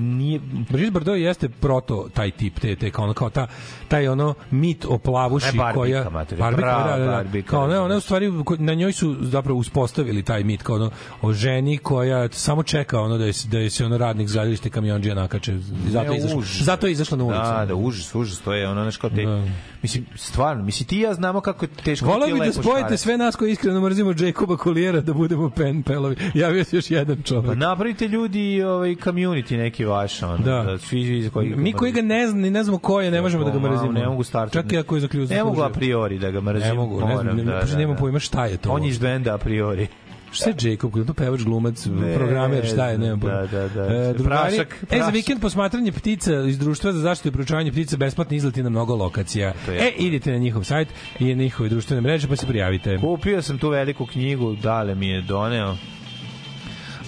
nije 0.00 0.40
Brigitte 0.70 0.90
Bardot 0.90 1.16
jeste 1.18 1.48
proto 1.48 2.08
taj 2.14 2.30
tip 2.30 2.58
te 2.60 2.76
te 2.76 2.90
kao 2.90 3.04
ono 3.04 3.14
kao 3.14 3.30
ta 3.30 3.46
taj 3.88 4.08
ono 4.08 4.34
mit 4.50 4.84
o 4.88 4.98
plavuši 4.98 5.56
Barbika, 5.56 5.74
koja 5.74 6.10
Barbika, 6.10 6.56
prava 6.56 6.98
da, 6.98 7.04
da. 7.04 7.10
Barbika, 7.10 7.50
kao 7.50 7.66
ne 7.66 7.80
ona 7.80 7.96
u 7.96 8.00
stvari 8.00 8.32
ko- 8.44 8.56
na 8.60 8.74
njoj 8.74 8.92
su 8.92 9.16
zapravo 9.20 9.58
uspostavili 9.58 10.22
taj 10.22 10.44
mit 10.44 10.62
kao 10.62 10.76
ono 10.76 10.90
o 11.22 11.32
ženi 11.32 11.78
koja 11.78 12.28
samo 12.32 12.62
čeka 12.62 13.00
ono 13.00 13.18
da 13.18 13.24
je 13.24 13.32
da 13.50 13.58
je 13.58 13.70
se 13.70 13.84
ono 13.84 13.98
radnik 13.98 14.24
iz 14.24 14.32
gradilište 14.32 14.70
kamionđija 14.70 15.14
nakače. 15.14 15.58
Zato 15.88 16.12
je 16.12 16.18
izašla 16.18 16.42
zato 16.60 16.86
je 16.86 16.92
izašla 16.92 17.18
na 17.18 17.24
ulicu. 17.24 17.42
Da, 17.42 17.66
da, 17.66 17.74
užas, 17.74 18.14
užas, 18.14 18.40
to 18.40 18.52
je 18.52 18.68
ono, 18.68 18.82
znaš, 18.82 18.96
kao 18.96 19.10
te, 19.10 19.24
Da. 19.24 19.42
Mislim, 19.82 20.06
stvarno, 20.14 20.62
mislim, 20.64 20.86
ti 20.86 20.98
ja 20.98 21.14
znamo 21.14 21.40
kako 21.40 21.64
je 21.64 21.70
teško 21.74 22.06
Voleo 22.06 22.20
biti 22.20 22.32
bih 22.32 22.40
da 22.40 22.46
lepo 22.46 22.62
spojite 22.62 22.80
škarac. 22.80 23.00
sve 23.00 23.18
nas 23.18 23.36
koji 23.36 23.52
iskreno 23.52 23.80
mrzimo 23.80 24.14
Jacoba 24.18 24.56
Colliera 24.56 25.00
da 25.00 25.12
budemo 25.14 25.50
pen 25.50 25.82
pelovi. 25.82 26.16
Javio 26.34 26.64
se 26.64 26.76
još 26.76 26.90
jedan 26.90 27.16
Pa 27.16 27.22
čovjek. 27.22 27.56
napravite 27.56 28.08
ljudi 28.08 28.30
ovaj 28.62 28.90
community 28.90 29.56
neki 29.56 29.84
vaš 29.84 30.22
ono 30.22 30.38
Da. 30.38 30.62
da, 30.62 30.78
svi 30.78 31.18
iz 31.18 31.30
koji 31.30 31.48
Mi 31.48 31.72
koji 31.72 31.92
ga 31.92 32.02
ne 32.02 32.26
znam, 32.26 32.40
ni 32.40 32.50
ne 32.50 32.64
znamo 32.64 32.78
ko 32.78 33.00
je, 33.00 33.10
ne 33.10 33.20
možemo 33.22 33.44
da 33.44 33.50
ga 33.50 33.58
mrzimo. 33.60 33.92
ne 33.92 34.06
mogu 34.06 34.22
startati 34.24 34.54
Čak 34.54 34.72
i 34.72 34.78
ako 34.78 34.94
je 34.94 35.00
zaključio. 35.00 35.36
ne 35.36 35.44
mogu 35.44 35.62
a 35.62 35.68
priori 35.70 36.18
da 36.18 36.30
ga 36.30 36.40
mrzim 36.42 36.68
Ne 36.68 36.74
mogu, 36.74 36.94
ne 36.94 37.06
znam, 37.06 37.10
moram, 37.16 37.36
ne, 37.36 37.44
da, 37.44 37.52
da, 37.52 37.64
da, 37.64 37.76
nemam 37.76 37.94
da. 37.94 38.00
pojma 38.00 38.18
šta 38.18 38.46
je 38.46 38.56
to. 38.56 38.70
on 38.70 38.82
je 38.82 38.88
iz 38.88 38.94
uopšte. 38.94 39.04
benda 39.04 39.34
a 39.34 39.38
priori 39.38 39.86
Šta 40.32 40.50
je 40.50 40.56
Jacob? 40.62 40.96
Je 40.96 41.06
to 41.06 41.14
pevač, 41.14 41.40
glumac, 41.40 41.86
Ne 41.86 42.14
programer, 42.14 42.66
šta 42.66 42.86
je? 42.86 42.98
Nemam 42.98 43.20
pojma. 43.20 43.36
da, 43.38 43.46
da, 43.58 43.68
da. 43.68 43.82
E, 43.84 44.12
drugari, 44.12 44.24
Prašak, 44.24 44.72
E, 44.72 44.78
za 44.80 44.86
prašak. 44.88 45.14
vikend 45.14 45.40
posmatranje 45.40 45.92
ptica 45.92 46.34
iz 46.42 46.58
društva 46.58 46.92
za 46.92 47.00
zaštitu 47.00 47.28
i 47.28 47.32
proučavanje 47.32 47.72
ptica 47.72 47.96
besplatni 47.96 48.36
izleti 48.36 48.62
na 48.62 48.70
mnogo 48.70 48.94
lokacija. 48.96 49.52
E, 49.68 49.90
idite 49.98 50.32
na 50.32 50.38
njihov 50.38 50.64
sajt 50.64 50.88
i 51.18 51.34
na 51.34 51.42
njihove 51.42 51.68
društvene 51.68 52.00
mreže 52.00 52.28
pa 52.28 52.36
se 52.36 52.46
prijavite. 52.46 52.98
kupio 52.98 53.42
sam 53.42 53.58
tu 53.58 53.68
veliku 53.68 54.06
knjigu 54.06 54.54
Dale 54.54 54.94
mi 54.94 55.08
je 55.08 55.22
doneo 55.22 55.76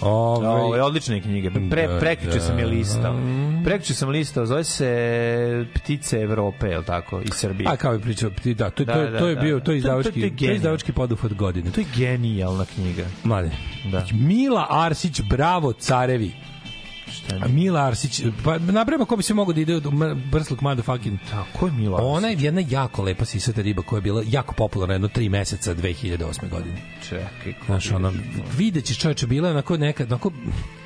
Ove, 0.02 0.48
Ovo 0.48 0.76
je 0.76 0.82
odlična 0.82 1.20
knjiga. 1.20 1.50
Pre, 1.70 1.86
Da, 1.86 1.98
prekjuče 1.98 2.40
sam 2.40 2.58
je 2.58 2.64
da. 2.64 2.70
listao. 2.70 3.16
Prekjuče 3.64 3.94
sam 3.94 4.08
listao, 4.08 4.46
zove 4.46 4.64
se 4.64 4.92
Ptice 5.74 6.16
Evrope, 6.18 6.66
je 6.66 6.82
tako, 6.82 7.20
iz 7.20 7.30
Srbije. 7.32 7.68
A 7.68 7.76
kao 7.76 7.92
je 7.92 7.98
pričao, 8.00 8.30
da, 8.46 8.70
to, 8.70 8.84
Da, 8.84 8.94
to, 8.94 9.00
da, 9.02 9.18
to 9.18 9.26
je 9.26 9.34
da. 9.34 9.40
bio, 9.40 9.54
to 9.54 9.60
To- 9.60 9.64
to- 9.64 9.72
je 9.72 9.78
izdavački, 9.78 10.12
to 10.12 10.26
je 10.26 10.36
to 10.38 10.44
je 10.44 10.54
izdavački 10.56 10.92
poduhvat 10.92 11.32
godine. 11.34 11.70
To 11.70 11.80
je 11.80 11.86
genijalna 11.96 12.64
knjiga. 12.66 13.04
Mlade. 13.24 13.50
Da. 13.84 14.04
Mila 14.12 14.66
Arsić, 14.70 15.20
bravo, 15.20 15.72
carevi. 15.72 16.32
A 17.40 17.48
Mila 17.48 17.86
Arsić, 17.86 18.22
pa 18.44 18.58
napravimo 18.58 19.04
ko 19.04 19.16
bi 19.16 19.22
se 19.22 19.34
mogao 19.34 19.52
da 19.52 19.60
ide 19.60 19.76
u 19.76 19.80
brsluk 20.30 20.60
motherfucking. 20.60 21.18
Tako 21.30 21.66
je 21.66 21.72
Mila 21.72 21.98
Ona 22.02 22.28
je 22.28 22.36
jedna 22.40 22.62
jako 22.68 23.02
lepa 23.02 23.24
sisata 23.24 23.62
riba 23.62 23.82
koja 23.82 23.98
je 23.98 24.02
bila 24.02 24.22
jako 24.26 24.54
popularna 24.54 24.94
jedno 24.94 25.08
tri 25.08 25.28
meseca 25.28 25.74
2008. 25.74 26.48
godine. 26.48 26.76
Čekaj. 27.08 27.54
Znaš, 27.66 27.90
ono, 27.90 28.12
vidjet 28.56 28.84
ćeš 28.84 28.98
čoveče, 28.98 29.26
bila 29.26 29.48
je 29.48 29.52
onako 29.52 29.76
nekad, 29.76 30.12
onako, 30.12 30.32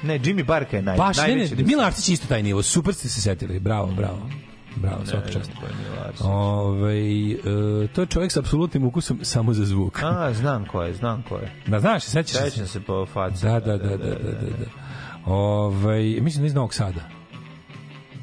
Ne, 0.03 0.19
Jimmy 0.19 0.45
Barka 0.45 0.77
je 0.77 0.83
naj, 0.83 0.97
baš, 0.97 1.17
ne, 1.17 1.23
ne, 1.23 1.29
najveći. 1.29 1.65
Mila 1.65 1.87
Arsić 1.87 2.09
je 2.09 2.13
isto 2.13 2.27
taj 2.27 2.43
nivo, 2.43 2.63
super 2.63 2.95
ste 2.95 3.09
se 3.09 3.21
setili, 3.21 3.61
bravo, 3.61 3.87
bravo. 3.87 4.31
Bravo, 4.77 5.07
svaka 5.07 5.29
čast. 5.29 5.51
Ove, 6.21 6.95
e, 6.95 7.89
to 7.95 8.01
je 8.01 8.07
čovjek 8.07 8.33
sa 8.33 8.41
apsolutnim 8.41 8.85
ukusom 8.85 9.19
samo 9.23 9.53
za 9.53 9.65
zvuk. 9.65 10.03
A, 10.03 10.33
znam 10.33 10.65
ko 10.65 10.83
je, 10.83 10.95
znam 10.95 11.23
ko 11.29 11.37
je. 11.37 11.53
Da, 11.67 11.81
znaš, 11.81 12.03
sećaš 12.03 12.37
se? 12.37 12.51
Sećam 12.51 12.67
se 12.67 12.81
po 12.81 13.07
faci. 13.07 13.45
Da, 13.45 13.61
da, 13.61 13.77
da, 13.77 13.89
da, 13.89 13.97
da, 13.97 14.15
da. 14.15 14.51
da. 14.59 15.33
Ove, 15.33 16.21
mislim 16.21 16.43
da 16.43 16.47
iz 16.47 16.55
Novog 16.55 16.75
Sada. 16.75 17.16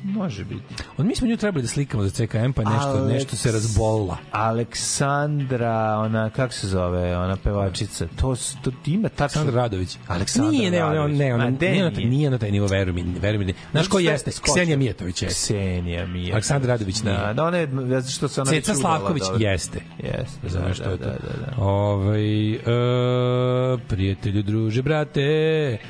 Može 0.04 0.46
biti. 0.46 0.76
On, 0.98 1.08
mi 1.08 1.16
smo 1.16 1.28
nju 1.28 1.38
trebali 1.38 1.62
da 1.62 1.68
slikamo 1.68 2.04
za 2.04 2.10
CKM, 2.10 2.52
pa 2.56 2.64
nešto, 2.64 2.88
Aleks- 2.88 3.14
nešto 3.14 3.36
se 3.36 3.52
razbolila. 3.52 4.18
Aleksandra, 4.32 5.98
ona, 6.00 6.30
kako 6.30 6.54
se 6.54 6.68
zove, 6.68 7.18
ona 7.18 7.36
pevačica, 7.36 8.08
to, 8.22 8.36
to 8.64 8.72
ima 8.86 9.10
tačno... 9.10 9.24
Aleksandar 9.42 9.54
Radović. 9.54 9.98
Aleksandar 10.08 10.52
nije, 10.52 10.72
ne, 10.72 10.78
ne, 10.78 10.84
Radović. 10.84 11.18
ne, 11.20 11.34
ona, 11.34 11.44
Ma, 11.46 11.52
de 11.52 11.72
nije, 11.72 11.86
ona, 11.86 11.96
nije. 11.98 12.10
nije 12.10 12.30
na 12.30 12.38
taj 12.38 12.52
nivo, 12.52 12.68
veruj 12.68 12.94
mi, 12.94 13.04
veruj 13.22 13.46
mi. 13.46 13.54
Znaš 13.72 13.88
ko 13.88 14.00
jeste? 14.00 14.32
skoči. 14.32 14.52
Ksenija 14.52 14.78
Mijatović 14.78 15.22
je. 15.22 15.28
Ksenija 15.28 16.06
Mijatović. 16.06 16.34
Aleksandar 16.34 16.70
Radović 16.70 17.04
nije. 17.04 17.18
Da, 17.18 17.34
da, 17.34 17.44
ona 17.44 17.58
je, 17.58 17.68
što 18.10 18.28
se 18.28 18.42
ona 18.42 18.52
Ceca 18.52 18.76
Slavković 18.76 19.24
dobro. 19.24 19.38
jeste. 19.40 19.80
Jeste, 20.04 20.48
da, 20.54 20.60
da, 20.60 20.68
je 20.68 20.74
to? 20.76 20.90
da, 20.90 20.96
da, 20.98 21.16
da. 21.58 21.64
Ovaj, 21.64 22.52
e, 22.54 22.58
prijatelju, 23.88 24.44
druže, 24.44 24.82
brate, 24.82 25.22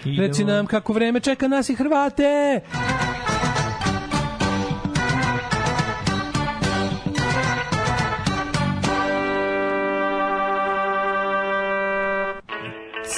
Idemo. 0.06 0.28
reci 0.28 0.44
nam 0.44 0.66
kako 0.66 0.94
vreme 0.94 1.20
čeka 1.20 1.48
nas 1.48 1.70
i 1.70 1.76
Hrvate. 1.76 2.62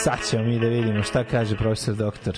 Sad 0.05 0.19
ćemo 0.29 0.43
mi 0.43 0.59
da 0.59 0.67
vidimo 0.67 1.03
šta 1.03 1.23
kaže 1.23 1.55
profesor 1.55 1.95
doktor 1.95 2.37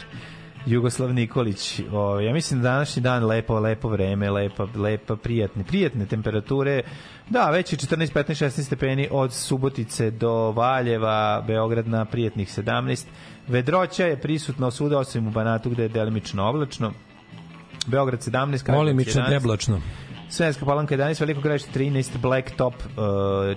Jugoslav 0.65 1.14
Nikolić. 1.14 1.81
O, 1.91 2.19
ja 2.19 2.34
mislim 2.34 2.61
da 2.61 2.69
današnji 2.69 3.02
dan 3.02 3.26
lepo, 3.26 3.60
lepo 3.60 3.89
vreme, 3.89 4.30
lepa, 4.30 4.68
lepa, 4.76 5.15
prijatne, 5.15 5.64
prijatne 5.64 6.06
temperature. 6.06 6.81
Da, 7.30 7.49
već 7.49 7.73
je 7.73 7.77
14, 7.77 8.14
15, 8.14 8.45
16 8.45 8.64
stepeni 8.64 9.07
od 9.11 9.34
Subotice 9.34 10.11
do 10.11 10.52
Valjeva, 10.52 11.44
Beograd 11.48 11.88
na 11.88 12.06
prijatnih 12.06 12.48
17. 12.48 13.06
Vedroća 13.48 14.06
je 14.06 14.22
prisutna 14.22 14.72
svuda 14.72 14.99
osim 14.99 15.27
u 15.27 15.31
Banatu 15.31 15.69
gde 15.69 15.84
je 15.84 15.89
delimično 15.89 16.49
oblačno. 16.49 16.94
Beograd 17.88 18.19
17, 18.19 18.31
Kragujevac 18.31 18.68
Molim, 18.68 18.99
ično 18.99 19.22
11, 19.22 19.30
debločno. 19.30 19.81
Svenska 20.29 20.65
palanka 20.65 20.95
11, 20.95 21.19
Veliko 21.19 21.41
gradište 21.41 21.79
13, 21.79 22.17
Blacktop 22.17 22.73
uh, 22.73 23.01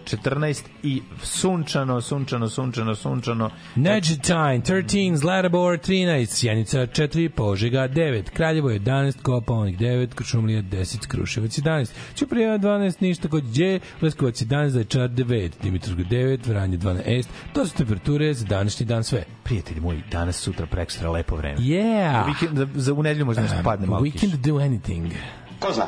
14 0.05 0.63
i 0.83 1.03
sunčano, 1.23 2.01
sunčano, 2.01 2.49
sunčano, 2.49 2.95
sunčano. 2.95 3.51
Neđetajn 3.75 4.63
13, 4.63 5.17
Zlatibor 5.17 5.79
13, 5.79 6.27
Sjenica 6.27 6.79
4, 6.79 7.29
Požega 7.29 7.89
9, 7.89 8.31
Kraljevo 8.31 8.71
11, 8.71 9.23
Kopaonik 9.23 9.79
9, 9.79 10.15
Krušumlija 10.15 10.63
10, 10.63 11.07
Kruševac 11.07 11.59
11, 11.59 11.93
Ćuprija 12.17 12.59
12, 12.59 13.03
Ništa 13.03 13.29
kod 13.29 13.45
Đe, 13.45 13.81
Leskovac 14.03 14.43
11, 14.43 14.69
Zaječar 14.69 15.11
9, 15.11 15.51
Dimitrovgrad 15.63 16.07
9, 16.09 16.49
Vranje 16.49 16.79
12. 16.79 17.27
To 17.53 17.67
su 17.67 17.77
temperature 17.77 18.35
za 18.35 18.47
današnji 18.47 18.87
dan 18.87 19.05
sve. 19.05 19.25
Prijatelji 19.43 19.81
moji, 19.81 20.03
danas, 20.13 20.37
sutra, 20.37 20.67
prekstra, 20.67 21.11
lepo 21.11 21.37
vreme. 21.37 21.59
Yeah! 21.59 22.13
Za, 22.13 22.25
vikend, 22.27 22.59
za, 22.59 22.67
za 22.75 22.93
u 22.93 23.03
nedelju 23.03 23.27
možda 23.27 23.43
nešto 23.43 23.57
padne 23.65 23.87
malo 23.87 24.03
We 24.03 24.21
can 24.21 24.31
do 24.31 24.55
anything. 24.55 25.13
Ko 25.61 25.73
zna? 25.73 25.87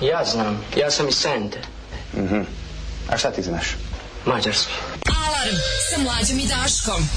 Ja 0.00 0.24
znam. 0.24 0.64
Ja 0.76 0.90
sam 0.90 1.08
iz 1.08 1.14
Sente. 1.14 1.58
Mhm. 2.16 2.40
A 3.08 3.18
šta 3.18 3.30
ti 3.30 3.42
znaš? 3.42 3.76
Mađarski. 4.24 4.72
Alarm 5.26 5.56
sa 5.90 6.02
mlađom 6.02 6.38
i 6.38 6.46
Daškom. 6.46 7.08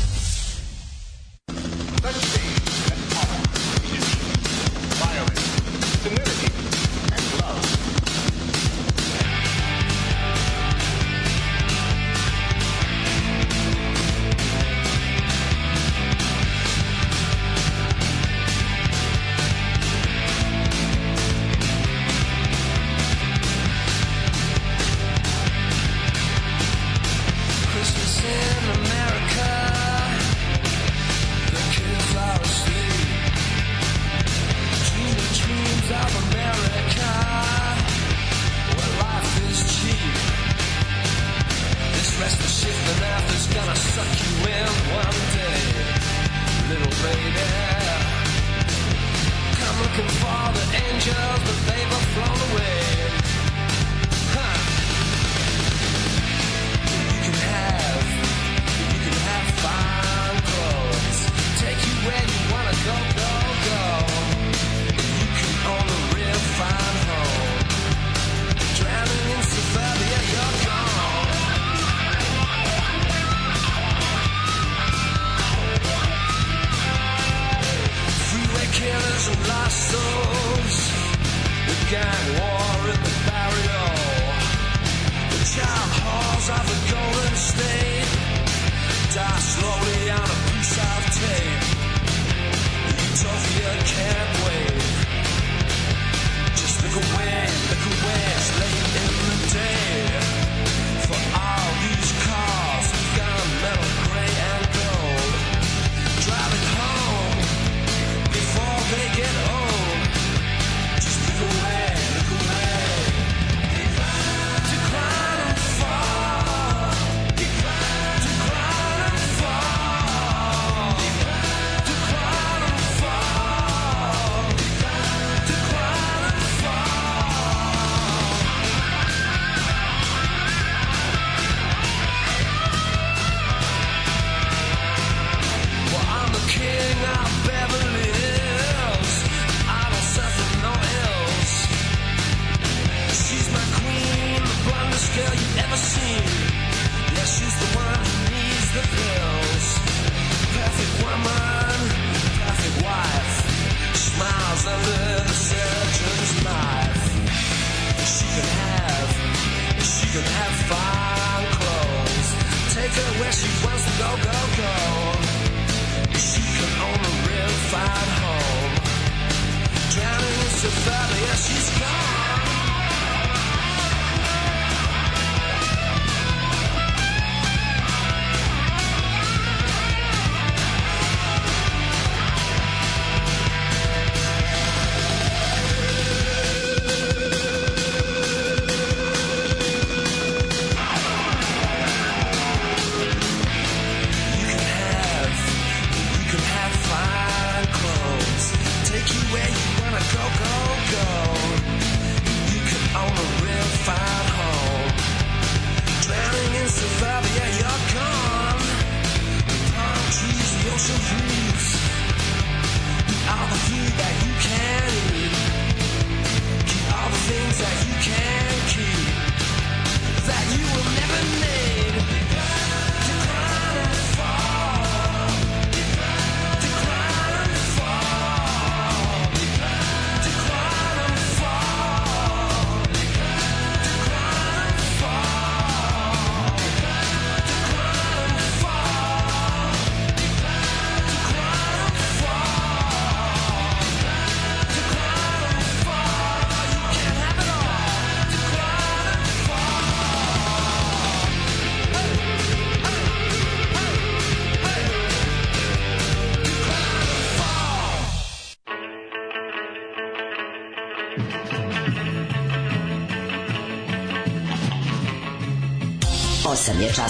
Christmas 2.01 2.48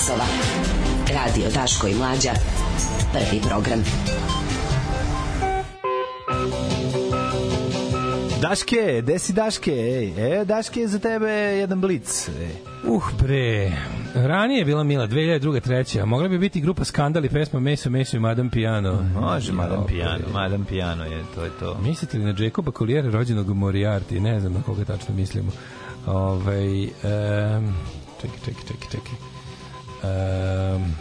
časova. 0.09 0.25
Radio 1.13 1.49
Daško 1.53 1.87
i 1.87 1.95
Mlađa. 1.95 2.31
Prvi 3.13 3.41
program. 3.49 3.83
Daške, 8.41 9.01
gde 9.01 9.19
si 9.19 9.33
Daške? 9.33 9.71
Ej, 9.71 10.39
e, 10.41 10.45
Daške 10.45 10.87
za 10.87 10.99
tebe 10.99 11.29
jedan 11.31 11.81
blic. 11.81 12.27
E. 12.27 12.49
Uh, 12.87 13.03
bre. 13.21 13.71
Ranije 14.15 14.59
je 14.59 14.65
bila 14.65 14.83
Mila, 14.83 15.07
2002. 15.07 15.61
treća. 15.61 16.05
Mogla 16.05 16.27
bi 16.27 16.37
biti 16.37 16.61
grupa 16.61 16.83
Skandal 16.83 17.25
i 17.25 17.29
pesma 17.29 17.59
Meso, 17.59 17.89
Meso 17.89 18.17
i 18.17 18.19
Madame 18.19 18.49
Piano. 18.49 19.05
Može, 19.21 19.53
Madame 19.53 19.87
Piano. 19.87 20.25
Madame 20.33 20.65
Piano 20.65 21.03
je, 21.03 21.23
to 21.35 21.43
je 21.43 21.51
to. 21.59 21.77
Mislite 21.83 22.17
li 22.17 22.23
na 22.23 22.35
Jacoba 22.37 22.71
Colliera, 22.71 23.09
rođenog 23.09 23.49
Moriarty? 23.49 24.19
Ne 24.19 24.39
znam 24.39 24.53
na 24.53 24.61
koga 24.61 24.85
tačno 24.85 25.15
mislimo. 25.15 25.51
Ove, 26.07 26.63
um, 26.63 27.73
čekaj, 28.21 28.39
čekaj, 28.45 28.63
čekaj, 28.67 28.89
čekaj. 28.91 29.38
Um, 30.01 30.95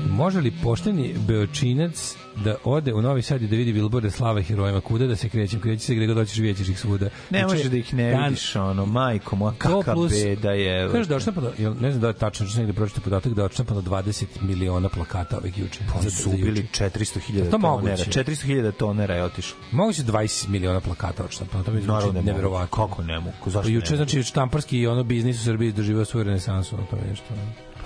može 0.00 0.40
li 0.40 0.52
pošteni 0.52 1.14
Beočinac 1.18 2.14
da 2.36 2.56
ode 2.64 2.94
u 2.94 3.02
Novi 3.02 3.22
Sad 3.22 3.42
i 3.42 3.48
da 3.48 3.56
vidi 3.56 3.72
bilborde 3.72 4.10
slave 4.10 4.42
herojima? 4.42 4.80
Kuda 4.80 5.06
da 5.06 5.16
se 5.16 5.28
krećem? 5.28 5.60
Kreći 5.60 5.84
se 5.84 5.94
gde 5.94 6.06
god 6.06 6.16
hoćeš, 6.16 6.38
vidjet 6.38 6.56
ćeš 6.58 6.68
ih 6.68 6.78
svuda. 6.80 7.04
Ne 7.30 7.38
Znači, 7.38 7.44
može 7.46 7.68
da 7.68 7.76
ih 7.76 7.94
ne 7.94 8.10
dan- 8.10 8.24
vidiš, 8.24 8.56
ono, 8.56 8.86
majko 8.86 9.36
moja, 9.36 9.52
kakva 9.54 9.94
plus- 9.94 10.10
beda 10.14 10.50
je. 10.50 10.88
Kažeš 10.88 11.06
da 11.06 11.14
je 11.14 11.16
odštampano, 11.16 11.50
jel, 11.58 11.74
ne 11.74 11.90
znam 11.90 12.00
da 12.00 12.08
je 12.08 12.14
tačno, 12.14 12.46
što 12.46 12.58
negde 12.58 12.72
pročito 12.72 13.00
podatak 13.00 13.34
da 13.34 13.42
je 13.42 13.46
odštampano 13.46 13.80
20 13.80 14.26
miliona 14.40 14.88
plakata 14.88 15.38
ovih 15.38 15.58
juče. 15.58 15.80
Pa 15.94 16.10
su 16.10 16.30
ubili 16.30 16.66
400.000 16.70 17.44
To 17.44 17.50
tonera. 17.50 17.58
moguće. 17.70 18.10
400.000 18.14 18.72
tonera 18.72 19.14
je 19.14 19.24
otišlo. 19.24 19.56
Moguće 19.72 20.02
20 20.02 20.48
miliona 20.48 20.80
plakata 20.80 21.24
odštampano, 21.24 21.64
to 21.64 21.72
mi 21.72 21.82
zvuči 21.82 22.06
ne 22.14 22.22
neverovatno. 22.22 22.76
Kako 22.78 23.02
ne 23.02 23.20
mogu? 23.20 23.32
Zašto 23.46 23.70
Juče, 23.70 23.84
ne 23.86 23.98
mogu? 23.98 24.10
znači, 24.10 24.22
štamparski 24.22 24.78
i 24.78 24.86
ono 24.86 25.02
biznis 25.04 25.40
u 25.40 25.44
Srbiji 25.44 25.72
doživao 25.72 26.04
svoju 26.04 26.24
renesansu, 26.24 26.76
to 26.90 26.96
je 26.96 27.02
nešto. 27.10 27.24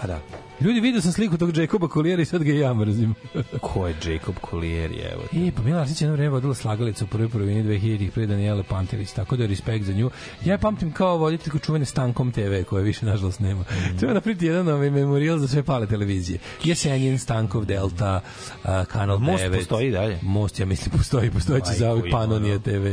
Pa 0.00 0.06
da. 0.06 0.20
Ljudi, 0.60 0.80
vidio 0.80 1.00
sam 1.00 1.12
sliku 1.12 1.38
tog 1.38 1.56
Jacoba 1.56 1.88
Colliera 1.94 2.22
i 2.22 2.24
sad 2.24 2.42
ga 2.42 2.52
i 2.52 2.58
ja 2.58 2.74
mrzim. 2.74 3.14
Ko 3.60 3.86
je 3.86 3.94
Jacob 4.06 4.34
Collier, 4.50 4.90
evo. 5.12 5.46
E, 5.46 5.50
pa 5.56 5.62
Mila 5.62 5.80
Arsić 5.80 6.02
jedno 6.02 6.16
vreme 6.16 6.30
vodila 6.30 6.54
slagalicu 6.54 7.04
u 7.04 7.08
prvoj 7.08 7.28
polovini 7.28 7.64
2000-ih 7.64 8.12
pre 8.12 8.26
Daniele 8.26 8.62
Pantelić, 8.62 9.10
tako 9.10 9.36
da 9.36 9.42
je 9.42 9.48
respekt 9.48 9.84
za 9.84 9.92
nju. 9.92 10.10
Ja 10.44 10.52
je 10.52 10.58
pamtim 10.58 10.92
kao 10.92 11.16
voditeljku 11.16 11.58
čuvene 11.58 11.84
Stankom 11.84 12.32
TV, 12.32 12.62
koje 12.68 12.84
više 12.84 13.06
nažalost 13.06 13.40
nema. 13.40 13.60
Mm. 13.60 13.98
Treba 13.98 14.14
napriti 14.14 14.46
jedan 14.46 14.68
ovaj 14.68 14.90
memorijal 14.90 15.38
za 15.38 15.48
sve 15.48 15.62
pale 15.62 15.86
televizije. 15.86 16.38
Jesenjin, 16.64 17.18
Stankov, 17.18 17.64
Delta, 17.64 18.20
uh, 18.64 18.84
Kanal 18.84 19.18
Most 19.18 19.44
9. 19.44 19.56
postoji 19.56 19.90
dalje? 19.90 20.18
Most, 20.22 20.60
ja 20.60 20.66
mislim, 20.66 20.98
postoji, 20.98 21.30
postoji 21.30 21.62
će 21.62 21.72
za 21.72 21.90
ima, 21.90 22.02
Panonija. 22.10 22.58
TV, 22.58 22.86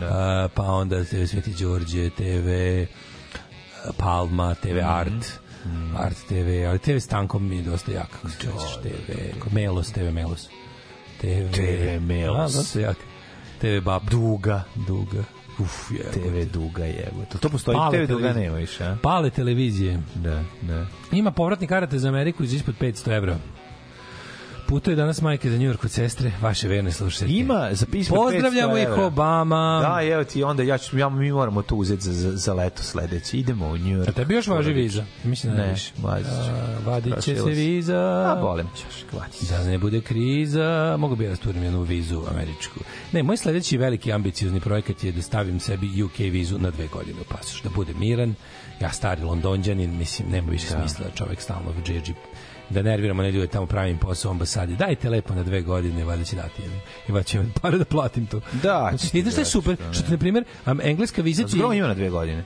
Da. 0.00 0.44
uh, 0.44 0.52
pa 0.54 0.62
onda 0.62 1.04
TV 1.04 1.24
Sveti 1.24 1.54
Đorđe, 1.60 2.10
TV 2.10 2.48
Palma, 3.96 4.54
TV 4.54 4.78
Art, 4.84 5.40
Art 5.96 6.16
TV, 6.28 6.66
ali 6.68 6.78
TV 6.78 6.98
Stankom 6.98 7.48
mi 7.48 7.56
je 7.56 7.62
dosta 7.62 7.92
jak, 7.92 8.10
kako 8.10 8.28
se 8.28 8.36
sećaš, 8.36 8.82
TV, 8.82 9.54
Melos, 9.54 9.92
TV 9.92 10.10
Melos. 10.12 10.48
TV, 11.20 11.52
TV 11.52 12.00
Melos. 12.00 12.54
A, 12.54 12.58
dosta 12.58 12.80
jak. 12.80 12.96
TV 13.60 13.84
Bab. 13.84 14.02
Duga. 14.10 14.62
Duga. 14.74 15.24
Uf, 15.58 15.90
je. 15.90 16.10
TV 16.12 16.52
Duga 16.52 16.84
je. 16.84 17.10
To, 17.32 17.38
to 17.38 17.48
postoji, 17.48 17.76
Pale 17.76 17.90
TV 18.06 18.12
Duga 18.12 18.20
televizije. 18.22 18.44
nema 18.44 18.56
više, 18.56 18.84
a? 18.84 18.96
Pale 19.02 19.30
televizije. 19.30 20.02
Da, 20.14 20.42
da. 20.62 20.86
Ima 21.12 21.30
povratni 21.30 21.66
karate 21.66 21.98
za 21.98 22.08
Ameriku 22.08 22.42
iz 22.44 22.52
ispod 22.54 22.74
500 22.80 23.16
evra. 23.16 23.38
Putuje 24.68 24.96
danas 24.96 25.22
majke 25.22 25.50
za 25.50 25.56
Njujork 25.56 25.84
od 25.84 25.90
sestre, 25.90 26.32
vaše 26.40 26.68
verne 26.68 26.92
slušatelje. 26.92 27.38
Ima 27.38 27.68
za 27.72 27.86
pismo 27.86 28.16
Pozdravljamo 28.16 28.74
500 28.74 28.82
ih. 28.82 28.98
Obama. 28.98 29.80
Da, 29.82 30.06
evo 30.06 30.24
ti 30.24 30.42
onda 30.42 30.62
ja 30.62 30.78
ću, 30.78 30.98
ja, 30.98 31.08
mi 31.08 31.32
moramo 31.32 31.62
to 31.62 31.76
uzeti 31.76 32.02
za, 32.02 32.12
za, 32.12 32.36
za 32.36 32.54
leto 32.54 32.82
sledeće. 32.82 33.38
Idemo 33.38 33.66
u 33.66 33.76
New 33.78 33.98
York. 33.98 34.08
A 34.08 34.12
tebi 34.12 34.34
još 34.34 34.46
važi 34.46 34.72
viza? 34.72 35.04
Mislim 35.24 35.56
da 35.56 35.62
ne. 35.62 35.68
važi 36.02 36.30
Vadit 36.86 37.20
će 37.20 37.36
se 37.36 37.50
viza. 37.50 37.98
A, 38.26 38.40
bolem 38.42 38.66
ćeš, 38.76 39.04
vadit. 39.12 39.50
Da 39.50 39.64
ne 39.64 39.78
bude 39.78 40.00
kriza, 40.00 40.96
mogu 40.98 41.16
bi 41.16 41.24
ja 41.24 41.30
rasturim 41.30 41.62
jednu 41.62 41.82
vizu 41.82 42.22
američku. 42.30 42.80
Ne, 43.12 43.22
moj 43.22 43.36
sledeći 43.36 43.78
veliki 43.78 44.12
ambiciozni 44.12 44.60
projekat 44.60 45.04
je 45.04 45.12
da 45.12 45.22
stavim 45.22 45.60
sebi 45.60 46.02
UK 46.02 46.18
vizu 46.18 46.58
na 46.58 46.70
dve 46.70 46.86
godine 46.86 47.20
u 47.20 47.24
pasoš, 47.34 47.62
da 47.62 47.70
bude 47.70 47.94
miran. 47.94 48.34
Ja 48.80 48.92
stari 48.92 49.22
londonđanin, 49.22 49.98
mislim, 49.98 50.28
nema 50.30 50.50
više 50.50 50.66
smisla 50.66 51.04
da 51.04 51.14
čovek 51.14 51.40
stalno 51.40 51.72
džedži 51.84 52.14
da 52.70 52.82
nerviramo 52.82 53.22
ne 53.22 53.30
ljude 53.30 53.46
tamo 53.46 53.66
pravim 53.66 53.98
posao 53.98 54.30
u 54.30 54.32
ambasadi. 54.32 54.76
Dajte 54.76 55.10
lepo 55.10 55.34
na 55.34 55.42
dve 55.42 55.62
godine, 55.62 56.04
valjda 56.04 56.24
će 56.24 56.36
dati. 56.36 56.62
jel? 56.62 56.70
I 57.08 57.12
valjda 57.12 57.24
će 57.24 57.38
imati 57.38 57.52
pare 57.62 57.78
da 57.78 57.84
platim 57.84 58.26
to. 58.26 58.40
Da, 58.62 58.88
Znači, 58.90 59.22
znaš 59.22 59.32
šta 59.32 59.40
je 59.40 59.44
super? 59.44 59.76
Što 59.92 60.10
na 60.10 60.18
primjer, 60.18 60.44
engleska 60.82 61.22
viza 61.22 61.42
ti... 61.44 61.50
Zgrom 61.50 61.72
ima 61.72 61.86
na 61.86 61.94
dve 61.94 62.10
godine. 62.10 62.44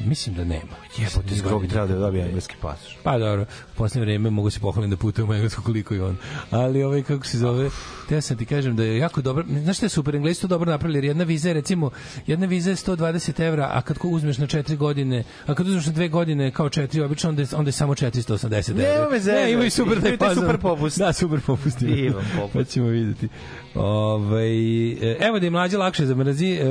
Mislim 0.00 0.34
da 0.34 0.44
nema. 0.44 0.76
Jebote, 0.96 1.34
Zgrom 1.34 1.62
bi 1.62 1.68
trebao 1.68 1.86
da 1.86 1.98
dobije 1.98 2.24
engleski 2.26 2.54
pasoš. 2.60 2.96
Pa 3.02 3.18
dobro, 3.18 3.42
u 3.42 3.76
poslednje 3.76 4.04
vreme 4.04 4.30
mogu 4.30 4.50
se 4.50 4.60
pohvalim 4.60 4.90
da 4.90 4.96
putujem 4.96 5.30
u 5.30 5.34
englesku 5.34 5.62
koliko 5.62 5.94
i 5.94 6.00
on. 6.00 6.16
Ali 6.50 6.82
ovaj, 6.82 7.02
kako 7.02 7.26
se 7.26 7.38
zove, 7.38 7.70
te 8.08 8.20
sam 8.20 8.36
ti 8.36 8.44
kažem 8.44 8.76
da 8.76 8.84
je 8.84 8.98
jako 8.98 9.22
dobro, 9.22 9.44
znaš 9.62 9.76
šta 9.76 9.86
je 9.86 9.90
super, 9.90 10.16
Englesi 10.16 10.40
to 10.40 10.46
dobro 10.46 10.70
napravili, 10.70 10.96
jer 10.98 11.04
jedna 11.04 11.24
viza 11.24 11.48
je 11.48 11.54
recimo, 11.54 11.90
jedna 12.26 12.46
viza 12.46 12.70
je 12.70 12.76
120 12.76 13.46
evra, 13.46 13.70
a 13.72 13.80
kad 13.82 13.98
ko 13.98 14.08
uzmeš 14.08 14.38
na 14.38 14.46
četiri 14.46 14.76
godine, 14.76 15.24
a 15.46 15.54
kad 15.54 15.68
uzmeš 15.68 15.86
na 15.86 15.92
dve 15.92 16.08
godine 16.08 16.50
kao 16.50 16.68
četiri, 16.68 17.00
obično 17.00 17.30
onda 17.30 17.42
je, 17.42 17.48
onda 17.56 17.68
je 17.68 17.72
samo 17.72 17.94
480 17.94 18.70
evra. 18.70 18.82
Nema 18.82 19.10
me 19.10 19.18
zezati. 19.18 19.44
Ne, 19.44 19.52
imaju 19.52 19.70
super 19.70 20.00
taj 20.00 20.08
Imaju 20.08 20.18
taj 20.18 20.28
fazon. 20.28 20.44
super 20.44 20.60
popust. 20.60 20.98
Da, 20.98 21.12
super 21.12 21.40
popust. 21.46 21.82
ima. 21.82 21.94
Divan 21.94 22.24
popust. 22.36 22.52
Pa 22.58 22.64
ćemo 22.64 22.86
videti. 22.86 23.28
Ovaj, 23.74 24.92
e, 24.92 25.16
evo 25.20 25.38
da 25.38 25.46
je 25.46 25.50
mlađe 25.50 25.76
lakše 25.76 26.06
zamrzi, 26.06 26.52
e, 26.52 26.64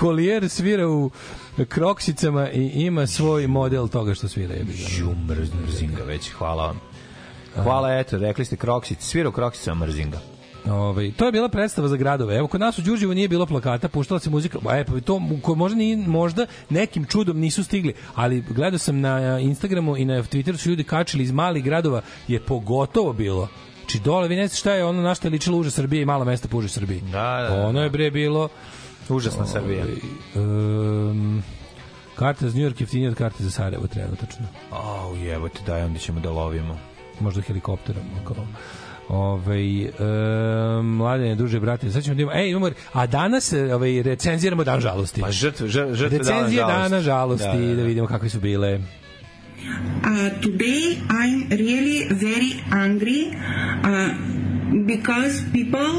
Collier 0.00 0.48
svira 0.48 0.88
u 0.88 1.10
kroksicama 1.68 2.50
i 2.50 2.66
ima 2.74 3.06
svoj 3.10 3.46
model 3.46 3.88
toga 3.88 4.14
što 4.14 4.28
svira. 4.28 4.54
Je 4.54 4.66
Ju, 4.98 5.14
mrzim, 5.28 5.60
mrzim 5.66 5.94
ga 5.94 6.02
već, 6.02 6.30
hvala 6.30 6.66
vam. 6.66 6.80
Hvala, 7.54 7.98
eto, 7.98 8.18
rekli 8.18 8.44
ste 8.44 8.56
Kroksic, 8.56 8.98
svirao 9.00 9.32
Kroksica, 9.32 9.74
mrzim 9.74 10.10
ga. 10.10 10.20
Ovaj 10.72 11.12
to 11.12 11.26
je 11.26 11.32
bila 11.32 11.48
predstava 11.48 11.88
za 11.88 11.96
gradove. 11.96 12.36
Evo 12.36 12.48
kod 12.48 12.60
nas 12.60 12.78
u 12.78 12.82
Đurđevu 12.82 13.14
nije 13.14 13.28
bilo 13.28 13.46
plakata, 13.46 13.88
puštala 13.88 14.20
se 14.20 14.30
muzika. 14.30 14.58
E 14.72 14.84
pa 14.84 15.00
to 15.00 15.20
ko 15.42 15.54
možda 15.54 15.78
ni 15.78 15.96
možda 15.96 16.46
nekim 16.68 17.04
čudom 17.04 17.40
nisu 17.40 17.64
stigli, 17.64 17.94
ali 18.14 18.40
gledao 18.40 18.78
sam 18.78 19.00
na 19.00 19.38
Instagramu 19.40 19.96
i 19.96 20.04
na 20.04 20.22
Twitteru 20.22 20.56
su 20.56 20.68
ljudi 20.70 20.84
kačili 20.84 21.24
iz 21.24 21.32
malih 21.32 21.64
gradova 21.64 22.02
je 22.28 22.40
pogotovo 22.40 23.12
bilo. 23.12 23.48
Či 23.86 24.00
dole, 24.00 24.28
vi 24.28 24.36
ne 24.36 24.46
znate 24.46 24.58
šta 24.58 24.72
je 24.72 24.84
ono 24.84 25.02
na 25.02 25.14
šta 25.14 25.28
je 25.28 25.32
ličilo 25.32 25.58
uže 25.58 25.70
Srbije 25.70 26.02
i 26.02 26.04
mala 26.04 26.24
mesta 26.24 26.48
puže 26.48 26.68
Srbije. 26.68 27.00
Da, 27.00 27.46
da, 27.48 27.56
da. 27.56 27.66
Ono 27.66 27.82
je 27.82 27.90
bre 27.90 28.10
bilo 28.10 28.48
Užasna 29.08 29.46
Srbija. 29.46 29.84
Um, 30.34 31.42
karta 32.20 32.48
za 32.48 32.58
New 32.58 32.66
York 32.68 32.80
jeftinija 32.80 33.10
od 33.10 33.16
karte 33.16 33.44
za 33.44 33.50
Sarajevo 33.50 33.86
trenutačno. 33.86 34.46
Au, 34.70 35.16
jebote, 35.16 35.60
daj, 35.66 35.82
onda 35.82 35.98
ćemo 35.98 36.20
da 36.20 36.30
lovimo. 36.30 36.78
Možda 37.20 37.42
helikopterom. 37.42 38.02
Kao. 38.26 38.46
Ove, 39.08 39.60
e, 39.82 39.90
mladene, 40.82 41.34
duže 41.34 41.60
brate, 41.60 41.90
sad 41.90 42.02
ćemo 42.04 42.14
da 42.14 42.22
imamo, 42.22 42.38
ej, 42.38 42.50
imamo, 42.50 42.70
a 42.92 43.06
danas 43.06 43.52
ove, 43.74 44.02
recenziramo 44.02 44.64
Dan 44.64 44.80
žalosti. 44.80 45.20
Pa 45.20 45.30
žrtve, 45.30 45.68
žr- 45.68 45.94
žrtve 45.94 46.18
Recenzije 46.18 46.62
dana 46.62 46.72
žalosti. 46.72 46.90
Dana 46.90 47.00
žalosti, 47.02 47.46
Da, 47.46 47.52
da, 47.52 47.66
da. 47.66 47.74
da 47.74 47.82
vidimo 47.82 48.06
kakve 48.06 48.28
su 48.28 48.40
bile. 48.40 48.74
Uh, 48.76 48.82
today 50.42 50.96
I'm 51.10 51.48
really 51.50 52.08
very 52.10 52.52
angry 52.70 53.22
uh, 53.30 54.10
because 54.86 55.42
people 55.52 55.90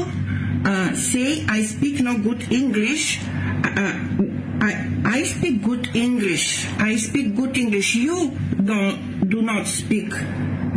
uh, 0.64 0.94
say 0.94 1.28
I 1.58 1.64
speak 1.64 2.00
no 2.00 2.14
good 2.18 2.42
English. 2.52 3.18
Uh, 3.20 4.31
I, 4.62 4.86
I 5.04 5.22
speak 5.24 5.64
good 5.64 5.90
English. 5.96 6.68
I 6.78 6.94
speak 6.94 7.34
good 7.34 7.56
English. 7.56 7.96
You 7.96 8.30
don't 8.62 9.28
do 9.28 9.42
not 9.42 9.66
speak. 9.66 10.14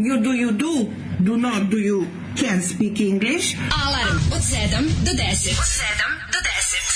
You 0.01 0.23
do 0.25 0.33
you 0.33 0.51
do 0.53 0.91
do 1.21 1.37
not 1.37 1.69
do 1.69 1.77
you 1.77 2.07
can 2.35 2.61
speak 2.61 2.99
English. 2.99 3.53
Alarm 3.69 4.17
od 4.33 4.41
7 4.41 4.89
do 5.05 5.11
10. 5.13 5.53
Od 5.53 5.69
7 5.69 6.01
do 6.33 6.39
10. 6.41 6.94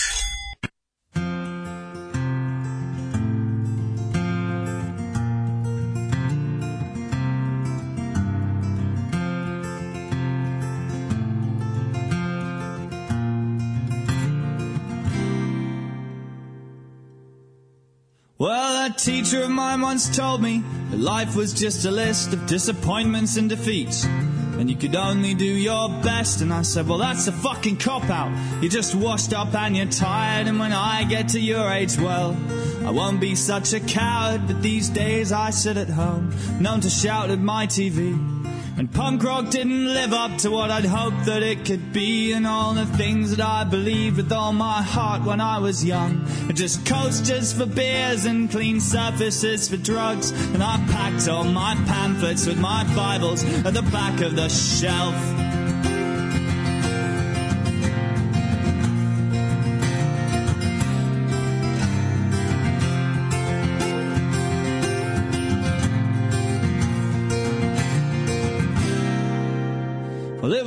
Well, 18.40 18.86
a 18.86 18.90
teacher 18.96 19.44
of 19.44 19.50
mine 19.50 19.82
once 19.82 20.16
told 20.16 20.42
me 20.42 20.64
that 20.92 20.98
life 20.98 21.36
was 21.36 21.52
just 21.52 21.84
a 21.84 21.92
list 21.92 22.32
of 22.32 22.48
disappointments 22.48 23.36
and 23.36 23.50
defeats. 23.50 24.06
And 24.06 24.70
you 24.70 24.78
could 24.78 24.96
only 24.96 25.34
do 25.34 25.44
your 25.44 25.90
best. 25.90 26.40
And 26.40 26.54
I 26.54 26.62
said, 26.62 26.88
well, 26.88 27.00
that's 27.00 27.28
a 27.28 27.34
fucking 27.34 27.80
cop 27.80 28.10
out. 28.10 28.32
You're 28.62 28.72
just 28.72 28.96
washed 28.96 29.34
up 29.34 29.54
and 29.56 29.76
you're 29.76 29.88
tired. 29.88 30.48
And 30.48 30.58
when 30.58 30.72
I 30.72 31.04
get 31.04 31.28
to 31.30 31.40
your 31.42 31.70
age, 31.70 31.98
well, 31.98 32.38
I 32.86 32.92
won't 32.92 33.20
be 33.20 33.36
such 33.36 33.74
a 33.74 33.82
coward. 33.82 34.48
But 34.48 34.62
these 34.62 34.88
days 34.88 35.34
I 35.34 35.50
sit 35.50 35.76
at 35.76 35.90
home, 35.90 36.34
known 36.62 36.80
to 36.80 36.90
shout 36.90 37.32
at 37.32 37.40
my 37.40 37.68
TV. 37.68 38.39
And 38.80 38.90
punk 38.90 39.22
rock 39.26 39.50
didn't 39.50 39.94
live 39.94 40.14
up 40.14 40.38
to 40.38 40.52
what 40.52 40.72
I'd 40.72 40.86
hoped 40.86 41.26
that 41.26 41.44
it 41.44 41.66
could 41.66 41.92
be, 41.92 42.32
and 42.32 42.48
all 42.48 42.74
the 42.74 42.86
things 42.86 43.36
that 43.36 43.46
I 43.46 43.66
believed 43.66 44.16
with 44.16 44.32
all 44.32 44.54
my 44.54 44.82
heart 44.82 45.26
when 45.26 45.42
I 45.42 45.60
was 45.60 45.84
young. 45.84 46.26
Just 46.54 46.86
coasters 46.86 47.52
for 47.52 47.66
beers 47.66 48.24
and 48.24 48.50
clean 48.50 48.80
surfaces 48.80 49.68
for 49.68 49.76
drugs. 49.76 50.32
And 50.54 50.64
I 50.64 50.78
packed 50.92 51.28
all 51.28 51.44
my 51.44 51.76
pamphlets 51.88 52.46
with 52.46 52.58
my 52.58 52.86
Bibles 52.96 53.44
at 53.66 53.74
the 53.74 53.82
back 53.82 54.22
of 54.22 54.38
the 54.38 54.48
shelf. 54.48 55.49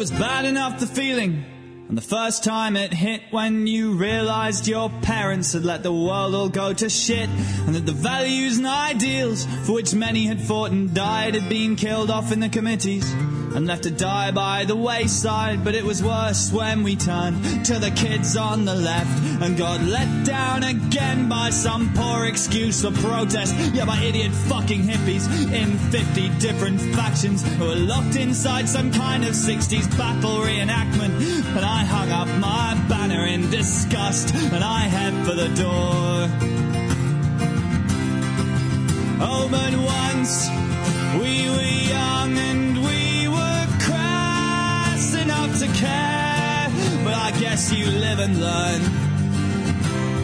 Was 0.02 0.10
bad 0.10 0.44
enough 0.44 0.80
the 0.80 0.86
feeling. 0.88 1.44
And 1.88 1.96
the 1.96 2.02
first 2.02 2.42
time 2.42 2.76
it 2.76 2.92
hit 2.92 3.22
when 3.30 3.68
you 3.68 3.92
realized 3.92 4.66
your 4.66 4.90
parents 5.02 5.52
had 5.52 5.64
let 5.64 5.84
the 5.84 5.92
world 5.92 6.34
all 6.34 6.48
go 6.48 6.72
to 6.72 6.90
shit. 6.90 7.28
And 7.28 7.76
that 7.76 7.86
the 7.86 7.92
values 7.92 8.58
and 8.58 8.66
ideals 8.66 9.46
for 9.64 9.74
which 9.74 9.94
many 9.94 10.26
had 10.26 10.40
fought 10.40 10.72
and 10.72 10.92
died 10.92 11.36
had 11.36 11.48
been 11.48 11.76
killed 11.76 12.10
off 12.10 12.32
in 12.32 12.40
the 12.40 12.48
committees. 12.48 13.14
And 13.54 13.66
left 13.66 13.82
to 13.82 13.90
die 13.90 14.30
by 14.30 14.64
the 14.64 14.76
wayside. 14.76 15.62
But 15.64 15.74
it 15.74 15.84
was 15.84 16.02
worse 16.02 16.52
when 16.52 16.82
we 16.82 16.96
turned 16.96 17.66
to 17.66 17.78
the 17.78 17.90
kids 17.90 18.36
on 18.36 18.64
the 18.64 18.74
left. 18.74 19.42
And 19.42 19.56
got 19.56 19.80
let 19.82 20.24
down 20.24 20.62
again 20.62 21.28
by 21.28 21.50
some 21.50 21.92
poor 21.94 22.24
excuse 22.26 22.82
for 22.82 22.90
protest. 22.90 23.54
Yeah, 23.74 23.84
by 23.84 23.98
idiot 24.00 24.32
fucking 24.32 24.82
hippies 24.82 25.26
in 25.52 25.78
50 25.90 26.28
different 26.38 26.80
factions 26.94 27.42
who 27.56 27.66
were 27.66 27.76
locked 27.76 28.16
inside 28.16 28.68
some 28.68 28.90
kind 28.92 29.24
of 29.24 29.30
60s 29.30 29.86
battle 29.98 30.38
reenactment. 30.38 31.12
And 31.56 31.64
I 31.64 31.84
hung 31.84 32.10
up 32.10 32.28
my 32.38 32.74
banner 32.88 33.26
in 33.26 33.50
disgust 33.50 34.34
and 34.34 34.64
I 34.64 34.80
head 34.80 35.14
for 35.26 35.34
the 35.34 35.48
door. 35.48 36.62
Oh, 39.24 39.48
but 39.50 39.72
once 39.76 40.48
we 41.22 41.48
were 41.48 41.81
I 47.24 47.30
guess 47.38 47.72
you 47.72 47.86
live 47.86 48.18
and 48.18 48.40
learn. 48.40 48.82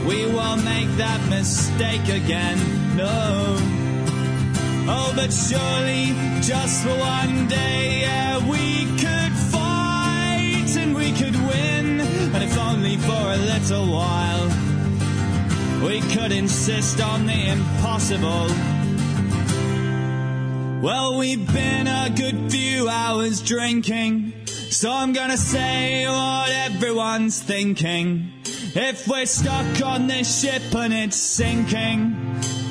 We 0.04 0.26
won't 0.26 0.64
make 0.64 0.90
that 0.96 1.20
mistake 1.30 2.08
again, 2.08 2.58
no. 2.96 3.56
Oh, 4.90 5.12
but 5.14 5.32
surely 5.32 6.16
just 6.42 6.82
for 6.82 6.98
one 6.98 7.46
day, 7.46 8.00
yeah, 8.00 8.38
we 8.50 8.86
could 8.98 9.32
fight 9.52 10.76
and 10.76 10.96
we 10.96 11.12
could 11.12 11.36
win. 11.36 12.00
And 12.34 12.42
if 12.42 12.58
only 12.58 12.96
for 12.96 13.12
a 13.12 13.36
little 13.36 13.92
while, 13.92 14.48
we 15.86 16.00
could 16.12 16.32
insist 16.32 17.00
on 17.00 17.26
the 17.26 17.50
impossible. 17.50 18.48
Well, 20.82 21.16
we've 21.18 21.46
been 21.52 21.86
a 21.86 22.10
good 22.10 22.50
few 22.50 22.88
hours 22.88 23.40
drinking, 23.40 24.32
so 24.70 24.90
I'm 24.90 25.12
gonna 25.12 25.36
say 25.36 26.06
what 26.06 26.50
everyone's 26.50 27.40
thinking. 27.40 28.32
If 28.74 29.08
we're 29.08 29.26
stuck 29.26 29.82
on 29.82 30.06
this 30.06 30.40
ship 30.40 30.62
and 30.74 30.92
it's 30.92 31.16
sinking, 31.16 32.16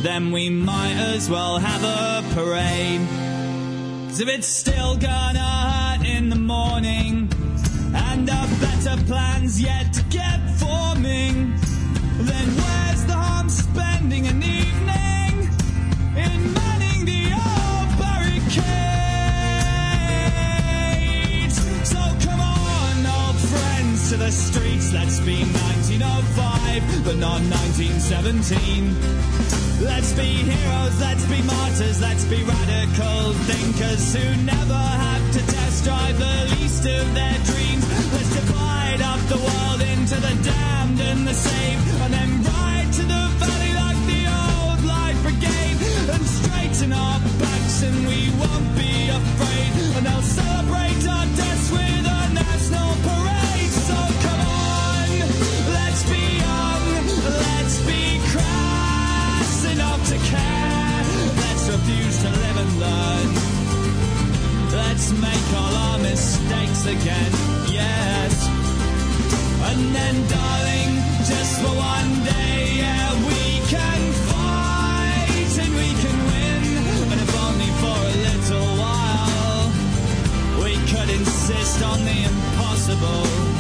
then 0.03 0.32
we 0.32 0.49
might 0.49 0.94
as 0.94 1.30
well 1.30 1.57
have 1.57 1.84
a 1.84 2.24
parade. 2.34 3.02
'Cause 4.07 4.19
if 4.22 4.30
it's 4.30 4.48
still 4.48 4.95
gonna 4.95 5.40
hurt 5.40 6.07
in 6.07 6.30
the 6.30 6.36
morning, 6.36 7.30
and 7.94 8.30
a 8.30 8.48
better 8.61 8.98
plan's 9.06 9.60
yet 9.60 9.91
to 9.94 10.03
get 10.03 10.40
forming, 10.60 11.56
then 12.19 12.48
where's 12.57 13.03
the 13.06 13.14
harm 13.14 13.49
spending 13.49 14.28
an 14.28 14.44
evening 14.44 14.66
to 24.10 24.16
the 24.16 24.32
streets. 24.32 24.94
Let's 24.94 25.20
be 25.20 25.44
1905, 25.44 27.04
but 27.04 27.18
not 27.18 27.42
1917. 27.44 28.96
Let's 29.84 30.14
be 30.14 30.48
heroes, 30.48 30.96
let's 31.02 31.26
be 31.28 31.42
martyrs, 31.44 32.00
let's 32.00 32.24
be 32.26 32.40
radical 32.44 33.34
thinkers 33.52 34.16
who 34.16 34.24
never 34.48 34.80
have 34.80 35.24
to 35.36 35.42
test 35.52 35.84
drive 35.84 36.18
the 36.20 36.56
least 36.56 36.86
of 36.88 37.04
their 37.16 37.36
dreams. 37.52 37.84
Let's 38.16 38.32
divide 38.32 39.02
up 39.04 39.20
the 39.28 39.44
world 39.44 39.82
into 39.84 40.16
the 40.16 40.36
damned 40.40 41.02
and 41.04 41.28
the 41.28 41.34
saved, 41.34 41.88
and 42.08 42.14
then 42.14 42.32
ride 42.48 42.88
to 42.88 43.04
the 43.04 43.24
valley 43.44 43.74
like 43.76 44.00
the 44.08 44.24
old 44.24 44.88
life 44.88 45.20
brigade, 45.20 45.80
and 46.16 46.24
straighten 46.24 46.94
our 46.96 47.20
backs, 47.44 47.84
and 47.84 48.08
we 48.08 48.32
won't 48.40 48.72
be 48.80 49.12
afraid, 49.12 49.72
and 50.00 50.06
they'll 50.08 50.22
celebrate 50.24 51.04
our 51.12 51.28
deaths 51.36 51.72
with 51.76 51.87
Let's 64.98 65.11
make 65.11 65.53
all 65.53 65.76
our 65.76 65.99
mistakes 65.99 66.88
again, 66.88 67.32
yes. 67.69 68.34
And 69.69 69.94
then, 69.94 70.15
darling, 70.28 70.91
just 71.24 71.61
for 71.61 71.69
one 71.69 72.26
day, 72.26 72.82
yeah, 72.82 73.14
we 73.30 73.61
can 73.69 74.11
fight 74.26 75.53
and 75.61 75.72
we 75.76 75.90
can 76.02 76.18
win. 76.32 77.11
And 77.11 77.22
if 77.22 77.32
only 77.45 77.69
for 77.78 77.98
a 78.10 78.15
little 78.26 78.69
while, 78.82 79.69
we 80.64 80.74
could 80.90 81.11
insist 81.11 81.84
on 81.84 82.03
the 82.03 82.24
impossible. 82.24 83.57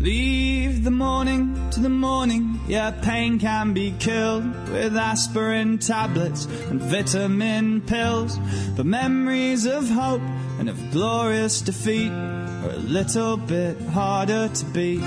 Leave 0.00 0.82
the 0.82 0.90
morning 0.90 1.54
to 1.72 1.78
the 1.80 1.90
morning, 1.90 2.58
yeah, 2.66 2.90
pain 2.90 3.38
can 3.38 3.74
be 3.74 3.92
killed 3.98 4.44
with 4.70 4.96
aspirin 4.96 5.76
tablets 5.76 6.46
and 6.70 6.80
vitamin 6.80 7.82
pills. 7.82 8.38
But 8.76 8.86
memories 8.86 9.66
of 9.66 9.90
hope 9.90 10.22
and 10.58 10.70
of 10.70 10.90
glorious 10.90 11.60
defeat 11.60 12.10
are 12.10 12.70
a 12.70 12.76
little 12.78 13.36
bit 13.36 13.78
harder 13.92 14.48
to 14.48 14.64
beat. 14.72 15.02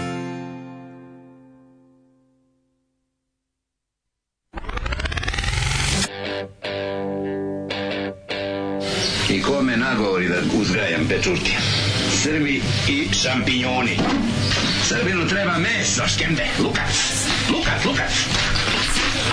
I 9.28 9.42
kome 9.42 9.76
nagovori 9.76 10.28
da 10.30 10.42
uzgajam 10.60 11.08
pečurke? 11.08 11.73
srvi 12.24 12.62
i 12.88 13.08
šampinjoni. 13.14 13.98
Srbinu 14.84 15.28
treba 15.28 15.58
meso, 15.58 16.08
škembe, 16.08 16.46
lukac, 16.60 16.96
lukac, 17.50 17.86
lukac, 17.86 18.12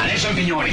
a 0.03 0.07
ne 0.07 0.19
šampinjoni. 0.19 0.73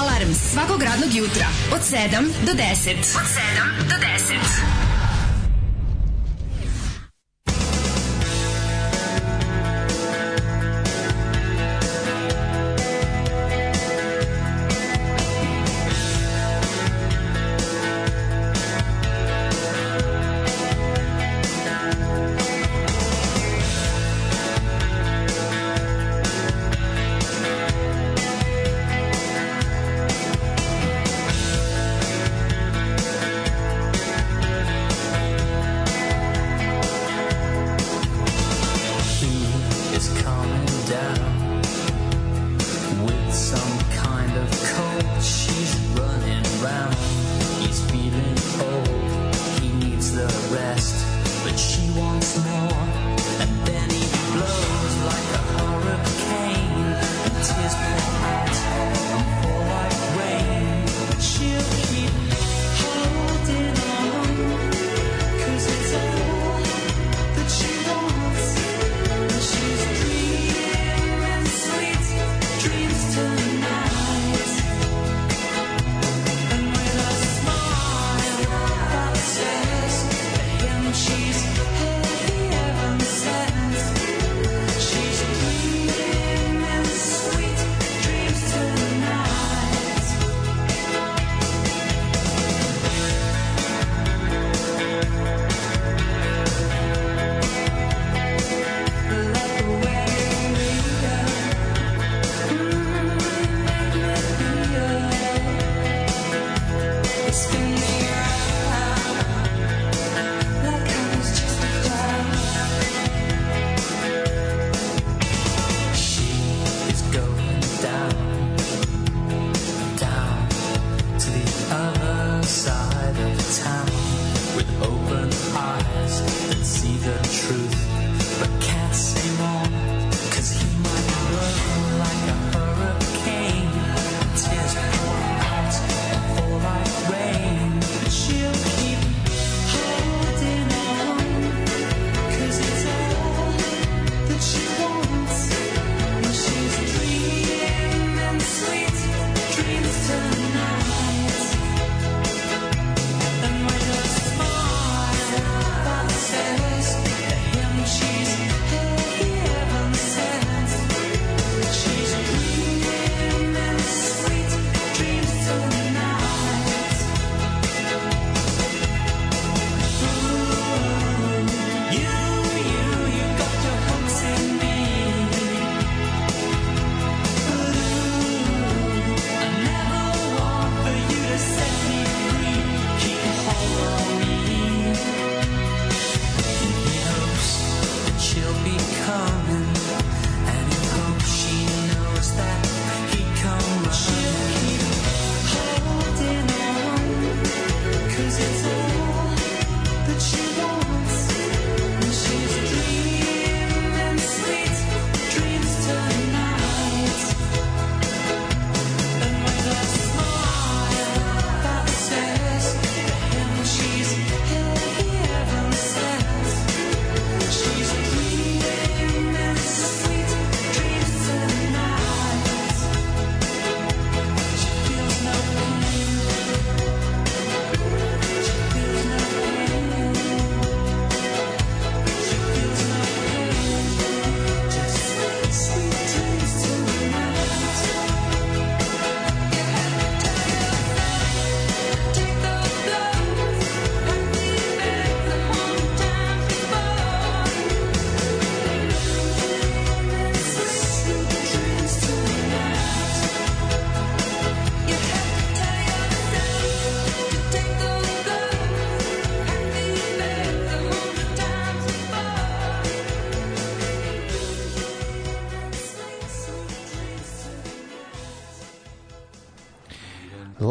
Alarm 0.00 0.34
svakog 0.52 0.82
radnog 0.82 1.14
jutra 1.14 1.46
od 1.72 1.80
7 1.80 2.26
do 2.46 2.52
10. 2.52 2.96
Od 2.98 3.26
7 3.84 3.88
do 3.88 3.94
10. 3.94 4.85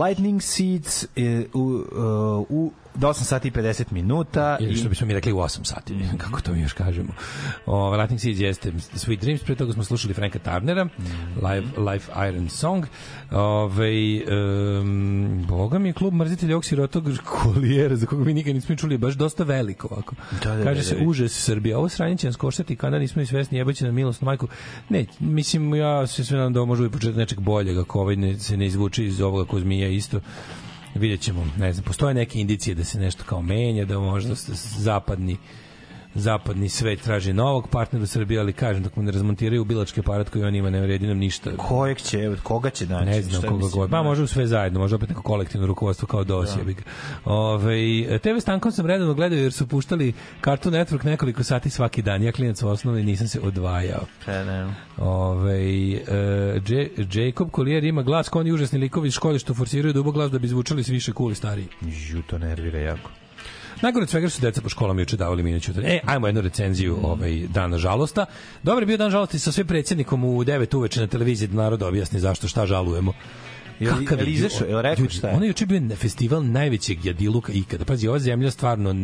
Lightning 0.05 0.41
Seeds 0.41 1.07
e, 1.15 1.45
u, 1.53 1.59
uh, 1.59 2.45
u 2.49 2.71
do 2.95 3.07
8 3.07 3.23
sati 3.23 3.47
i 3.47 3.51
50 3.51 3.91
minuta. 3.91 4.57
Ili 4.59 4.75
što 4.75 4.89
bismo 4.89 5.07
mi 5.07 5.13
rekli 5.13 5.33
u 5.33 5.37
8 5.37 5.63
sati, 5.63 5.95
kako 6.23 6.41
to 6.41 6.53
mi 6.53 6.61
još 6.61 6.73
kažemo. 6.73 7.13
O, 7.65 7.95
Lightning 7.95 8.21
Seeds 8.21 8.39
jeste 8.39 8.71
Sweet 8.71 9.19
Dreams, 9.19 9.43
pre 9.43 9.55
toga 9.55 9.73
smo 9.73 9.83
slušali 9.83 10.13
Franka 10.13 10.39
Tarnera, 10.39 10.87
Live, 11.41 11.91
Life 11.91 12.11
Iron 12.29 12.49
Song. 12.49 12.85
Ove, 13.31 14.21
um, 14.79 15.45
boga 15.47 15.79
mi 15.79 15.89
je 15.89 15.93
klub 15.93 16.13
mrzitelja 16.13 16.55
ovog 16.55 16.65
sirotog 16.65 17.09
kolijera, 17.31 17.95
za 17.95 18.05
koga 18.05 18.23
mi 18.23 18.33
nikad 18.33 18.55
nismo 18.55 18.75
čuli, 18.75 18.93
je 18.93 18.97
baš 18.97 19.13
dosta 19.13 19.43
veliko 19.43 19.87
ovako. 19.91 20.15
Da, 20.43 20.55
da, 20.55 20.63
Kaže 20.63 20.79
da, 20.79 20.83
se 20.83 20.95
da. 20.95 21.07
užas 21.07 21.31
Srbija. 21.31 21.77
Ovo 21.77 21.89
sranje 21.89 22.17
će 22.17 22.27
nas 22.27 22.35
koštati 22.35 22.75
kada 22.75 22.99
nismo 22.99 23.21
i 23.21 23.25
svesni 23.25 23.57
jebaće 23.57 23.85
na 23.85 23.91
milosnu 23.91 24.25
majku. 24.25 24.47
Ne, 24.89 25.05
mislim, 25.19 25.75
ja 25.75 26.07
se 26.07 26.25
sve 26.25 26.37
nadam 26.37 26.53
da 26.53 26.59
ovo 26.59 26.67
može 26.67 26.89
početak 26.89 27.15
nečeg 27.15 27.39
boljeg, 27.39 27.77
ako 27.77 28.01
ovaj 28.01 28.15
ne, 28.15 28.39
se 28.39 28.57
ne 28.57 28.65
izvuče 28.65 29.05
iz 29.05 29.21
ovoga 29.21 29.45
ko 29.45 29.59
zmija 29.59 29.87
isto 29.87 30.19
vidjet 30.95 31.21
ćemo, 31.21 31.47
ne 31.57 31.73
znam, 31.73 31.83
postoje 31.83 32.13
neke 32.13 32.39
indicije 32.39 32.75
da 32.75 32.83
se 32.83 32.99
nešto 32.99 33.23
kao 33.23 33.41
menja, 33.41 33.85
da 33.85 33.99
možda 33.99 34.35
zapadni 34.77 35.37
zapadni 36.15 36.69
svet 36.69 37.01
traži 37.01 37.33
novog 37.33 37.67
partnera 37.67 38.03
u 38.03 38.07
Srbiji, 38.07 38.39
ali 38.39 38.53
kažem, 38.53 38.83
dok 38.83 38.95
mu 38.95 39.03
ne 39.03 39.11
razmontiraju 39.11 39.65
bilački 39.65 39.99
aparat 39.99 40.29
koji 40.29 40.43
on 40.45 40.55
ima, 40.55 40.69
ne 40.69 40.81
vredi 40.81 41.07
nam 41.07 41.17
ništa. 41.17 41.51
Kojeg 41.57 41.97
će, 41.97 42.19
evo, 42.19 42.35
koga 42.43 42.69
će 42.69 42.87
naći? 42.87 43.05
Ne 43.05 43.21
znam 43.21 43.41
koga 43.41 43.67
god. 43.73 43.89
Pa 43.89 44.03
može 44.03 44.23
u 44.23 44.27
sve 44.27 44.47
zajedno, 44.47 44.79
može 44.79 44.95
opet 44.95 45.09
neko 45.09 45.21
kolektivno 45.21 45.67
rukovodstvo 45.67 46.07
kao 46.07 46.23
DOS 46.23 46.49
Da. 46.55 46.61
Ove, 47.25 48.19
TV 48.19 48.37
stankom 48.39 48.71
sam 48.71 48.85
redovno 48.85 49.13
gledao 49.13 49.39
jer 49.39 49.53
su 49.53 49.67
puštali 49.67 50.13
Cartoon 50.43 50.75
Network 50.75 51.05
nekoliko 51.05 51.43
sati 51.43 51.69
svaki 51.69 52.01
dan. 52.01 52.23
Ja 52.23 52.31
klinac 52.31 52.63
u 52.63 52.67
osnovi 52.67 53.03
nisam 53.03 53.27
se 53.27 53.39
odvajao. 53.39 54.03
Pa, 54.25 54.31
ne. 54.43 54.73
Ove, 54.97 55.59
e, 55.59 56.01
Dže- 56.59 57.25
Jacob 57.25 57.49
Collier 57.55 57.83
ima 57.83 58.03
glas 58.03 58.29
kao 58.29 58.39
oni 58.39 58.51
užasni 58.51 58.79
likovi 58.79 59.07
iz 59.07 59.13
škole 59.13 59.39
što 59.39 59.53
forsiraju 59.53 59.93
dubog 59.93 60.13
glas 60.13 60.31
da 60.31 60.39
bi 60.39 60.47
zvučali 60.47 60.83
više 60.87 61.11
cool 61.17 61.31
i 61.31 61.35
stariji. 61.35 61.67
Ju, 61.81 62.21
to 62.21 62.37
nervira 62.37 62.79
jako. 62.79 63.09
Najgore 63.85 64.03
od 64.03 64.09
svega 64.09 64.29
su 64.29 64.41
deca 64.41 64.61
po 64.61 64.69
školama 64.69 65.01
juče 65.01 65.17
davali 65.17 65.43
minuću. 65.43 65.71
E, 65.83 65.99
ajmo 66.05 66.27
jednu 66.27 66.41
recenziju 66.41 66.97
ovaj 67.03 67.47
dana 67.47 67.77
žalosta. 67.77 68.25
Dobar 68.63 68.83
je 68.83 68.87
bio 68.87 68.97
dan 68.97 69.11
žalosti 69.11 69.39
sa 69.39 69.51
sve 69.51 69.65
predsjednikom 69.65 70.23
u 70.23 70.43
9 70.43 70.77
uveče 70.77 70.99
na 70.99 71.07
televiziji 71.07 71.47
da 71.47 71.55
narod 71.55 71.83
objasni 71.83 72.19
zašto 72.19 72.47
šta 72.47 72.65
žalujemo. 72.65 73.13
Kakav 73.79 74.27
je 74.27 74.33
izašao? 74.33 74.67
Jel 74.67 74.81
rekao 74.81 75.09
šta 75.09 75.27
je? 75.27 75.35
Ono 75.35 75.45
je 75.45 75.49
juče 75.49 75.65
bio 75.65 75.79
na 75.79 75.95
festival 75.95 76.45
najvećeg 76.45 77.05
jadiluka 77.05 77.53
ikada. 77.53 77.85
Pazi, 77.85 78.07
ova 78.07 78.19
zemlja 78.19 78.51
stvarno 78.51 78.95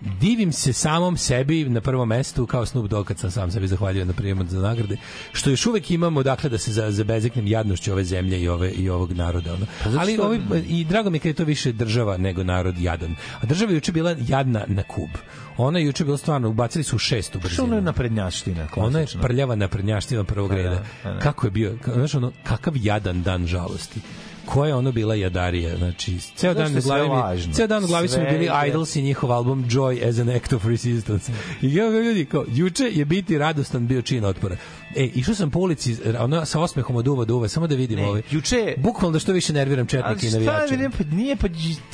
divim 0.00 0.52
se 0.52 0.72
samom 0.72 1.16
sebi 1.16 1.64
na 1.64 1.80
prvom 1.80 2.08
mestu 2.08 2.46
kao 2.46 2.66
Snoop 2.66 2.86
Dogg 2.86 3.06
kad 3.06 3.18
sam 3.18 3.30
sam 3.30 3.50
sebi 3.50 3.68
zahvalio 3.68 4.04
na 4.04 4.12
prijemu 4.12 4.44
za 4.44 4.60
nagrade 4.60 4.96
što 5.32 5.50
još 5.50 5.66
uvek 5.66 5.90
imamo 5.90 6.22
dakle 6.22 6.50
da 6.50 6.58
se 6.58 6.72
za 6.72 6.90
zabezeknem 6.90 7.46
jadnošću 7.46 7.92
ove 7.92 8.04
zemlje 8.04 8.40
i 8.40 8.48
ove 8.48 8.70
i 8.70 8.88
ovog 8.88 9.12
naroda 9.12 9.54
ono. 9.54 9.66
Pa 9.84 9.90
ali 9.90 10.14
što- 10.14 10.22
ovi, 10.22 10.40
i 10.68 10.84
drago 10.84 11.10
mi 11.10 11.16
je 11.16 11.20
kad 11.20 11.26
je 11.26 11.34
to 11.34 11.44
više 11.44 11.72
država 11.72 12.16
nego 12.16 12.44
narod 12.44 12.78
jadan 12.78 13.10
a 13.40 13.46
država 13.46 13.72
je 13.72 13.76
juče 13.76 13.92
bila 13.92 14.16
jadna 14.20 14.64
na 14.66 14.82
kub 14.82 15.10
ona 15.56 15.78
je 15.78 15.84
juče 15.84 16.04
bila 16.04 16.16
stvarno 16.16 16.48
ubacili 16.48 16.84
su 16.84 16.96
u 16.96 17.00
šestu 17.00 17.30
Što 17.32 17.38
brzinu 17.40 17.64
ono 17.64 17.74
je 17.76 17.82
naprednjaština, 17.82 18.68
ona 18.76 18.88
je 18.90 18.92
klasično. 18.92 19.22
prljava 19.22 19.54
naprednjaština 19.54 20.24
prvog 20.24 20.50
Pa 20.50 20.56
da, 20.56 20.62
reda. 20.62 20.84
pa 21.02 21.10
da. 21.10 21.18
Kako 21.18 21.46
je 21.46 21.50
bio, 21.50 21.76
znaš 21.86 22.14
ono, 22.14 22.32
kakav 22.44 22.74
jadan 22.76 23.22
dan 23.22 23.46
žalosti. 23.46 24.00
Koja 24.50 24.68
je 24.68 24.74
ono 24.74 24.92
bila 24.92 25.14
jadarija, 25.14 25.76
znači 25.76 26.18
ceo 26.36 26.54
dan 26.54 26.78
u 26.78 26.80
glavi 26.80 27.08
mi, 27.08 27.52
ceo 27.52 27.66
dan 27.66 27.84
u 27.84 27.86
glavi 27.86 28.08
su 28.08 28.20
mi 28.20 28.26
bili 28.26 28.44
je- 28.44 28.68
Idols 28.68 28.96
i 28.96 29.02
njihov 29.02 29.32
album 29.32 29.64
Joy 29.64 30.08
as 30.08 30.18
an 30.18 30.28
Act 30.28 30.52
of 30.52 30.64
Resistance. 30.64 31.32
I 31.62 31.76
evo 31.76 31.90
ga 31.90 31.98
ljudi, 31.98 32.24
kao, 32.24 32.44
juče 32.48 32.84
je 32.84 33.04
biti 33.04 33.38
radostan 33.38 33.86
bio 33.86 34.02
čin 34.02 34.24
otpora. 34.24 34.56
E, 34.96 35.04
išao 35.04 35.34
sam 35.34 35.50
po 35.50 35.58
ulici 35.58 35.96
ono, 36.18 36.44
sa 36.44 36.60
osmehom 36.60 36.96
od 36.96 37.08
uva 37.08 37.24
do 37.24 37.36
uva, 37.36 37.48
samo 37.48 37.66
da 37.66 37.74
vidim 37.74 37.98
Ne, 37.98 38.22
juče 38.30 38.74
Bukvalno 38.76 39.12
da 39.12 39.18
što 39.18 39.32
više 39.32 39.52
nerviram 39.52 39.82
Ali 39.82 39.88
četnike 39.88 40.26
i 40.26 40.28
šta 40.28 40.38
navijače. 40.38 40.76
ne, 40.76 40.90
pa 40.90 41.16
nije, 41.16 41.36
pa 41.36 41.48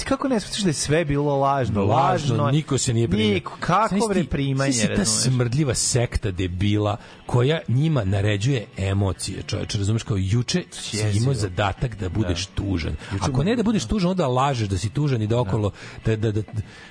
kako 0.04 0.28
ne 0.28 0.40
shvataš 0.40 0.62
da 0.62 0.68
je 0.68 0.74
sve 0.74 1.04
bilo 1.04 1.36
lažno? 1.36 1.84
lažno, 1.84 2.46
je. 2.46 2.52
niko 2.52 2.78
se 2.78 2.94
nije 2.94 3.08
primio. 3.08 3.34
Niko, 3.34 3.56
kako 3.60 4.08
bre 4.08 4.24
primanje, 4.24 4.72
znaš 4.72 4.88
ti 4.88 4.94
ta 4.94 4.98
razumeš? 4.98 5.34
smrdljiva 5.34 5.74
sekta 5.74 6.30
debila 6.30 6.96
koja 7.26 7.60
njima 7.68 8.04
naređuje 8.04 8.66
emocije, 8.76 9.42
čoveče, 9.46 9.78
razumeš, 9.78 10.02
kao 10.02 10.16
juče 10.16 10.64
si 10.70 11.18
imao 11.18 11.34
zadatak 11.34 11.96
da 11.96 12.08
budeš 12.08 12.46
tužan. 12.46 12.96
Ako 13.20 13.44
ne 13.44 13.56
da 13.56 13.62
budeš 13.62 13.84
tužan, 13.84 14.10
onda 14.10 14.26
lažeš 14.26 14.68
da 14.68 14.78
si 14.78 14.88
tužan 14.88 15.22
i 15.22 15.26
da 15.26 15.40
okolo, 15.40 15.70
da, 16.04 16.16
da, 16.16 16.32
da, 16.32 16.42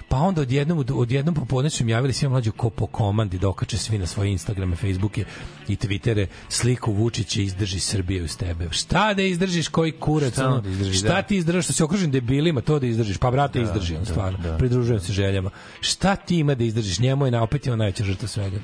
pa 0.10 0.18
onda 0.18 0.42
odjednom, 0.42 0.86
odjednom 0.94 1.36
popodne 1.36 1.70
su 1.70 1.84
im 1.84 1.90
javili 1.90 2.14
svi 2.14 2.28
mlađu 2.28 2.52
ko 2.52 2.70
po 2.70 2.88
komandi 2.88 3.38
da 3.38 3.50
okače 3.50 3.78
svi 3.78 3.98
na 3.98 4.06
svoje 4.06 4.32
Instagrame, 4.32 4.76
Facebooke 4.76 5.26
i 5.68 5.76
Twittere 5.76 6.28
sliku 6.50 6.94
Vučića 6.94 7.42
izdrži 7.42 7.80
Srbije 7.80 8.24
uz 8.24 8.38
tebe. 8.38 8.68
Šta 8.72 9.14
da 9.14 9.22
izdržiš, 9.22 9.68
koji 9.68 9.92
kurac? 9.92 10.34
Šta 10.34 10.48
ono, 10.48 10.70
izdržiš, 10.70 11.00
šta 11.00 11.08
da. 11.08 11.22
ti 11.22 11.38
izdržiš, 11.38 11.64
što 11.64 11.74
si 11.74 11.84
okružen 11.84 12.12
debilima, 12.12 12.62
to 12.62 12.80
da 12.80 12.88
izdržiš. 12.88 13.18
Pa 13.18 13.32
brate, 13.32 13.62
izdrži 13.62 13.96
on, 13.96 14.06
stvarno. 14.06 14.58
Pridružujem 14.58 15.00
se 15.00 15.14
željama. 15.14 15.50
Šta 15.82 16.16
ti 16.16 16.40
ima 16.40 16.56
da 16.56 16.64
izdržiš? 16.64 17.00
Njemu 17.00 17.26
je 17.26 17.32
na 17.32 17.44
opet 17.44 17.68
je 17.68 17.74
on 17.74 17.80
najveća 17.80 18.04
žrtva 18.04 18.28
svega. 18.28 18.58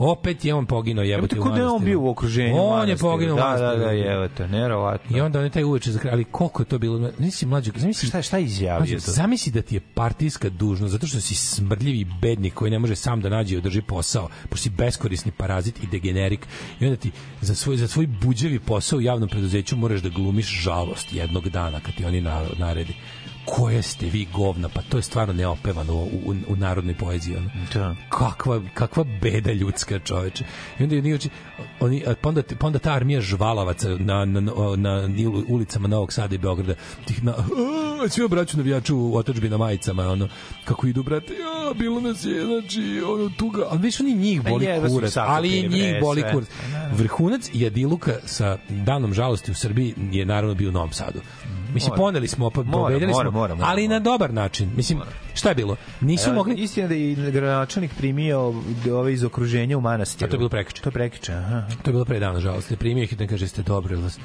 Opet 0.00 0.44
je 0.44 0.54
on 0.54 0.66
poginuo 0.66 1.04
jebote 1.04 1.36
u 1.36 1.42
Kako 1.42 1.50
da 1.50 1.56
je 1.56 1.62
on 1.62 1.68
manastiru. 1.68 1.90
bio 1.90 2.00
u 2.00 2.10
okruženju 2.10 2.54
On 2.58 2.88
je 2.88 2.96
poginuo 2.96 3.34
u 3.34 3.36
Da, 3.36 3.42
da, 3.42 3.48
manastiru. 3.48 3.84
da, 3.84 3.90
je, 3.90 4.28
to, 4.28 4.46
nerovatno. 4.46 5.16
I 5.16 5.20
onda 5.20 5.38
on 5.38 5.44
je 5.44 5.50
taj 5.50 5.64
uveče 5.64 5.92
za 5.92 5.98
kraj, 5.98 6.12
ali 6.12 6.24
koliko 6.24 6.62
je 6.62 6.66
to 6.66 6.78
bilo, 6.78 7.10
nisi 7.18 7.46
mlađo, 7.46 7.72
zamisli, 7.76 8.08
Šta, 8.08 8.22
šta 8.22 8.36
je 8.36 8.44
izjavio 8.44 8.78
Mlađo, 8.78 8.94
to? 8.96 9.12
Zamisli 9.12 9.52
da 9.52 9.62
ti 9.62 9.74
je 9.74 9.80
partijska 9.94 10.48
dužnost 10.48 10.92
zato 10.92 11.06
što 11.06 11.20
si 11.20 11.34
smrdljivi 11.34 12.06
bednik 12.20 12.54
koji 12.54 12.70
ne 12.70 12.78
može 12.78 12.96
sam 12.96 13.20
da 13.20 13.28
nađe 13.28 13.54
i 13.54 13.58
održi 13.58 13.82
posao, 13.82 14.28
pošto 14.42 14.62
si 14.62 14.70
beskorisni 14.70 15.32
parazit 15.32 15.84
i 15.84 15.86
degenerik 15.86 16.46
i 16.80 16.84
onda 16.84 16.96
ti 16.96 17.10
za 17.40 17.54
svoj, 17.54 17.76
za 17.76 17.88
svoj 17.88 18.06
buđevi 18.06 18.58
posao 18.58 18.96
u 18.96 19.02
javnom 19.02 19.28
preduzeću 19.28 19.76
moraš 19.76 20.00
da 20.00 20.08
glumiš 20.08 20.62
žalost 20.62 21.12
jednog 21.12 21.48
dana 21.48 21.80
kad 21.80 21.94
ti 21.94 22.04
oni 22.04 22.20
na, 22.20 22.42
naredi 22.58 22.94
koje 23.50 23.82
ste 23.82 24.06
vi 24.06 24.26
govna, 24.34 24.68
pa 24.68 24.82
to 24.82 24.96
je 24.96 25.02
stvarno 25.02 25.34
neopevano 25.34 25.94
u, 25.94 26.06
u, 26.26 26.34
u 26.48 26.56
narodnoj 26.56 26.94
poeziji. 26.94 27.36
Ono. 27.36 27.50
Da. 27.74 27.96
Kakva, 28.08 28.60
kakva 28.74 29.04
beda 29.22 29.52
ljudska 29.52 29.98
čoveče. 29.98 30.44
I 30.78 30.82
onda 30.82 30.96
oni, 30.96 31.18
oni, 31.80 32.04
a 32.06 32.14
pa, 32.22 32.28
onda, 32.28 32.42
pa 32.58 32.66
onda 32.66 32.78
ta 32.78 32.92
armija 32.92 33.20
žvalavaca 33.20 33.88
na, 33.88 34.24
na, 34.24 34.40
na, 34.40 35.06
na 35.06 35.30
ulicama 35.48 35.88
Novog 35.88 36.12
Sada 36.12 36.34
i 36.34 36.38
Beograda, 36.38 36.74
tih 37.04 37.24
na, 37.24 37.32
a, 38.04 38.08
svi 38.08 38.24
obraću 38.24 38.56
navijaču 38.56 38.96
u 38.96 39.16
otačbi 39.16 39.48
na 39.48 39.56
majicama, 39.56 40.08
ono, 40.08 40.28
kako 40.64 40.86
idu, 40.86 41.02
brate, 41.02 41.32
ja, 41.34 41.74
bilo 41.74 42.00
nas 42.00 42.24
je, 42.24 42.44
znači, 42.44 43.02
ono, 43.06 43.30
tuga, 43.38 43.66
ali 43.70 43.80
viš 43.80 44.00
oni 44.00 44.14
njih 44.14 44.40
Pa 44.44 44.50
boli 44.50 44.66
su 44.66 44.94
kurac, 44.94 45.16
ali 45.16 45.58
i 45.58 45.68
njih 45.68 45.94
boli 46.00 46.24
kurac. 46.32 46.48
Vrhunac 46.92 47.50
jadiluka 47.52 48.12
sa 48.24 48.58
danom 48.68 49.14
žalosti 49.14 49.50
u 49.50 49.54
Srbiji 49.54 49.94
je 50.12 50.26
naravno 50.26 50.54
bio 50.54 50.68
u 50.68 50.72
Novom 50.72 50.92
Sadu. 50.92 51.20
Mislim, 51.70 51.88
Mora. 51.88 51.98
poneli 51.98 52.28
smo, 52.28 52.44
Mora, 52.44 52.70
pobedili 52.72 53.06
mora, 53.06 53.24
smo, 53.24 53.40
mora, 53.40 53.54
mora, 53.54 53.68
ali 53.68 53.88
na 53.88 53.98
dobar 54.00 54.34
način. 54.34 54.70
Mislim, 54.76 55.00
šta 55.34 55.48
je 55.48 55.54
bilo? 55.54 55.76
Nisu 56.00 56.26
Evo, 56.26 56.34
mogli... 56.34 56.54
Istina 56.54 56.88
da 56.88 56.94
je 56.94 57.14
gradonačelnik 57.30 57.90
primio 57.98 58.54
ove 58.92 59.12
iz 59.12 59.24
okruženja 59.24 59.78
u 59.78 59.80
manastiru. 59.80 60.26
A 60.26 60.30
to 60.30 60.34
je 60.34 60.38
bilo 60.38 60.48
prekjuče. 60.48 60.82
To 60.82 60.88
je 60.88 60.92
prekjuče, 60.92 61.32
aha. 61.32 61.62
To 61.82 61.90
je 61.90 61.92
bilo 61.92 62.04
pre 62.04 62.18
dana, 62.20 62.40
žalost. 62.40 62.72
Primio 62.78 63.04
ih 63.04 63.12
i 63.12 63.16
da 63.16 63.26
kaže 63.26 63.48
ste 63.48 63.62
dobro, 63.62 63.94
jer 63.94 64.02
vas 64.04 64.18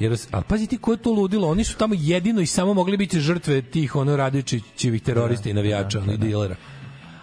jer 0.00 0.16
ali 0.30 0.44
pazi 0.48 0.66
ti 0.66 0.78
ko 0.78 0.92
je 0.92 0.96
to 0.96 1.10
ludilo, 1.12 1.48
oni 1.48 1.64
su 1.64 1.76
tamo 1.76 1.94
jedino 1.98 2.40
i 2.40 2.46
samo 2.46 2.74
mogli 2.74 2.96
biti 2.96 3.20
žrtve 3.20 3.62
tih 3.62 3.96
ono 3.96 4.16
Radičićevih 4.16 5.02
terorista 5.02 5.50
i 5.50 5.52
navijača, 5.52 5.98
ono 5.98 6.12
i 6.12 6.18
dilera. 6.18 6.56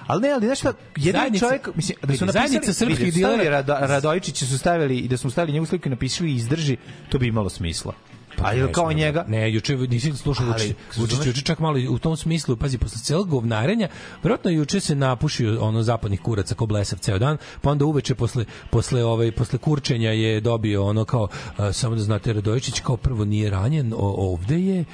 Ali 0.08 0.22
ne, 0.22 0.30
ali 0.30 0.46
znaš 0.46 0.60
šta, 0.60 0.74
jedan 0.96 1.22
Zajednica- 1.22 1.40
čovjek, 1.40 1.70
mislim, 1.76 1.98
da 2.02 2.08
su 2.08 2.26
napisali, 2.26 2.32
zajednica 2.32 2.74
srpskih 2.74 3.14
stavili 3.14 3.44
dilera- 3.44 3.50
Rado, 3.50 3.76
Radojičića 3.80 4.46
su 4.46 4.58
stavili 4.58 4.98
i 4.98 5.08
da 5.08 5.18
smo 5.18 5.30
stavili 5.30 5.54
njegovu 5.54 5.66
sliku 5.66 5.88
i 5.88 5.92
napisali 5.92 6.32
izdrži, 6.34 6.78
to 7.10 7.20
bi 7.20 7.28
imalo 7.28 7.50
smisla. 7.50 7.94
Pa, 8.42 8.54
ne, 8.54 8.72
kao 8.72 8.90
ne, 8.90 8.94
njega, 8.94 9.26
Ne, 9.28 9.54
juče 9.54 9.78
nisi 9.78 10.14
slušao 10.14 10.46
Vučić. 10.48 10.76
Vučić 10.98 11.26
juče 11.26 11.42
čak 11.42 11.60
malo 11.60 11.80
u 11.90 12.00
tom 12.00 12.18
smislu, 12.18 12.56
pazi, 12.56 12.78
posle 12.78 13.02
celog 13.02 13.30
govnarenja, 13.30 13.88
verovatno 14.24 14.52
juče 14.52 14.80
se 14.80 14.96
napušio 14.96 15.62
ono 15.62 15.84
zapadnih 15.84 16.22
kuraca 16.22 16.56
ko 16.56 16.66
blesav 16.66 17.00
ceo 17.00 17.20
dan, 17.20 17.38
pa 17.62 17.72
onda 17.72 17.86
uveče 17.86 18.16
posle 18.16 18.46
posle 18.70 19.06
ovaj 19.06 19.32
posle 19.32 19.60
kurčenja 19.60 20.12
je 20.12 20.42
dobio 20.42 20.86
ono 20.86 21.06
kao 21.06 21.28
samo 21.74 21.96
da 21.96 22.02
znate 22.02 22.34
Radojičić 22.34 22.80
kao 22.80 22.98
prvo 22.98 23.26
nije 23.26 23.50
ranjen, 23.50 23.94
ovde 23.98 24.60
je 24.60 24.86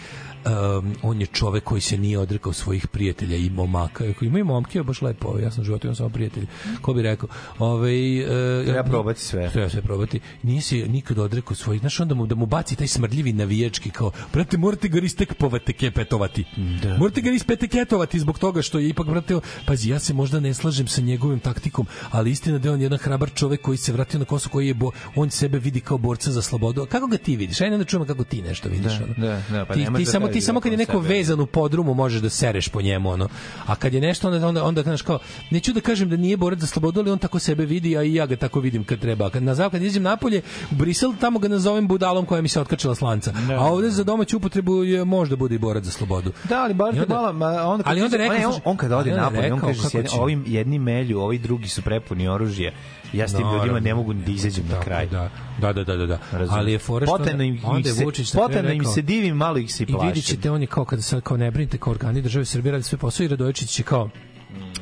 um, 0.45 0.95
on 1.03 1.22
je 1.22 1.27
čovek 1.27 1.63
koji 1.63 1.81
se 1.81 1.97
nije 1.97 2.19
odrekao 2.19 2.53
svojih 2.53 2.88
prijatelja 2.88 3.38
i 3.38 3.49
momaka. 3.49 4.03
Ako 4.09 4.26
ima 4.26 4.39
i 4.39 4.43
momke, 4.43 4.84
baš 4.84 5.01
lepo, 5.01 5.39
ja 5.39 5.51
sam 5.51 5.63
život, 5.63 5.84
imam 5.84 5.95
samo 5.95 6.09
prijatelji. 6.09 6.47
Ko 6.81 6.93
bi 6.93 7.01
rekao? 7.01 7.30
Ovaj 7.59 8.22
uh, 8.22 8.65
Treba 8.65 8.84
probati 8.84 9.22
sve. 9.22 9.49
Treba 9.51 9.69
sve 9.69 9.81
probati. 9.81 10.19
Nije 10.43 10.61
se 10.61 10.76
nikad 10.76 11.19
odrekao 11.19 11.55
svojih, 11.55 11.80
znaš, 11.80 11.99
onda 11.99 12.15
mu, 12.15 12.26
da 12.27 12.35
mu 12.35 12.45
baci 12.45 12.76
taj 12.76 12.88
smrdljivi 12.88 13.34
navijački 13.34 13.89
kao, 13.89 14.11
brate, 14.34 14.57
morate 14.57 14.88
ga 14.88 14.99
ristekpovati 14.99 15.73
kepetovati. 15.73 16.45
Da. 16.84 16.97
Morate 16.97 17.22
ga 17.22 17.30
rispeteketovati 17.30 18.19
zbog 18.19 18.39
toga 18.39 18.61
što 18.61 18.80
je 18.80 18.89
ipak, 18.89 19.07
brate, 19.07 19.39
pazi, 19.65 19.89
ja 19.89 19.99
se 19.99 20.13
možda 20.13 20.39
ne 20.39 20.53
slažem 20.53 20.88
sa 20.88 21.01
njegovim 21.01 21.39
taktikom, 21.39 21.88
ali 22.11 22.31
istina 22.31 22.57
da 22.57 22.69
je 22.69 22.73
on 22.73 22.81
jedan 22.81 22.99
hrabar 22.99 23.30
čovek 23.34 23.61
koji 23.61 23.77
se 23.77 23.93
vratio 23.93 24.19
na 24.19 24.26
Kosovo, 24.26 24.51
koji 24.51 24.67
je, 24.67 24.73
bo, 24.73 24.91
on 25.15 25.30
sebe 25.30 25.59
vidi 25.59 25.80
kao 25.80 25.97
borca 25.97 26.31
za 26.31 26.41
slobodu. 26.41 26.81
A 26.81 26.85
Kako 26.85 27.07
ga 27.07 27.17
ti 27.17 27.35
vidiš? 27.35 27.61
Ajde 27.61 27.77
da 27.77 27.84
čujemo 27.84 28.05
kako 28.05 28.23
ti 28.23 28.41
nešto 28.41 28.69
vidiš. 28.69 28.93
Da, 28.97 29.03
ono. 29.03 29.13
da, 29.17 29.41
da, 29.51 29.65
pa 29.65 29.73
ti, 29.73 29.85
ti 29.85 30.03
da 30.03 30.11
samo, 30.11 30.27
ti 30.40 30.41
samo 30.41 30.60
kad 30.60 30.72
je 30.72 30.78
neko 30.78 31.02
sebe. 31.02 31.14
vezan 31.14 31.40
u 31.40 31.45
podrumu 31.45 31.94
možeš 31.94 32.22
da 32.22 32.30
sereš 32.30 32.68
po 32.68 32.82
njemu, 32.82 33.10
ono. 33.10 33.28
A 33.66 33.76
kad 33.76 33.94
je 33.94 34.02
nešto, 34.02 34.28
onda, 34.32 34.48
onda, 34.48 34.64
onda 34.64 34.82
znaš 34.82 35.02
kao, 35.02 35.20
neću 35.49 35.74
da 35.74 35.82
kažem 35.82 36.10
da 36.10 36.18
nije 36.18 36.38
borac 36.38 36.60
za 36.60 36.68
slobodu, 36.68 36.99
ali 36.99 37.12
on 37.12 37.20
tako 37.20 37.40
sebe 37.40 37.66
vidi, 37.66 37.98
a 37.98 38.03
i 38.03 38.14
ja 38.14 38.26
ga 38.26 38.36
tako 38.36 38.60
vidim 38.60 38.84
kad 38.84 38.99
treba. 38.99 39.30
Kad, 39.30 39.44
na 39.44 39.56
zapad, 39.56 39.72
kad 39.72 39.82
izađem 39.84 40.03
napolje, 40.03 40.41
u 40.72 40.76
Brisel, 40.76 41.14
tamo 41.20 41.40
ga 41.40 41.48
nazovem 41.48 41.88
budalom 41.88 42.26
koja 42.26 42.41
mi 42.41 42.48
se 42.48 42.62
otkačila 42.62 42.95
s 42.95 43.02
lanca. 43.02 43.34
A 43.57 43.66
ovde 43.66 43.90
za 43.90 44.03
domaću 44.03 44.38
upotrebu 44.38 44.84
je 44.84 45.06
možda 45.06 45.36
bude 45.36 45.56
i 45.56 45.57
borac 45.57 45.84
za 45.84 45.91
slobodu. 45.91 46.32
Da, 46.49 46.64
ali 46.64 46.74
bar 46.74 46.90
onda- 46.90 47.16
malo, 47.16 47.34
ma, 47.34 47.48
onda 47.48 47.84
kad 47.84 47.91
ali 47.91 48.02
onda 48.02 48.18
rekao, 48.18 48.38
ne, 48.38 48.48
on, 48.48 48.53
slušaj, 48.53 48.72
on 48.72 48.78
kad 48.78 48.91
ode 48.91 49.12
napolje, 49.12 49.53
on 49.53 49.60
kaže 49.60 49.82
jednim, 49.94 50.20
ovim 50.20 50.44
jedni 50.48 50.80
melju, 50.80 51.20
ovi 51.20 51.38
drugi 51.38 51.68
su 51.68 51.82
prepuni 51.82 52.28
oružja. 52.28 52.72
Ja 53.15 53.27
s 53.27 53.31
tim 53.31 53.41
Naravno. 53.41 53.63
ljudima 53.63 53.79
ne 53.79 53.93
mogu 53.93 54.13
da 54.13 54.31
izađem 54.31 54.65
na 54.69 54.79
kraj. 54.79 55.07
Da, 55.07 55.29
da, 55.61 55.73
da, 55.73 55.83
da, 55.83 55.95
da. 55.95 56.05
da. 56.05 56.19
Ali 56.49 56.71
je 56.71 56.79
fora 56.79 57.05
što 57.05 57.43
im, 57.43 57.59
onda 57.63 57.93
se, 57.93 58.05
Vučić 58.05 58.31
potajno 58.33 58.71
im 58.71 58.85
se 58.85 59.01
divim, 59.01 59.35
malo 59.35 59.57
ih 59.57 59.73
se 59.73 59.83
i 59.83 59.87
I 59.91 59.95
vidit 60.05 60.25
ćete, 60.25 60.51
on 60.51 60.61
je 60.61 60.67
kao, 60.67 60.85
kada 60.85 61.01
sad 61.01 61.21
kao 61.21 61.37
ne 61.37 61.51
brinite, 61.51 61.77
kao 61.77 61.91
organi 61.91 62.21
države 62.21 62.45
Srbije 62.45 62.71
radi 62.71 62.83
sve 62.83 62.97
posao 62.97 63.23
i 63.23 63.27
Radojičić 63.27 63.69
će 63.69 63.83
kao 63.83 64.09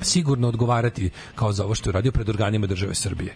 sigurno 0.01 0.47
odgovarati 0.47 1.09
kao 1.35 1.51
za 1.51 1.65
ovo 1.65 1.75
što 1.75 1.89
je 1.89 1.91
uradio 1.91 2.11
pred 2.11 2.29
organima 2.29 2.67
države 2.67 2.95
Srbije. 2.95 3.35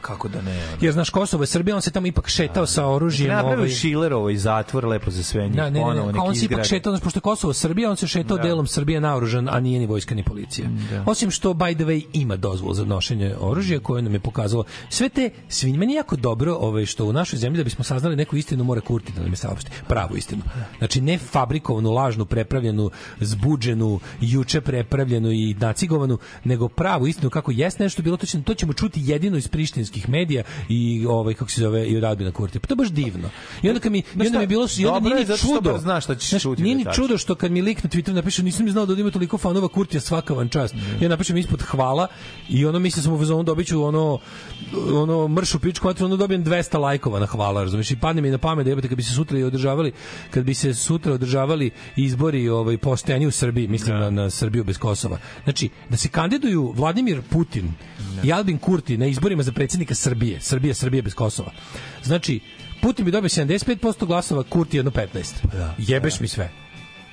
Kako 0.00 0.28
da 0.28 0.42
ne? 0.42 0.52
ono. 0.52 0.76
Jer 0.80 0.92
znaš 0.92 1.10
Kosovo 1.10 1.42
je 1.42 1.46
Srbija, 1.46 1.76
on 1.76 1.82
se 1.82 1.90
tamo 1.90 2.06
ipak 2.06 2.28
šetao 2.28 2.66
sa 2.66 2.86
oružjem. 2.86 3.28
Napravio 3.28 3.58
ovaj, 3.58 3.68
Šilerovo 3.68 4.30
i 4.30 4.36
zatvor 4.36 4.84
lepo 4.84 5.10
za 5.10 5.22
sve 5.22 5.42
njih. 5.42 5.56
Da, 5.56 5.70
ne, 5.70 5.80
ne, 5.80 6.06
ne, 6.06 6.12
kao 6.12 6.24
on 6.24 6.34
se 6.34 6.44
ipak 6.44 6.64
šetao, 6.64 6.92
znaš, 6.92 7.02
pošto 7.02 7.18
je 7.18 7.20
Kosovo 7.20 7.52
Srbija, 7.52 7.90
on 7.90 7.96
se 7.96 8.06
šetao 8.06 8.36
Da. 8.36 8.42
delom 8.42 8.66
Srbije 8.66 9.00
naoružan, 9.00 9.48
a 9.48 9.60
nije 9.60 9.80
ni 9.80 9.86
vojska 9.86 10.14
ni 10.14 10.24
policija. 10.24 10.68
Osim 11.06 11.30
što, 11.30 11.54
by 11.54 11.74
the 11.74 11.84
way, 11.84 12.04
ima 12.12 12.36
dozvol 12.36 12.74
za 12.74 12.84
nošenje 12.84 13.34
oružja 13.40 13.80
koje 13.80 14.02
nam 14.02 14.14
je 14.14 14.20
pokazalo. 14.20 14.64
Sve 14.88 15.08
te, 15.08 15.30
svi, 15.48 15.72
meni 15.72 15.94
jako 15.94 16.16
dobro 16.16 16.54
ovaj, 16.54 16.86
što 16.86 17.04
u 17.04 17.12
našoj 17.12 17.38
zemlji 17.38 17.58
da 17.58 17.64
bismo 17.64 17.84
saznali 17.84 18.16
neku 18.16 18.36
istinu 18.36 18.64
mora 18.64 18.80
Kurti 18.80 19.12
da 19.12 19.22
nam 19.22 19.32
je 19.32 19.36
saopšti. 19.36 19.70
Pravu 19.88 20.16
istinu. 20.16 20.42
Znači, 20.78 21.00
ne 21.00 21.18
fabrikovanu, 21.18 21.90
lažnu, 21.90 22.24
prepravljenu, 22.24 22.90
zbuđenu, 23.20 24.00
juče 24.20 24.60
prepravljenu 24.60 25.30
i 25.32 25.54
nacigovanu, 25.54 26.18
nego 26.44 26.68
pravu 26.68 27.06
istinu 27.06 27.30
kako 27.30 27.50
jeste 27.50 27.82
nešto 27.82 28.02
bilo, 28.02 28.16
to, 28.16 28.26
će, 28.26 28.42
to 28.42 28.54
ćemo 28.54 28.72
čuti 28.72 29.00
jedino 29.04 29.36
iz 29.36 29.48
prištinskih 29.90 30.08
medija 30.08 30.42
i 30.68 31.06
ovaj 31.08 31.34
kako 31.34 31.50
se 31.50 31.60
zove 31.60 31.86
i 31.86 31.96
od 31.96 32.04
Albina 32.04 32.32
Kurti. 32.32 32.58
Pa 32.58 32.66
to 32.66 32.72
je 32.72 32.76
baš 32.76 32.88
divno. 32.88 33.30
I 33.62 33.68
onda 33.68 33.80
kad 33.80 33.92
mi 33.92 33.98
i 33.98 34.26
onda 34.26 34.38
mi 34.38 34.42
je 34.42 34.46
bilo 34.46 34.66
i 34.78 34.86
onda 34.86 35.08
nije 35.08 35.26
ni 35.26 35.38
čudo. 35.38 35.78
znaš 35.78 36.04
šta 36.04 36.14
ćeš 36.14 36.42
čuti 36.42 36.62
Nije 36.62 36.84
da 36.84 36.90
ni 36.90 36.96
čudo 36.96 37.18
što 37.18 37.34
kad 37.34 37.52
mi 37.52 37.62
lik 37.62 37.82
na 37.84 37.90
Twitteru 37.90 38.12
napiše 38.12 38.42
nisam 38.42 38.64
ni 38.64 38.72
znao 38.72 38.86
da 38.86 39.00
ima 39.00 39.10
toliko 39.10 39.38
fanova 39.38 39.68
Kurtija 39.68 40.00
svaka 40.00 40.34
vam 40.34 40.48
čast. 40.48 40.74
Ja 41.00 41.08
napišem 41.08 41.36
ispod 41.36 41.62
hvala 41.62 42.06
i 42.48 42.66
ono 42.66 42.78
mislim 42.78 43.02
sam 43.02 43.12
u 43.12 43.18
fazonu 43.18 43.42
dobiću 43.42 43.82
ono 43.82 44.18
ono 44.92 45.28
mršu 45.28 45.58
pičku, 45.58 45.88
a 45.88 45.94
ono 46.00 46.16
dobijem 46.16 46.44
200 46.44 46.78
lajkova 46.78 47.20
na 47.20 47.26
hvala, 47.26 47.62
razumiješ? 47.62 47.90
I 47.90 47.96
padne 47.96 48.22
mi 48.22 48.30
na 48.30 48.38
pamet 48.38 48.64
da 48.64 48.70
jebote 48.70 48.88
kad 48.88 48.96
bi 48.96 49.02
se 49.02 49.14
sutra 49.14 49.38
i 49.38 49.42
održavali, 49.42 49.92
kad 50.30 50.44
bi 50.44 50.54
se 50.54 50.74
sutra 50.74 51.12
održavali 51.12 51.70
izbori 51.96 52.48
ovaj 52.48 52.78
pošteni 52.78 53.26
u 53.26 53.30
Srbiji, 53.30 53.68
mislim 53.68 53.98
na, 53.98 54.10
na 54.10 54.30
Srbiju 54.30 54.64
bez 54.64 54.78
Kosova. 54.78 55.18
Znači, 55.44 55.68
da 55.88 55.96
se 55.96 56.08
kandiduju 56.08 56.72
Vladimir 56.76 57.22
Putin 57.30 57.72
i 58.24 58.32
Albin 58.32 58.58
Kurti 58.58 58.96
na 58.96 59.06
izborima 59.06 59.42
za 59.42 59.52
predsjednika 59.80 59.94
Srbije, 59.94 60.40
Srbija, 60.40 60.74
Srbije 60.74 61.02
bez 61.02 61.14
Kosova. 61.14 61.52
Znači, 62.02 62.40
Putin 62.82 63.04
bi 63.04 63.10
dobio 63.10 63.28
75% 63.28 64.06
glasova, 64.06 64.42
Kurti 64.42 64.76
jedno 64.76 64.90
15. 64.90 65.34
Jebeš 65.78 66.20
mi 66.20 66.28
sve. 66.28 66.50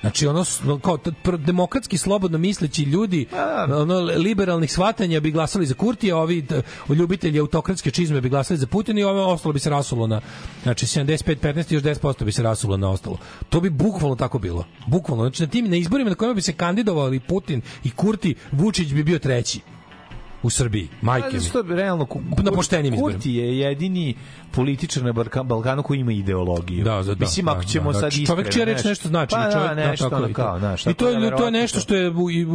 Znači 0.00 0.26
ono 0.26 0.44
kao 0.82 0.98
demokratski 1.36 1.98
slobodno 1.98 2.38
misleći 2.38 2.82
ljudi 2.82 3.26
ono 3.74 3.98
liberalnih 4.00 4.72
shvatanja 4.72 5.20
bi 5.20 5.30
glasali 5.30 5.66
za 5.66 5.74
Kurtija, 5.74 6.16
a 6.16 6.20
ovi 6.20 6.46
ljubitelji 6.88 7.40
autokratske 7.40 7.90
čizme 7.90 8.20
bi 8.20 8.28
glasali 8.28 8.58
za 8.58 8.66
Putina 8.66 9.00
i 9.00 9.04
ovo 9.04 9.32
ostalo 9.32 9.52
bi 9.52 9.58
se 9.58 9.70
rasulo 9.70 10.06
na 10.06 10.20
znači 10.62 10.86
75 10.86 11.36
15 11.40 11.72
i 11.72 11.74
još 11.74 11.82
10% 11.82 12.24
bi 12.24 12.32
se 12.32 12.42
rasulo 12.42 12.76
na 12.76 12.90
ostalo. 12.90 13.18
To 13.48 13.60
bi 13.60 13.70
bukvalno 13.70 14.16
tako 14.16 14.38
bilo. 14.38 14.64
Bukvalno 14.86 15.24
znači 15.24 15.42
na 15.42 15.48
tim 15.48 15.70
na 15.70 15.76
izborima 15.76 16.10
na 16.10 16.16
kojima 16.16 16.34
bi 16.34 16.42
se 16.42 16.52
kandidovali 16.52 17.20
Putin 17.20 17.62
i 17.84 17.90
Kurti, 17.90 18.34
Vučić 18.52 18.92
bi 18.92 19.04
bio 19.04 19.18
treći 19.18 19.60
u 20.42 20.50
Srbiji. 20.50 20.88
Majke 21.02 21.36
mi. 21.36 21.62
bi 21.62 21.74
realno 21.74 22.06
Na 22.44 22.52
poštenim 22.52 22.94
izborima. 22.94 23.18
Kurti 23.18 23.34
je 23.34 23.58
jedini 23.58 24.14
političar 24.48 25.02
na 25.02 25.12
Balka- 25.12 25.42
Balkanu 25.42 25.82
koji 25.82 25.98
ima 25.98 26.12
ideologiju. 26.12 26.84
Da, 26.84 26.94
da, 26.94 27.14
da, 27.14 27.20
Mislim, 27.20 27.48
ako 27.48 27.60
da, 27.60 27.64
ćemo 27.64 27.92
da, 27.92 28.00
sad 28.00 28.12
čovek 28.12 28.22
iskreno, 28.22 28.50
čija 28.50 28.64
reč 28.64 28.76
znaš, 28.76 28.88
nešto 28.88 29.08
znači, 29.08 29.30
Pa 29.30 29.50
čovek, 29.52 29.68
da, 29.68 29.74
da, 29.74 29.90
nešto, 29.90 30.04
tako 30.04 30.16
ono 30.16 30.34
kao, 30.34 30.58
znaš. 30.58 30.86
I 30.86 30.94
to 30.94 31.08
je, 31.08 31.36
to 31.36 31.44
je 31.44 31.50
nešto 31.50 31.80
što 31.80 31.94
je 31.94 32.12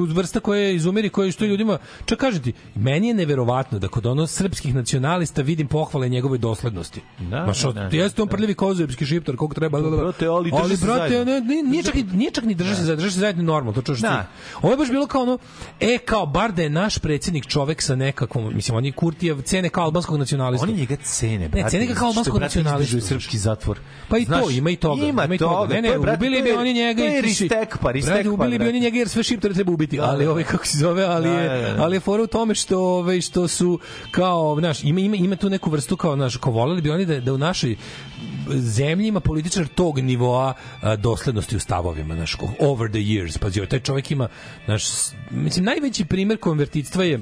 vrsta 0.08 0.40
koja 0.40 0.62
je 0.62 0.76
izumiri, 0.76 1.10
koja 1.10 1.32
što 1.32 1.46
je 1.46 1.50
ljudima, 1.50 1.78
čak 2.06 2.20
kažem 2.20 2.42
ti, 2.44 2.54
meni 2.76 3.08
je 3.08 3.14
neverovatno 3.14 3.80
da 3.80 3.88
kod 3.88 4.06
ono 4.06 4.28
srpskih 4.28 4.76
nacionalista 4.76 5.42
vidim 5.42 5.68
pohvale 5.68 6.10
njegovoj 6.10 6.38
doslednosti. 6.38 7.02
Da, 7.20 7.44
Znaš, 7.44 7.62
da, 7.64 7.72
da, 7.84 7.98
jeste 7.98 8.22
on 8.22 8.28
prljavi 8.28 8.54
kozojepski 8.54 9.06
šiptar, 9.06 9.36
koliko 9.36 9.56
treba. 9.56 9.82
da, 9.82 9.90
da, 9.90 9.96
da. 9.98 10.04
Brate, 10.04 10.28
ali 10.28 10.52
ali 10.54 10.78
se 10.78 10.86
brate, 10.86 11.00
zajedno. 11.10 11.34
ne, 11.34 11.42
ne, 11.42 11.64
nije 11.64 11.84
čak, 11.84 11.94
ni- 11.96 12.04
nije 12.04 12.32
čak 12.32 12.44
ni 12.44 12.56
drže 12.56 12.76
se 12.76 12.84
zajedno, 12.84 13.02
drže 13.02 13.14
se 13.14 13.20
zajedno 13.20 13.44
normalno, 13.44 13.72
to 13.74 13.82
čuješ 13.84 14.00
Da. 14.00 14.22
ti. 14.22 14.28
Ovo 14.62 14.74
je 14.74 14.78
baš 14.78 14.90
bilo 14.90 15.08
kao 15.08 15.22
ono, 15.22 15.38
e, 15.80 15.98
kao, 15.98 16.26
bar 16.26 16.52
da 16.52 16.62
je 16.62 16.70
naš 16.70 16.98
predsjednik 16.98 17.48
čovek 17.48 17.82
sa 17.82 17.96
nekakvom, 17.96 18.54
mislim, 18.56 18.78
on 18.78 18.86
je 18.86 18.92
Kurtijev 18.94 19.42
cene 19.42 19.70
kao 19.70 19.84
albanskog 19.84 20.18
nacionalista. 20.18 20.64
Oni 20.64 20.74
njega 20.74 20.96
cene, 20.96 21.50
brate. 21.50 21.64
Ne, 21.64 21.70
cene 21.70 21.83
ga 21.86 21.94
kao 21.94 22.08
albanskog 22.08 22.42
nacionalistu. 22.42 23.02
srpski 23.02 23.38
zatvor. 23.38 23.80
Pa 24.10 24.18
i 24.18 24.26
to, 24.26 24.32
Znaš, 24.32 24.58
ima 24.58 24.70
i 24.70 24.76
toga. 24.76 25.06
Ima, 25.06 25.26
i 25.26 25.38
toga. 25.38 25.74
Ne, 25.74 25.82
ne, 25.82 25.88
to 25.88 25.94
je, 25.94 26.00
brate, 26.00 26.18
ubili 26.18 26.42
bi 26.42 26.52
oni 26.52 26.74
njega 26.74 27.02
To 27.02 27.08
i 27.08 27.12
je 27.12 27.22
ristek, 27.22 27.78
pa 27.82 27.92
ristek, 27.92 28.14
Brate, 28.14 28.24
pa, 28.24 28.34
ubili 28.34 28.60
bi 28.60 28.68
oni 28.68 28.80
njega 28.80 28.98
jer 28.98 29.10
sve 29.10 29.24
šiptare 29.24 29.54
treba 29.54 29.72
ubiti. 29.72 29.98
Da, 29.98 30.04
ali 30.04 30.26
da, 30.26 30.32
ovaj 30.32 30.44
da. 30.44 30.50
kako 30.50 30.66
se 30.66 30.78
zove, 30.78 31.04
ali 31.04 31.30
je 31.30 31.76
ali 31.78 31.96
je 31.96 32.00
fora 32.00 32.24
u 32.24 32.28
tome 32.28 32.56
što 32.56 32.80
ovaj 32.80 33.22
što 33.22 33.48
su 33.48 33.80
kao, 34.12 34.56
znaš, 34.60 34.84
ima 34.84 35.00
ima 35.00 35.16
ima 35.16 35.36
tu 35.36 35.50
neku 35.50 35.70
vrstu 35.70 35.98
kao 35.98 36.16
naš 36.16 36.38
ko 36.38 36.52
voleli 36.52 36.82
bi 36.82 36.90
oni 36.90 37.06
da 37.06 37.20
da 37.20 37.34
u 37.34 37.38
našoj 37.38 37.76
zemlji 38.50 39.08
ima 39.08 39.20
političar 39.20 39.68
tog 39.68 40.00
nivoa 40.00 40.54
a, 40.82 40.96
doslednosti 40.96 41.56
u 41.56 41.60
stavovima, 41.60 42.16
znaš, 42.16 42.38
over 42.60 42.90
the 42.90 43.00
years. 43.00 43.38
Pa 43.38 43.66
taj 43.66 43.80
čovjek 43.80 44.12
ima, 44.12 44.28
znaš, 44.66 44.84
mislim, 45.32 45.66
najveći 45.66 46.06
primer 46.06 46.38
konvertitstva 46.38 47.04
je 47.04 47.20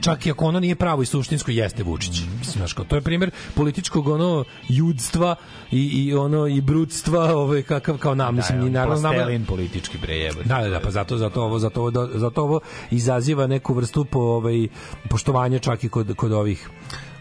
čak 0.00 0.26
i 0.26 0.30
ako 0.30 0.44
ono 0.46 0.60
nije 0.60 0.74
pravo 0.74 1.02
i 1.02 1.06
suštinsko 1.06 1.50
jeste 1.50 1.82
Vučić. 1.82 2.22
Mislim, 2.38 2.64
kao, 2.74 2.84
to 2.84 2.96
je 2.96 3.02
primer 3.02 3.30
političkog 3.54 4.08
ono 4.08 4.44
judstva 4.68 5.36
i, 5.70 5.80
i 5.80 6.14
ono 6.14 6.46
i 6.46 6.60
brudstva, 6.60 7.34
ovaj 7.36 7.62
kakav 7.62 7.98
kao 7.98 8.14
nam, 8.14 8.36
mislim, 8.36 8.58
Da, 8.58 8.64
ni 8.64 8.70
naravno 8.70 9.00
nama- 9.00 9.14
plastelin 9.14 9.44
politički 9.44 9.98
bre 9.98 10.14
jebote. 10.16 10.48
Da, 10.48 10.58
da, 10.58 10.68
da, 10.68 10.80
pa 10.80 10.90
zato 10.90 11.18
zato 11.18 11.42
ovo 11.42 11.58
zato 11.58 11.80
ovo 11.80 11.90
zato 12.14 12.42
ovo 12.42 12.60
izaziva 12.90 13.46
neku 13.46 13.74
vrstu 13.74 14.04
po 14.04 14.18
ovaj 14.18 14.68
poštovanja 15.10 15.58
čak 15.58 15.84
i 15.84 15.88
kod 15.88 16.14
kod 16.16 16.32
ovih 16.32 16.70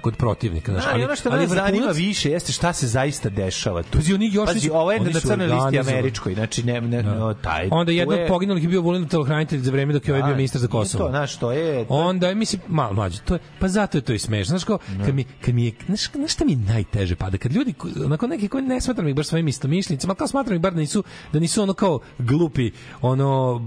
kod 0.04 0.16
protivnika, 0.16 0.72
znači. 0.72 0.88
Da, 0.90 0.98
i 0.98 1.04
ono 1.04 1.16
što 1.16 1.30
zanima 1.48 1.64
vrhunac- 1.82 1.96
više 1.96 2.32
jeste 2.32 2.52
šta 2.52 2.74
se 2.74 2.88
zaista 2.88 3.30
dešava 3.30 3.84
tu. 3.84 3.90
Pazi, 3.94 4.14
oni 4.14 4.30
još 4.30 4.46
Pazi, 4.48 4.70
ovo 4.70 4.92
je 4.92 5.00
na 5.00 5.12
crnoj 5.12 5.48
listi 5.48 5.80
američkoj, 5.80 6.34
znači 6.34 6.64
ne, 6.64 6.82
ne, 6.82 7.04
no, 7.04 7.34
taj. 7.36 7.68
Onda 7.72 7.92
od 8.08 8.18
je- 8.18 8.28
poginulih 8.28 8.64
je 8.64 8.70
bio 8.70 8.82
Vulin 8.82 9.08
telohranitelj 9.08 9.60
za 9.60 9.72
vreme 9.72 9.94
dok 9.94 10.08
je 10.08 10.14
ovaj 10.14 10.22
Da, 10.22 10.28
bio 10.28 10.36
ministar 10.36 10.62
za 10.62 10.68
Kosovo. 10.68 11.04
To, 11.04 11.10
znaš, 11.10 11.36
to 11.36 11.52
je... 11.52 11.86
to 11.88 11.94
Onda 11.94 12.28
je, 12.28 12.36
mislim, 12.36 12.62
malo 12.68 12.94
mlađe, 12.94 13.20
to 13.20 13.34
je, 13.34 13.40
pa 13.60 13.68
zato 13.68 13.98
je 13.98 14.02
to 14.02 14.14
i 14.14 14.20
smešno. 14.20 14.50
Znaš, 14.50 14.64
kao, 14.64 14.78
kad 15.06 15.16
mi, 15.16 15.24
kad 15.24 15.56
mi 15.56 15.66
je, 15.66 15.72
znaš, 15.86 16.12
znaš 16.12 16.34
šta 16.34 16.46
mi 16.46 16.56
najteže 16.56 17.16
pada? 17.16 17.38
Kad 17.38 17.54
ljudi, 17.54 17.74
ko- 17.74 17.90
onako 18.06 18.28
neki 18.28 18.48
koji 18.48 18.64
ne 18.64 18.82
smatram 18.82 19.08
ih 19.08 19.16
baš 19.16 19.28
svojim 19.28 19.48
istomišljenicima, 19.48 20.12
ali 20.12 20.18
kao 20.18 20.28
smatram 20.28 20.56
ih 20.56 20.62
bar 20.62 20.74
da 20.74 20.80
nisu, 20.80 21.04
da 21.34 21.40
nisu 21.40 21.64
ono 21.64 21.74
kao 21.74 22.00
glupi, 22.20 22.72
ono, 23.02 23.62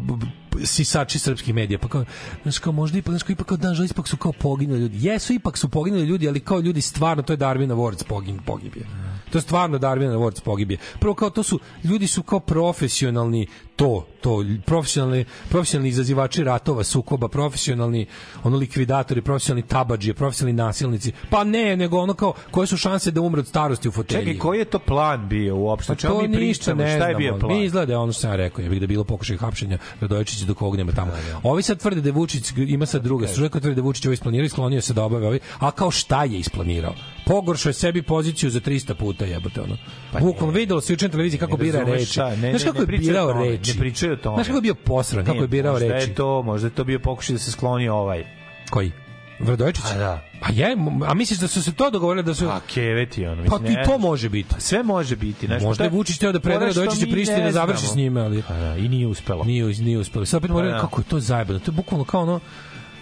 sisači 0.64 1.18
srpskih 1.18 1.54
medija, 1.54 1.78
pa 1.78 1.88
kao, 1.88 2.04
znaš, 2.42 2.58
kao 2.58 2.72
možda 2.72 2.98
ipak, 2.98 3.12
znaš, 3.12 3.22
kao 3.22 3.32
ipak 3.32 3.46
kao 3.46 3.56
dan, 3.56 3.74
žal, 3.74 3.86
ipak 3.86 4.08
su 4.08 4.16
kao 4.16 4.32
poginuli 4.32 4.80
ljudi. 4.80 5.06
Jesu, 5.06 5.32
ipak 5.32 5.58
su 5.58 5.68
poginuli 5.68 6.06
ljudi, 6.06 6.28
ali 6.28 6.40
kao 6.40 6.60
ljudi 6.60 6.80
stvarno, 6.80 7.22
to 7.22 7.32
je 7.32 7.36
Darwin 7.36 7.72
Awards 7.72 8.04
pogin, 8.04 8.38
pogibije. 8.46 8.86
To 9.30 9.38
je 9.38 9.42
stvarno 9.42 9.78
Darwin 9.78 10.10
Awards 10.10 10.42
pogibije. 10.42 10.78
Prvo 11.00 11.14
kao 11.14 11.30
to 11.30 11.42
su, 11.42 11.60
ljudi 11.84 12.06
su 12.06 12.22
kao 12.22 12.40
profesionalni 12.40 13.46
to, 13.76 14.06
to, 14.20 14.44
profesionalni, 14.66 15.24
profesionalni 15.48 15.88
izazivači 15.88 16.44
ratova, 16.44 16.84
sukoba, 16.84 17.28
profesionalni 17.28 18.06
ono 18.44 18.56
likvidatori, 18.56 19.22
profesionalni 19.22 19.68
tabadžije, 19.68 20.14
profesionalni 20.14 20.56
nasilnici. 20.56 21.12
Pa 21.30 21.44
ne, 21.44 21.76
nego 21.76 21.98
ono 21.98 22.14
kao, 22.14 22.32
koje 22.50 22.66
su 22.66 22.76
šanse 22.76 23.10
da 23.10 23.20
umre 23.20 23.40
od 23.40 23.46
starosti 23.46 23.88
u 23.88 23.92
fotelji? 23.92 24.20
Čekaj, 24.20 24.38
koji 24.38 24.58
je 24.58 24.64
to 24.64 24.78
plan 24.78 25.28
bio 25.28 25.56
uopšte? 25.56 25.94
Pa 25.94 26.08
to 26.08 26.22
mi 26.22 26.28
ništa 26.28 26.64
pričamo? 26.64 26.82
ne 26.82 26.96
Šta 26.96 27.08
je 27.08 27.14
bio 27.14 27.38
plan? 27.38 27.52
Mi 27.52 27.64
izgleda 27.64 28.00
ono 28.00 28.12
što 28.12 28.20
sam 28.20 28.30
ja 28.30 28.36
rekao, 28.36 28.62
je 28.62 28.68
da 28.68 28.74
je 28.74 28.86
bilo 28.86 29.04
pokušaj 29.04 29.36
hapšenja 29.36 29.78
Radojičića 30.00 30.44
dok 30.44 30.62
ovog 30.62 30.76
nema 30.76 30.92
tamo. 30.92 31.12
Ovi 31.42 31.62
sad 31.62 31.78
tvrde 31.78 32.00
da 32.00 32.10
Vučić 32.10 32.52
ima 32.56 32.86
sad 32.86 33.02
druga 33.02 33.28
struja 33.28 33.48
koja 33.48 33.60
tvrde 33.60 33.74
da 33.74 33.82
Vučić 33.82 34.06
ovo 34.06 34.12
isplanirao 34.12 34.44
i 34.44 34.48
sklonio 34.48 34.80
se 34.80 34.92
da 34.92 35.04
obave 35.04 35.26
ovi, 35.26 35.40
a 35.58 35.70
kao 35.70 35.90
šta 35.90 36.24
je 36.24 36.38
isplanirao? 36.38 36.94
Pogoršao 37.26 37.70
je 37.70 37.74
sebi 37.74 38.02
poziciju 38.02 38.50
za 38.50 38.60
300 38.60 38.94
puta 38.94 39.24
jebote 39.24 39.60
ono. 39.60 39.76
Pa 40.12 40.18
Bukvalno 40.20 40.54
videlo 40.54 40.80
se 40.80 40.92
juče 40.92 41.06
na 41.06 41.10
televiziji 41.10 41.40
kako 41.40 41.56
bira 41.56 41.82
reči. 41.82 42.20
Znaš 42.50 42.64
kako 42.64 42.80
je 42.80 42.86
birao 42.86 43.32
tome, 43.32 43.58
reči? 43.66 43.78
ne 43.78 43.80
pričaju 43.80 44.12
o 44.12 44.16
tome. 44.16 44.36
Znaš 44.36 44.46
kako 44.46 44.56
je 44.58 44.62
bio 44.62 44.74
posran, 44.74 45.24
kako 45.24 45.38
je 45.38 45.48
birao 45.48 45.72
možda 45.72 45.88
reči? 45.88 46.10
je 46.10 46.14
to, 46.14 46.42
možda 46.42 46.66
je 46.66 46.74
to 46.74 46.84
bio 46.84 46.98
pokušaj 46.98 47.32
da 47.32 47.38
se 47.38 47.50
skloni 47.52 47.88
ovaj. 47.88 48.24
Koji? 48.70 48.92
Vradojičić? 49.38 49.84
A 49.94 49.98
da. 49.98 50.22
Pa 50.40 50.52
je, 50.52 50.76
a 51.06 51.14
misliš 51.14 51.38
da 51.38 51.48
su 51.48 51.62
se 51.62 51.72
to 51.72 51.90
dogovorili 51.90 52.24
da 52.24 52.34
su... 52.34 52.48
A 52.48 52.60
keveti 52.74 53.26
ono. 53.26 53.44
Pa 53.44 53.58
mislim, 53.58 53.72
i 53.72 53.76
ne 53.76 53.84
to 53.84 53.98
može 53.98 54.28
biti. 54.28 54.54
Sve 54.58 54.82
može 54.82 55.16
biti. 55.16 55.46
Znaš, 55.46 55.62
Možda 55.62 55.84
je 55.84 55.90
šta- 55.90 55.96
Vučić 55.96 56.18
teo 56.18 56.32
da 56.32 56.40
preda 56.40 56.58
fora 56.58 56.70
što 56.70 56.80
Radojičića 56.80 57.06
mi 57.06 57.12
Prištini 57.12 57.38
ne 57.38 57.44
da 57.44 57.52
završi 57.52 57.86
s 57.86 57.94
njime, 57.94 58.20
ali... 58.20 58.42
Pa 58.48 58.54
da, 58.54 58.76
I 58.76 58.88
nije 58.88 59.06
uspelo. 59.06 59.44
Nije, 59.44 59.66
nije 59.66 59.98
uspelo. 59.98 60.26
Sad 60.26 60.38
opet 60.38 60.50
moraju, 60.50 60.72
da. 60.72 60.80
kako 60.80 61.00
je 61.00 61.04
to 61.04 61.20
zajebano. 61.20 61.58
To 61.58 61.70
je 61.70 61.74
bukvalno 61.74 62.04
kao 62.04 62.22
ono, 62.22 62.40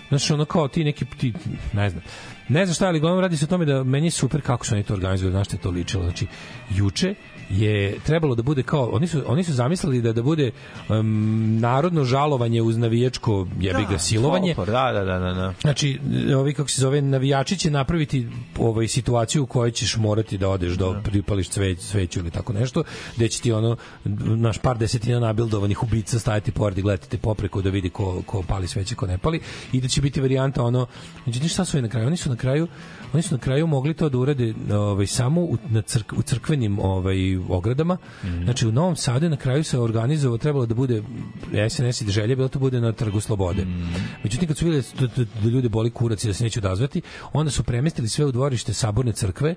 Znaš, 0.09 0.31
ono 0.31 0.45
kao 0.45 0.69
ti 0.69 0.85
neki, 0.85 1.05
ti, 1.05 1.33
ne 1.73 1.91
znam. 1.91 2.03
ne 2.49 2.67
znam 2.67 2.75
šta, 2.75 2.87
ali 2.87 2.99
uglavnom 2.99 3.21
radi 3.21 3.37
se 3.37 3.45
o 3.45 3.49
tome 3.49 3.65
da 3.65 3.85
meni 3.85 4.07
je 4.07 4.11
super 4.11 4.41
kako 4.41 4.67
su 4.67 4.75
oni 4.75 4.83
to 4.83 4.95
organizovali, 4.95 5.33
znaš 5.33 5.47
što 5.47 5.57
je 5.57 5.61
to 5.61 5.71
ličilo. 5.71 6.03
Znači, 6.03 6.27
juče 6.71 7.15
je 7.51 7.99
trebalo 8.07 8.35
da 8.35 8.43
bude 8.43 8.63
kao 8.63 8.89
oni 8.93 9.07
su 9.07 9.23
oni 9.27 9.45
su 9.45 9.53
zamislili 9.53 10.03
da 10.03 10.13
da 10.13 10.23
bude 10.23 10.51
um, 10.89 11.59
narodno 11.61 12.05
žalovanje 12.05 12.63
uz 12.63 12.77
navijačko 12.77 13.47
jebi 13.61 13.85
ga 13.91 13.99
silovanje. 13.99 14.55
folklor, 14.55 14.75
Da, 14.75 14.93
da, 14.93 15.05
da, 15.05 15.19
da. 15.19 15.33
da. 15.33 15.55
Znači, 15.61 16.01
ovi 16.37 16.55
kako 16.55 16.69
se 16.69 16.81
zove 16.81 17.03
navijači 17.03 17.57
će 17.57 17.71
napraviti 17.71 18.29
ovaj 18.59 18.89
situaciju 18.89 19.43
u 19.43 19.47
kojoj 19.47 19.71
ćeš 19.71 19.97
morati 19.97 20.39
da 20.39 20.49
odeš 20.49 20.73
do 20.73 20.97
pripališ 21.05 21.49
cveć, 21.49 21.81
sveću 21.81 22.21
ili 22.21 22.31
tako 22.31 22.53
nešto, 22.53 22.83
gde 23.17 23.29
će 23.29 23.41
ti 23.41 23.53
ono 23.53 23.77
naš 24.37 24.59
par 24.59 24.79
desetina 24.79 25.21
nabildovanih 25.21 25.83
ubica 25.83 26.19
stajati 26.19 26.53
pored 26.53 26.79
i 26.79 26.83
gledati 26.83 27.11
te 27.11 27.19
popreko 27.19 27.63
da 27.63 27.71
vidi 27.71 27.91
ko, 27.91 28.23
ko 28.27 28.43
pali 28.43 28.69
sveće, 28.69 28.95
ko 28.95 29.07
ne 29.07 29.19
pali 29.19 29.41
i 29.73 29.81
da 29.81 29.89
će 29.89 30.01
biti 30.01 30.21
varijanta 30.21 30.63
ono, 30.63 30.87
međutim 31.27 31.49
šta 31.49 31.65
su 31.65 31.83
na 31.83 31.89
kraju? 31.89 32.07
Oni 32.07 32.17
su 32.17 32.31
na 32.31 32.37
kraju 32.37 32.69
oni 33.15 33.23
su 33.23 33.35
na 33.35 33.41
kraju 33.41 33.67
mogli 33.67 33.95
to 33.95 34.09
da 34.09 34.19
urade 34.19 34.55
ovaj 34.73 35.07
samo 35.07 35.41
u, 35.41 35.59
na 35.69 35.83
crk, 35.83 36.13
u 36.13 36.23
crkvenim 36.23 36.79
ovaj 36.79 37.37
ogradama. 37.37 37.97
Znači 38.45 38.67
u 38.67 38.73
Novom 38.73 38.97
Sadu 38.97 39.29
na 39.29 39.37
kraju 39.37 39.65
se 39.65 39.79
organizovao 39.79 40.39
trebalo 40.39 40.67
da 40.67 40.75
bude 40.75 41.03
SNS 41.71 42.01
i 42.01 42.05
da 42.05 42.13
želje 42.13 42.37
bilo 42.37 42.49
to 42.49 42.59
bude 42.59 42.81
na 42.81 42.93
Trgu 42.93 43.21
Slobode. 43.21 43.67
Međutim 44.23 44.49
kad 44.49 44.57
su 44.57 44.65
videli 44.65 44.85
da, 45.01 45.07
da, 45.07 45.25
da 45.43 45.49
ljude 45.49 45.69
boli 45.69 45.91
kurac 45.91 46.25
i 46.25 46.27
da 46.27 46.35
se 46.35 46.45
neće 46.45 46.61
odazvati, 46.61 47.03
onda 47.33 47.51
su 47.51 47.63
premestili 47.63 48.09
sve 48.09 48.25
u 48.25 48.33
dvorište 48.33 48.73
Saborne 48.73 49.13
crkve, 49.13 49.55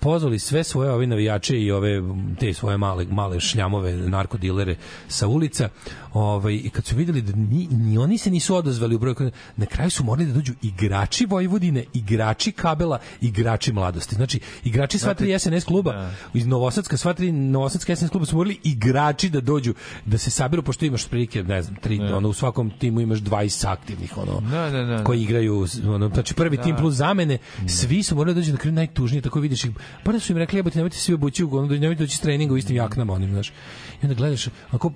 pozvali 0.00 0.38
sve 0.38 0.64
svoje 0.64 0.90
ove 0.90 1.06
navijače 1.06 1.60
i 1.60 1.70
ove 1.70 2.02
te 2.40 2.54
svoje 2.54 2.76
male 2.76 3.04
male 3.10 3.40
šljamove 3.40 3.96
narkodilere 3.96 4.76
sa 5.08 5.26
ulica. 5.26 5.68
Ovaj 6.12 6.54
i 6.54 6.70
kad 6.70 6.84
su 6.84 6.96
videli 6.96 7.22
da 7.22 7.32
ni, 7.36 7.68
ni 7.70 7.98
oni 7.98 8.18
se 8.18 8.30
nisu 8.30 8.56
odazvali 8.56 8.94
u 8.94 8.98
broj 8.98 9.14
na 9.56 9.66
kraju 9.66 9.90
su 9.90 10.04
morali 10.04 10.26
da 10.26 10.32
dođu 10.32 10.52
igrači 10.62 11.26
Vojvodine, 11.26 11.84
igrači 11.92 12.52
Kabela, 12.74 12.98
igrači 13.20 13.72
Mladosti. 13.72 14.14
Znači 14.14 14.40
igrači 14.64 14.98
sva 14.98 15.14
tri 15.14 15.38
SNS 15.38 15.64
kluba 15.64 16.10
iz 16.34 16.46
Novosadska 16.46 16.96
sva 16.96 17.14
tri 17.14 17.32
Novosadska 17.32 17.96
SNS 17.96 18.10
kluba 18.10 18.26
su 18.26 18.36
morali 18.36 18.58
igrači 18.64 19.30
da 19.30 19.40
dođu 19.40 19.74
da 20.06 20.18
se 20.18 20.30
saberu 20.30 20.62
pošto 20.62 20.84
imaš 20.84 21.06
prilike 21.06 21.42
ne 21.42 21.62
znam 21.62 21.76
tri 21.76 22.00
ono 22.00 22.28
u 22.28 22.32
svakom 22.32 22.70
timu 22.78 23.00
imaš 23.00 23.18
20 23.18 23.66
aktivnih 23.68 24.18
ono 24.18 24.40
Da, 24.40 24.70
da, 24.70 24.82
da. 24.82 25.04
koji 25.04 25.22
igraju 25.22 25.66
ono 25.86 26.08
znači 26.08 26.34
prvi 26.34 26.56
tim 26.56 26.76
plus 26.76 26.94
zamene 26.94 27.38
svi 27.68 28.02
su 28.02 28.16
morali 28.16 28.34
da 28.34 28.40
dođu 28.40 28.52
na 28.52 28.58
kraju 28.58 28.72
najtužnije 28.72 29.22
tako 29.22 29.40
vidiš 29.40 29.64
ih 29.64 29.70
pa 30.04 30.12
da 30.12 30.20
su 30.20 30.32
im 30.32 30.38
rekli 30.38 30.58
jebote 30.58 30.78
nemojte 30.78 30.96
svi 30.96 31.14
obući 31.14 31.44
u 31.44 31.56
ono 31.56 31.66
nemojte 31.66 32.02
doći 32.02 32.16
s 32.16 32.20
treninga 32.20 32.54
u 32.54 32.56
istim 32.56 32.76
jaknama 32.76 33.12
onim 33.12 33.30
znaš. 33.30 33.48
I 33.48 33.52
onda 34.02 34.14
gledaš 34.14 34.48
ako 34.70 34.92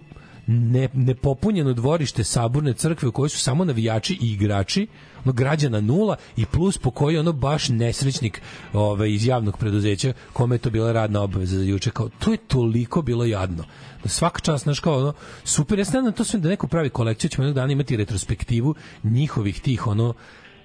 ne, 0.48 0.88
nepopunjeno 0.92 1.72
dvorište 1.72 2.24
saborne 2.24 2.72
crkve 2.72 3.08
u 3.08 3.12
kojoj 3.12 3.28
su 3.28 3.38
samo 3.38 3.64
navijači 3.64 4.18
i 4.20 4.32
igrači 4.32 4.86
ono 5.24 5.32
građana 5.32 5.80
nula 5.80 6.16
i 6.36 6.46
plus 6.46 6.78
po 6.78 6.90
koji 6.90 7.18
ono 7.18 7.32
baš 7.32 7.68
nesrećnik 7.68 8.42
ovaj, 8.72 9.10
iz 9.10 9.26
javnog 9.26 9.58
preduzeća 9.58 10.12
kome 10.32 10.54
je 10.54 10.58
to 10.58 10.70
bila 10.70 10.92
radna 10.92 11.20
obaveza 11.20 11.56
za 11.56 11.64
juče 11.64 11.90
kao 11.90 12.08
to 12.18 12.30
je 12.30 12.36
toliko 12.36 13.02
bilo 13.02 13.24
jadno 13.24 13.64
da 14.02 14.08
svaka 14.08 14.40
čast 14.40 14.64
znaš 14.64 14.80
kao 14.80 14.98
ono 14.98 15.12
super 15.44 15.78
ja 15.78 15.84
nadam 15.84 16.04
da 16.04 16.12
to 16.12 16.24
sve 16.24 16.40
da 16.40 16.48
neko 16.48 16.66
pravi 16.66 16.90
kolekciju 16.90 17.30
ćemo 17.30 17.44
jednog 17.44 17.54
dana 17.54 17.72
imati 17.72 17.96
retrospektivu 17.96 18.74
njihovih 19.04 19.60
tih 19.60 19.86
ono 19.86 20.14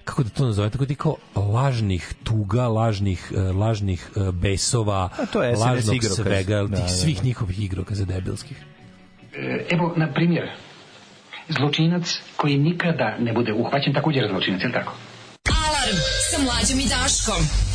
kako 0.03 0.23
da 0.23 0.29
to 0.29 0.45
nazove, 0.45 0.69
tako 0.69 0.85
ti 0.85 0.95
kao 0.95 1.15
lažnih 1.35 2.13
tuga, 2.23 2.67
lažnih, 2.67 3.31
eh, 3.35 3.39
lažnih 3.39 4.09
eh, 4.15 4.31
besova, 4.31 5.09
A 5.17 5.25
to 5.25 5.43
je 5.43 5.55
lažnog 5.55 5.95
igrokaz. 5.95 6.15
svega, 6.15 6.55
Da, 6.55 6.75
tih 6.75 6.85
da, 6.85 6.87
svih 6.87 7.17
da. 7.17 7.23
njihovih 7.23 7.59
igrokaza 7.59 8.05
debilskih. 8.05 8.57
E, 9.33 9.65
Evo, 9.69 9.93
na 9.95 10.07
primjer, 10.13 10.51
zločinac 11.49 12.19
koji 12.35 12.57
nikada 12.57 13.17
ne 13.19 13.33
bude 13.33 13.53
uhvaćen, 13.53 13.93
također 13.93 14.27
zločinac, 14.29 14.61
je 14.61 14.67
li 14.67 14.73
tako? 14.73 14.93
Alarm 15.65 15.97
sa 16.31 16.37
mlađom 16.41 16.79
i 16.79 16.87
Daškom. 16.89 17.72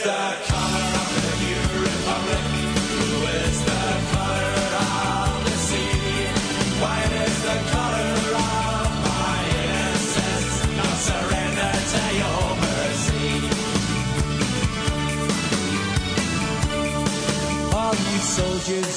Is 0.00 0.06
the 0.06 0.26
color 0.48 0.86
of 1.00 1.08
the 1.14 1.30
new 1.44 1.62
republic. 1.84 2.44
Blue 2.88 3.26
the 3.70 3.84
color 4.12 4.52
of 4.80 5.44
the 5.44 5.56
sea. 5.68 5.92
White 6.82 7.14
is 7.26 7.36
the 7.48 7.58
color 7.74 8.12
of 8.34 8.88
my 9.06 9.40
surrender 11.08 11.72
to 11.92 12.02
your 12.22 12.46
mercy. 12.64 13.28
All 17.76 17.94
you 17.94 18.18
soldiers, 18.38 18.96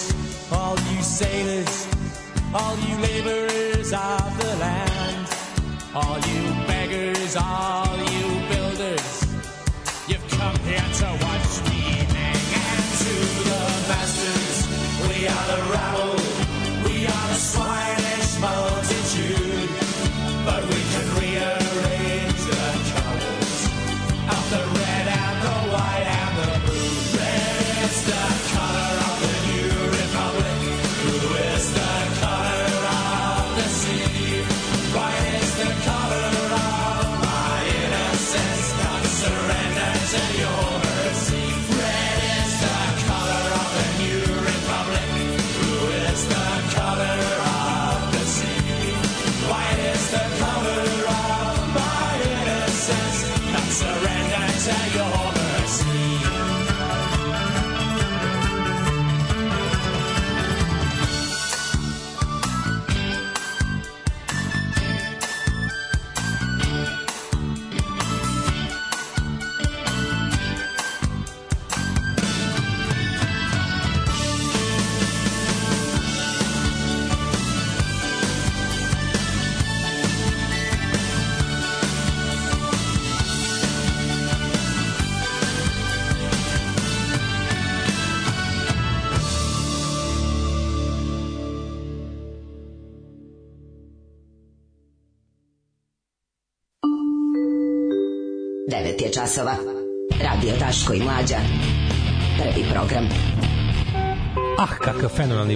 all 0.52 0.78
you 0.92 1.02
sailors, 1.02 1.76
all 2.54 2.76
you 2.88 2.96
laborers 3.08 3.92
of 3.94 4.30
the 4.42 4.56
land, 4.66 5.28
all 5.96 6.20
you 6.30 6.42
beggars, 6.68 7.14
builders, 7.36 7.83
the 10.66 10.76
answer 10.76 11.23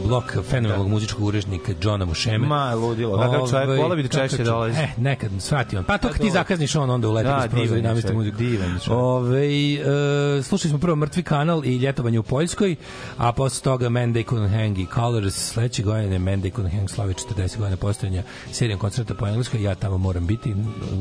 fenomenalni 0.01 0.07
blok 0.33 0.45
fenomenalnog 0.45 0.87
muzičkog 0.89 1.23
urežnika 1.23 1.71
Johna 1.81 2.05
Mušeme. 2.05 2.47
Ma, 2.47 2.73
ludilo. 2.75 3.17
Kakav 3.17 3.49
čovjek, 3.49 3.67
Ovaj, 3.67 3.77
vola 3.77 3.95
bi 3.95 4.03
da 4.03 4.09
češće 4.09 4.43
dolazi. 4.43 4.79
E, 4.79 4.87
nekad, 4.97 5.31
shvati 5.39 5.77
on. 5.77 5.83
Pa 5.83 5.97
to 5.97 6.07
kad 6.07 6.21
ti 6.21 6.31
zakazniš 6.31 6.75
on, 6.75 6.89
onda 6.89 7.07
uleti 7.09 7.27
Da, 7.29 7.35
da, 7.35 7.47
prozor 7.47 7.77
i 7.77 7.81
namesti 7.81 8.07
čovjek, 8.07 8.17
muziku. 8.17 8.37
divan. 8.37 8.79
Ove, 8.89 9.47
e, 9.47 10.43
slušali 10.43 10.69
smo 10.69 10.79
prvo 10.79 10.95
Mrtvi 10.95 11.23
kanal 11.23 11.65
i 11.65 11.77
ljetovanje 11.77 12.19
u 12.19 12.23
Poljskoj, 12.23 12.75
a 13.17 13.31
posle 13.31 13.63
toga 13.63 13.89
Man 13.89 14.13
They 14.13 14.25
Couldn't 14.25 14.49
Hang 14.49 14.77
i 14.79 14.85
Colors. 14.95 15.35
Sledeće 15.35 15.83
godine 15.83 16.19
Man 16.19 16.41
They 16.41 16.51
Couldn't 16.51 16.75
Hang 16.75 16.89
slavi 16.89 17.13
40 17.13 17.57
godina 17.57 17.77
postojanja 17.77 18.23
serijom 18.51 18.79
koncerta 18.79 19.13
po 19.13 19.27
engleskoj. 19.27 19.61
Ja 19.63 19.75
tamo 19.75 19.97
moram 19.97 20.27
biti, 20.27 20.55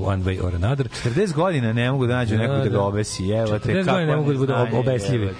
one 0.05 0.25
way 0.25 0.45
or 0.45 0.55
another. 0.55 0.89
40 1.05 1.33
godina 1.35 1.73
ne 1.73 1.91
mogu 1.93 2.07
da 2.07 2.15
nađu 2.17 2.37
nekog 2.37 2.59
da 2.63 2.69
ga 2.69 2.81
obesi. 2.81 3.31
Evo 3.31 3.59
te 3.59 3.73
40 3.73 3.85
kako 3.85 3.97
godina 3.97 4.11
ne 4.11 4.17
mogu 4.17 4.33
da 4.33 4.39
budu 4.39 4.55
obesljivi. 4.79 5.31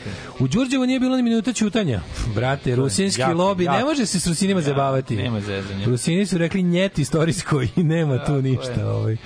U 0.41 0.49
Đurđevu 0.49 0.87
nije 0.87 1.01
bilo 1.01 1.17
ni 1.17 1.23
minuta 1.23 1.53
ćutanja. 1.53 2.01
Brate, 2.35 2.77
rusinski 2.77 3.23
jako, 3.47 3.51
lobi, 3.51 3.79
ne 3.79 3.85
može 3.85 4.07
se 4.07 4.21
s 4.21 4.27
Rusinima 4.27 4.61
Ja, 4.61 4.65
zabavati. 4.65 5.17
nema 5.17 5.41
zezanja. 5.41 5.87
Rusini 5.87 6.27
su 6.27 6.39
rekli 6.39 6.63
njet 6.63 6.99
istorijsko 6.99 7.63
i 7.63 7.83
nema 7.83 8.25
tu 8.25 8.43
ništa. 8.43 8.91
Ovaj. 8.91 9.13
Uh, 9.13 9.19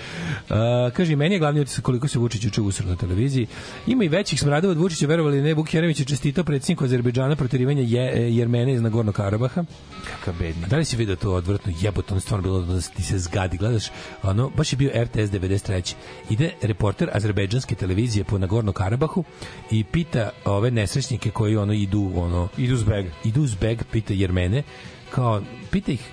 kaže, 0.92 1.16
meni 1.16 1.34
je 1.34 1.38
glavni 1.38 1.60
utisak 1.60 1.84
koliko 1.84 2.08
se 2.08 2.18
Vučić 2.18 2.44
juče 2.44 2.60
usro 2.60 2.86
na 2.86 2.96
televiziji. 2.96 3.46
Ima 3.86 4.04
i 4.04 4.08
većih 4.08 4.40
smradova 4.40 4.72
od 4.72 4.78
Vučića, 4.78 5.06
verovali 5.06 5.42
ne, 5.42 5.54
Vuk 5.54 5.74
Jeremić 5.74 6.00
je 6.00 6.04
čestitao 6.06 6.44
predsjedniku 6.44 6.84
Azerbejdžana 6.84 7.36
proterivanje 7.36 7.82
je, 7.82 8.00
Jermene 8.36 8.74
iz 8.74 8.82
Nagorno 8.82 9.12
Karabaha. 9.12 9.64
Kakav 10.10 10.34
bedni. 10.38 10.64
A 10.64 10.68
da 10.68 10.76
li 10.76 10.84
si 10.84 10.96
vidio 10.96 11.16
to 11.16 11.32
odvrtno 11.32 11.72
jebote, 11.80 12.14
ono 12.14 12.20
stvarno 12.20 12.42
bilo 12.42 12.60
da 12.60 12.80
ti 12.80 13.02
se 13.02 13.18
zgadi, 13.18 13.56
gledaš, 13.56 13.84
ono, 14.22 14.50
baš 14.50 14.72
je 14.72 14.76
bio 14.76 14.90
RTS 15.04 15.30
93. 15.30 15.94
Ide 16.30 16.50
reporter 16.62 17.08
azerbejdžanske 17.12 17.74
televizije 17.74 18.24
po 18.24 18.38
Nagorno 18.38 18.72
Karabahu 18.72 19.24
i 19.70 19.84
pita 19.84 20.30
ove 20.44 20.70
nesrećnike 20.70 21.30
koji 21.30 21.56
ono 21.56 21.72
idu, 21.72 22.12
ono, 22.16 22.48
Idu 22.56 22.74
uz 22.74 22.82
beg. 22.82 23.06
idu 23.24 23.42
uz 23.42 23.54
beg, 23.54 23.82
pita 23.92 24.09
Jermene, 24.14 24.62
kao, 25.10 25.42
pita 25.70 25.92
ih, 25.92 26.10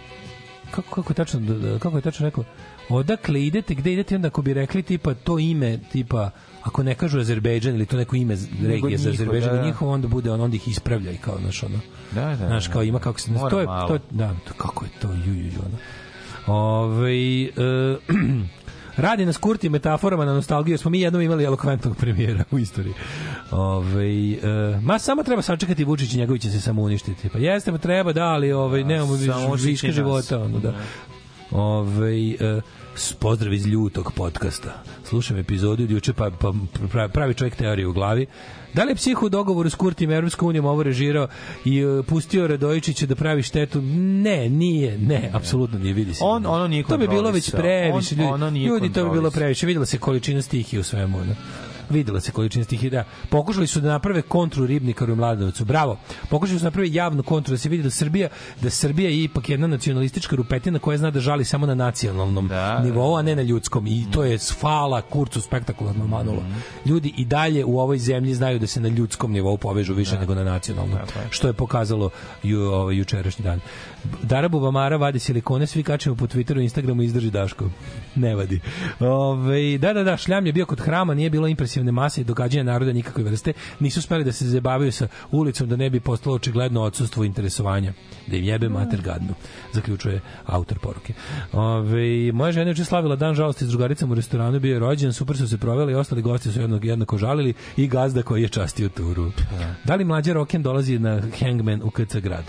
kako, 0.72 0.95
kako 0.95 1.11
je 1.11 1.15
tačno, 1.15 1.41
kako 1.80 1.98
je 1.98 2.02
tačno 2.02 2.26
rekao, 2.26 2.44
odakle 2.90 3.44
idete, 3.45 3.76
gde 3.76 3.94
idete, 3.94 4.15
onda 4.15 4.28
ako 4.28 4.41
bi 4.41 4.53
rekli 4.53 4.84
tipa 4.84 5.14
to 5.14 5.40
ime, 5.40 5.80
tipa, 5.91 6.30
ako 6.64 6.84
ne 6.84 6.95
kažu 6.95 7.19
Azerbejdžan 7.19 7.76
ili 7.76 7.86
to 7.86 7.98
neko 7.98 8.15
ime 8.15 8.38
regije 8.61 8.98
za 8.98 9.10
Azerbejdžan, 9.10 9.56
da, 9.56 9.61
da, 9.61 9.65
njihovo, 9.65 9.91
onda 9.91 10.07
bude 10.07 10.32
on, 10.32 10.41
onda 10.41 10.56
ih 10.56 10.68
ispravlja 10.68 11.11
i 11.11 11.18
kao, 11.18 11.38
znaš, 11.41 11.64
ono, 11.64 11.80
Da, 12.11 12.26
da, 12.26 12.36
znaš, 12.36 12.68
da. 12.68 12.74
kao 12.74 12.84
ima 12.84 12.99
kako 12.99 13.19
se, 13.19 13.32
Mora 13.32 13.49
to 13.49 13.60
je, 13.60 13.65
malo. 13.65 13.88
to 13.88 13.94
je, 13.94 13.99
da, 14.10 14.36
to, 14.48 14.53
kako 14.57 14.86
je 14.86 14.91
to, 15.02 15.14
ju, 15.14 15.34
ju, 15.34 15.45
ju, 15.45 15.60
ono. 15.65 15.78
Ove, 16.60 17.44
e, 17.44 17.49
radi 18.98 19.26
nas 19.26 19.38
Kurti 19.38 19.69
metaforama 19.69 20.26
na 20.26 20.34
nostalgiju, 20.34 20.78
smo 20.78 20.91
mi 20.91 21.02
jednom 21.02 21.22
imali 21.22 21.44
elokventnog 21.44 21.98
premijera 21.98 22.44
u 22.52 22.60
istoriji. 22.60 22.94
Ove, 23.52 24.32
e, 24.32 24.38
ma 24.82 24.99
samo 24.99 25.24
treba 25.24 25.41
sačekati 25.41 25.84
Vučić 25.84 26.14
i 26.14 26.18
njegovi 26.18 26.40
će 26.40 26.52
se 26.52 26.61
samo 26.61 26.82
uništiti. 26.82 27.30
Pa 27.30 27.40
jeste, 27.40 27.72
pa 27.72 27.78
treba, 27.78 28.14
da, 28.14 28.26
ali 28.26 28.52
ovaj, 28.52 28.84
nemamo 28.84 29.14
viš, 29.14 29.64
viška 29.64 29.91
života. 29.91 30.40
Ono, 30.40 30.60
da. 30.60 30.74
Ove, 31.52 32.32
e, 32.32 32.61
pozdrav 33.19 33.53
iz 33.53 33.65
ljutog 33.65 34.11
podcasta. 34.15 34.84
Slušam 35.03 35.38
epizodu 35.38 35.84
od 35.84 35.91
juče, 35.91 36.14
pa, 36.14 36.32
pa 36.40 37.07
pravi 37.07 37.34
čovjek 37.34 37.56
teoriju 37.56 37.90
u 37.90 37.94
glavi. 37.94 38.26
Da 38.77 38.83
li 38.83 38.91
je 38.91 38.95
psiho 38.95 39.25
u 39.25 39.29
dogovoru 39.29 39.69
s 39.69 39.75
Kurtim 39.75 40.11
Evropskom 40.11 40.47
unijom 40.47 40.65
ovo 40.65 40.83
režirao 40.83 41.27
i 41.65 41.79
e, 41.79 42.03
pustio 42.03 42.47
Radojičića 42.47 43.05
da 43.05 43.15
pravi 43.15 43.43
štetu? 43.43 43.81
Ne, 44.21 44.49
nije, 44.49 44.97
ne, 44.97 45.29
apsolutno 45.33 45.79
nije, 45.79 45.93
vidi 45.93 46.13
se. 46.13 46.23
On- 46.23 46.45
ono 46.45 46.67
nije 46.67 46.83
To 46.83 46.97
bi 46.97 47.07
bilo 47.07 47.31
već 47.31 47.51
previše. 47.51 48.15
On- 48.15 48.19
Ljudi, 48.19 48.33
ono 48.33 48.49
ljudi 48.49 48.93
to 48.93 49.03
bi 49.05 49.11
bilo 49.11 49.31
previše. 49.31 49.65
Videla 49.65 49.85
se 49.85 49.97
količina 49.97 50.41
stihije 50.41 50.79
u 50.79 50.83
svemu. 50.83 51.17
ono. 51.17 51.35
Videla 51.89 52.19
se 52.19 52.31
količina 52.31 52.65
stihije, 52.65 52.89
da. 52.89 53.03
Pokušali 53.30 53.68
su 53.68 53.80
da 53.81 53.88
naprave 53.88 54.22
kontru 54.22 54.65
Ribnikaru 54.65 55.14
i 55.14 55.15
Mladenovcu. 55.15 55.65
Bravo. 55.65 55.97
Pokušali 56.30 56.59
su 56.59 56.64
da 56.64 56.68
naprave 56.68 56.91
javnu 56.91 57.23
kontru, 57.23 57.53
da 57.53 57.57
se 57.57 57.69
vidi 57.69 57.84
da 57.84 57.89
Srbija, 57.89 58.30
da 58.61 58.69
Srbija 58.69 59.09
je 59.09 59.23
ipak 59.23 59.49
jedna 59.49 59.68
nacionalistička 59.68 60.35
rupetina 60.35 60.80
koja 60.80 60.97
zna 60.97 61.11
da 61.11 61.19
žali 61.19 61.45
samo 61.45 61.65
na 61.65 61.76
nacionalnom 61.76 62.49
nivou, 62.84 63.18
a 63.18 63.22
ne 63.22 63.35
na 63.35 63.41
ljudskom. 63.41 63.88
I 63.88 64.05
to 64.11 64.23
je 64.23 64.38
fala 64.38 65.01
kurcu 65.01 65.41
spektakularno 65.41 66.07
manulo. 66.07 66.43
Ljudi 66.85 67.14
i 67.18 67.26
dalje 67.26 67.65
u 67.65 67.80
ovoj 67.80 67.97
zemlji 67.97 68.34
znaju 68.34 68.59
da 68.59 68.68
se 68.68 68.81
na 68.81 68.89
ljudskom 68.89 69.31
nivou 69.31 69.57
povežu 69.57 69.93
više 69.93 70.19
nego 70.19 70.35
na 70.35 70.43
nacionalnom. 70.43 70.99
Što 71.30 71.47
je 71.47 71.53
pokazalo 71.53 72.09
ju, 72.43 72.61
ovaj, 72.61 72.95
jučerašnji 72.95 73.43
dan. 73.43 73.59
Dara 74.23 74.47
Bubamara 74.47 74.97
vadi 74.97 75.19
silikone, 75.19 75.67
svi 75.67 75.84
kačemo 75.84 76.15
po 76.15 76.27
Twitteru, 76.27 76.61
Instagramu, 76.61 77.01
izdrži 77.01 77.31
Daško. 77.31 77.69
Ne 78.15 78.35
vadi. 78.35 78.59
Ove, 78.99 79.77
da, 79.77 79.93
da, 79.93 80.03
da, 80.03 80.17
šljam 80.17 80.45
je 80.45 80.53
bio 80.53 80.65
kod 80.65 80.79
hrama, 80.79 81.13
nije 81.13 81.29
bilo 81.29 81.47
impresivne 81.47 81.91
mase 81.91 82.21
i 82.21 82.23
događanja 82.23 82.63
naroda 82.63 82.93
nikakve 82.93 83.23
vrste. 83.23 83.53
Nisu 83.79 84.01
speli 84.01 84.23
da 84.23 84.31
se 84.31 84.47
zabavaju 84.47 84.91
sa 84.91 85.07
ulicom 85.31 85.69
da 85.69 85.75
ne 85.75 85.89
bi 85.89 85.99
postalo 85.99 86.35
očigledno 86.35 86.81
odsustvo 86.81 87.23
interesovanja. 87.23 87.93
Da 88.27 88.38
im 88.38 88.43
jebe 88.43 88.69
mater 88.69 89.01
gadnu, 89.01 89.34
zaključuje 89.73 90.21
autor 90.45 90.79
poruke. 90.79 91.13
Ove, 91.53 92.31
moja 92.31 92.51
žena 92.51 92.71
je 92.71 92.85
slavila 92.85 93.15
dan 93.15 93.35
žalosti 93.35 93.65
s 93.65 93.69
drugaricama 93.69 94.11
u 94.11 94.15
restoranu, 94.15 94.59
bio 94.59 94.73
je 94.73 94.79
rođen, 94.79 95.13
super 95.13 95.38
su 95.38 95.47
se 95.47 95.57
proveli, 95.57 95.95
ostali 95.95 96.21
gosti 96.21 96.51
su 96.51 96.61
jednog, 96.61 96.85
jednako 96.85 97.17
žalili 97.17 97.53
i 97.77 97.88
gazda 97.88 98.23
koji 98.23 98.41
je 98.41 98.49
častio 98.49 98.89
turu. 98.89 99.31
Da 99.84 99.95
li 99.95 100.05
mlađa 100.05 100.34
Roken 100.34 100.63
dolazi 100.63 100.99
na 100.99 101.21
Hangman 101.39 101.81
u 101.84 101.89
KC 101.89 102.15
grad? 102.15 102.45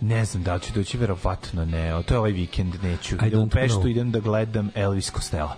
Ne 0.00 0.24
znam 0.24 0.42
da 0.42 0.54
li 0.54 0.60
ću 0.60 0.72
doći, 0.74 0.98
verovatno 0.98 1.64
ne. 1.64 1.94
O, 1.94 2.02
to 2.02 2.14
je 2.14 2.18
ovaj 2.18 2.30
vikend, 2.32 2.74
neću. 2.82 3.16
Idem 3.26 3.40
u 3.40 3.48
Peštu, 3.48 3.78
know. 3.78 3.90
idem 3.90 4.10
da 4.10 4.20
gledam 4.20 4.70
Elvis 4.74 5.12
Costello. 5.12 5.50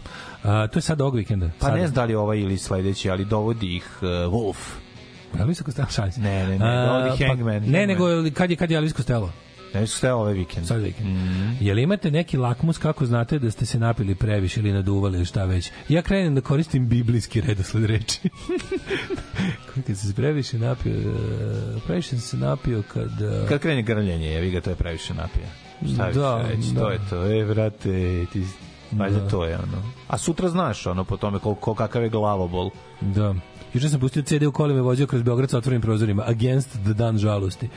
A, 0.42 0.66
to 0.66 0.78
je 0.78 0.82
sad 0.82 1.00
ovog 1.00 1.16
vikenda. 1.16 1.50
Pa 1.58 1.66
Sada. 1.66 1.76
ne 1.76 1.86
znam 1.86 1.94
da 1.94 2.04
li 2.04 2.14
ovaj 2.14 2.38
ili 2.38 2.58
sledeći, 2.58 3.10
ali 3.10 3.24
dovodi 3.24 3.76
ih 3.76 3.98
uh, 4.00 4.08
Wolf. 4.08 4.56
Elvis 5.40 5.62
Costello, 5.64 5.88
šalim 5.90 6.12
se. 6.12 6.20
Ne, 6.20 6.46
ne, 6.46 6.58
ne, 6.58 6.86
dovodi 6.86 7.08
pa- 7.18 7.26
Hangman. 7.26 7.62
Ne, 7.62 7.78
Hangman. 7.78 7.86
nego 7.88 8.04
kad 8.34 8.50
je, 8.50 8.56
kad 8.56 8.70
je 8.70 8.76
Elvis 8.76 8.94
Costello? 8.94 9.30
Elvis 9.74 9.90
Costello 9.90 10.18
ovaj 10.20 10.32
vikend. 10.34 10.66
Sad 10.66 10.82
vikend. 10.82 11.08
Mm. 11.08 11.56
Jel 11.60 11.78
imate 11.78 12.10
neki 12.10 12.36
lakmus 12.36 12.78
kako 12.78 13.06
znate 13.06 13.38
da 13.38 13.50
ste 13.50 13.66
se 13.66 13.78
napili 13.78 14.14
previše 14.14 14.60
ili 14.60 14.72
naduvali 14.72 15.16
ili 15.16 15.24
šta 15.26 15.44
već? 15.44 15.70
Ja 15.88 16.02
krenem 16.02 16.34
da 16.34 16.40
koristim 16.40 16.88
biblijski 16.88 17.40
redosled 17.40 17.84
reči. 17.84 18.20
kad 19.86 19.96
se 19.98 20.14
previše 20.14 20.58
napio, 20.58 20.92
e, 20.92 21.80
previše 21.86 22.08
sam 22.08 22.18
se 22.20 22.36
napio 22.36 22.82
kad... 22.92 23.22
e, 23.22 23.46
Kad 23.48 23.60
krene 23.60 23.82
grljenje, 23.82 24.26
jevi 24.26 24.50
ga, 24.50 24.60
to 24.60 24.70
je 24.70 24.76
previše 24.76 25.14
napija. 25.14 25.46
Šta 25.94 26.06
Da, 26.06 26.20
da, 26.20 26.48
reći, 26.48 26.72
da. 26.74 26.80
to 26.80 26.90
je 26.90 26.98
to. 27.10 27.26
E, 27.26 27.44
vrate, 27.44 28.26
ti... 28.32 28.44
Valjda 28.92 29.18
Da. 29.18 29.28
to 29.28 29.44
je 29.44 29.54
ono. 29.54 29.82
A 30.08 30.18
sutra 30.18 30.48
znaš 30.48 30.86
ono 30.86 31.04
po 31.04 31.16
tome 31.16 31.38
koliko 31.38 31.74
kakav 31.74 32.02
je 32.02 32.08
glavobol. 32.08 32.70
Da. 33.00 33.34
Juče 33.74 33.88
sam 33.88 34.00
pustio 34.00 34.22
CD 34.22 34.42
u 34.42 34.52
kolima 34.52 34.78
i 34.78 34.82
vozio 34.82 35.06
kroz 35.06 35.22
Beograd 35.22 35.50
sa 35.50 35.58
otvorenim 35.58 35.82
prozorima. 35.82 36.22
Against 36.26 36.70
the 36.70 36.92
Dan 36.92 37.18
žalosti. 37.18 37.68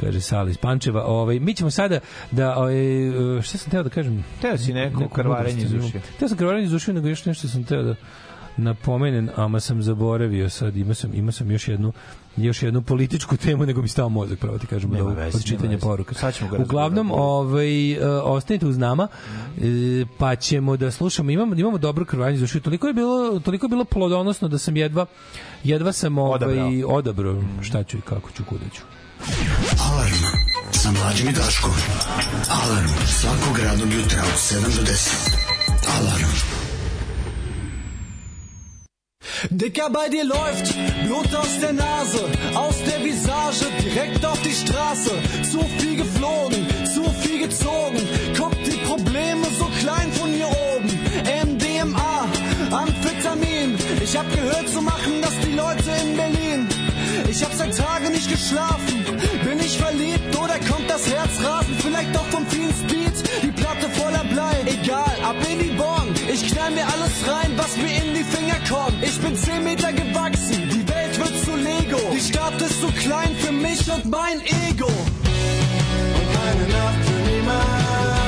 Kaže 0.00 0.20
Sali 0.20 0.50
iz 0.50 0.56
Pančeva. 0.56 1.04
Ovaj, 1.04 1.40
mi 1.40 1.54
ćemo 1.54 1.70
sada 1.70 2.00
da... 2.30 2.56
Ovaj, 2.56 2.74
šta 3.42 3.58
sam 3.58 3.70
teo 3.70 3.82
da 3.82 3.90
kažem? 3.90 4.24
Teo 4.40 4.58
si 4.58 4.72
neko 4.72 5.00
Neku 5.00 5.14
krvarenje 5.14 5.64
mudrost, 5.64 5.74
iz 5.74 5.84
ušiju. 5.84 6.00
Teo 6.18 6.28
sam 6.28 6.38
krvarenje 6.38 6.64
iz 6.64 6.72
ušiju, 6.72 6.94
nego 6.94 7.08
još 7.08 7.24
nešto 7.24 7.48
sam 7.48 7.64
teo 7.64 7.82
da 7.82 7.94
napomenem, 8.56 9.28
ama 9.36 9.60
sam 9.60 9.82
zaboravio 9.82 10.50
sad, 10.50 10.76
ima 10.76 10.94
sam, 10.94 11.14
ima 11.14 11.32
sam 11.32 11.50
još 11.50 11.68
jednu 11.68 11.92
još 12.36 12.62
jednu 12.62 12.82
političku 12.82 13.36
temu, 13.36 13.66
nego 13.66 13.82
mi 13.82 13.88
stao 13.88 14.08
mozak, 14.08 14.38
pravo 14.38 14.58
ti 14.58 14.66
kažem, 14.66 14.90
Nema 14.90 15.08
od, 15.08 15.16
veze, 15.16 15.36
od 15.36 15.44
čitanja 15.44 15.78
poruka. 15.78 16.14
Sad 16.14 16.34
ćemo 16.34 16.50
ga 16.50 16.58
Uglavnom, 16.58 17.10
ovaj, 17.12 17.92
e, 17.92 18.06
ostanite 18.08 18.66
uz 18.66 18.78
nama, 18.78 19.08
e, 19.58 20.04
pa 20.18 20.36
ćemo 20.36 20.76
da 20.76 20.90
slušamo, 20.90 21.30
imamo, 21.30 21.54
imamo 21.54 21.78
dobro 21.78 22.04
krvanje 22.04 22.44
ušiju, 22.44 22.60
toliko 22.60 22.86
je 22.86 22.92
bilo, 22.92 23.40
toliko 23.40 23.66
je 23.66 23.68
bilo 23.68 23.84
plodonosno 23.84 24.48
da 24.48 24.58
sam 24.58 24.76
jedva, 24.76 25.06
jedva 25.64 25.92
sam 25.92 26.18
ovaj, 26.18 26.34
Odabrao. 26.34 26.96
odabrao 26.96 27.42
šta 27.60 27.84
ću 27.84 27.98
i 27.98 28.00
kako 28.00 28.30
ću, 28.36 28.44
kuda 28.44 28.64
ću. 28.74 28.82
Alarm 29.90 30.14
sa 30.72 30.90
mlađim 30.92 31.28
i 31.28 31.32
Daškom. 31.32 31.72
Alarm 32.50 32.88
svakog 33.06 33.58
radnog 33.58 33.92
jutra 33.92 34.22
od 34.22 34.38
7 34.38 34.76
do 34.76 34.82
10. 34.82 35.36
Alarm. 36.00 36.51
Dicker, 39.50 39.90
bei 39.90 40.08
dir 40.08 40.24
läuft 40.24 40.74
Blut 41.04 41.34
aus 41.34 41.58
der 41.60 41.72
Nase, 41.72 42.24
aus 42.54 42.76
der 42.84 43.04
Visage, 43.04 43.66
direkt 43.82 44.24
auf 44.24 44.40
die 44.42 44.52
Straße. 44.52 45.10
Zu 45.50 45.60
viel 45.78 45.96
geflogen, 45.96 46.66
zu 46.92 47.04
viel 47.20 47.46
gezogen. 47.46 48.00
Guck, 48.36 48.52
die 48.64 48.78
Probleme 48.86 49.46
so 49.58 49.66
klein 49.80 50.12
von 50.12 50.30
hier 50.32 50.48
oben. 50.48 50.88
MDMA, 51.50 52.28
Amphetamin. 52.70 53.76
Ich 54.02 54.16
hab 54.16 54.30
gehört, 54.34 54.68
so 54.68 54.80
machen 54.80 55.20
das 55.20 55.32
die 55.46 55.52
Leute 55.52 55.90
in 56.02 56.16
Berlin. 56.16 56.68
Ich 57.28 57.42
hab 57.42 57.52
seit 57.54 57.76
Tagen 57.76 58.12
nicht 58.12 58.30
geschlafen. 58.30 59.04
Bin 59.44 59.58
ich 59.60 59.78
verliebt 59.78 60.36
oder 60.36 60.58
kommt 60.70 60.88
das 60.88 61.06
Herz 61.10 61.30
rasen? 61.42 61.74
Vielleicht 61.78 62.14
doch 62.14 62.26
vom 62.26 62.46
vielen 62.46 62.72
Speed. 62.72 63.12
Die 63.42 63.52
Platte 63.52 63.88
voller 63.90 64.24
Blei. 64.24 64.54
Egal, 64.66 65.16
ab 65.24 65.36
in 65.50 65.58
die 65.58 65.74
Born. 65.76 66.08
Ich 66.32 66.46
knall 66.52 66.70
mir 66.70 66.86
alles 66.86 67.14
rein, 67.26 67.52
was 67.56 67.76
mir 67.76 67.91
kommt. 68.72 69.02
Ich 69.02 69.20
bin 69.20 69.36
10 69.36 69.64
Meter 69.64 69.92
gewachsen. 69.92 70.68
Die 70.70 70.88
Welt 70.88 71.18
wird 71.18 71.44
zu 71.44 71.56
Lego. 71.56 72.00
Die 72.12 72.20
Stadt 72.20 72.60
ist 72.60 72.80
zu 72.80 72.88
klein 72.92 73.34
für 73.36 73.52
mich 73.52 73.90
und 73.90 74.04
mein 74.06 74.40
Ego. 74.68 74.86
Und 74.86 76.28
keine 76.36 76.66
Nacht 76.72 77.04
für 77.04 77.30
niemand. 77.30 78.21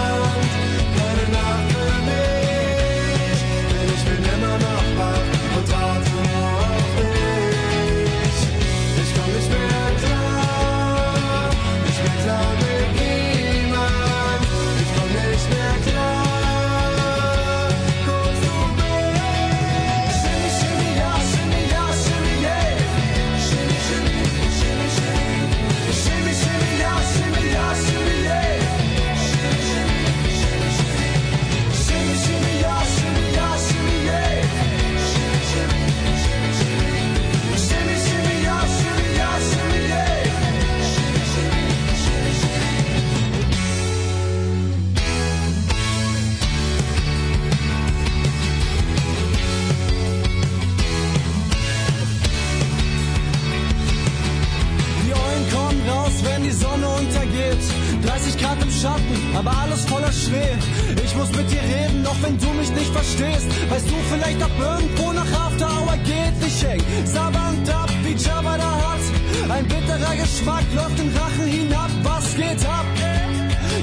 ich 58.35 58.43
grad 58.43 58.63
im 58.63 58.71
Schatten, 58.71 59.17
aber 59.37 59.53
alles 59.63 59.85
voller 59.85 60.13
Schnee. 60.13 60.57
Ich 61.05 61.15
muss 61.17 61.31
mit 61.33 61.51
dir 61.51 61.63
reden, 61.63 62.03
doch 62.05 62.17
wenn 62.23 62.39
du 62.39 62.49
mich 62.55 62.71
nicht 62.71 62.93
verstehst. 62.93 63.47
Weißt 63.71 63.87
du 63.89 63.95
vielleicht, 64.11 64.43
ab 64.43 64.51
irgendwo 64.59 65.13
nach 65.13 65.31
After 65.47 65.67
Hour 65.67 65.97
geht? 66.05 66.35
Ich 66.47 66.65
häng 66.65 66.83
sabbernd 67.05 67.69
ab, 67.71 67.91
wie 68.03 68.15
Jabba 68.15 68.57
da 68.57 68.71
hat. 68.87 69.51
Ein 69.51 69.67
bitterer 69.67 70.17
Geschmack 70.17 70.65
läuft 70.75 70.99
den 70.99 71.11
Rachen 71.17 71.47
hinab. 71.47 71.91
Was 72.03 72.35
geht 72.37 72.65
ab? 72.67 72.87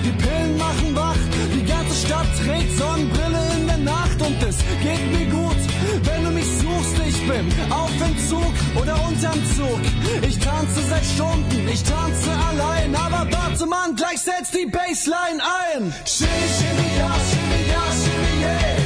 Die 0.04 0.12
Pillen 0.24 0.58
machen 0.58 0.96
wach, 0.96 1.22
die 1.54 1.66
ganze 1.66 1.96
Stadt 2.06 2.28
trägt 2.44 2.78
Sonnenbrille 2.78 3.51
Nacht 3.84 4.22
und 4.22 4.42
es 4.44 4.58
geht 4.82 5.12
mir 5.12 5.26
gut. 5.32 5.58
Wenn 6.04 6.24
du 6.24 6.32
mich 6.32 6.46
suchst, 6.46 6.96
ich 7.08 7.28
bin 7.28 7.48
auf 7.72 7.92
dem 7.98 8.18
Zug 8.30 8.54
oder 8.82 8.96
unterm 9.08 9.40
Zug. 9.56 9.82
Ich 10.22 10.38
tanze 10.40 10.82
seit 10.90 11.06
Stunden, 11.06 11.68
ich 11.68 11.84
tanze 11.84 12.32
allein, 12.50 12.96
aber 12.96 13.28
warte 13.32 13.66
Mann, 13.66 13.96
gleich 13.96 14.22
setzt 14.22 14.54
die 14.54 14.66
Bassline 14.66 15.42
ein. 15.74 15.94
Shimmy, 16.06 16.48
shimmy, 16.58 16.90
ja, 16.98 17.12
shimmy, 17.30 17.62
ja, 17.70 17.84
shimmy, 17.92 18.42
yeah. 18.42 18.81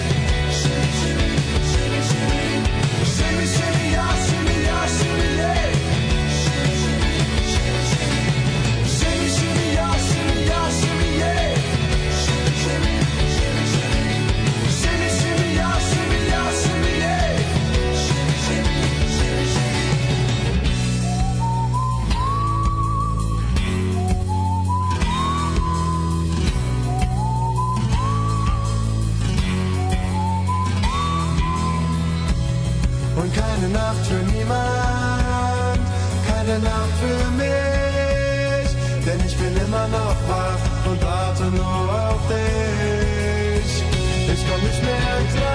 Keine 33.65 33.77
Nacht 33.79 34.05
für 34.05 34.23
niemand, 34.31 35.81
keine 36.27 36.59
Nacht 36.59 36.93
für 37.01 37.31
mich, 37.31 38.69
denn 39.03 39.19
ich 39.25 39.35
bin 39.37 39.57
immer 39.57 39.87
noch 39.87 40.15
wach 40.29 40.91
und 40.91 41.03
warte 41.03 41.45
nur 41.45 42.09
auf 42.09 42.21
dich. 42.27 43.83
Ich 44.31 44.45
komm 44.47 44.61
nicht 44.61 44.83
mehr 44.83 45.17
klar. 45.33 45.54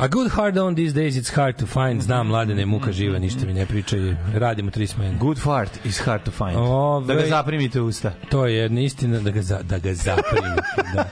A 0.00 0.08
good 0.08 0.30
hard 0.30 0.58
on 0.58 0.74
these 0.74 0.94
days 0.94 1.16
it's 1.16 1.30
hard 1.30 1.56
to 1.56 1.66
find. 1.66 2.02
Znam, 2.02 2.26
mladene, 2.26 2.66
muka 2.66 2.92
živa, 2.92 3.18
ništa 3.18 3.46
mi 3.46 3.52
ne 3.54 3.66
pričaju. 3.66 4.16
Radimo 4.34 4.70
tri 4.70 4.86
smene. 4.86 5.18
Good 5.18 5.38
fart 5.38 5.70
is 5.84 5.98
hard 5.98 6.22
to 6.22 6.30
find. 6.30 6.56
Ove- 6.56 7.06
Da 7.06 7.14
ga 7.14 7.26
zaprimite 7.28 7.80
usta. 7.80 8.12
To 8.30 8.46
je 8.46 8.54
jedna 8.54 8.80
istina 8.80 9.20
da 9.20 9.30
ga, 9.30 9.42
za, 9.42 9.62
da 9.62 9.78
ga 9.78 9.94
zaprimite. 9.94 10.62
Da. 10.94 11.04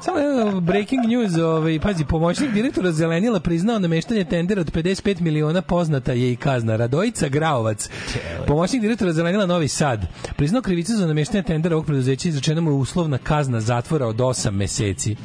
Samo 0.00 0.18
jedan 0.18 0.60
breaking 0.60 1.06
news, 1.06 1.36
ovaj, 1.36 1.80
pazi, 1.80 2.04
pomoćnik 2.04 2.50
direktora 2.50 2.92
Zelenila 2.92 3.40
priznao 3.40 3.78
nameštanje 3.78 4.24
tendera 4.24 4.60
od 4.60 4.72
55 4.72 5.20
miliona, 5.20 5.62
poznata 5.62 6.12
je 6.12 6.32
i 6.32 6.36
kazna. 6.36 6.76
Radojica 6.76 7.28
Graovac, 7.28 7.88
pomoćnik 8.46 8.82
direktora 8.82 9.12
Zelenila 9.12 9.46
Novi 9.46 9.68
Sad, 9.68 10.06
priznao 10.36 10.62
krivicu 10.62 10.92
za 10.92 11.06
nameštanje 11.06 11.42
tendera 11.42 11.76
ovog 11.76 11.86
preduzeća, 11.86 12.28
izrečena 12.28 12.60
mu 12.60 12.70
je 12.70 12.74
uslovna 12.74 13.18
kazna 13.18 13.60
zatvora 13.60 14.06
od 14.06 14.16
8 14.16 14.50
meseci. 14.50 15.16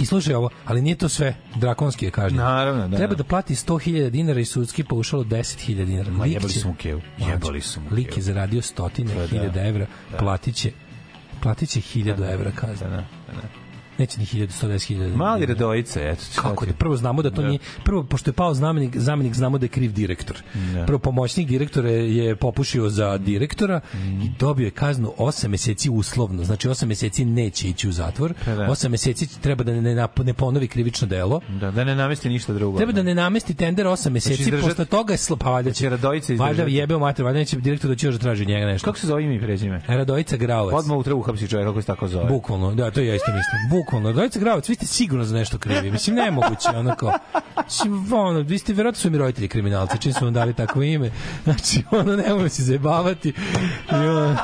I 0.00 0.06
slušaj 0.06 0.34
ovo, 0.34 0.50
ali 0.64 0.82
nije 0.82 0.96
to 0.96 1.08
sve, 1.08 1.34
drakonski 1.62 2.04
je 2.04 2.10
kažnjen. 2.10 2.38
Naravno, 2.38 2.88
da. 2.88 2.96
Treba 2.96 3.14
da 3.14 3.24
plati 3.24 3.54
100.000 3.54 4.10
dinara 4.10 4.40
i 4.40 4.44
sudski 4.44 4.84
paušal 4.84 5.20
od 5.20 5.26
10.000 5.28 5.84
dinara. 5.84 6.10
Ma 6.10 6.24
Lik 6.24 6.32
jebali 6.32 6.52
su 6.52 6.68
mu 6.68 6.74
kevu. 6.74 7.00
Jebali 7.20 7.60
su 7.60 7.80
mu 7.80 7.86
Lik 7.90 8.16
je 8.16 8.22
zaradio 8.22 8.62
stotine 8.62 9.14
da. 9.14 9.26
hiljada 9.26 9.62
evra, 9.62 9.86
Da. 10.10 10.16
platit 10.18 10.54
će 10.54 10.72
platit 11.42 11.68
će 11.68 11.80
1000 11.80 12.32
evra 12.32 12.50
kazna. 12.50 12.88
Da, 12.88 12.96
da. 12.96 13.04
Neće 14.02 14.18
ni 14.18 14.26
1000, 14.26 14.48
110.000. 14.62 15.16
Mali 15.16 15.46
Radojica, 15.46 16.00
eto. 16.02 16.22
Kako 16.36 16.66
da 16.66 16.72
prvo 16.72 16.96
znamo 16.96 17.22
da 17.22 17.30
to 17.30 17.42
Da. 17.42 17.48
nije 17.48 17.58
prvo 17.84 18.02
pošto 18.04 18.30
je 18.30 18.34
pao 18.34 18.54
zamenik 18.54 18.96
zamenik 18.96 19.34
znamo 19.34 19.58
da 19.58 19.64
je 19.64 19.68
kriv 19.68 19.92
direktor. 19.92 20.36
Da. 20.74 20.84
Prvo 20.84 20.98
pomoćnik 20.98 21.48
direktora 21.48 21.90
je 21.90 22.36
popušio 22.36 22.88
za 22.88 23.18
direktora 23.18 23.80
i 24.22 24.30
dobio 24.38 24.64
je 24.64 24.70
kaznu 24.72 25.12
8 25.18 25.48
meseci 25.48 25.90
uslovno. 25.90 26.44
Znači 26.44 26.68
8 26.68 26.86
meseci 26.86 27.24
neće 27.24 27.68
ići 27.68 27.88
u 27.88 27.92
zatvor. 27.92 28.34
Pa 28.44 28.54
da. 28.54 28.66
8 28.66 28.88
meseci 28.88 29.40
treba 29.40 29.64
da 29.64 29.72
ne, 29.72 29.94
ne, 30.18 30.34
ponovi 30.34 30.68
krivično 30.68 31.06
delo. 31.08 31.40
Da, 31.50 31.70
da 31.70 31.84
ne 31.84 31.94
namesti 31.94 32.28
ništa 32.28 32.52
drugo. 32.52 32.76
Treba 32.76 32.92
da 32.92 33.02
ne 33.02 33.14
namesti 33.14 33.54
tender 33.54 33.86
8 33.86 34.10
meseci, 34.10 34.42
izdržati- 34.42 34.68
posle 34.68 34.84
toga 34.84 35.12
je 35.12 35.18
sl... 35.18 35.34
pa 35.36 35.50
valjda 35.50 35.72
će 35.72 35.88
Radojica 35.88 36.32
Valjda 36.32 36.50
izdržati. 36.52 36.74
jebeo 36.74 36.98
mater, 36.98 37.24
valjda 37.24 37.38
neće 37.38 37.56
direktor 37.58 37.96
će 37.96 38.06
još 38.06 38.14
da 38.14 38.20
traži 38.20 38.46
njega 38.46 38.66
nešto. 38.66 38.84
Kako 38.84 38.98
se 38.98 39.06
zove 39.06 39.24
ime 39.24 39.36
i 39.36 39.40
prezime? 39.40 39.82
Radojica 39.86 40.36
Graovac. 40.36 40.74
Odmah 40.74 40.96
u 40.96 41.02
trebu 41.02 41.20
uhapsi 41.20 41.48
čovjek 41.48 41.68
kako 41.68 41.80
se 41.80 41.86
tako 41.86 42.08
zove. 42.08 42.24
Bukvalno, 42.26 42.74
da, 42.74 42.90
to 42.90 43.00
ja 43.00 43.14
isto 43.14 43.26
mislim. 43.28 43.70
Bukvalno, 43.92 44.08
Radojica 44.08 44.38
Gravac, 44.38 44.68
vi 44.68 44.74
ste 44.74 44.86
sigurno 44.86 45.24
za 45.24 45.36
nešto 45.36 45.58
krivi. 45.58 45.90
Mislim, 45.90 46.16
nemoguće, 46.16 46.68
onako. 46.76 47.12
Mislim, 47.64 48.12
ono, 48.12 48.40
vi 48.40 48.58
ste, 48.58 48.72
verovatno 48.72 49.00
su 49.00 49.10
mi 49.10 49.18
roditelji 49.18 49.48
kriminalci, 49.48 49.98
čim 49.98 50.12
su 50.12 50.24
vam 50.24 50.34
dali 50.34 50.54
takvo 50.54 50.82
ime. 50.82 51.10
Znači, 51.44 51.82
ono, 51.90 52.16
nemojmo 52.16 52.48
se 52.48 52.62
zajebavati. 52.62 53.28
I, 53.90 53.94
ono, 53.94 54.36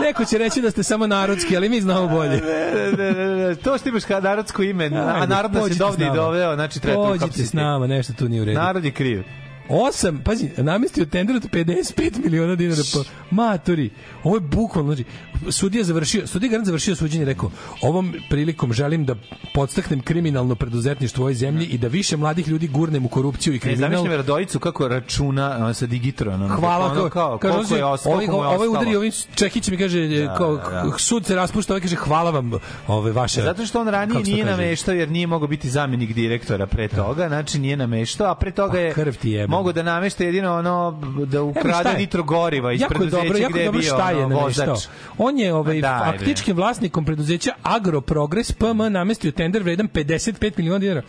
neko 0.00 0.24
će 0.24 0.38
reći 0.38 0.60
da 0.60 0.70
ste 0.70 0.82
samo 0.82 1.06
narodski, 1.06 1.56
ali 1.56 1.68
mi 1.68 1.80
znamo 1.80 2.08
bolje. 2.08 2.40
Ne, 2.40 2.92
ne, 2.98 3.12
ne, 3.12 3.36
ne, 3.36 3.54
to 3.54 3.78
što 3.78 3.88
imaš 3.88 4.04
kao 4.04 4.20
narodsko 4.20 4.62
ime, 4.62 4.86
a 4.86 5.26
narod 5.26 5.52
nas 5.52 5.60
je 5.60 5.62
pođite 5.62 5.78
dovde 5.78 6.06
i 6.06 6.10
doveo, 6.14 6.54
znači 6.54 6.80
treba 6.80 7.02
te 7.02 7.08
Pođite 7.08 7.24
uhapsiti. 7.24 7.46
s 7.46 7.52
nama, 7.52 7.86
nešto 7.86 8.12
tu 8.12 8.28
nije 8.28 8.42
u 8.42 8.44
redu. 8.44 8.60
Narod 8.60 8.84
je 8.84 8.90
kriv. 8.90 9.22
Osam, 9.68 10.20
pazi, 10.24 10.50
namestio 10.56 11.04
tender 11.04 11.36
od 11.36 11.50
55 11.50 12.24
miliona 12.24 12.54
dinara 12.54 12.82
po 12.94 13.04
matori. 13.30 13.90
Ovo 14.24 14.36
je 14.36 14.40
bukvalno, 14.40 14.94
znači, 14.94 15.10
sudija 15.50 15.84
završio, 15.84 16.26
sudija 16.26 16.50
garant 16.50 16.66
završio 16.66 16.96
suđenje 16.96 17.22
i 17.22 17.26
rekao, 17.26 17.50
ovom 17.80 18.14
prilikom 18.30 18.72
želim 18.72 19.04
da 19.04 19.14
podstaknem 19.54 20.00
kriminalno 20.00 20.54
preduzetništvo 20.54 21.22
u 21.22 21.24
ovoj 21.24 21.34
zemlji 21.34 21.66
i 21.66 21.78
da 21.78 21.88
više 21.88 22.16
mladih 22.16 22.48
ljudi 22.48 22.68
gurnem 22.68 23.04
u 23.04 23.08
korupciju 23.08 23.52
i 23.52 23.56
Ne, 23.56 23.60
kriminal. 23.60 23.90
zamišljam 23.90 24.16
Radojicu 24.16 24.58
kako 24.58 24.88
računa 24.88 25.56
ono, 25.56 25.74
sa 25.74 25.86
digitronom. 25.86 26.50
Hvala, 26.50 26.92
ono, 26.92 27.08
kao, 27.10 27.38
kaže, 27.38 27.54
koliko 27.54 27.74
je 27.76 27.84
ostalo, 27.84 28.14
ovaj, 28.14 28.24
je 28.24 28.30
ovaj 28.32 28.68
udari 28.68 28.96
ovim 28.96 29.12
čekićem 29.34 29.74
i 29.74 29.78
kaže, 29.78 30.08
Da, 30.08 30.34
kao, 30.34 30.56
da, 30.56 30.70
da. 30.70 30.98
sud 30.98 31.26
se 31.26 31.34
raspušta, 31.34 31.72
ovaj 31.72 31.80
kaže, 31.80 31.96
hvala 31.96 32.30
vam 32.30 32.52
ove 32.86 33.12
vaše... 33.12 33.42
Zato 33.42 33.66
što 33.66 33.80
on 33.80 33.88
ranije 33.88 34.22
nije 34.22 34.44
nameštao 34.44 34.94
jer 34.94 35.10
nije 35.10 35.26
mogao 35.26 35.48
biti 35.48 35.70
zamenik 35.70 36.12
direktora 36.14 36.66
pre 36.66 36.88
toga, 36.88 37.28
znači 37.28 37.58
nije 37.58 37.76
nameštao, 37.76 38.30
a 38.30 38.34
pre 38.34 38.50
toga 38.50 38.80
je 38.80 38.94
Pa 38.94 39.02
jebe. 39.22 39.46
mogao 39.46 39.72
da 39.72 39.82
namešta 39.82 40.24
jedino 40.24 40.54
ono 40.54 41.00
da 41.26 41.38
šta 41.38 41.42
ukrade 41.42 41.90
je? 41.90 41.96
nitro 41.98 42.22
goriva 42.22 42.72
iz 42.72 42.80
je 42.80 42.88
preduzeća 42.88 43.48
gde 43.50 43.62
je 43.62 43.70
bio 43.70 43.96
je 44.18 44.24
ono, 44.24 44.40
vozač. 44.40 44.86
On 45.28 45.38
je 45.38 45.54
ovaj, 45.54 45.74
Ma 45.74 45.80
daj, 45.80 46.10
bre. 46.10 46.18
faktičkim 46.18 46.56
vlasnikom 46.56 47.04
preduzeća 47.04 47.50
Agroprogres 47.62 48.52
PM 48.52 48.92
namestio 48.92 49.32
tender 49.32 49.62
vredan 49.62 49.88
55 49.88 50.52
miliona 50.56 50.78
dinara 50.78 51.02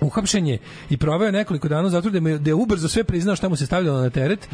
uhapšen 0.00 0.46
je 0.46 0.58
i 0.90 0.96
proveo 0.96 1.30
nekoliko 1.30 1.68
dana 1.68 1.86
u 1.86 1.90
zatvoru 1.90 2.20
da, 2.20 2.38
da 2.38 2.50
je 2.50 2.54
ubrzo 2.54 2.88
sve 2.88 3.04
priznao 3.04 3.36
šta 3.36 3.48
mu 3.48 3.56
se 3.56 3.66
stavljalo 3.66 4.00
na 4.00 4.10
teret. 4.10 4.48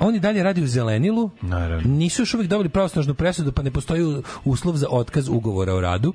On 0.00 0.14
i 0.14 0.20
dalje 0.20 0.42
radi 0.42 0.62
u 0.62 0.66
Zelenilu. 0.66 1.30
Naravno. 1.42 1.94
Nisu 1.94 2.22
još 2.22 2.34
uvijek 2.34 2.50
dobili 2.50 2.68
pravosnažnu 2.68 3.14
presudu, 3.14 3.52
pa 3.52 3.62
ne 3.62 3.70
postoji 3.70 4.22
uslov 4.44 4.76
za 4.76 4.86
otkaz 4.90 5.28
ugovora 5.28 5.74
o 5.74 5.80
radu. 5.80 6.12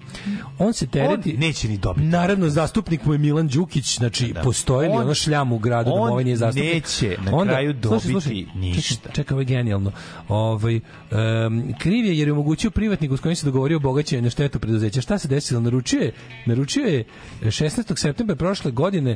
On 0.59 0.73
se 0.73 0.87
tereti... 0.87 1.33
On 1.33 1.39
neće 1.39 1.67
ni 1.67 1.77
dobiti. 1.77 2.07
Naravno, 2.07 2.49
zastupnik 2.49 3.05
mu 3.05 3.13
je 3.13 3.17
Milan 3.19 3.47
Đukić, 3.47 3.97
znači 3.97 4.33
postoji 4.43 4.87
li 4.89 4.95
On- 4.95 5.01
ono 5.01 5.13
šljam 5.13 5.51
u 5.51 5.59
gradu 5.59 5.89
da 5.89 5.95
mu 5.95 6.01
on 6.01 6.11
ovaj 6.11 6.23
nije 6.23 6.37
zastupnik? 6.37 6.73
neće 6.73 7.17
na 7.25 7.43
kraju 7.43 7.73
dobiti 7.73 8.47
ništa. 8.55 9.09
Čekaj, 9.13 9.35
ovo 9.35 9.41
je 9.41 9.45
genijalno. 9.45 9.91
Ovaj, 10.27 10.75
em, 10.75 11.73
kriv 11.79 12.05
je 12.05 12.17
jer 12.17 12.27
je 12.27 12.31
omogućio 12.33 12.71
privatniku 12.71 13.17
s 13.17 13.21
kojim 13.21 13.35
se 13.35 13.45
dogovorio 13.45 13.79
bogaćenje 13.79 14.21
na 14.21 14.29
štetu 14.29 14.59
preduzeća. 14.59 15.01
Šta 15.01 15.17
se 15.17 15.27
desilo? 15.27 15.61
Naručio 15.61 15.99
je, 16.01 16.13
naručio 16.45 16.83
je 16.85 17.03
16. 17.41 17.97
septembra 17.97 18.35
prošle 18.35 18.56
godine 18.65 19.15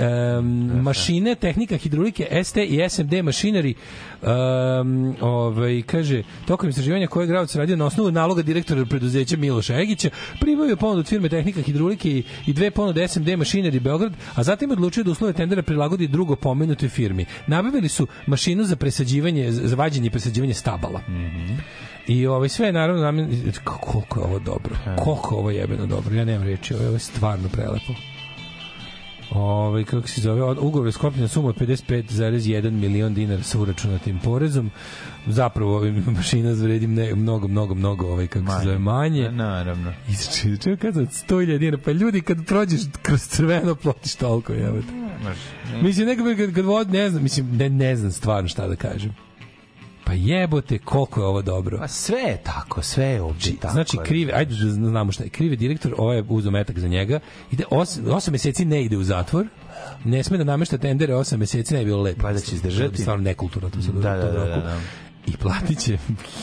em, 0.00 0.44
mašine, 0.82 1.34
tehnika 1.34 1.76
hidrolike 1.76 2.42
ST 2.44 2.56
i 2.56 2.88
SMD 2.88 3.12
mašinari 3.22 3.74
um, 4.22 5.16
ovaj, 5.20 5.82
kaže, 5.82 6.22
tokom 6.46 6.68
istraživanja 6.68 7.06
koje 7.06 7.24
je 7.24 7.28
Gravac 7.28 7.54
radio 7.54 7.76
na 7.76 7.86
osnovu 7.86 8.10
naloga 8.10 8.42
direktora 8.42 8.84
preduzeća 8.84 9.36
Miloša 9.36 9.80
Egića, 9.80 10.10
pribavio 10.40 10.76
ponudu 10.76 11.00
od 11.00 11.08
firme 11.08 11.28
tehnika 11.28 11.62
hidrolike 11.62 12.10
i, 12.10 12.22
i 12.46 12.52
dve 12.52 12.70
ponude 12.70 13.08
SMD 13.08 13.28
mašinari 13.38 13.80
Beograd, 13.80 14.12
a 14.34 14.42
zatim 14.42 14.70
je 14.70 14.72
odlučio 14.72 15.04
da 15.04 15.10
uslove 15.10 15.32
tendera 15.32 15.62
prilagodi 15.62 16.06
drugo 16.08 16.36
pomenutoj 16.36 16.88
firmi. 16.88 17.26
Nabavili 17.46 17.88
su 17.88 18.06
mašinu 18.26 18.64
za 18.64 18.76
presađivanje, 18.76 19.52
za 19.52 19.76
vađenje 19.76 20.06
i 20.06 20.10
presađivanje 20.10 20.54
stabala. 20.54 21.00
I 22.06 22.26
ovaj 22.26 22.48
sve 22.48 22.66
je 22.66 22.72
naravno 22.72 23.02
namen... 23.02 23.52
koliko 23.64 24.20
je 24.20 24.26
ovo 24.26 24.38
dobro. 24.38 24.74
Koliko 24.98 25.34
je 25.34 25.38
ovo 25.38 25.50
jebeno 25.50 25.86
dobro. 25.86 26.14
Ja 26.14 26.24
nemam 26.24 26.46
reči, 26.46 26.74
ovo 26.74 26.92
je 26.92 26.98
stvarno 26.98 27.48
prelepo. 27.48 27.92
Ovaj 29.34 29.84
kako 29.84 30.08
se 30.08 30.20
zove, 30.20 30.42
od- 30.42 30.58
ugovor 30.58 30.88
je 30.88 30.92
sklopljen 30.92 31.22
na 31.22 31.28
sumu 31.28 31.48
od 31.48 31.56
55,1 31.56 32.70
milion 32.72 33.14
dinara 33.14 33.42
sa 33.42 33.58
uračunatim 33.58 34.18
porezom. 34.18 34.70
Zapravo 35.26 35.76
ovaj 35.76 35.90
mašina 36.16 36.52
vredi 36.52 36.86
ne, 36.86 37.14
mnogo, 37.14 37.48
mnogo, 37.48 37.74
mnogo 37.74 38.06
ovaj 38.06 38.26
kako 38.26 38.46
se 38.48 38.64
zove 38.64 38.78
manje. 38.78 39.30
Naravno. 39.30 39.92
I 40.08 40.14
čekaj, 40.56 40.76
kad 40.76 40.96
od 40.96 41.08
100.000 41.08 41.58
dinara, 41.58 41.82
pa 41.84 41.90
ljudi 41.92 42.20
kad 42.20 42.46
prođeš 42.46 42.80
kroz 43.02 43.20
crveno 43.22 43.74
platiš 43.74 44.14
toliko, 44.14 44.52
jebote. 44.52 44.86
Mislim, 45.82 46.06
nekako 46.06 46.28
kad, 46.36 46.54
kad 46.54 46.64
vod, 46.64 46.90
ne 46.90 47.10
znam, 47.10 47.22
mislim, 47.22 47.56
ne, 47.56 47.68
ne 47.68 47.96
znam 47.96 48.12
stvarno 48.12 48.48
šta 48.48 48.68
da 48.68 48.76
kažem. 48.76 49.14
Pa 50.04 50.12
jebote, 50.12 50.78
koliko 50.78 51.20
je 51.20 51.26
ovo 51.26 51.42
dobro. 51.42 51.78
Pa 51.78 51.88
sve 51.88 52.20
je 52.20 52.36
tako, 52.36 52.82
sve 52.82 53.04
je 53.04 53.22
ovdje 53.22 53.56
tako. 53.56 53.72
Znači, 53.72 53.96
krive, 53.98 54.32
ajde 54.32 54.54
da 54.54 54.70
znamo 54.70 55.12
šta 55.12 55.24
je. 55.24 55.30
Krivi 55.30 55.56
direktor, 55.56 55.94
ovo 55.98 56.12
je 56.12 56.24
uzeo 56.28 56.50
metak 56.50 56.78
za 56.78 56.88
njega. 56.88 57.20
Ide 57.52 57.64
os, 57.70 57.98
osam 58.06 58.32
meseci 58.32 58.64
ne 58.64 58.84
ide 58.84 58.96
u 58.96 59.04
zatvor. 59.04 59.46
Ne 60.04 60.22
sme 60.22 60.38
da 60.38 60.44
namešta 60.44 60.78
tendere 60.78 61.14
osam 61.14 61.38
meseci, 61.38 61.74
ne 61.74 61.80
bi 61.80 61.86
bilo 61.86 62.02
lepo. 62.02 62.22
Pa 62.22 62.32
da 62.32 62.40
će 62.40 62.54
izdržati. 62.54 62.96
Stvarno 62.96 63.22
nekulturno 63.24 63.70
to 63.70 63.78
u 63.78 63.92
Da, 63.92 64.10
da, 64.10 64.22
da, 64.22 64.44
da, 64.44 64.56
da. 64.56 64.80
I 65.26 65.36
platit 65.36 65.78
će 65.78 65.98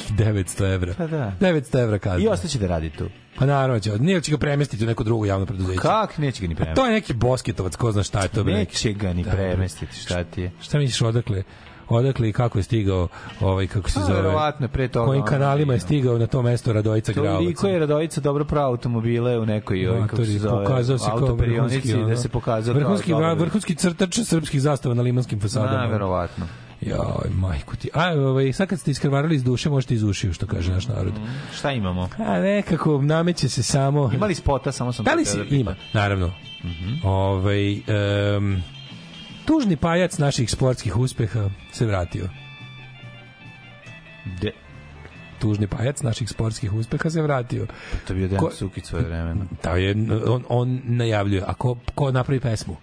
900 0.09 0.73
evra. 0.73 0.93
Pa 0.97 1.07
da. 1.07 1.33
900 1.41 1.79
evra 1.79 1.99
kazna. 1.99 2.19
I 2.19 2.27
ostaće 2.27 2.59
da 2.59 2.67
radi 2.67 2.89
tu. 2.89 3.09
Pa 3.35 3.45
naravno 3.45 3.79
će, 3.79 3.91
nije 3.91 4.21
će 4.21 4.31
ga 4.31 4.37
premestiti 4.37 4.83
u 4.83 4.87
neko 4.87 5.03
drugo 5.03 5.25
javno 5.25 5.45
preduzeće. 5.45 5.79
Kak 5.79 6.17
neće 6.17 6.41
ga 6.41 6.47
ni 6.47 6.55
Pa 6.55 6.57
premestiti? 6.57 6.75
to 6.75 6.85
je 6.85 6.91
neki 6.91 7.13
bosketovac, 7.13 7.75
ko 7.75 7.91
zna 7.91 8.03
šta 8.03 8.21
je 8.21 8.27
to. 8.27 8.43
bre, 8.43 8.53
neki- 8.53 8.69
Neće 8.71 8.93
ga 8.93 9.13
ni 9.13 9.23
Da, 9.23 9.31
premestiti, 9.31 9.95
šta 9.95 10.23
ti 10.23 10.41
je? 10.41 10.51
Šta 10.61 10.77
misliš 10.77 11.01
odakle? 11.01 11.43
Odakle 11.89 12.29
i 12.29 12.33
kako 12.33 12.59
je 12.59 12.63
stigao 12.63 13.07
ovaj 13.41 13.67
kako 13.67 13.89
se 13.89 13.99
A, 13.99 14.03
zove? 14.03 14.21
verovatno 14.21 14.67
pre 14.67 14.87
toga 14.87 15.05
Kojim 15.05 15.25
kanalima 15.25 15.73
je 15.73 15.79
stigao 15.79 16.17
na 16.17 16.27
to 16.27 16.41
mesto 16.41 16.73
Radojica 16.73 17.13
Gravac? 17.13 17.37
Toliko 17.37 17.67
je 17.67 17.79
Radojica 17.79 18.21
dobro 18.21 18.45
pravo 18.45 18.67
automobile 18.67 19.39
u 19.39 19.45
nekoj 19.45 19.87
ovoj, 19.87 20.07
kako 20.07 20.25
se 20.25 20.39
zove, 20.39 20.65
pokazao 20.65 20.97
se 20.97 21.05
kao 21.05 21.35
vrhunski, 21.35 21.93
da 21.93 22.17
se 22.17 22.29
pokazao 22.29 22.73
vrhunski, 22.73 23.11
kao 23.11 23.35
vrhunski 23.35 23.75
crtač 23.75 24.19
srpskih 24.19 24.61
zastava 24.61 24.95
na 24.95 25.01
limanskim 25.01 25.39
fasadama. 25.39 25.77
Na, 25.77 25.85
verovatno. 25.85 26.45
Joj, 26.81 27.29
majku 27.33 27.75
ti. 27.75 27.89
A, 27.93 28.13
ovaj, 28.13 28.53
sad 28.53 28.67
kad 28.67 28.79
ste 28.79 28.91
iskrvarili 28.91 29.35
iz 29.35 29.43
duše, 29.43 29.69
možete 29.69 29.93
iz 29.93 30.03
ušiju, 30.03 30.33
što 30.33 30.47
kaže 30.47 30.71
naš 30.71 30.87
narod. 30.87 31.13
Šta 31.55 31.71
imamo? 31.71 32.09
A 32.17 32.39
nekako 32.39 33.01
nameće 33.01 33.49
se 33.49 33.63
samo... 33.63 34.11
Ima 34.13 34.25
li 34.25 34.35
spota, 34.35 34.71
samo 34.71 34.93
sam 34.93 35.05
Da 35.05 35.13
li 35.13 35.25
si? 35.25 35.37
da. 35.37 35.55
Ima, 35.55 35.75
naravno. 35.93 36.31
Ovaj, 37.03 37.71
em, 37.73 38.63
tužni 39.49 39.75
pajac 39.75 40.17
naših 40.17 40.51
sportskih 40.51 40.97
uspeha 40.97 41.49
se 41.71 41.85
vratio. 41.85 42.29
De, 44.41 44.51
Tužni 45.39 45.67
pajac 45.67 46.01
naših 46.01 46.29
sportskih 46.29 46.73
uspeha 46.73 47.09
se 47.09 47.21
vratio. 47.21 47.65
to 48.07 48.13
je 48.13 48.17
bio 48.17 48.27
Dejan 48.27 48.51
Sukić 48.51 48.85
svoje 48.85 49.05
vremena. 49.05 49.45
Da 49.63 49.71
je, 49.71 49.95
on, 50.27 50.43
on 50.49 50.81
najavljuje, 50.83 51.43
a 51.47 51.53
ko, 51.53 51.77
ko 51.95 52.11
napravi 52.11 52.39
pesmu? 52.39 52.75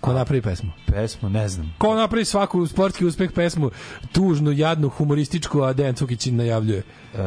Ko 0.00 0.12
napravi 0.12 0.42
pesmu? 0.42 0.70
Pesmu, 0.86 1.28
ne 1.28 1.48
znam. 1.48 1.74
Ko 1.78 1.94
napravi 1.94 2.24
svaku 2.24 2.66
sportski 2.66 3.04
uspeh 3.04 3.32
pesmu, 3.32 3.70
tužnu, 4.12 4.52
jadnu, 4.52 4.88
humorističku, 4.88 5.62
a 5.62 5.72
Dejan 5.72 5.94
Cukić 5.94 6.26
najavljuje? 6.26 6.78
E, 6.78 7.18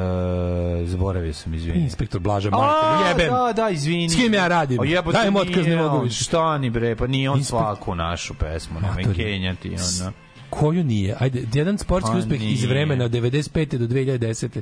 zaboravio 0.85 1.33
sam, 1.33 1.53
izvini. 1.53 1.79
Inspektor 1.83 2.21
Blaža 2.21 2.49
Marko, 2.49 3.07
jebem. 3.07 3.33
Da, 3.33 3.53
da, 3.53 3.69
izvini. 3.69 4.09
S 4.09 4.15
kim 4.15 4.33
ja 4.33 4.47
radim? 4.47 4.79
O, 4.79 4.83
jebote, 4.83 5.17
Daj 5.17 5.31
mu 5.31 5.39
otkaz, 5.39 5.67
ne 5.67 5.75
mogu 5.75 6.03
više. 6.03 6.23
Šta 6.23 6.57
ni 6.57 6.69
bre, 6.69 6.95
pa 6.95 7.07
nije 7.07 7.29
on 7.29 7.39
Inspek- 7.39 7.43
svaku 7.43 7.95
našu 7.95 8.33
pesmu, 8.33 8.79
nemoj 8.79 9.13
kenjati. 9.15 9.69
Ono. 9.69 10.11
Koju 10.51 10.83
nije? 10.83 11.15
Ajde, 11.19 11.43
jedan 11.53 11.77
sportski 11.77 12.11
Pa 12.11 12.17
uspeh 12.17 12.41
iz 12.43 12.61
nije. 12.61 12.67
vremena 12.67 13.05
od 13.05 13.11
95. 13.11 13.77
do 13.77 13.85
2010. 13.87 14.61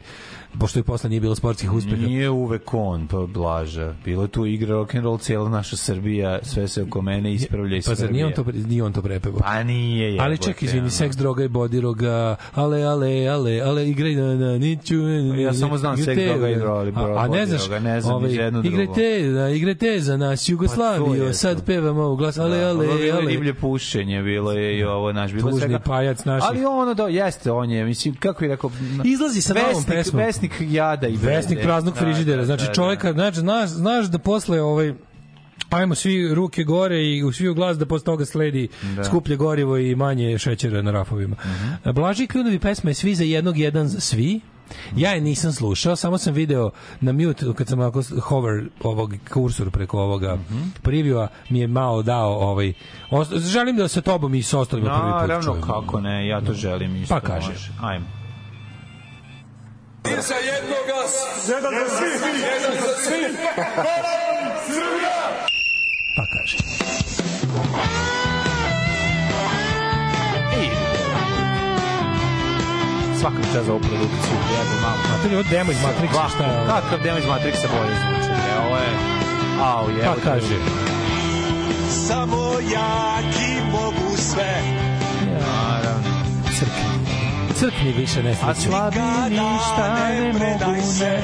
Pošto 0.60 0.80
je 0.80 0.84
posle 0.84 1.10
nije 1.10 1.20
bilo 1.20 1.36
sportskih 1.36 1.74
uspeha. 1.74 1.96
Nije 1.98 2.30
uvek 2.30 2.74
on, 2.74 3.08
pa 3.08 3.18
Blaža. 3.20 3.94
Bilo 4.06 4.24
je 4.24 4.28
tu 4.28 4.46
igra 4.46 4.76
rock'n'roll, 4.76 5.20
cijela 5.20 5.50
naša 5.50 5.78
Srbija, 5.78 6.40
sve 6.44 6.68
se 6.68 6.84
oko 6.84 7.02
mene 7.02 7.34
ispravlja 7.34 7.78
i 7.78 7.82
Pa 7.82 7.96
zar 7.96 8.12
nije 8.12 8.26
on 8.26 8.34
to, 8.34 8.46
nije 8.68 8.84
on 8.84 8.94
to 8.94 9.02
prepevao? 9.02 9.40
Pa 9.40 9.64
nije, 9.64 10.06
jebote. 10.06 10.24
Ali 10.24 10.38
ček, 10.38 10.64
izvini, 10.64 10.90
seks, 10.90 11.16
droga 11.18 11.44
i 11.44 11.48
bodiroga, 11.48 12.36
ale, 12.54 12.82
ale, 12.82 13.26
ale, 13.26 13.62
ale, 13.62 13.90
igraj 13.90 14.16
na, 14.16 14.36
na, 14.36 14.58
niću... 14.58 14.96
Pa 15.36 15.42
ja 15.42 15.54
samo 15.54 15.78
znam 15.78 15.98
seks, 15.98 16.22
droga 16.24 16.50
i 16.50 16.56
droli, 16.56 16.94
A, 17.18 17.28
ne 17.28 17.46
znaš, 17.46 17.70
ne 17.82 18.02
znam 18.02 18.16
ovaj, 18.16 18.34
jedno 18.34 18.62
drugo. 18.62 18.82
igrajte, 18.82 19.30
da, 19.32 19.50
igrajte 19.50 20.00
za 20.00 20.18
nas 20.18 20.46
Pa 20.48 20.52
Jugoslaviju, 20.52 21.24
je 21.24 21.34
sad 21.34 21.66
pevamo 21.66 22.08
u 22.08 22.16
glas, 22.16 22.38
ale, 22.38 22.58
Da, 22.58 22.70
ale, 22.70 22.86
ovo 22.88 22.94
je 22.94 23.04
bilo 23.04 23.18
ale. 23.18 23.32
riblje 23.32 23.54
pušenje, 23.54 24.22
bilo 24.22 24.52
je 24.52 24.78
i 24.78 24.84
ovo, 24.84 25.14
naš, 25.14 25.34
bilo 25.34 25.50
je 25.50 25.79
svega. 25.80 25.90
pajac 25.90 26.26
naših. 26.26 26.50
Ali 26.50 26.66
ono 26.66 26.94
da, 26.94 27.04
jeste, 27.08 27.52
on 27.52 27.72
je, 27.72 27.86
mislim, 27.86 28.16
kako 28.16 28.44
je 28.44 28.50
rekao... 28.50 28.72
Izlazi 29.06 29.42
sa 29.42 29.54
novom 29.54 29.70
vesnik, 29.70 29.88
pesmom. 29.88 30.24
Vesnik 30.24 30.52
jada 30.62 31.08
i 31.08 31.18
bede. 31.18 31.28
Vesnik 31.28 31.60
praznog 31.62 31.94
Da, 31.94 32.00
frižidera. 32.00 32.38
da, 32.38 32.46
Znači 32.46 32.66
da, 32.66 32.74
čovjeka, 32.74 33.14
znači, 33.14 33.40
znaš, 33.40 33.70
znaš 33.70 34.06
da 34.06 34.18
posle 34.20 34.62
ovaj 34.62 34.94
ajmo 35.70 35.96
svi 35.96 36.34
ruke 36.34 36.64
gore 36.64 37.04
i 37.06 37.24
u 37.24 37.32
svi 37.32 37.50
u 37.50 37.54
glas 37.54 37.78
da 37.78 37.86
posle 37.86 38.06
toga 38.06 38.26
sledi 38.26 38.68
Da. 38.96 39.04
skuplje 39.04 39.36
gorivo 39.36 39.78
i 39.78 39.96
manje 39.96 40.38
šećera 40.38 40.82
na 40.82 40.92
rafovima. 40.92 41.36
Mhm. 41.46 41.90
Blaži 41.92 42.28
Kljunovi 42.28 42.60
pesma 42.60 42.90
je 42.90 42.94
svi 42.94 43.16
za 43.16 43.24
jednog, 43.24 43.58
jedan 43.58 43.88
za 43.88 44.00
svi. 44.00 44.40
Ja 44.96 45.12
je 45.12 45.22
nisam 45.22 45.52
slušao, 45.52 45.96
samo 45.96 46.18
sam 46.18 46.34
video 46.34 46.72
na 47.02 47.12
mute 47.14 47.46
kad 47.56 47.68
sam 47.68 47.80
ako 47.82 48.02
hover 48.22 48.70
ovog 48.82 49.14
kursor 49.30 49.70
preko 49.70 50.00
ovoga 50.00 50.36
Mhm. 50.36 50.60
previewa 50.82 51.28
mi 51.50 51.60
je 51.60 51.68
malo 51.68 52.04
dao 52.04 52.30
ovaj 52.32 52.74
os- 53.12 53.34
želim 53.42 53.76
da 53.76 53.88
se 53.88 54.02
tobom 54.02 54.36
i 54.36 54.44
sa 54.44 54.60
ostalima 54.60 54.90
prvi 54.90 55.12
put 55.12 55.22
Naravno, 55.22 55.44
čujem. 55.46 55.62
kako 55.64 56.02
ne, 56.02 56.28
ja 56.28 56.42
to 56.42 56.54
želim 56.54 56.96
isto. 56.96 57.16
Pa 57.16 57.22
kaže. 57.22 57.48
može. 57.48 57.72
Ajmo. 57.82 58.06
Za 60.04 60.36
jednoga, 60.36 61.00
jedan 61.48 61.74
za 61.82 61.98
svi, 61.98 62.30
jedan 62.42 62.74
za 62.78 62.94
svi. 63.00 63.36
Srbija! 64.66 65.20
Pa 66.16 66.24
kaže. 66.34 66.58
Svaka 73.20 73.42
čast 73.44 73.66
za 73.66 73.72
ovu 73.72 73.80
produkciju. 73.82 74.36
Jebe 74.52 74.76
malo. 74.82 75.02
A 75.12 75.22
to 75.22 75.28
je 75.28 75.36
ovo 75.36 75.46
demo 75.50 75.72
iz 75.72 75.78
Matrixa, 75.80 76.30
šta 76.36 76.44
je 76.44 76.58
ovo? 76.58 76.68
Kakav 76.68 77.00
demo 77.04 77.18
iz 77.18 77.26
Matrixa 77.26 77.68
bolje 77.70 77.96
zvuči? 77.96 78.32
E, 78.32 78.60
ovo 78.60 78.76
je... 78.78 78.90
Au, 79.64 79.90
je. 79.90 80.04
Pa 80.06 80.16
kaže. 80.24 80.56
Samo 82.08 82.44
jaki 82.54 83.52
mogu 83.72 84.18
sve. 84.18 84.62
Naravno. 85.32 86.10
Crkni. 86.60 87.56
Crkni 87.56 87.92
više 87.94 88.24
ne 88.24 88.32
A 88.32 88.36
sreće. 88.36 88.70
slabi 88.70 89.00
ništa 89.30 89.98
ne 90.10 90.34
mogu 90.34 90.72
ne. 91.00 91.22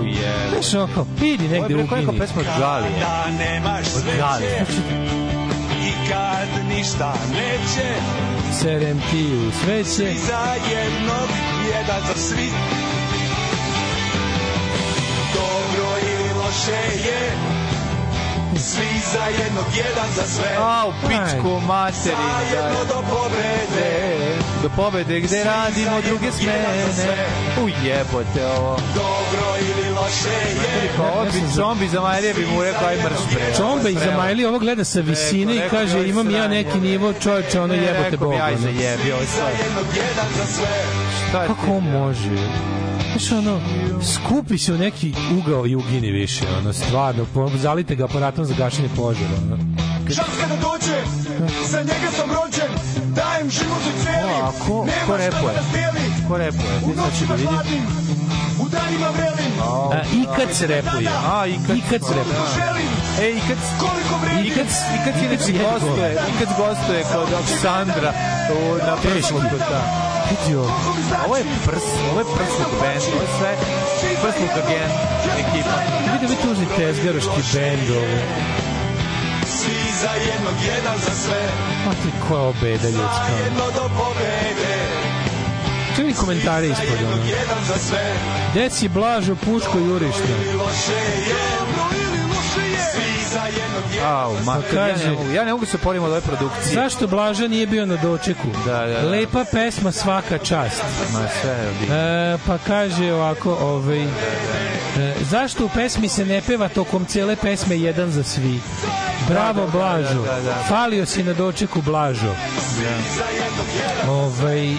Uje. 0.00 0.34
Znaš, 0.52 0.74
ono 0.74 0.88
kao, 0.94 1.06
idi 1.22 1.44
Ovo 1.46 1.54
je 1.54 1.60
negde 1.60 1.74
preko 1.74 1.94
neka 1.96 2.08
ugini. 2.08 2.18
pesma 2.20 2.40
od 2.40 2.46
Galije. 2.58 3.00
Da 3.00 3.24
nemaš 3.38 3.86
Od 3.96 4.02
Galije. 4.18 4.64
sreće 4.66 4.80
i 5.82 6.08
kad 6.08 6.48
ništa 6.68 7.14
neće, 7.30 7.88
Serem 8.60 9.00
ti 9.10 9.26
u 9.48 9.52
sveće. 9.52 9.84
svi 9.84 10.18
za 10.18 10.54
jednog, 10.70 11.28
jedan 11.74 12.00
za 12.08 12.14
svi. 12.22 12.50
Dobro 15.34 15.88
ili 16.02 16.32
loše 16.44 17.08
je, 17.08 17.32
svi 18.56 19.00
za 19.12 19.24
jednog, 19.42 19.64
jedan 19.76 20.08
za 20.16 20.22
sve. 20.22 20.56
A, 20.58 20.84
u 20.88 20.92
pičku 21.08 21.60
materinu, 21.66 22.22
da. 22.50 22.56
Zajedno 22.56 22.84
do 22.88 23.02
pobede, 23.10 24.31
Do 24.62 24.68
pobede 24.68 25.20
gde 25.20 25.44
radimo 25.44 26.00
druge 26.00 26.32
smene. 26.32 26.66
U 27.58 27.68
jebote 27.86 28.46
ovo. 28.48 28.76
dobro 28.94 29.46
ili 29.60 29.90
loše 29.90 30.28
je. 30.28 30.90
Pa 30.96 31.02
ovo 31.02 31.26
zombi 31.54 31.88
za 31.88 32.00
Marije 32.00 32.34
bi 32.34 32.46
mu 32.46 32.62
rekao 32.62 32.88
aj 32.88 32.96
mrš 32.96 33.34
bre. 33.34 33.54
Čomba 33.56 33.88
iz 33.88 33.98
Zamajli 34.00 34.44
ovo 34.44 34.58
gleda 34.58 34.84
sa 34.84 35.00
visine 35.00 35.56
i 35.56 35.60
kaže 35.70 35.94
rekao, 35.94 36.04
imam 36.04 36.30
ja 36.30 36.48
neki 36.48 36.80
nivo 36.80 37.12
čovječe, 37.12 37.60
ono 37.60 37.74
Ne, 37.74 37.82
jebote 37.82 38.10
rekao 38.10 38.18
Bog. 38.20 38.34
bi, 38.34 38.40
aj 38.40 38.52
ono. 38.52 38.60
zajebi, 38.62 39.12
ovo 39.12 39.20
je 39.20 39.26
Za 39.28 39.46
jedan 39.94 40.26
za 40.38 40.46
sve. 40.46 41.46
Kako 41.46 41.80
može? 41.80 42.30
Znaš, 43.10 43.32
ono, 43.32 43.60
skupi 44.04 44.58
se 44.58 44.72
u 44.72 44.78
neki 44.78 45.14
ugao 45.38 45.66
i 45.66 45.76
ugini 45.76 46.10
više, 46.10 46.44
ono, 46.58 46.72
stvarno, 46.72 47.26
po- 47.34 47.50
zalite 47.56 47.94
ga 47.94 48.04
aparatom 48.04 48.44
za 48.44 48.54
gašenje 48.54 48.88
požara, 48.96 49.30
ono. 49.42 49.58
Čas 50.08 50.26
kada 50.40 50.56
dođe, 50.56 50.96
za 51.66 51.78
njega 51.78 52.10
sam 52.16 52.30
rođen, 52.30 52.68
dajem 53.12 53.50
život 53.50 53.82
u 53.90 54.02
cijeli. 54.02 54.32
O, 54.34 54.40
a 54.40 54.52
ko- 54.62 54.84
Nema 54.86 55.06
ko 55.06 55.16
repuje? 55.16 55.54
da. 55.54 56.28
Ko 56.28 56.36
repuje? 56.36 56.74
U 56.76 56.80
Ti 56.80 56.88
ću 56.88 56.96
da 56.96 57.02
noćima 57.02 57.34
vidim. 57.34 57.82
u 58.58 58.68
danima 58.68 59.08
vrelim. 59.10 59.52
A, 59.62 60.02
I 60.12 60.22
kad 60.36 60.48
se 60.56 60.66
repuje. 60.66 61.08
A, 61.32 61.46
i 61.46 61.56
kad, 61.66 61.76
I 61.76 61.82
kad 61.90 62.00
se 62.02 62.12
repuje. 62.14 62.40
E, 63.20 63.26
i 63.30 63.40
kad, 63.48 63.58
koliko 63.80 64.14
vredim. 64.22 64.46
i 64.46 64.50
kad, 64.50 64.66
i 64.94 64.98
kad 65.04 65.14
I 65.20 65.28
kad 65.28 65.72
gostuje, 65.72 66.10
i 66.30 66.32
kad 66.38 66.48
gostuje 66.58 67.00
kod 67.04 67.28
Aleksandra 67.34 68.10
u, 68.50 68.58
na 68.86 68.94
prsluku, 68.96 69.56
da. 69.70 69.80
Vidi 70.30 70.56
ovo. 70.56 70.70
Ovo 71.26 71.36
je 71.36 71.44
prs, 71.66 71.86
ovo 72.10 72.18
je 72.20 72.26
prsluk 72.36 72.70
band, 72.80 73.02
ovo 73.12 73.22
je 73.22 73.30
sve 73.38 73.52
prsluk 74.22 74.52
again 74.64 74.90
ekipa. 75.38 75.76
Vidi 76.12 76.24
ovi 76.26 76.36
tužni 76.42 76.66
tezgaroški 76.76 77.40
bend, 77.52 77.86
ovo. 77.90 78.16
Za 80.02 80.10
jednog, 80.10 80.54
jedan 80.66 80.98
za 80.98 81.14
sve. 81.14 81.42
Ma 81.86 81.92
ti 81.92 82.10
koja 82.28 82.40
je 82.40 82.46
obeda 82.48 82.88
ljudska. 82.88 83.26
Zajedno 83.38 83.64
do 83.74 83.90
pobede, 83.98 84.72
mi 86.06 86.14
komentare 86.14 86.66
ispod, 86.66 86.98
ono. 87.06 87.16
za. 87.78 88.14
Deci 88.54 88.88
blažo 88.88 89.34
puško 89.34 89.78
jurište. 89.78 90.22
Ili 90.44 90.54
loše 90.54 90.92
je, 91.28 92.01
Au, 94.04 94.36
ma, 94.44 94.54
ja 94.54 94.62
kaže- 94.72 95.04
ne 95.04 95.12
mogu, 95.12 95.30
ja 95.30 95.44
ne 95.44 95.52
mogu 95.52 95.66
se 95.66 95.78
porim 95.78 96.02
od 96.02 96.10
ove 96.10 96.20
produkcije. 96.20 96.74
Zašto 96.74 97.06
Blaža 97.06 97.48
nije 97.48 97.66
bio 97.66 97.86
na 97.86 97.96
dočeku? 97.96 98.48
Da, 98.66 98.86
da, 98.86 99.00
da. 99.00 99.08
Lepa 99.08 99.44
pesma 99.52 99.92
svaka 99.92 100.38
čast. 100.38 100.82
Ma 101.12 101.24
sve, 101.40 101.56
bi. 101.80 101.92
E, 101.94 102.38
pa 102.46 102.58
kaže 102.58 103.12
ovako, 103.12 103.52
ovaj, 103.52 104.02
e, 104.02 104.08
zašto 105.20 105.64
u 105.64 105.68
pesmi 105.68 106.08
se 106.08 106.24
ne 106.26 106.40
peva 106.40 106.68
tokom 106.68 107.04
cele 107.04 107.36
pesme 107.36 107.78
jedan 107.78 108.10
za 108.10 108.22
svi? 108.22 108.60
Bravo 109.28 109.68
Blažo. 109.72 110.22
da, 110.22 110.34
da, 110.34 110.40
da. 110.40 110.54
Falio 110.68 111.06
si 111.06 111.22
na 111.22 111.32
dočeku 111.32 111.82
Blažo. 111.82 112.34
Ovaj, 114.08 114.72
e, 114.72 114.76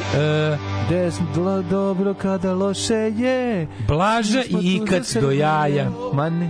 Desno 0.90 1.62
dobro 1.62 2.14
kada 2.14 2.54
loše 2.54 2.94
je. 2.94 3.68
Blaža 3.88 4.44
i 4.44 4.76
ikac 4.76 5.04
za 5.04 5.22
do 5.22 5.32
jaja. 5.32 5.90
Ma 6.14 6.30
ne. 6.30 6.50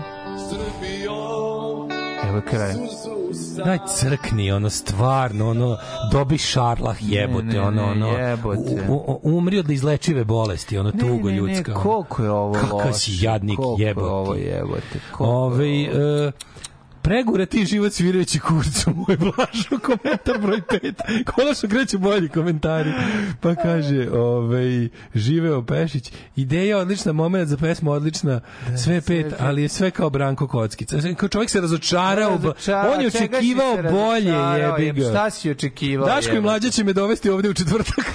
Evo 2.33 2.37
je 2.37 2.43
kraj. 2.43 2.73
Daj 3.57 3.77
crkni, 3.89 4.51
ono, 4.51 4.69
stvarno, 4.69 5.49
ono, 5.49 5.77
dobi 6.11 6.37
šarlah, 6.37 6.97
jebote, 7.01 7.43
Ne, 7.43 7.53
ne, 7.53 7.61
ono, 7.61 7.83
ono, 7.83 8.07
ne, 8.07 8.19
jebote. 8.21 8.85
u- 8.89 8.93
u- 9.07 9.19
umri 9.27 9.59
od 9.59 9.69
izlečive 9.69 10.23
bolesti, 10.23 10.77
ono, 10.77 10.91
tugo 10.91 11.27
ne, 11.27 11.31
ne, 11.31 11.37
ljudska. 11.37 11.71
ono. 11.71 11.81
koliko 11.81 12.23
je 12.23 12.31
ovo 12.31 12.53
Kakav 12.53 12.93
si 12.93 13.11
jadnik, 13.15 13.57
koliko 13.57 13.81
jebote. 13.81 14.05
je 14.05 14.13
ovo 14.13 14.35
jebote. 14.35 14.99
koliko 15.11 15.23
je 15.55 15.89
Ove, 15.89 15.97
ovo. 15.97 16.27
e, 16.27 16.31
pregure 17.03 17.45
ti 17.45 17.65
život 17.65 17.93
svirajući 17.93 18.39
kurcu, 18.39 18.89
moj 18.95 19.17
blažo, 19.17 19.79
komentar 19.83 20.37
broj 20.41 20.61
5. 20.61 21.23
Konačno 21.23 21.69
kreću 21.69 21.99
bolji 21.99 22.29
komentari. 22.29 22.91
Pa 23.41 23.55
kaže, 23.55 24.09
ovaj, 24.13 24.89
živeo 25.15 25.65
Pešić, 25.65 26.11
ideja 26.35 26.77
odlična, 26.77 27.11
moment 27.11 27.49
za 27.49 27.57
pesmu 27.57 27.91
odlična, 27.91 28.41
sve 28.83 29.01
pet, 29.01 29.33
ali 29.39 29.61
je 29.61 29.69
sve 29.69 29.91
kao 29.91 30.09
Branko 30.09 30.47
Kockica. 30.47 31.01
Znači, 31.01 31.15
Kao 31.15 31.29
čovjek 31.29 31.49
se 31.49 31.61
razočarao, 31.61 32.39
on 32.95 33.01
je 33.01 33.07
očekivao 33.07 33.77
bolje, 33.91 34.33
jebi 34.59 35.01
ga. 35.01 35.09
Šta 35.09 35.29
si 35.29 35.51
očekivao? 35.51 36.07
Daško 36.07 36.35
i 36.35 36.41
mlađa 36.41 36.69
će 36.69 36.83
me 36.83 36.93
dovesti 36.93 37.29
ovde 37.29 37.49
u 37.49 37.53
četvrtak. 37.53 38.05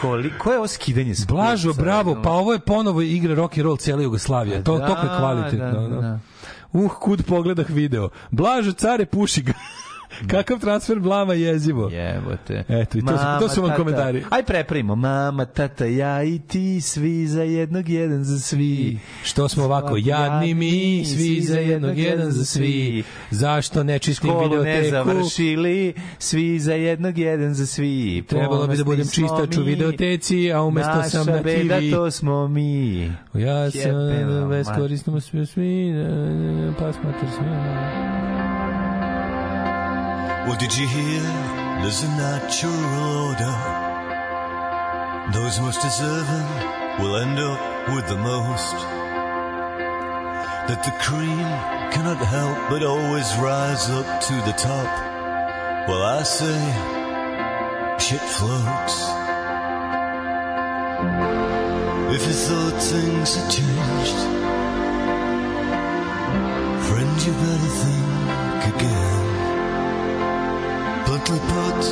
Koliko 0.00 0.52
je 0.52 0.58
ovo 0.58 0.66
skidanje 0.68 1.14
s 1.14 1.26
Blažo, 1.26 1.72
bravo, 1.72 2.16
pa 2.22 2.30
ovo 2.30 2.52
je 2.52 2.58
ponovo 2.58 3.00
igra 3.02 3.34
rock 3.34 3.52
and 3.58 3.64
roll 3.64 3.76
cijela 3.76 4.02
Jugoslavija. 4.02 4.62
To, 4.62 4.78
Da, 4.78 4.86
to 4.86 4.92
je 4.92 5.08
kvalitetno. 5.18 5.88
da, 5.88 6.00
da. 6.00 6.18
Uh, 6.72 6.92
kud 7.00 7.22
pogledah 7.26 7.70
video. 7.70 8.08
Blažo, 8.30 8.72
care, 8.72 9.06
puši 9.06 9.42
ga. 9.42 9.52
Kakav 10.26 10.58
transfer 10.58 10.98
blama 10.98 11.34
jezivo. 11.34 11.88
Jebote. 11.88 12.64
Eto, 12.68 12.98
i 12.98 13.02
to 13.02 13.18
su, 13.18 13.24
to 13.40 13.48
su 13.48 13.62
vam 13.62 13.76
komentari. 13.76 14.24
Aj 14.30 14.42
prepravimo. 14.42 14.94
Mama, 14.94 15.44
tata, 15.44 15.84
ja 15.84 16.22
i 16.22 16.38
ti, 16.38 16.80
svi 16.80 17.26
za 17.26 17.42
jednog, 17.42 17.88
jedan 17.88 18.24
za 18.24 18.38
svi. 18.40 18.98
Što 19.22 19.48
smo 19.48 19.64
ovako 19.64 19.96
jadni 19.96 20.54
mi, 20.54 21.04
svi 21.04 21.40
za 21.40 21.58
jednog, 21.58 21.98
jedan 21.98 22.30
za 22.30 22.44
svi. 22.44 23.04
Zašto 23.30 23.82
ne 23.82 23.98
čistim 23.98 24.30
Školu 24.30 24.62
ne 24.62 24.90
završili, 24.90 25.94
svi 26.18 26.58
za 26.58 26.74
jednog, 26.74 27.18
jedan 27.18 27.54
za 27.54 27.66
svi. 27.66 28.24
Trebalo 28.28 28.66
bi 28.66 28.76
da 28.76 28.84
budem 28.84 29.06
čistač 29.06 29.56
u 29.56 29.62
videoteci, 29.62 30.52
a 30.52 30.62
umesto 30.62 30.94
Naša 30.94 31.08
sam 31.08 31.26
na 31.26 31.42
beda, 31.42 31.78
TV. 31.80 31.90
to 31.90 32.10
smo 32.10 32.48
mi. 32.48 33.02
Ja 33.34 33.70
sam 33.70 33.80
Jebem 34.10 34.40
vam, 34.40 34.48
bez 34.48 34.66
ma- 34.66 34.76
koristimo 34.76 35.20
sve 35.20 35.46
svi, 35.46 35.92
pa 36.78 36.92
smatar 36.92 37.28
sve. 37.36 38.41
Well, 40.44 40.56
did 40.56 40.76
you 40.76 40.88
hear? 40.88 41.22
There's 41.82 42.02
a 42.02 42.08
natural 42.08 42.74
order. 43.26 43.54
Those 45.32 45.60
most 45.60 45.80
deserving 45.80 46.48
will 46.98 47.16
end 47.16 47.38
up 47.38 47.94
with 47.94 48.08
the 48.08 48.16
most. 48.16 48.74
That 50.66 50.82
the 50.82 50.90
cream 50.98 51.46
cannot 51.92 52.18
help 52.18 52.58
but 52.70 52.82
always 52.82 53.28
rise 53.38 53.88
up 53.88 54.20
to 54.20 54.34
the 54.48 54.54
top. 54.58 54.90
Well, 55.86 56.02
I 56.02 56.24
say, 56.24 56.58
shit 58.00 58.20
floats. 58.20 58.96
If 62.16 62.26
you 62.26 62.34
thought 62.46 62.82
things 62.82 63.36
had 63.36 63.48
changed, 63.48 64.18
friend, 66.88 67.16
you 67.26 67.32
better 67.32 67.70
think 67.82 68.74
again. 68.74 69.21
Bluntly 71.24 71.48
put 71.54 71.82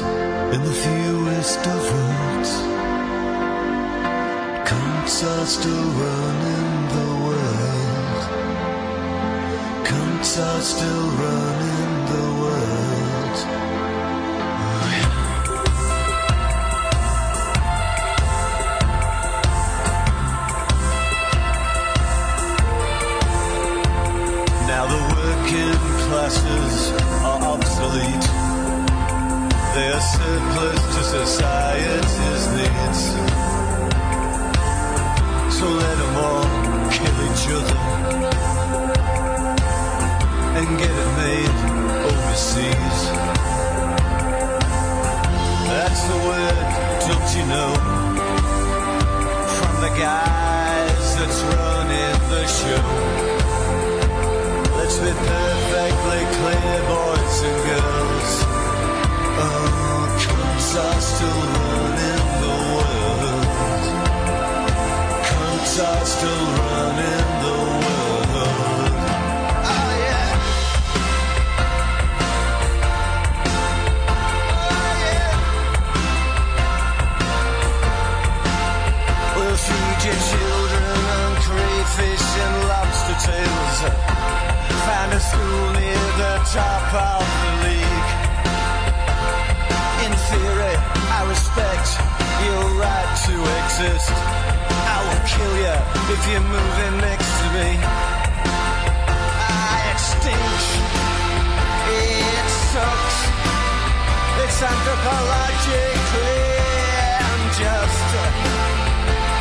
in 0.55 0.61
the 0.65 0.73
fewest 0.73 1.65
of 1.65 1.83
words, 1.93 2.51
cunts 4.69 5.23
are 5.23 5.47
still 5.47 5.89
running 6.03 6.89
the 6.89 7.11
world. 7.25 8.23
Cunts 9.87 10.37
are 10.37 10.61
still 10.63 11.07
running 11.23 12.07
the 12.11 12.27
world. 12.41 13.37
Now 24.67 24.85
the 24.87 25.01
working 25.15 25.79
classes 26.09 26.91
are 27.23 27.43
obsolete. 27.45 28.40
They 29.73 29.87
are 29.87 30.01
surplus 30.01 30.83
to 30.95 31.03
society's 31.05 32.45
needs. 32.59 33.03
So 35.57 35.65
let 35.69 35.97
them 36.03 36.17
all 36.27 36.49
kill 36.91 37.19
each 37.29 37.47
other 37.59 37.79
and 40.59 40.69
get 40.77 40.91
it 40.91 41.11
made 41.23 41.55
overseas. 42.11 42.99
That's 45.71 46.03
the 46.11 46.19
word, 46.29 46.67
don't 47.07 47.31
you 47.37 47.45
know? 47.55 47.71
From 49.57 49.75
the 49.87 49.93
guys 49.97 51.07
that's 51.15 51.41
running 51.55 52.19
the 52.33 52.45
show. 52.59 52.87
Let's 54.77 54.99
be 54.99 55.13
perfectly 55.15 56.23
clear, 56.37 56.79
boys 56.91 57.43
and 57.49 57.59
girls. 57.71 58.20
Find 83.81 85.13
a 85.13 85.21
school 85.21 85.73
near 85.73 86.05
the 86.19 86.35
top 86.53 86.95
of 86.95 87.25
the 87.41 87.69
league. 87.69 88.00
I 91.21 91.29
respect 91.29 91.89
your 92.49 92.65
right 92.81 93.13
to 93.29 93.35
exist. 93.61 94.09
I 94.09 95.05
will 95.05 95.21
kill 95.29 95.55
you 95.61 95.77
if 96.17 96.21
you're 96.33 96.49
moving 96.49 96.97
next 97.05 97.29
to 97.29 97.47
me. 97.61 97.69
It 99.85 99.99
stinks. 100.01 100.67
It 101.93 102.49
sucks. 102.73 103.19
It's 104.49 104.65
anthropologically 104.65 106.41
unjust. 107.29 108.11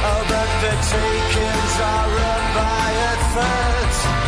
Oh, 0.03 0.21
but 0.27 0.49
the 0.59 0.73
takings 0.83 1.75
are 1.79 2.07
run 2.11 2.43
by 2.59 2.87
a 3.07 3.15
third. 3.31 4.18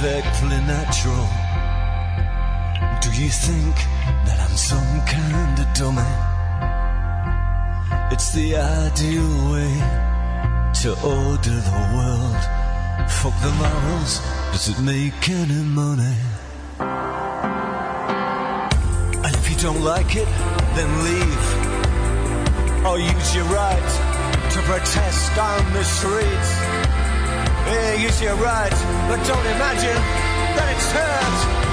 Perfectly 0.00 0.56
natural. 0.64 1.28
Do 3.02 3.10
you 3.20 3.28
think 3.28 3.74
that 4.24 4.38
I'm 4.40 4.56
some 4.56 4.92
kind 5.04 5.58
of 5.60 5.66
dummy? 5.74 6.14
It's 8.10 8.32
the 8.32 8.56
ideal 8.56 9.52
way 9.52 9.72
to 10.80 10.90
order 11.04 11.56
the 11.68 11.82
world. 11.94 12.42
Fuck 13.10 13.36
the 13.44 13.52
morals, 13.60 14.20
does 14.52 14.68
it 14.70 14.80
make 14.80 15.28
any 15.28 15.62
money? 15.64 16.16
And 19.24 19.32
if 19.36 19.50
you 19.50 19.56
don't 19.58 19.82
like 19.84 20.16
it, 20.16 20.28
then 20.76 20.90
leave. 21.08 21.46
Or 22.86 22.98
use 22.98 23.34
your 23.34 23.44
right 23.52 23.90
to 24.52 24.58
protest 24.62 25.36
on 25.36 25.72
the 25.74 25.84
streets. 25.84 26.59
Yeah, 27.70 27.94
use 27.94 28.20
your 28.20 28.34
right, 28.34 28.70
but 29.08 29.24
don't 29.28 29.46
imagine 29.46 29.94
that 30.56 30.74
it's 30.74 30.90
hurt. 30.90 31.69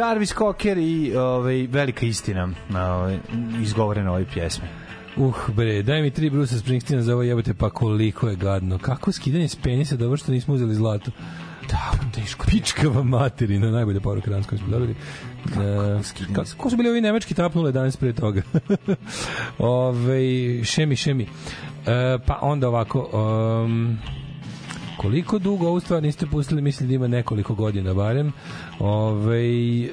Jarvis 0.00 0.34
Cocker 0.34 0.78
i 0.78 1.16
ovaj, 1.16 1.66
velika 1.66 2.06
istina 2.06 2.48
ovaj, 2.70 3.18
izgovorena 3.62 4.10
u 4.10 4.14
ovoj 4.14 4.26
pjesmi. 4.34 4.68
Uh, 5.16 5.50
bre, 5.56 5.82
daj 5.82 6.02
mi 6.02 6.10
tri 6.10 6.30
Brusa 6.30 6.58
Springsteena 6.58 7.02
za 7.02 7.12
ovo 7.12 7.22
jebote, 7.22 7.54
pa 7.54 7.70
koliko 7.70 8.28
je 8.28 8.36
gadno. 8.36 8.78
Kako 8.78 9.12
skidanje 9.12 9.48
s 9.48 9.56
penisa, 9.56 9.96
dobro 9.96 10.16
što 10.16 10.32
nismo 10.32 10.54
uzeli 10.54 10.74
zlato. 10.74 11.10
Da, 11.70 11.92
teško. 12.14 12.46
Pičkava 12.46 13.02
materina, 13.02 13.70
najbolja 13.70 14.00
poruka 14.00 14.30
danas 14.30 14.46
koju 14.46 14.58
smo 14.58 14.68
dobili. 14.68 14.94
Uh, 15.44 16.26
kako, 16.34 16.48
ko 16.56 16.70
su 16.70 16.76
bili 16.76 16.88
ovi 16.88 17.00
nemački 17.00 17.34
tapnule 17.34 17.72
danas 17.72 17.96
pre 17.96 18.12
toga? 18.12 18.42
Ove, 19.58 20.64
šemi, 20.64 20.96
šemi. 20.96 21.22
Uh, 21.22 22.22
pa 22.26 22.38
onda 22.42 22.68
ovako... 22.68 23.10
Um, 23.64 23.98
Koliko 25.00 25.38
dugo 25.38 25.68
ovu 25.68 25.80
stvar 25.80 26.02
niste 26.02 26.26
pustili, 26.26 26.62
mislim 26.62 26.88
da 26.88 26.94
ima 26.94 27.08
nekoliko 27.08 27.54
godina 27.54 27.94
barem. 27.94 28.32
Ove, 28.78 29.40
e, 29.40 29.90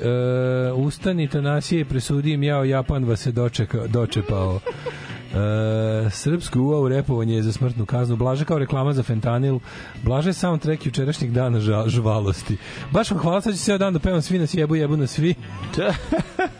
ustani 0.76 1.28
Tanasije, 1.28 1.86
presudim 1.86 2.44
jao, 2.44 2.66
Japan 2.66 3.06
vas 3.06 3.20
se 3.20 3.32
dočeka, 3.32 3.88
dočepao. 3.88 4.60
E, 4.60 6.10
srpsku 6.10 6.60
UA 6.60 6.90
repovanje 6.90 7.36
je 7.36 7.44
za 7.44 7.52
smrtnu 7.52 7.86
kaznu. 7.86 8.16
Blaže 8.16 8.46
kao 8.46 8.60
reklama 8.60 8.94
za 8.94 9.04
fentanil. 9.04 9.60
Blaže 10.04 10.34
soundtrack 10.34 10.86
jučerašnjeg 10.86 11.32
dana 11.32 11.60
žvalosti. 11.88 12.58
Baš 12.92 13.12
vam 13.12 13.20
hvala, 13.20 13.42
sad 13.42 13.54
ću 13.54 13.60
ceo 13.60 13.78
dan 13.78 13.94
da 13.94 14.00
pevam 14.00 14.22
svi 14.22 14.40
nas 14.40 14.54
jebu, 14.54 14.76
jebu 14.76 14.98
nas 14.98 15.12
svi. 15.12 15.36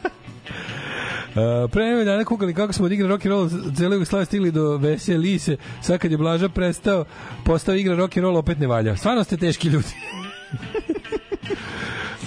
Uh, 1.38 1.72
pre 1.72 1.86
nego 1.86 2.04
dana 2.04 2.26
kukali 2.26 2.54
kako 2.54 2.74
smo 2.74 2.86
odigrali 2.86 3.10
rock 3.10 3.26
and 3.26 3.32
roll 3.32 3.50
cele 3.76 3.96
Jugoslavije 3.96 4.26
stigli 4.26 4.52
do 4.52 4.78
Vesije 4.78 5.18
Lise 5.18 5.58
sad 5.82 6.00
kad 6.00 6.12
je 6.12 6.18
Blaža 6.18 6.50
prestao 6.50 7.06
postao 7.46 7.76
igra 7.76 7.96
rock 7.96 8.18
and 8.18 8.24
roll 8.24 8.38
opet 8.38 8.60
ne 8.60 8.68
valja 8.68 8.98
stvarno 8.98 9.24
ste 9.24 9.38
teški 9.38 9.68
ljudi 9.68 9.88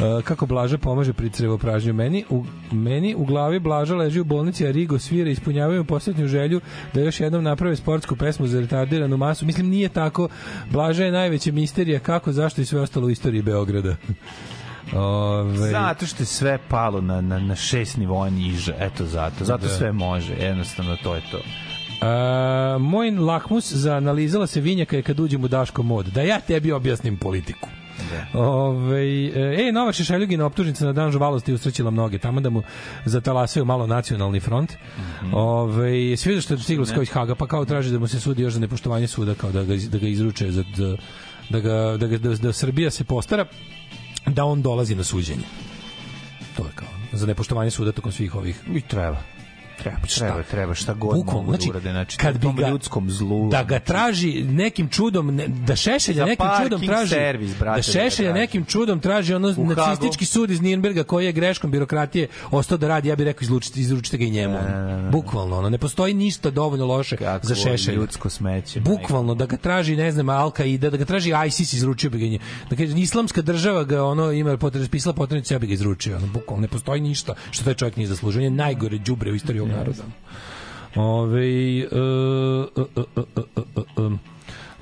Uh, 0.01 0.23
kako 0.29 0.47
Blaža 0.47 0.79
pomaže 0.79 1.13
pri 1.13 1.31
crevopražnju. 1.31 1.93
Meni 1.93 2.25
u, 2.31 2.45
meni 2.73 3.15
u 3.15 3.25
glavi 3.25 3.59
Blaža 3.59 3.97
leži 3.97 4.21
u 4.21 4.25
bolnici, 4.25 4.67
a 4.67 4.71
Rigo 4.71 4.99
svira 4.99 5.31
ispunjavaju 5.31 5.85
posljednju 5.85 6.27
želju 6.27 6.61
da 6.95 7.01
još 7.01 7.21
jednom 7.21 7.45
naprave 7.45 7.77
sportsku 7.77 8.17
pesmu 8.17 8.47
za 8.47 8.61
retardiranu 8.61 9.17
masu. 9.17 9.47
Mislim, 9.47 9.69
nije 9.69 9.89
tako. 9.89 10.29
Blaža 10.71 11.05
je 11.05 11.13
najveća 11.13 11.53
misterija 11.53 12.01
kako, 12.01 12.33
zašto 12.33 12.61
i 12.61 12.65
sve 12.65 12.81
ostalo 12.81 13.07
u 13.07 13.11
istoriji 13.11 13.43
Beograda. 13.43 13.97
Ove, 14.95 15.71
Zato 15.71 16.07
što 16.07 16.23
je 16.23 16.27
sve 16.27 16.59
palo 16.69 17.01
na, 17.01 17.21
na, 17.21 17.39
na 17.39 17.57
šest 17.57 17.97
nivoa 17.97 18.31
niže. 18.31 18.75
Eto 18.79 19.07
zato. 19.07 19.45
Zato 19.45 19.63
Da. 19.63 19.69
sve 19.69 19.93
može. 19.93 20.35
Jednostavno 20.35 20.97
to 21.03 21.15
je 21.15 21.23
to. 21.31 21.41
A, 22.07 22.77
moj 22.81 23.11
lakmus 23.11 23.73
za 23.73 23.95
analizala 23.97 24.47
se 24.47 24.61
vinjaka 24.61 24.97
je 24.97 25.03
kad 25.03 25.21
uđem 25.21 25.45
u 25.45 25.49
Daško 25.49 25.83
mod. 25.83 26.07
Da 26.07 26.23
ja 26.23 26.41
tebi 26.41 26.73
objasnim 26.73 27.17
politiku. 27.17 27.69
Ove, 28.35 29.27
e, 29.69 29.73
Nova 29.73 29.93
Šešeljugina 29.93 30.47
optužnica 30.47 30.85
na 30.85 30.93
dan 30.93 31.11
žvalosti 31.13 31.53
usrećila 31.53 31.91
mnoge, 31.91 32.19
tamo 32.19 32.41
da 32.41 32.51
mu 32.51 32.63
zatalasaju 33.05 33.65
malo 33.65 33.87
nacionalni 33.87 34.41
front. 34.41 34.73
Ove, 35.33 36.17
svi 36.17 36.35
da 36.35 36.41
što 36.41 36.55
je 36.55 36.59
stiglo 36.59 36.87
Ne. 36.97 37.03
iz 37.03 37.11
Haga, 37.11 37.35
pa 37.35 37.47
kao 37.47 37.65
traži 37.65 37.93
da 37.93 37.99
mu 37.99 38.07
se 38.09 38.21
sudi 38.21 38.43
još 38.43 38.53
za 38.53 38.61
nepoštovanje 38.61 39.07
suda, 39.07 39.35
kao 39.35 39.53
da 39.53 39.63
ga, 39.65 39.75
da 39.91 39.99
ga 39.99 40.09
izruče, 40.09 40.51
za, 40.51 40.65
da, 40.77 40.97
da, 41.51 41.61
ga, 41.61 41.97
da, 42.01 42.07
ga, 42.07 42.19
da, 42.19 42.35
da 42.37 42.53
Srbija 42.53 42.91
se 42.91 43.05
postara 43.05 43.47
da 44.27 44.45
on 44.45 44.63
dolazi 44.63 44.95
na 44.95 45.05
suđenje. 45.05 45.45
To 46.57 46.63
je 46.63 46.71
kao 46.75 46.89
za 47.13 47.27
nepoštovanje 47.27 47.71
suda 47.71 47.93
tokom 47.93 48.13
svih 48.13 48.35
ovih 48.35 48.61
I 48.75 48.81
treba. 48.81 49.23
Treba, 49.81 49.99
Šta? 50.07 50.19
treba, 50.21 50.43
treba, 50.43 50.75
šta 50.75 50.95
god 50.95 51.15
Bukvalno, 51.15 51.43
mogu 51.43 51.53
da 51.53 51.57
znači, 51.57 51.71
urade. 51.71 51.91
Znači, 51.91 52.17
kad 52.17 52.39
bi 52.39 52.49
ga- 52.49 52.69
ljudskom 52.69 53.11
zlu. 53.11 53.49
da 53.51 53.63
ga 53.63 53.79
traži 53.81 54.45
nekim 54.45 54.89
čudom 54.89 55.27
ne, 55.29 55.49
da 55.49 55.77
Šešelja 55.77 56.25
nekim 56.25 56.47
čudom 56.63 56.81
traži 56.83 57.09
servis, 57.09 57.59
brate, 57.59 57.79
da 57.79 57.83
Šešelja 57.85 58.33
nekim 58.35 58.65
čudom 58.65 59.01
traži 59.01 59.35
ono 59.35 59.55
U 59.57 59.67
nacistički 59.67 60.25
sud 60.25 60.51
iz 60.51 60.61
Nirnberga 60.61 61.03
koji 61.03 61.27
je 61.27 61.33
greškom 61.33 61.71
birokratije 61.71 62.29
ostao 62.51 62.79
da 62.79 62.89
radi 62.89 63.09
ja 63.09 63.17
bih 63.17 63.25
rekao 63.25 63.43
izlučite 63.43 63.81
izručite 63.81 64.17
ga 64.17 64.25
i 64.25 64.31
njemu 64.31 64.59
bukvalno 65.13 65.59
ono 65.59 65.71
ne 65.71 65.79
postoji 65.79 66.15
ništa 66.15 66.51
dovoljno 66.51 66.87
loše 66.87 67.17
za 67.43 67.55
Šešelja 67.55 67.97
ljudsko 67.97 68.31
smeće. 68.31 68.81
bukvalno 68.81 69.35
da 69.35 69.47
ga 69.47 69.57
traži 69.57 69.97
ne 69.97 70.13
znam 70.13 70.29
Alka 70.29 70.65
i 70.65 70.79
da, 70.79 70.91
da 70.91 70.97
ga 70.97 71.05
traži 71.05 71.33
ISIS 71.47 71.73
izručio 71.73 72.11
bi 72.11 72.19
ga 72.19 72.27
nje. 72.27 72.39
da 72.71 72.77
kaže 72.77 72.99
islamska 72.99 73.43
država 73.43 73.85
ga 73.85 74.05
ono 74.05 74.33
ima 74.33 74.57
potrebe 74.57 74.89
pisala 74.89 75.13
potrebno 75.15 75.45
ja 75.51 75.59
bi 75.59 75.67
ga 75.67 75.73
izručio 75.73 76.17
ono 76.17 76.27
bukvalno 76.27 76.63
ne 76.63 76.69
postoji 76.69 77.01
ništa 77.01 77.35
što 77.51 77.65
taj 77.65 77.75
čovjek 77.75 77.97
nije 77.97 78.07
zaslužio 78.07 78.39
On 78.39 78.45
je 78.45 78.51
najgore 78.51 78.99
đubre 78.99 79.31
u 79.31 79.35
istoriji 79.35 79.61
naroda 79.71 80.05
Ove, 80.97 81.45
e, 81.45 81.83
e, 81.83 81.87
e, 81.87 82.85
e, 82.85 83.25
e, 83.37 83.45
e, 83.57 83.83
e, 83.97 84.19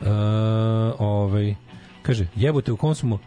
e, 0.02 0.94
ovaj 0.98 1.67
kaže 2.08 2.26
jebote 2.36 2.72
u 2.72 2.76
kom 2.76 2.94
smo 2.94 3.18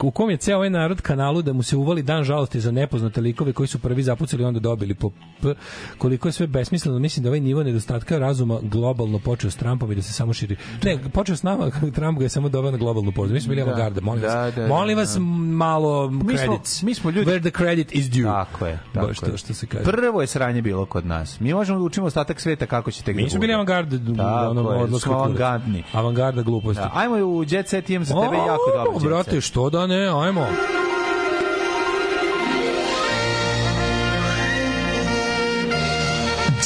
u 0.00 0.10
kom 0.10 0.30
je 0.30 0.36
ceo 0.38 0.56
ovaj 0.56 0.70
narod 0.70 1.00
kanalu 1.00 1.42
da 1.42 1.52
mu 1.52 1.62
se 1.62 1.76
uvali 1.76 2.02
dan 2.02 2.24
žalosti 2.24 2.60
za 2.60 2.70
nepoznate 2.72 3.20
likove 3.20 3.52
koji 3.52 3.66
su 3.66 3.78
prvi 3.78 4.02
zapucali 4.02 4.44
onda 4.44 4.60
dobili 4.60 4.94
po 4.94 5.10
p 5.42 5.54
koliko 5.98 6.28
je 6.28 6.32
sve 6.32 6.46
besmisleno 6.48 6.98
mislim 6.98 7.22
da 7.22 7.28
ovaj 7.28 7.40
nivo 7.40 7.62
nedostatka 7.62 8.18
razuma 8.18 8.58
globalno 8.62 9.18
počeo 9.18 9.50
s 9.50 9.56
Trumpom 9.56 9.92
i 9.92 9.96
da 9.96 10.02
se 10.02 10.12
samo 10.12 10.32
širi 10.32 10.56
ne 10.82 10.98
počeo 11.10 11.36
s 11.36 11.42
nama 11.42 11.70
Trump 11.94 12.18
ga 12.18 12.24
je 12.24 12.28
samo 12.28 12.48
doveo 12.48 12.70
na 12.70 12.76
globalnu 12.76 13.12
poziciju 13.12 13.34
mi 13.34 13.40
smo 13.40 13.50
bili 13.50 13.62
Da. 13.62 13.66
avangarda 13.66 14.00
molim 14.00 14.22
Da, 14.22 14.26
vas 14.36 14.54
da, 14.54 14.62
da, 14.62 14.68
molim 14.68 14.96
da. 14.96 15.00
vas 15.00 15.16
malo 15.50 16.10
Mi 16.10 16.20
smo- 16.28 16.38
credits 16.38 16.82
mi 16.82 16.94
smo 16.94 17.10
ljudi- 17.10 17.26
where 17.26 17.40
the 17.42 17.50
credit 17.52 17.92
is 17.92 18.06
due 18.06 18.24
Tako 18.24 18.66
je. 18.66 18.78
Tako 18.94 19.06
baš 19.06 19.18
to 19.18 19.26
je. 19.26 19.36
što 19.36 19.54
se 19.54 19.66
kaže 19.66 19.84
Prvo 19.84 20.20
je 20.20 20.26
sranje 20.26 20.62
bilo 20.62 20.86
kod 20.86 21.06
nas. 21.06 21.40
Mi 21.40 21.54
možemo 21.54 21.78
da 21.78 21.84
učimo 21.84 22.06
ostatak 22.06 22.40
sveta 22.40 22.66
kako 22.66 22.90
će 22.90 23.02
tek 23.02 23.16
mi 23.16 23.30
smo 23.30 23.40
bili 23.40 23.52
avangarda 23.54 23.96
Tako 24.16 24.48
ono 24.50 24.72
je, 24.86 25.00
smo 25.00 25.12
avangardni. 25.14 25.82
avangarda 25.92 26.42
gluposti 26.42 26.74
Da, 26.76 26.90
ajmo 26.94 27.16
u 27.16 27.44
Jet 27.44 27.68
Set, 27.68 27.90
imam 27.90 28.04
tebe 28.24 28.36
jako 28.36 28.70
dobro 28.74 29.08
brate, 29.08 29.40
što 29.40 29.70
da 29.70 29.86
ne, 29.86 30.06
ajmo. 30.06 30.46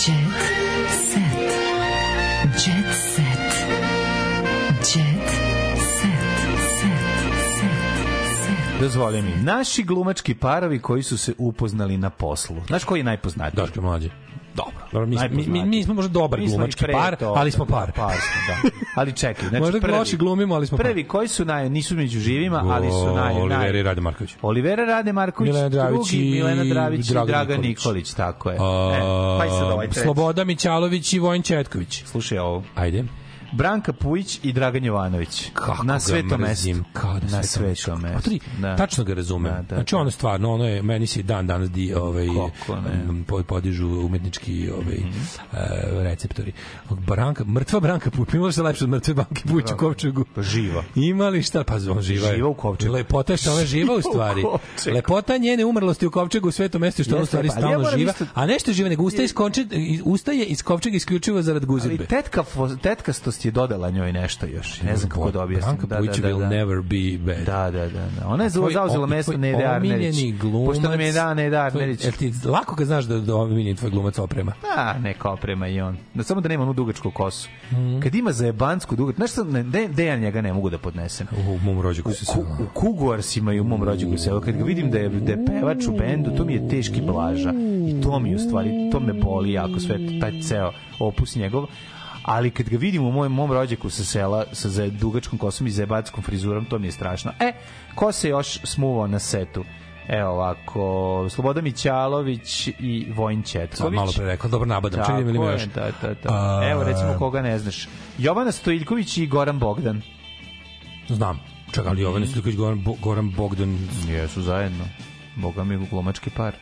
Jet 0.06 0.40
set. 0.90 1.52
Jet 2.44 2.94
set. 2.94 3.66
Jet 4.94 5.28
set. 6.00 6.18
Set. 8.40 8.80
Dozvoli 8.80 9.22
mi. 9.22 9.30
Naši 9.42 9.82
glumački 9.82 10.34
parovi 10.34 10.78
koji 10.78 11.02
su 11.02 11.18
se 11.18 11.34
upoznali 11.38 11.96
na 11.96 12.10
poslu. 12.10 12.56
Znaš 12.66 12.84
koji 12.84 13.00
je 13.00 13.04
najpoznatiji? 13.04 13.64
Daško 13.64 13.80
mlađe. 13.80 14.27
Dobro. 14.58 14.84
Dobro, 14.92 15.06
mi, 15.06 15.16
mi, 15.30 15.46
mi, 15.46 15.64
mi 15.64 15.84
smo 15.84 15.94
možda 15.94 16.12
dobar 16.12 16.40
Mi 16.40 16.46
glumački 16.46 16.84
par, 16.92 17.16
toga, 17.16 17.40
ali 17.40 17.50
smo 17.50 17.66
par. 17.66 17.92
Par 17.92 18.12
smo, 18.12 18.70
da. 18.70 18.70
Ali 18.94 19.12
čekaj, 19.12 19.48
znači 19.48 19.60
Možda 19.60 19.80
prvi, 19.80 20.16
glumimo, 20.16 20.54
ali 20.54 20.66
smo 20.66 20.78
par. 20.78 20.86
Prvi 20.86 21.04
koji 21.04 21.28
su 21.28 21.44
naj, 21.44 21.70
nisu 21.70 21.94
među 21.94 22.20
živima, 22.20 22.64
ali 22.68 22.90
su 22.90 23.06
naj... 23.06 23.34
naj 23.34 23.42
Oliveri 23.42 23.82
Rade 23.82 24.00
Marković. 24.00 24.30
Olivera 24.42 24.84
Rade 24.84 25.12
Marković, 25.12 25.48
Milena 25.48 25.68
Dravić 25.68 26.10
drugi 26.10 26.28
i 26.28 26.30
Milena 26.30 26.64
Dravić 26.64 27.08
i 27.08 27.12
Dragan 27.12 27.26
Dragan 27.26 27.60
Nikolić. 27.60 27.78
Nikolić, 27.78 28.12
tako 28.14 28.50
je. 28.50 28.56
e, 28.56 28.60
A, 28.60 29.36
pa 29.40 29.46
i 29.46 29.50
sad 29.50 29.70
ovaj 29.72 29.86
treći. 29.86 30.00
Sloboda 30.00 30.44
Mićalović 30.44 31.12
i 31.12 31.18
Vojin 31.18 31.42
Četković. 31.42 32.04
Slušaj 32.04 32.38
ovo. 32.38 32.62
Ajde. 32.74 33.04
Branka 33.52 33.92
Pujić 33.92 34.40
i 34.42 34.52
Dragan 34.52 34.84
Jovanović. 34.84 35.50
Kako 35.52 35.82
na 35.82 36.00
svetom 36.00 36.40
mestu. 36.40 36.68
kao 36.92 37.14
da 37.20 37.26
na 37.28 37.42
svetom 37.42 38.00
mestu. 38.00 38.22
tri, 38.22 38.40
Da. 38.58 38.76
tačno 38.76 39.04
ga 39.04 39.14
razumem. 39.14 39.52
Da, 39.52 39.62
da, 39.62 39.74
znači 39.74 39.94
da. 39.94 40.00
ono 40.00 40.10
stvarno, 40.10 40.52
ono 40.52 40.64
je 40.64 40.82
meni 40.82 41.06
se 41.06 41.22
dan 41.22 41.46
danas 41.46 41.70
di 41.70 41.94
ovaj 41.94 42.26
Kako 43.26 43.42
podižu 43.44 43.86
umetnički 43.88 44.70
ovaj 44.70 44.96
e, 44.96 45.02
receptori. 46.02 46.52
Branka, 46.90 47.44
mrtva 47.44 47.80
Branka 47.80 48.10
Pujić, 48.10 48.34
ima 48.34 48.46
li 48.46 48.52
šta 48.52 48.62
lepše 48.62 48.84
od 48.84 48.90
mrtve 48.90 49.14
Branke 49.14 49.42
Pujić 49.48 49.70
u 49.70 49.76
Kovčegu? 49.76 50.24
Pa 50.34 50.42
živa. 50.42 50.84
Ima 50.94 51.28
li 51.28 51.42
šta? 51.42 51.64
Pa 51.64 51.74
on 51.74 52.00
živa. 52.02 52.34
Živa 52.34 52.48
u 52.48 52.54
Kovčegu. 52.54 52.92
Lepota 52.92 53.36
što 53.36 53.52
ona 53.52 53.64
živa 53.64 53.94
u 53.94 54.00
stvari. 54.02 54.42
Kovčegu. 54.42 54.94
Lepota 54.96 55.36
njene 55.36 55.64
umrlosti 55.64 56.06
u 56.06 56.10
Kovčegu 56.10 56.48
u 56.48 56.52
svetom 56.52 56.80
mestu 56.80 57.04
što 57.04 57.14
ona 57.14 57.22
u 57.22 57.26
stvari 57.26 57.48
pa, 57.48 57.54
ja 57.54 57.58
stalno 57.58 57.78
moram 57.78 57.98
živa, 57.98 58.12
isto- 58.12 58.26
a 58.34 58.46
nešto 58.46 58.72
živa 58.72 58.88
nego 58.88 59.02
ustaje 59.02 59.24
iz, 59.24 59.32
konče, 59.34 59.66
ustaje 60.04 60.44
iz 60.44 60.62
Kovčega 60.62 60.96
isključivo 60.96 61.42
zarad 61.42 61.62
Ali 61.62 61.66
guzidbe. 61.66 62.06
tetka, 62.06 62.42
tetkastost 63.38 63.44
je 63.44 63.50
dodala 63.50 63.90
njoj 63.90 64.12
nešto 64.12 64.46
još. 64.46 64.82
Ne 64.82 64.96
znam 64.96 65.10
kako 65.10 65.30
da 65.30 65.42
objasnim. 65.42 65.76
Branka 65.76 65.86
Da, 65.86 66.00
da, 66.00 66.12
da, 66.22 66.28
will 66.28 66.38
da. 66.38 66.48
never 66.48 66.82
be 66.82 67.18
bad. 67.18 67.44
Da, 67.46 67.70
da, 67.70 67.88
da. 67.88 68.06
da. 68.20 68.28
Ona 68.28 68.44
je 68.44 68.50
zauzela 68.50 69.06
mesto 69.06 69.36
Nede 69.36 69.64
Arnerić. 69.64 70.16
omiljeni. 70.16 70.66
Pošto 70.66 70.88
nam 70.88 71.00
je 71.00 71.12
da 71.12 71.34
Nede 71.34 71.56
Arnerić. 71.56 72.04
Jel 72.04 72.12
ti 72.12 72.32
lako 72.44 72.76
kad 72.76 72.86
znaš 72.86 73.04
da, 73.04 73.18
da 73.18 73.36
omiljen 73.36 73.76
tvoj 73.76 73.90
glumac 73.90 74.18
oprema? 74.18 74.52
A, 74.76 74.98
neka 74.98 75.30
oprema 75.30 75.68
i 75.68 75.80
on. 75.80 75.96
Da, 76.14 76.22
samo 76.22 76.40
da 76.40 76.48
nema 76.48 76.62
onu 76.62 76.72
dugačku 76.72 77.10
kosu. 77.10 77.48
Mhm. 77.72 78.00
Kad 78.00 78.14
ima 78.14 78.32
zajebansku 78.32 78.96
dugačku, 78.96 79.16
znaš 79.26 79.30
de, 79.64 79.88
de 79.88 80.04
ja 80.06 80.16
njega 80.16 80.40
ne 80.40 80.52
mogu 80.52 80.70
da 80.70 80.78
podnesem. 80.78 81.26
U 81.48 81.58
mom 81.58 81.80
rođaku 81.80 82.12
se 82.12 82.24
Ku, 82.26 82.40
u 82.40 82.66
Kuguarsima 82.74 83.52
i 83.52 83.60
u 83.60 83.64
mom 83.64 83.82
rođaku 83.84 84.16
selu. 84.18 84.40
Kad 84.40 84.56
ga 84.56 84.64
vidim 84.64 84.90
da 84.90 84.98
je, 84.98 85.08
da 85.08 85.32
je 85.32 85.46
pevač 85.46 85.86
u 85.86 85.92
bendu, 85.92 86.30
to 86.36 86.44
mi 86.44 86.52
je 86.54 86.68
teški 86.68 87.00
blaža. 87.02 87.52
I 87.88 88.00
to 88.02 88.20
mi 88.20 88.34
u 88.34 88.38
stvari, 88.38 88.70
to 88.92 89.00
me 89.00 89.12
boli 89.12 89.52
jako 89.52 89.80
sve, 89.80 89.98
taj 90.20 90.40
ceo 90.42 90.72
opus 91.00 91.36
njegov. 91.36 91.66
Ali 92.28 92.50
kad 92.50 92.68
ga 92.68 92.76
vidim 92.76 93.04
u 93.04 93.12
mojem 93.12 93.32
mom 93.32 93.52
rođaku 93.52 93.90
sa 93.90 94.04
sela 94.04 94.44
sa 94.52 94.68
za 94.68 94.88
dugačkom 94.88 95.38
kosom 95.38 95.66
i 95.66 95.70
zajebatskom 95.70 96.22
frizurom, 96.22 96.64
to 96.64 96.78
mi 96.78 96.86
je 96.86 96.92
strašno. 96.92 97.32
E, 97.40 97.52
ko 97.94 98.12
se 98.12 98.28
još 98.28 98.60
smuvao 98.64 99.06
na 99.06 99.18
setu? 99.18 99.64
Evo 100.08 100.30
ovako, 100.30 101.26
Sloboda 101.30 101.60
Mićalović 101.60 102.68
i 102.68 103.06
Vojin 103.14 103.42
Sam 103.42 103.52
Četković. 103.52 103.96
malo 103.96 104.12
pre 104.16 104.26
rekao, 104.26 104.50
dobro 104.50 104.66
nabadam. 104.66 105.00
Čekaj 105.00 105.24
da 105.24 105.32
mi 105.32 105.46
još. 105.46 105.62
da, 105.64 105.90
da, 106.02 106.08
da. 106.08 106.28
A, 106.28 106.68
Evo 106.70 106.84
recimo 106.84 107.14
koga 107.18 107.42
ne 107.42 107.58
znaš. 107.58 107.88
Jovana 108.18 108.52
Stojiljković 108.52 109.18
i 109.18 109.26
Goran 109.26 109.58
Bogdan. 109.58 110.02
Znam. 111.08 111.40
Čekaj, 111.72 111.90
ali 111.90 112.02
Jovan 112.02 112.26
Stojković, 112.26 112.56
Goran, 112.56 112.84
Bo- 112.84 112.96
Goran 113.02 113.30
Bogdan. 113.30 113.78
Jesu 114.08 114.42
zajedno. 114.42 114.84
Boga 115.36 115.64
mi 115.64 115.86
glumački 115.86 116.30
par. 116.30 116.54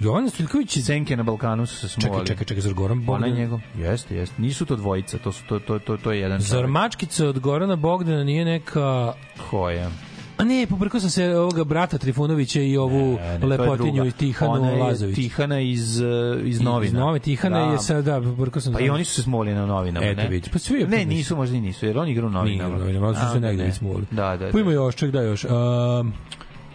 Jovan 0.00 0.30
Stojković 0.30 0.76
i 0.76 0.82
Senke 0.82 1.16
na 1.16 1.22
Balkanu 1.22 1.66
su 1.66 1.76
se 1.76 1.88
smuvali. 1.88 2.12
Čekaj, 2.16 2.26
čekaj, 2.26 2.46
čekaj, 2.46 2.60
zar 2.60 2.74
Goran 2.74 2.98
Ona 2.98 3.06
Bogdan? 3.06 3.30
njegov. 3.32 3.60
Jeste, 3.78 4.16
jeste. 4.16 4.42
Nisu 4.42 4.66
to 4.66 4.76
dvojica, 4.76 5.18
to 5.18 5.32
su 5.32 5.44
to 5.48 5.58
to 5.58 5.78
to 5.78 5.96
to 5.96 6.12
je 6.12 6.20
jedan. 6.20 6.40
Zar 6.40 6.66
mačkica 6.66 7.26
od 7.26 7.38
Gorana 7.38 7.76
Bogdana 7.76 8.24
nije 8.24 8.44
neka... 8.44 9.12
Ko 9.50 9.70
je? 9.70 9.90
A 10.36 10.44
ne, 10.44 10.66
pobrkao 10.66 11.00
sam 11.00 11.10
se 11.10 11.36
ovoga 11.36 11.64
brata 11.64 11.98
Trifunovića 11.98 12.60
i 12.60 12.76
ovu 12.76 12.98
Ne, 13.12 13.38
ne, 13.38 13.46
je 13.46 13.46
lepotinju 13.46 14.06
i 14.06 14.10
Tihanu 14.12 14.52
Ona 14.52 14.70
je 14.70 14.76
Lazović. 14.76 15.16
Tihana 15.16 15.60
iz, 15.60 16.00
eh, 16.00 16.04
iz 16.44 16.60
I- 16.60 16.64
novina. 16.64 16.86
Iz 16.86 16.92
nove 16.92 17.18
Tihana 17.18 17.58
je 17.72 17.78
sad, 17.78 18.04
da, 18.04 18.20
pobrkao 18.20 18.60
sam. 18.62 18.72
Pa 18.72 18.80
i 18.80 18.90
oni 18.90 19.04
su 19.04 19.14
se 19.14 19.22
smoli 19.22 19.52
na 19.54 19.66
novinama, 19.66 20.06
Eto, 20.06 20.22
ne? 20.22 20.40
pa 20.52 20.58
svi- 20.58 20.86
ne, 20.86 21.04
nisu, 21.04 21.36
možda 21.36 21.56
i 21.56 21.60
nisu, 21.60 21.86
jer 21.86 21.98
oni 21.98 22.10
igra 22.10 22.26
u 22.26 22.30
novinama. 22.30 22.68
Nije 22.68 22.76
u 22.76 22.78
novinama, 22.78 23.06
ali 23.06 23.16
su 23.16 23.22
se 23.32 23.40
negde 23.40 23.62
ne. 23.62 23.68
već 23.68 23.76
smuli. 23.78 24.04
Da, 24.10 24.36
da, 24.36 24.50
Pa 24.52 24.58
ima 24.58 24.68
da. 24.70 24.74
još, 24.74 24.96
ček 24.96 25.10
da 25.10 25.22
još. 25.22 25.44
Um, 25.44 26.12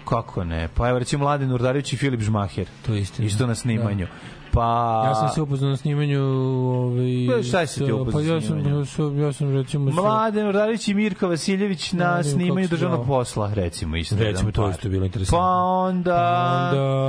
Kako 0.05 0.43
ne? 0.43 0.67
Pa 0.75 0.89
evo 0.89 0.99
recimo 0.99 1.23
Mladen 1.23 1.51
Urdarević 1.51 1.93
i 1.93 1.97
Filip 1.97 2.21
Žmaher. 2.21 2.67
To 2.85 2.93
je 2.93 3.01
istina. 3.01 3.27
Isto 3.27 3.47
na 3.47 3.55
snimanju. 3.55 4.07
Pa... 4.55 5.03
ja 5.07 5.15
sam 5.15 5.29
se 5.29 5.41
upoznao 5.41 5.69
na 5.69 5.77
snimanju 5.77 6.21
ovaj 6.21 7.27
Pa 7.37 7.43
šta 7.43 7.65
si 7.65 7.85
ti 7.85 7.91
upoznao 7.91 8.23
Pa 8.23 8.33
ja 8.33 8.41
sam, 8.41 8.59
ja 8.59 8.85
sam, 8.85 9.19
ja 9.19 9.33
sam 9.33 9.53
recimo 9.53 9.91
Mladen 9.91 10.47
Urdarević 10.47 10.87
i 10.87 10.93
Mirka 10.93 11.27
Vasiljević 11.27 11.91
na 11.91 12.05
kako 12.05 12.23
snimanju 12.23 12.67
državnog 12.67 13.05
zvao? 13.05 13.17
posla, 13.19 13.53
recimo. 13.53 13.97
Isto 13.97 14.15
Recimo, 14.15 14.51
to 14.51 14.69
isto 14.69 14.87
je 14.87 14.91
bilo 14.91 15.05
interesantno. 15.05 15.37
Pa 15.37 15.45
onda... 15.63 16.71
onda 16.73 17.05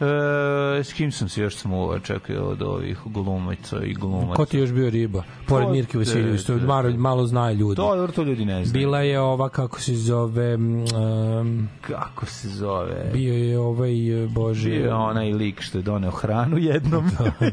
E, 0.00 0.84
s 0.84 0.92
kim 0.92 1.12
sam 1.12 1.28
se 1.28 1.42
još 1.42 1.56
smuvao, 1.56 1.98
čekaj, 1.98 2.36
od 2.36 2.62
ovih 2.62 2.98
glumaca 3.04 3.84
i 3.84 3.94
glumaca. 3.94 4.34
Ko 4.34 4.44
ti 4.44 4.56
je 4.56 4.60
još 4.60 4.72
bio 4.72 4.90
riba? 4.90 5.22
Pored 5.48 5.68
Mirke 5.68 5.98
Vasiljević, 5.98 6.44
to 6.44 6.56
malo, 6.56 6.90
malo 6.96 7.26
znaju 7.26 7.56
ljudi. 7.56 7.76
To, 7.76 8.06
to 8.06 8.22
ljudi 8.22 8.44
ne 8.44 8.64
znaju. 8.64 8.84
Bila 8.84 9.00
je 9.00 9.20
ova, 9.20 9.48
kako 9.48 9.80
se 9.80 9.94
zove, 9.94 10.54
um, 10.54 11.68
Kako 11.80 12.26
se 12.26 12.48
zove? 12.48 13.10
bio 13.12 13.34
je 13.34 13.58
ovaj, 13.58 14.24
e, 14.24 14.26
bože... 14.26 14.70
Bio 14.70 14.84
je 14.84 14.94
onaj 14.94 15.32
lik 15.32 15.60
što 15.60 15.78
je 15.78 15.82
doneo 15.82 16.10
hranu 16.10 16.58
jednom. 16.86 17.10
Da. 17.18 17.46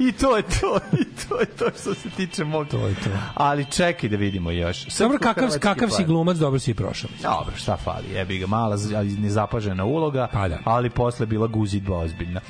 I 0.08 0.12
to 0.12 0.36
je 0.36 0.42
to, 0.42 0.80
i 0.92 1.04
to 1.28 1.40
je 1.40 1.46
to 1.46 1.70
što 1.80 1.94
se 1.94 2.10
tiče 2.10 2.44
mog. 2.44 2.68
To 2.68 2.86
je 2.86 2.94
to. 2.94 3.10
Ali 3.34 3.64
čekaj 3.70 4.08
da 4.08 4.16
vidimo 4.16 4.50
još. 4.50 4.98
Dobro, 4.98 5.18
kakav, 5.18 5.48
kakav 5.60 5.88
si 5.88 6.04
glumac, 6.04 6.36
dobro 6.36 6.58
si 6.58 6.70
i 6.70 6.74
prošao. 6.74 7.10
Dobro, 7.22 7.56
šta 7.56 7.76
fali, 7.76 8.08
jebi 8.12 8.38
ga, 8.38 8.46
mala, 8.46 8.76
nezapažena 9.18 9.84
uloga, 9.84 10.28
Pa 10.32 10.48
da. 10.48 10.58
ali 10.64 10.90
posle 10.90 11.26
bila 11.26 11.46
guzidba 11.46 11.96
ozbiljna. 11.98 12.40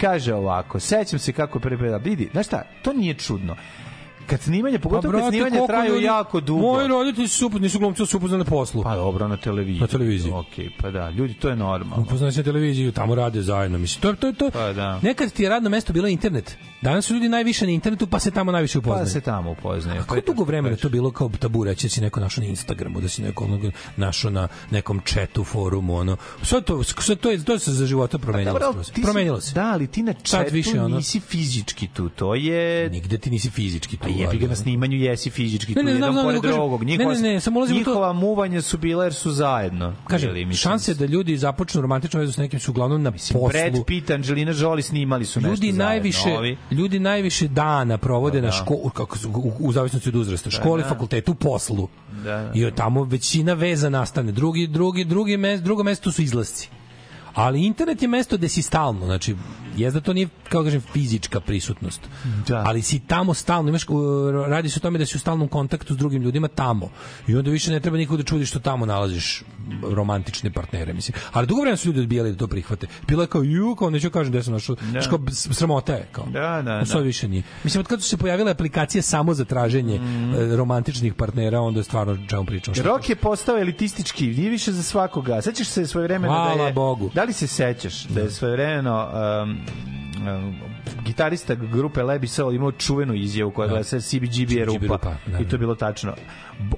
Kaže 0.00 0.34
ovako, 0.34 0.80
sećam 0.80 1.18
se 1.18 1.32
kako 1.32 1.58
je 1.58 1.62
prvi 1.62 1.78
put, 1.78 2.04
vidi, 2.04 2.28
znaš 2.32 2.46
šta, 2.46 2.62
to 2.82 2.92
nije 2.92 3.14
čudno. 3.14 3.56
Kad 4.30 4.40
snimanje, 4.40 4.78
pogotovo 4.78 5.12
kad 5.12 5.28
snimanje 5.28 5.50
Pa, 5.50 5.56
koliko 5.56 5.66
traju 5.66 5.94
ljudi- 5.94 6.04
jako 6.04 6.40
dugo. 6.40 6.60
Moji 6.62 6.88
roditelji 6.88 7.28
su 7.28 7.46
upod, 7.46 7.62
nisu 7.62 7.78
glumci, 7.78 8.06
su 8.06 8.16
upoznali 8.16 8.38
na 8.38 8.50
poslu. 8.50 8.82
Pa 8.82 8.96
dobro, 8.96 9.28
na 9.28 9.36
televiziji. 9.36 9.80
Na 9.80 9.86
televiziji. 9.86 10.32
Okej, 10.32 10.70
pa 10.80 10.90
da, 10.90 11.10
ljudi, 11.10 11.34
to 11.34 11.48
je 11.48 11.56
normalno. 11.56 12.02
Upoznali 12.02 12.32
se 12.32 12.40
na 12.40 12.44
televiziju, 12.44 12.92
tamo 12.92 13.14
rade 13.14 13.42
zajedno. 13.42 13.78
Mislim, 13.78 14.00
to, 14.02 14.12
to, 14.14 14.32
to, 14.32 14.50
Pa 14.50 14.72
da. 14.72 15.00
Nekad 15.02 15.32
ti 15.32 15.42
je 15.42 15.48
radno 15.48 15.70
mesto 15.70 15.92
bilo 15.92 16.08
internet. 16.08 16.56
Danas 16.82 17.04
su 17.04 17.14
ljudi 17.14 17.28
najviše 17.28 17.66
na 17.66 17.72
internetu, 17.72 18.06
pa 18.06 18.18
se 18.18 18.30
tamo 18.30 18.52
najviše 18.52 18.78
upoznaju. 18.78 19.04
Pa 19.04 19.10
se 19.10 19.20
tamo 19.20 19.50
upoznaju. 19.50 20.00
Kako 20.00 20.20
dugo 20.22 20.44
vremena 20.44 20.76
to 20.76 20.88
bilo 20.88 21.10
kao 21.10 21.28
tabu 21.30 21.64
reći 21.64 21.86
da 21.86 21.90
si 21.90 22.00
neko 22.00 22.20
našao 22.20 22.42
na 22.42 22.48
Instagramu, 22.48 23.00
da 23.00 23.08
si 23.08 23.22
neko 23.22 23.44
ono 23.44 23.58
našao 23.96 24.30
na 24.30 24.48
nekom 24.70 25.00
chatu, 25.04 25.44
forumu, 25.44 25.96
ono. 25.96 26.16
Sve 26.42 26.60
to, 26.60 26.82
sve 26.82 27.16
to, 27.16 27.30
je, 27.30 27.44
to 27.44 27.58
se 27.58 27.72
za 27.72 27.86
života 27.86 28.18
promenilo. 28.18 28.52
Dobro, 28.52 28.72
skroz. 28.72 28.86
ti 28.86 28.94
si- 28.94 29.02
promenilo 29.02 29.40
se. 29.40 29.54
Da, 29.54 29.64
ali 29.64 29.86
ti 29.86 30.02
na 30.02 30.12
chatu 30.14 30.50
više, 30.52 30.80
ono- 30.80 30.96
nisi 30.96 31.20
fizički 31.20 31.86
tu, 31.86 32.08
to 32.08 32.34
je... 32.34 32.90
Nigde 32.90 33.18
ti 33.18 33.30
nisi 33.30 33.50
fizički 33.50 33.96
tu. 33.96 34.02
Pa 34.02 34.08
jebi 34.22 34.38
ga 34.38 34.46
na 34.46 34.56
snimanju 34.56 34.96
jesi 34.96 35.30
fizički 35.30 35.70
Ne, 35.70 35.74
tu, 35.74 35.82
ne, 35.82 35.90
znam, 35.90 35.96
jedan 35.98 36.12
znam, 36.12 36.24
pored 36.24 36.42
drugog. 36.44 36.80
ne, 36.80 36.86
Njihova, 36.86 37.14
ne, 37.14 37.20
ne, 37.22 37.40
samo 37.40 37.58
ulazimo 37.58 37.80
u 37.80 37.84
to- 37.84 37.90
njihova 37.90 38.12
muvanja 38.12 38.62
su 38.62 38.78
bila 38.78 39.04
jer 39.04 39.14
su 39.14 39.30
zajedno. 39.32 39.94
Mislim. 40.10 40.52
šanse 40.52 40.94
da 40.94 41.06
ljudi 41.06 41.36
započnu 41.36 41.80
romantičnu 41.80 42.20
vezu 42.20 42.32
s 42.32 42.36
nekim 42.36 42.60
su 42.60 42.70
uglavnom 42.70 43.02
na 43.02 43.10
poslu. 43.12 43.48
Brad 43.48 43.84
Pitt, 43.86 44.10
Angelina 44.10 44.52
Jolie 44.52 44.82
snimali 44.82 45.24
su 45.24 45.40
nešto 45.40 45.50
ljudi 45.50 45.66
zajedno. 45.66 45.84
najviše 45.84 46.28
Ovi. 46.30 46.56
ljudi 46.70 46.98
najviše 46.98 47.48
dana 47.48 47.98
provode 47.98 48.40
Da, 48.40 48.42
na 48.42 48.48
da. 48.48 48.52
školu 48.54 48.90
kako 48.90 49.18
su, 49.18 49.30
u, 49.30 49.52
u 49.58 49.72
zavisnosti 49.72 50.08
od 50.08 50.16
uzrasta 50.16 50.50
škole 50.50 50.82
da. 50.82 50.88
fakultetu 50.88 51.34
poslu 51.34 51.88
Da, 52.14 52.22
da. 52.24 52.50
i 52.54 52.70
tamo 52.70 53.04
većina 53.04 53.52
veza 53.54 53.88
nastane 53.90 54.32
drugi 54.32 54.66
drugi 54.66 55.04
drugi 55.04 55.36
mes, 55.36 55.60
drugo 55.60 55.82
mesto 55.82 56.12
su 56.12 56.22
izlasci 56.22 56.68
ali 57.34 57.62
internet 57.62 58.02
je 58.02 58.08
mesto 58.08 58.36
gde 58.36 58.48
si 58.48 58.62
stalno, 58.62 59.06
znači, 59.06 59.34
jezda 59.76 60.00
to 60.00 60.12
nije, 60.12 60.28
kao 60.48 60.64
kažem, 60.64 60.80
fizička 60.82 61.40
prisutnost, 61.40 62.00
Da. 62.48 62.62
ali 62.66 62.82
si 62.82 63.00
tamo 63.00 63.34
stalno, 63.34 63.68
imaš, 63.68 63.88
uh, 63.88 64.00
radi 64.46 64.68
se 64.68 64.78
o 64.78 64.82
tome 64.82 64.98
da 64.98 65.06
si 65.06 65.16
u 65.16 65.20
stalnom 65.20 65.48
kontaktu 65.48 65.94
s 65.94 65.96
drugim 65.96 66.22
ljudima 66.22 66.48
tamo 66.48 66.90
i 67.26 67.36
onda 67.36 67.50
više 67.50 67.70
ne 67.72 67.80
treba 67.80 67.96
nikog 67.96 68.16
da 68.16 68.22
čudi 68.22 68.46
što 68.46 68.58
tamo 68.58 68.86
nalaziš 68.86 69.42
romantične 69.84 70.50
partnere, 70.50 70.92
mislim. 70.92 71.14
Ali 71.32 71.46
dugo 71.46 71.60
vremena 71.60 71.76
su 71.76 71.88
ljudi 71.88 72.00
odbijali 72.00 72.30
da 72.32 72.38
to 72.38 72.46
prihvate. 72.46 72.86
Bilo 73.08 73.22
je 73.22 73.26
kao, 73.26 73.42
ju, 73.42 73.76
kao, 73.76 73.90
neću 73.90 74.10
kažem 74.10 74.32
da 74.32 74.42
sam 74.42 74.52
našao, 74.52 74.76
da. 74.92 75.00
kao, 75.00 75.18
s- 75.28 75.48
sramota 75.50 75.92
je, 75.92 76.08
kao. 76.12 76.24
Da, 76.26 76.62
da, 76.64 76.82
da. 76.84 76.98
više 77.00 77.28
nije. 77.28 77.42
Mislim, 77.64 77.80
od 77.80 77.86
kada 77.86 78.02
su 78.02 78.08
se 78.08 78.16
pojavile 78.16 78.50
aplikacije 78.50 79.02
samo 79.02 79.34
za 79.34 79.44
traženje 79.44 79.98
Mm. 80.00 80.54
romantičnih 80.54 81.14
partnera, 81.14 81.60
onda 81.60 81.80
je 81.80 81.84
stvarno 81.84 82.18
čemu 82.28 82.44
pričamo. 82.44 82.74
šta 82.74 82.84
Rok 82.84 83.08
je 83.08 83.16
postao 83.16 83.58
elitistički, 83.58 84.26
nije 84.26 84.50
više 84.50 84.72
za 84.72 84.82
svakoga. 84.82 85.42
Sećaš 85.42 85.66
se 85.66 85.86
svoje 85.86 86.04
vremena 86.04 86.34
da 86.34 86.40
Hvala 86.44 86.66
je... 86.66 86.72
Bogu. 86.72 87.10
Da 87.14 87.24
li 87.24 87.32
se 87.32 87.46
sećaš 87.46 88.04
da 88.04 88.20
je 88.20 88.30
svoje 88.30 88.52
vremeno 88.52 89.08
um, 89.42 89.50
um, 89.50 89.59
gitarista 91.04 91.54
grupe 91.54 92.02
Lebi 92.02 92.26
Soul 92.26 92.54
imao 92.54 92.72
čuvenu 92.72 93.14
izjavu 93.14 93.50
koja 93.50 93.68
gleda 93.68 93.84
se 93.84 94.00
CBGB 94.00 94.50
je 94.50 94.64
rupa. 94.64 94.80
rupa, 94.82 94.98
da, 95.26 95.38
I 95.38 95.44
to 95.44 95.54
je 95.54 95.58
bilo 95.58 95.74
tačno. 95.74 96.14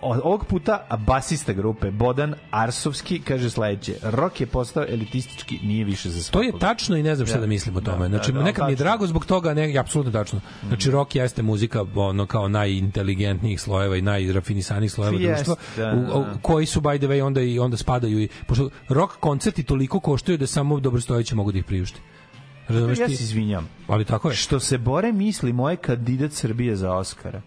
Ovog 0.01 0.45
puta 0.47 0.87
basista 0.99 1.53
grupe 1.53 1.91
Bodan 1.91 2.35
Arsovski 2.51 3.21
kaže 3.21 3.51
sledeće. 3.51 3.95
Rok 4.03 4.41
je 4.41 4.47
postao 4.47 4.85
elitistički, 4.85 5.59
nije 5.63 5.85
više 5.85 6.11
za 6.11 6.19
To 6.19 6.23
svakoga. 6.23 6.47
je 6.47 6.59
tačno 6.61 6.97
i 6.97 7.03
ne 7.03 7.15
znam 7.17 7.27
šta 7.27 7.37
Da. 7.37 7.41
da 7.41 7.47
mislim 7.47 7.77
o 7.77 7.81
tome. 7.81 7.99
Da, 7.99 8.09
Znači, 8.09 8.33
da, 8.33 8.39
da, 8.39 8.45
nekad 8.45 8.67
mi 8.67 8.73
je 8.73 8.77
drago 8.77 9.07
zbog 9.07 9.27
toga, 9.27 9.55
ne, 9.55 9.79
apsolutno 9.79 10.13
tačno. 10.15 10.41
Znači, 10.69 10.91
rock 10.91 11.15
jeste 11.15 11.43
muzika 11.43 11.85
ono 11.95 12.27
kao 12.27 12.49
najinteligentnijih 12.49 13.61
slojeva 13.61 13.97
i 13.97 14.03
najrafinisanijih 14.03 14.93
slojeva 14.93 15.19
Jeste, 15.19 15.45
društva, 15.45 15.57
da, 15.77 15.93
u- 15.93 16.21
u- 16.21 16.25
da. 16.25 16.35
koji 16.43 16.67
su, 16.67 16.81
by 16.81 16.99
the 16.99 17.07
way, 17.07 17.23
onda, 17.23 17.41
i, 17.43 17.59
onda 17.59 17.77
spadaju 17.77 18.21
i... 18.21 18.29
Pošto 18.47 18.71
rock 18.89 19.13
koncerti 19.17 19.63
toliko 19.63 20.01
koštaju 20.01 20.39
da 20.39 20.47
samo 20.47 20.81
dobrostojeći 20.81 21.35
mogu 21.35 21.53
da 21.53 21.59
ih 21.59 21.65
priušti. 21.65 22.01
Razumeš 22.73 22.99
ja 22.99 23.07
ti? 23.07 23.17
se 23.17 23.25
izvinjam. 23.25 23.69
Ali 23.89 24.05
tako 24.05 24.31
je. 24.31 24.37
Što 24.37 24.61
se 24.61 24.79
bore 24.79 25.13
misli 25.13 25.53
moje 25.53 25.77
kandidat 25.77 26.33
Srbije 26.33 26.77
za 26.77 26.95
Oscara. 26.95 27.43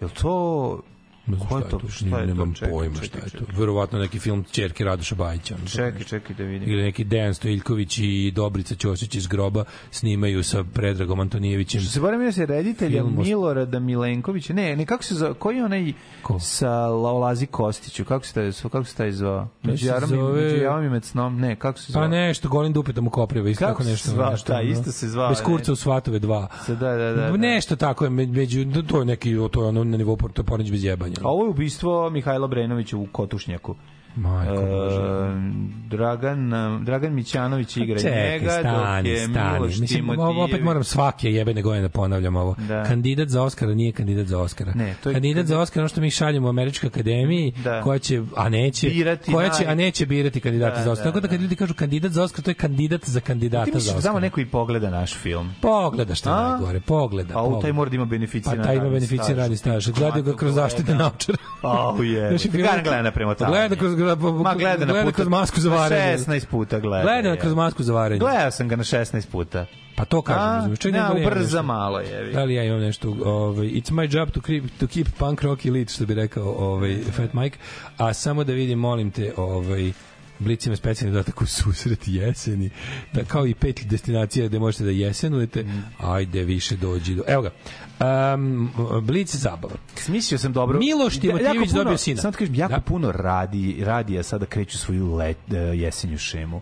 Jel 0.00 0.10
to... 0.10 0.80
Ne 1.26 1.36
znam 1.36 1.48
Ko 1.48 1.56
je 1.56 1.60
šta 1.60 1.70
to? 1.70 1.76
je 1.76 1.82
to, 1.82 1.88
Šta 1.88 2.18
je 2.18 2.26
nemam 2.26 2.54
Čekaj, 2.54 2.70
pojma 2.70 2.94
čekaj, 2.94 3.28
šta 3.28 3.38
je 3.38 3.44
to. 3.46 3.60
Verovatno 3.60 3.98
neki 3.98 4.18
film 4.18 4.44
Ćerke 4.44 4.84
Radoša 4.84 5.14
Bajića. 5.14 5.56
Čekaj, 5.66 6.04
čekaj 6.04 6.36
da 6.36 6.44
vidim. 6.44 6.68
ili 6.68 6.82
neki 6.82 7.04
Dejan 7.04 7.34
Stojiljković 7.34 7.98
i 7.98 8.30
Dobrica 8.30 8.74
Ćosić 8.74 9.14
iz 9.14 9.26
groba 9.26 9.64
snimaju 9.90 10.42
sa 10.44 10.64
Predragom 10.64 11.20
Antonijevićem. 11.20 11.80
Što 11.80 11.90
se 11.90 12.00
bore 12.00 12.18
mi 12.18 12.32
se 12.32 12.46
reditelja 12.46 13.02
Film 13.02 13.16
Milorada 13.18 13.78
Milenkovića. 13.78 14.52
Ne, 14.52 14.76
ne, 14.76 14.86
kako 14.86 15.04
se 15.04 15.14
zove, 15.14 15.34
koji 15.34 15.56
je 15.56 15.64
onaj 15.64 15.92
sa 16.40 16.70
Laolazi 16.78 17.46
Kostiću? 17.46 18.04
Kako 18.04 18.26
se 18.26 18.34
taj, 18.34 18.52
kako 18.62 18.84
se 18.84 18.96
taj 18.96 19.12
zvao? 19.12 19.48
Među 19.62 19.86
jarom 19.86 20.08
zove- 20.10 20.42
među 20.42 20.56
javom 20.56 20.84
i 20.84 20.90
med 20.90 21.04
snom? 21.04 21.38
Ne, 21.38 21.56
kako 21.56 21.78
se 21.78 21.92
zvao? 21.92 22.04
Pa 22.04 22.08
nešto, 22.08 22.48
golim 22.48 22.72
dupetom 22.72 23.06
u 23.06 23.10
kopriva, 23.10 23.48
isto 23.50 23.60
Kako 23.60 23.72
tako 23.72 23.84
se 23.84 23.90
nešto. 23.90 24.10
zvao? 24.10 24.30
nešto, 24.30 24.52
Da, 24.52 24.58
ono, 24.58 24.68
isto 24.70 24.92
se 24.92 25.08
zvao, 25.08 25.28
Bez 25.28 25.42
kurca 25.42 25.72
u 25.72 25.76
svatove 25.76 26.18
dva. 26.18 26.48
Se, 26.66 26.74
da, 26.74 26.90
da, 26.90 27.12
da, 27.12 27.30
da. 27.30 27.36
Nešto 27.36 27.76
tako 27.76 28.04
je, 28.04 28.10
me- 28.10 28.26
među, 28.26 28.64
to 28.82 28.98
je 28.98 29.04
neki, 29.04 29.36
to 29.52 29.62
je 29.62 29.68
ono 29.68 29.84
na 29.84 29.96
nivou, 29.96 30.16
to 30.16 30.42
je 30.42 30.46
pornić 30.46 30.70
bez 30.70 30.84
jebanja. 30.84 31.13
Ovo 31.22 31.44
je 31.44 31.50
ubistvo 31.50 32.10
Mihajla 32.10 32.46
Brenovića 32.46 32.96
u 32.96 33.06
Kotušnjaku. 33.12 33.74
Majko. 34.16 34.52
E, 34.54 35.64
Dragan, 35.88 36.50
Dragan 36.80 37.12
Mićanović 37.14 37.76
igra 37.76 37.98
Čekaj, 37.98 38.30
njega, 38.30 38.50
stani, 38.50 39.08
dok 39.10 39.12
je 39.12 39.28
stani. 39.28 39.52
Miloš 39.54 39.78
Mislim, 39.78 40.04
ovo 40.04 40.14
Timotijević. 40.16 40.50
opet 40.50 40.64
moram 40.64 40.84
svake 40.84 41.30
jebene 41.30 41.62
godine 41.62 41.82
da 41.82 41.88
ponavljam 41.90 42.36
ovo. 42.36 42.54
Da. 42.58 42.82
Kandidat 42.84 43.28
za 43.28 43.42
Oscara 43.42 43.74
nije 43.74 43.92
kandidat 43.92 44.26
za 44.26 44.38
Oscara. 44.38 44.72
Ne, 44.74 44.94
to 45.02 45.08
je 45.08 45.12
kandidat 45.12 45.46
za 45.46 45.58
Oscara 45.60 45.82
ono 45.82 45.88
što 45.88 46.00
mi 46.00 46.10
šaljemo 46.10 46.46
u 46.46 46.50
Američkoj 46.50 46.86
akademiji, 46.88 47.52
Da. 47.64 47.82
koja 47.82 47.98
će, 47.98 48.22
a 48.36 48.48
neće, 48.48 48.88
Birati 48.88 49.32
koja 49.32 49.48
će, 49.48 49.64
naj- 49.64 49.68
a 49.68 49.74
neće 49.74 50.06
birati 50.06 50.40
kandidata 50.40 50.76
Da, 50.76 50.82
za 50.82 50.92
Oscara. 50.92 51.04
da, 51.04 51.12
Tako 51.12 51.20
da 51.20 51.28
kad 51.28 51.40
ljudi 51.40 51.56
kažu 51.56 51.74
kandidat 51.74 52.12
za 52.12 52.22
Oscar, 52.22 52.44
to 52.44 52.50
je 52.50 52.54
kandidat 52.54 53.04
za 53.04 53.20
kandidata 53.20 53.70
za 53.70 53.92
da 53.92 53.96
Oscar. 53.96 54.02
samo 54.02 54.20
neko 54.20 54.40
i 54.40 54.46
pogleda 54.46 54.90
naš 54.90 55.14
film? 55.14 55.50
Pogleda 55.62 56.14
šta 56.14 56.30
A? 56.32 56.38
je 56.38 56.50
najgore, 56.50 56.80
pogleda. 56.80 57.34
A 57.34 57.42
u 57.42 57.60
taj 57.60 57.72
mora 57.72 57.90
da 57.90 57.96
ima 57.96 58.04
beneficiran 58.04 58.56
Pa 58.56 58.62
taj 58.62 58.76
ima 58.76 58.84
beneficiran 58.86 59.36
radni 59.36 59.56
staž. 59.56 59.88
Gledaju 59.88 60.22
ga 60.22 60.30
Kako 60.30 60.38
kroz 60.38 60.54
zaštitne 60.54 60.84
gleda. 60.86 61.02
naučare. 61.02 61.38
Au 61.62 62.02
je. 62.04 62.28
Znači, 62.28 62.48
film- 62.50 62.62
Gleda, 62.62 62.82
gleda 62.84 63.10
premotavanje. 63.10 63.68
Gleda 64.04 64.42
Ma 64.42 64.54
gleda 64.54 64.86
na 64.86 64.92
gleda 64.92 65.12
kroz 65.12 65.28
masku 65.28 65.60
za 65.60 65.70
varenje. 65.70 66.18
16 66.18 66.46
puta 66.46 66.80
gleda. 66.80 67.02
Gleda 67.02 67.28
je. 67.28 67.36
kroz 67.38 67.54
masku 67.54 67.82
za 67.82 67.92
varenje. 67.92 68.18
Gledao 68.18 68.50
sam 68.50 68.68
ga 68.68 68.76
na 68.76 68.84
16 68.84 69.26
puta. 69.26 69.66
Pa 69.96 70.04
to 70.04 70.22
kažem, 70.22 70.42
razumiješ. 70.54 70.78
Čekaj, 70.78 71.00
Ne, 71.00 71.26
ubrza 71.26 71.40
nešto? 71.40 71.62
malo 71.62 72.00
je. 72.00 72.32
Da 72.32 72.44
li 72.44 72.54
ja 72.54 72.64
imam 72.64 72.80
nešto, 72.80 73.16
ovaj, 73.24 73.66
it's 73.66 73.92
my 73.92 74.16
job 74.18 74.30
to 74.30 74.40
keep, 74.40 74.64
to 74.80 74.86
keep 74.86 75.08
punk 75.18 75.42
rock 75.42 75.66
elite, 75.66 75.92
što 75.92 76.06
bi 76.06 76.14
rekao 76.14 76.54
ovaj, 76.58 76.96
Fat 77.12 77.32
Mike, 77.32 77.58
a 77.96 78.12
samo 78.12 78.44
da 78.44 78.52
vidim, 78.52 78.78
molim 78.78 79.10
te, 79.10 79.32
ovaj, 79.36 79.92
Blic 80.38 80.66
ima 80.66 80.76
specijalni 80.76 81.12
dodatak 81.12 81.40
u 81.42 81.46
susret 81.46 82.00
jeseni, 82.08 82.70
da, 83.12 83.24
kao 83.24 83.46
i 83.46 83.54
pet 83.54 83.80
destinacija 83.86 84.48
gde 84.48 84.58
možete 84.58 84.84
da 84.84 84.90
jesenujete, 84.90 85.62
Mm. 85.62 85.82
ajde 85.98 86.44
više 86.44 86.76
dođi 86.76 87.14
do... 87.14 87.22
Evo 87.26 87.42
ga, 87.42 87.50
um, 88.34 88.70
Blic 89.02 89.34
zabava. 89.34 89.74
Smislio 89.94 90.38
sam 90.38 90.52
dobro. 90.52 90.78
Miloš 90.78 91.14
Da, 91.14 91.20
Timotijević 91.20 91.70
dobio 91.70 91.96
sina. 91.96 92.20
Samo 92.20 92.32
ti 92.32 92.38
kažem, 92.38 92.54
jako 92.54 92.74
Da. 92.74 92.80
puno 92.80 93.12
radi, 93.12 93.76
radija 93.84 94.22
sada 94.22 94.46
kreću 94.46 94.78
svoju 94.78 95.14
let, 95.14 95.38
uh, 95.48 95.54
jesenju 95.80 96.18
šemu. 96.18 96.60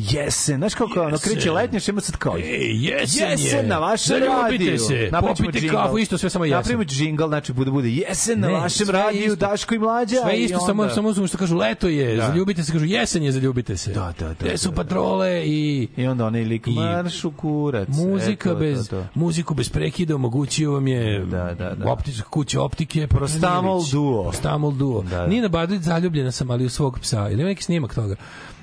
Jesen, 0.00 0.56
znaš 0.56 0.74
kako 0.74 1.00
ono 1.00 1.18
kreće 1.18 1.50
letnje, 1.50 1.80
što 1.80 1.90
ima 1.90 2.00
sad 2.00 2.16
kao, 2.16 2.36
Ej, 2.36 2.42
jesen 2.72 3.22
je. 3.22 3.30
jesen 3.30 3.68
na 3.68 3.78
vašem 3.78 4.16
radiju. 4.18 4.78
se, 4.78 5.10
džingl. 5.52 5.74
kafu, 5.74 5.98
isto 5.98 6.18
sve 6.18 6.30
samo 6.30 6.44
jesen. 6.44 6.56
Napravimo 6.56 6.84
džingl, 6.84 7.26
znači 7.26 7.52
bude, 7.52 7.70
bude 7.70 7.88
jesen 7.90 8.40
na 8.40 8.46
Ne, 8.46 8.52
vašem 8.54 8.86
sve 8.86 8.92
radiju, 8.94 9.22
isto. 9.24 9.36
Daško 9.36 9.74
i 9.74 9.78
Mlađa. 9.78 10.16
Sve 10.22 10.36
i 10.36 10.42
isto, 10.42 10.56
onda- 10.56 10.66
samo, 10.66 10.88
samo 10.88 11.08
uzmemo 11.08 11.26
što 11.28 11.38
kažu 11.38 11.56
leto 11.56 11.88
je, 11.88 12.16
Da. 12.16 12.26
zaljubite 12.26 12.64
se, 12.64 12.72
kažu 12.72 12.84
jesen 12.84 13.22
je, 13.22 13.32
zaljubite 13.32 13.76
se. 13.76 13.92
Da, 13.92 14.12
da, 14.18 14.28
da, 14.28 14.34
Gde 14.40 14.58
su 14.58 14.68
da, 14.68 14.74
da. 14.74 14.76
patrole 14.76 15.42
i... 15.46 15.88
I 15.96 16.06
onda 16.06 16.26
onaj 16.26 16.42
lik, 16.42 16.66
marš 16.66 17.24
u 17.24 17.30
kurac. 17.30 17.88
Muzika 17.90 18.50
E, 18.50 18.52
to, 18.52 18.58
bez 18.58 18.88
to, 18.88 18.96
to. 18.96 19.06
muziku 19.14 19.54
bez 19.54 19.68
prekida 19.68 20.14
omogućio 20.14 20.72
vam 20.72 20.88
je 20.88 21.18
Da, 21.20 21.54
da, 21.54 21.74
da. 21.74 21.92
optička 21.92 22.22
kuća 22.24 22.62
optike 22.62 23.06
Prostamol 23.06 23.52
Petronijević. 23.62 23.90
duo. 23.90 24.22
Prostamol 24.22 24.72
duo. 24.72 25.02
Da, 25.02 25.08
da. 25.10 25.26
Nina 25.26 25.48
Badrić 25.48 25.80
zaljubljena 25.80 26.32
sam 26.32 26.50
ali 26.50 26.64
u 26.64 26.70
svog 26.70 26.98
psa. 27.00 27.20
Ili 27.22 27.40
ima 27.40 27.48
neki 27.48 27.62
snimak 27.62 27.94
toga. 27.94 28.16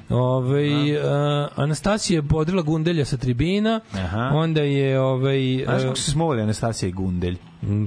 Ove, 0.10 0.68
Anastasija 1.56 2.18
je 2.18 2.28
podrila 2.28 2.62
gundelja 2.62 3.06
sa 3.06 3.18
tribina, 3.18 3.80
Aha. 3.94 4.32
onda 4.34 4.62
je 4.62 5.00
ovaj, 5.00 5.64
Znaš 5.66 5.82
e, 5.82 5.86
kako 5.86 5.96
se 5.96 6.12
smovali 6.12 6.42
Anastasija 6.42 6.90
i 6.90 6.92
Gundelj? 6.92 7.38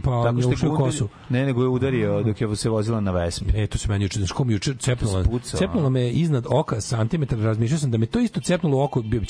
pa 0.04 0.22
Tako 0.24 0.40
što 0.40 0.50
je 0.50 0.54
ušao 0.54 0.76
kosu. 0.76 1.08
Ne, 1.28 1.46
nego 1.46 1.62
je 1.62 1.68
udario 1.68 2.22
dok 2.22 2.40
je 2.40 2.56
se 2.56 2.68
vozila 2.70 3.00
na 3.00 3.10
Vespi. 3.10 3.44
E, 3.54 3.66
to 3.66 3.78
se 3.78 3.88
meni 3.88 4.04
juče, 4.04 4.18
znaš 4.18 4.32
ko 4.32 4.44
mi 4.44 4.52
juče 4.52 4.74
cepnulo, 4.74 5.24
cepnulo 5.42 5.90
me 5.90 6.10
iznad 6.10 6.46
oka 6.48 6.80
santimetar, 6.80 7.38
razmišljao 7.38 7.78
sam 7.78 7.90
da 7.90 7.98
me 7.98 8.06
to 8.06 8.20
isto 8.20 8.40
cepnulo 8.40 8.84
oko, 8.84 9.02
bio 9.02 9.20
bi 9.20 9.26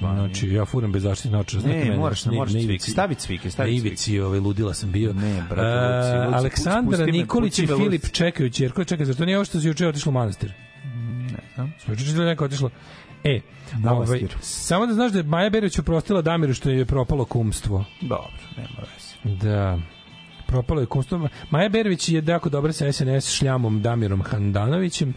ba. 0.00 0.14
Znači, 0.14 0.48
ja 0.48 0.64
furam 0.64 0.92
bez 0.92 1.02
zaštitnih 1.02 1.32
naočara. 1.32 1.62
Ne, 1.62 1.74
mene, 1.74 1.96
moraš, 1.96 2.24
na- 2.24 2.32
moraš 2.32 2.52
cvike. 2.52 2.90
Stavi 2.90 3.14
cvike, 3.14 3.50
stavi 3.50 3.70
Na 3.70 3.76
ivici, 3.76 4.20
ovaj, 4.20 4.38
ludila 4.38 4.74
sam 4.74 4.92
bio. 4.92 5.12
Ne, 5.12 5.44
brate, 5.50 5.68
E, 5.68 6.16
Luci, 6.16 6.26
Luci, 6.26 6.38
Aleksandra 6.38 7.06
Nikolić 7.06 7.58
i 7.58 7.66
Filip 7.66 8.10
čekaju 8.12 8.50
ćerku. 8.50 8.84
Čekaj, 8.84 9.06
zašto 9.06 9.24
nije 9.24 9.36
ovo 9.36 9.44
što 9.44 9.60
se 9.60 9.68
juče 9.68 9.88
otišlo 9.88 10.10
u 10.10 10.12
manastir? 10.12 10.52
Ne 11.32 11.38
znam. 11.54 11.72
Smo 11.78 11.92
juče 11.92 12.04
čitali 12.04 12.26
neko 12.26 12.44
otišlo. 12.44 12.70
E, 13.24 13.40
ovaj, 13.90 14.20
samo 14.40 14.86
da 14.86 14.94
znaš 14.94 15.12
da 15.12 15.18
je 15.18 15.22
Maja 15.22 15.50
Berović 15.50 15.78
oprostila 15.78 16.22
Damiru 16.22 16.54
što 16.54 16.70
je 16.70 16.84
propalo 16.84 17.24
kumstvo. 17.24 17.84
Dobro, 18.00 18.32
nema 18.56 18.78
veze. 18.78 19.36
Da. 19.36 19.78
Propalo 20.46 20.80
je 20.80 20.86
kumstvo. 20.86 21.28
Maja 21.50 21.68
Berović 21.68 22.08
je 22.08 22.22
jako 22.26 22.48
dobra 22.48 22.72
sa 22.72 22.92
SNS 22.92 23.30
šljamom 23.30 23.82
Damirom 23.82 24.22
Handanovićem, 24.22 25.14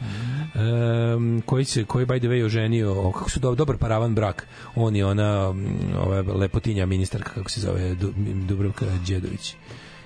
em, 0.56 1.42
koji 1.46 1.66
se 1.66 1.84
koji 1.84 2.06
by 2.06 2.20
the 2.20 2.28
way 2.28 2.46
oženio, 2.46 2.94
o, 3.08 3.12
kako 3.12 3.30
su 3.30 3.40
do, 3.40 3.56
dobar 3.56 3.78
paravan 3.78 4.16
brak. 4.16 4.48
On 4.76 4.96
i 4.96 5.04
ona 5.04 5.52
mm, 5.52 5.66
ova 5.98 6.22
lepotinja 6.22 6.86
ministarka 6.86 7.34
kako 7.34 7.50
se 7.50 7.62
zove 7.62 7.96
Du, 7.96 8.14
Dubravka 8.48 8.86
Đedović. 9.08 9.56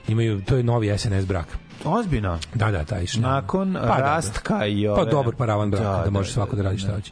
Imaju 0.07 0.41
to 0.41 0.57
je 0.57 0.63
novi 0.63 0.97
SNS 0.97 1.25
brak. 1.25 1.57
Ozbiljno. 1.83 2.39
Da, 2.53 2.71
da, 2.71 2.83
taj 2.83 3.05
šljam. 3.05 3.23
Nakon 3.23 3.73
Pa, 3.73 3.79
da, 3.79 3.87
da. 3.87 3.97
rastka 3.97 4.65
i 4.65 4.87
ove... 4.87 5.05
Pa 5.05 5.11
dobar 5.11 5.35
paravan 5.35 5.71
brak, 5.71 5.83
da, 5.83 6.01
Da, 6.05 6.09
može 6.09 6.29
da, 6.29 6.33
svako 6.33 6.55
da, 6.55 6.61
da, 6.63 6.69
radi 6.69 6.75
da. 6.75 6.81
šta 6.81 6.95
hoće. 6.95 7.11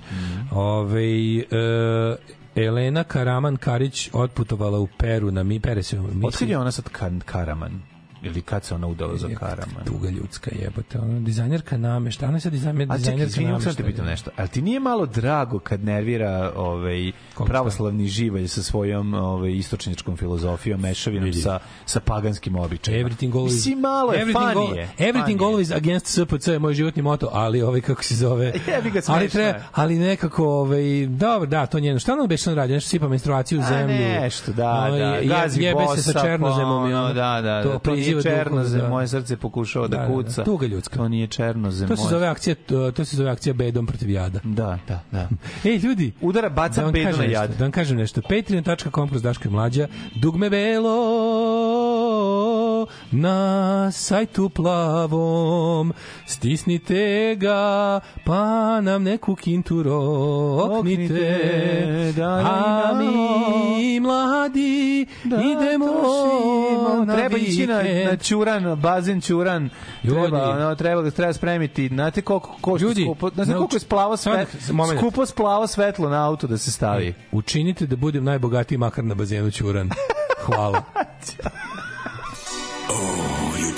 Ove, 0.51 1.37
e, 1.37 2.15
Elena 2.55 3.03
Karaman 3.03 3.57
Karić 3.57 4.09
otputovala 4.13 4.79
u 4.79 4.87
Peru 4.97 5.31
na 5.31 5.43
mi 5.43 5.59
Pere 5.59 5.83
se. 5.83 5.99
Otkad 6.23 6.49
je 6.49 6.57
ona 6.57 6.71
sad 6.71 6.89
Karaman? 7.25 7.92
Ili 8.23 8.41
kad 8.41 8.63
se 8.63 8.75
ona 8.75 8.87
udala 8.87 9.17
za 9.17 9.27
Karaman? 9.29 9.85
Tuga 9.85 10.09
ljudska 10.09 10.51
jebote, 10.61 10.99
ona 10.99 11.19
dizajnerka 11.19 11.77
namešta, 11.77 12.25
ona 12.27 12.37
je 12.37 12.41
sad 12.41 12.51
dizajner, 12.51 12.81
A 12.81 12.85
čekaj, 12.85 12.97
dizajnerka 12.97 13.27
izvinjam, 13.27 13.51
sam 13.51 13.61
namešta. 13.61 13.83
te 13.83 13.89
pitam 13.89 14.05
nešto. 14.05 14.31
Ali 14.35 14.47
ti 14.47 14.61
nije 14.61 14.79
malo 14.79 15.05
drago 15.05 15.59
kad 15.59 15.83
nervira 15.83 16.51
ovaj, 16.55 17.11
pravoslavni 17.37 18.07
živalj 18.07 18.47
sa 18.47 18.63
svojom 18.63 19.13
ovaj, 19.13 19.51
istočničkom 19.51 20.17
filozofijom, 20.17 20.81
mešavinom 20.81 21.25
Vidi. 21.25 21.41
sa, 21.41 21.59
sa 21.85 21.99
paganskim 21.99 22.55
običajima? 22.55 23.09
Everything 23.09 23.31
always, 23.31 23.43
Mislim, 23.45 23.79
malo 23.79 24.13
je 24.13 24.21
everything, 24.21 24.75
je. 24.75 24.89
everything 24.99 25.39
always 25.39 25.75
against 25.75 26.07
SPC 26.07 26.47
je 26.47 26.59
moj 26.59 26.73
životni 26.73 27.01
moto, 27.01 27.29
ali 27.31 27.61
ovaj 27.61 27.81
kako 27.81 28.03
se 28.03 28.15
zove. 28.15 28.53
Ali 29.07 29.29
treba, 29.29 29.47
je. 29.49 29.63
ali 29.71 29.95
nekako 29.95 30.45
ovaj 30.45 31.05
dobro, 31.07 31.47
da, 31.47 31.65
to 31.65 31.79
njeno. 31.79 31.99
Šta 31.99 32.15
nam 32.15 32.27
beše 32.27 32.49
on 32.49 32.55
radi? 32.55 32.73
Nešto 32.73 32.89
sipa 32.89 33.07
menstruaciju 33.07 33.59
u 33.59 33.63
A, 33.63 33.65
zemlju. 33.65 33.95
nešto, 33.95 34.51
da, 34.53 34.69
Ovaj, 34.71 34.99
da, 34.99 35.19
gazi 35.23 35.61
jebe 35.61 35.81
bosa, 35.81 36.01
se 36.01 36.11
sa 36.11 36.21
černozemom 36.21 36.91
pa 36.91 36.97
ono, 36.97 37.07
da, 37.07 37.13
da, 37.13 37.41
da, 37.41 37.63
to, 37.63 37.79
duhom, 38.21 38.37
černozem, 38.37 38.81
da. 38.81 38.89
moje 38.89 39.07
srce 39.07 39.37
pokušava 39.37 39.87
da, 39.87 39.97
Da, 39.97 40.03
da, 40.03 40.07
da. 40.07 40.13
kuca. 40.13 40.43
Tuga 40.43 40.67
ljudska. 40.67 40.95
To 40.95 41.07
nije 41.07 41.27
černozem. 41.27 41.87
To 41.87 41.95
se 41.95 42.09
zove 42.09 42.27
akcija, 42.27 42.55
to, 42.55 42.91
to 42.91 43.05
se 43.05 43.15
zove 43.15 43.29
akcija 43.31 43.53
bedom 43.53 43.85
protiv 43.85 44.09
jada. 44.09 44.39
Da, 44.43 44.79
da, 44.87 44.99
da. 45.11 45.29
Ej, 45.69 45.77
ljudi, 45.77 46.11
Udara, 46.21 46.49
baca 46.49 46.91
da 46.91 47.03
kažem 47.03 47.25
na 47.25 47.31
jad. 47.31 47.49
Da 47.57 47.63
vam 47.63 47.71
kažem 47.71 47.97
nešto. 47.97 48.21
Patreon.com 48.21 49.09
kroz 49.09 49.21
Daško 49.21 49.47
i 49.47 49.51
Mlađa. 49.51 49.87
Dugme 50.15 50.49
belo 50.49 50.93
na 53.11 53.37
sajtu 53.91 54.49
plavom. 54.49 55.93
Stisnite 56.25 57.03
ga, 57.35 57.59
pa 58.25 58.41
nam 58.81 59.03
neku 59.03 59.35
kintu 59.35 59.83
roknite. 59.83 61.13
Oknite, 61.13 62.13
da 62.15 62.29
A 62.29 62.93
mi 62.93 63.99
mladi 63.99 65.01
idemo 65.25 65.85
na 67.05 67.15
treba 67.15 67.37
ići 67.37 67.67
na, 67.67 67.83
na 68.05 68.17
čuran, 68.17 68.75
bazen 68.75 69.21
čuran. 69.21 69.69
Ljudi. 70.03 70.21
Treba, 70.21 70.49
ono, 70.49 70.75
treba, 70.75 71.09
treba 71.11 71.33
spremiti. 71.33 71.87
Znate 71.87 72.21
koliko, 72.21 72.55
koliko, 72.61 72.83
Ljudi, 72.83 73.03
skupo, 73.03 73.29
znate 73.29 73.51
nauči- 73.51 73.57
koliko 73.57 73.75
je 73.75 73.79
splavo 73.79 74.17
Samo 74.17 74.35
svet, 74.35 74.47
da- 74.67 74.73
moment. 74.73 74.99
skupo 74.99 75.25
splavo 75.25 75.67
svetlo 75.67 76.09
na 76.09 76.27
auto 76.27 76.47
da 76.47 76.57
se 76.57 76.71
stavi. 76.71 77.13
Učinite 77.31 77.85
da 77.85 77.95
budem 77.95 78.23
najbogatiji 78.23 78.77
makar 78.77 79.03
na 79.03 79.15
bazenu 79.15 79.51
Ćuran. 79.51 79.89
Hvala. 80.39 80.83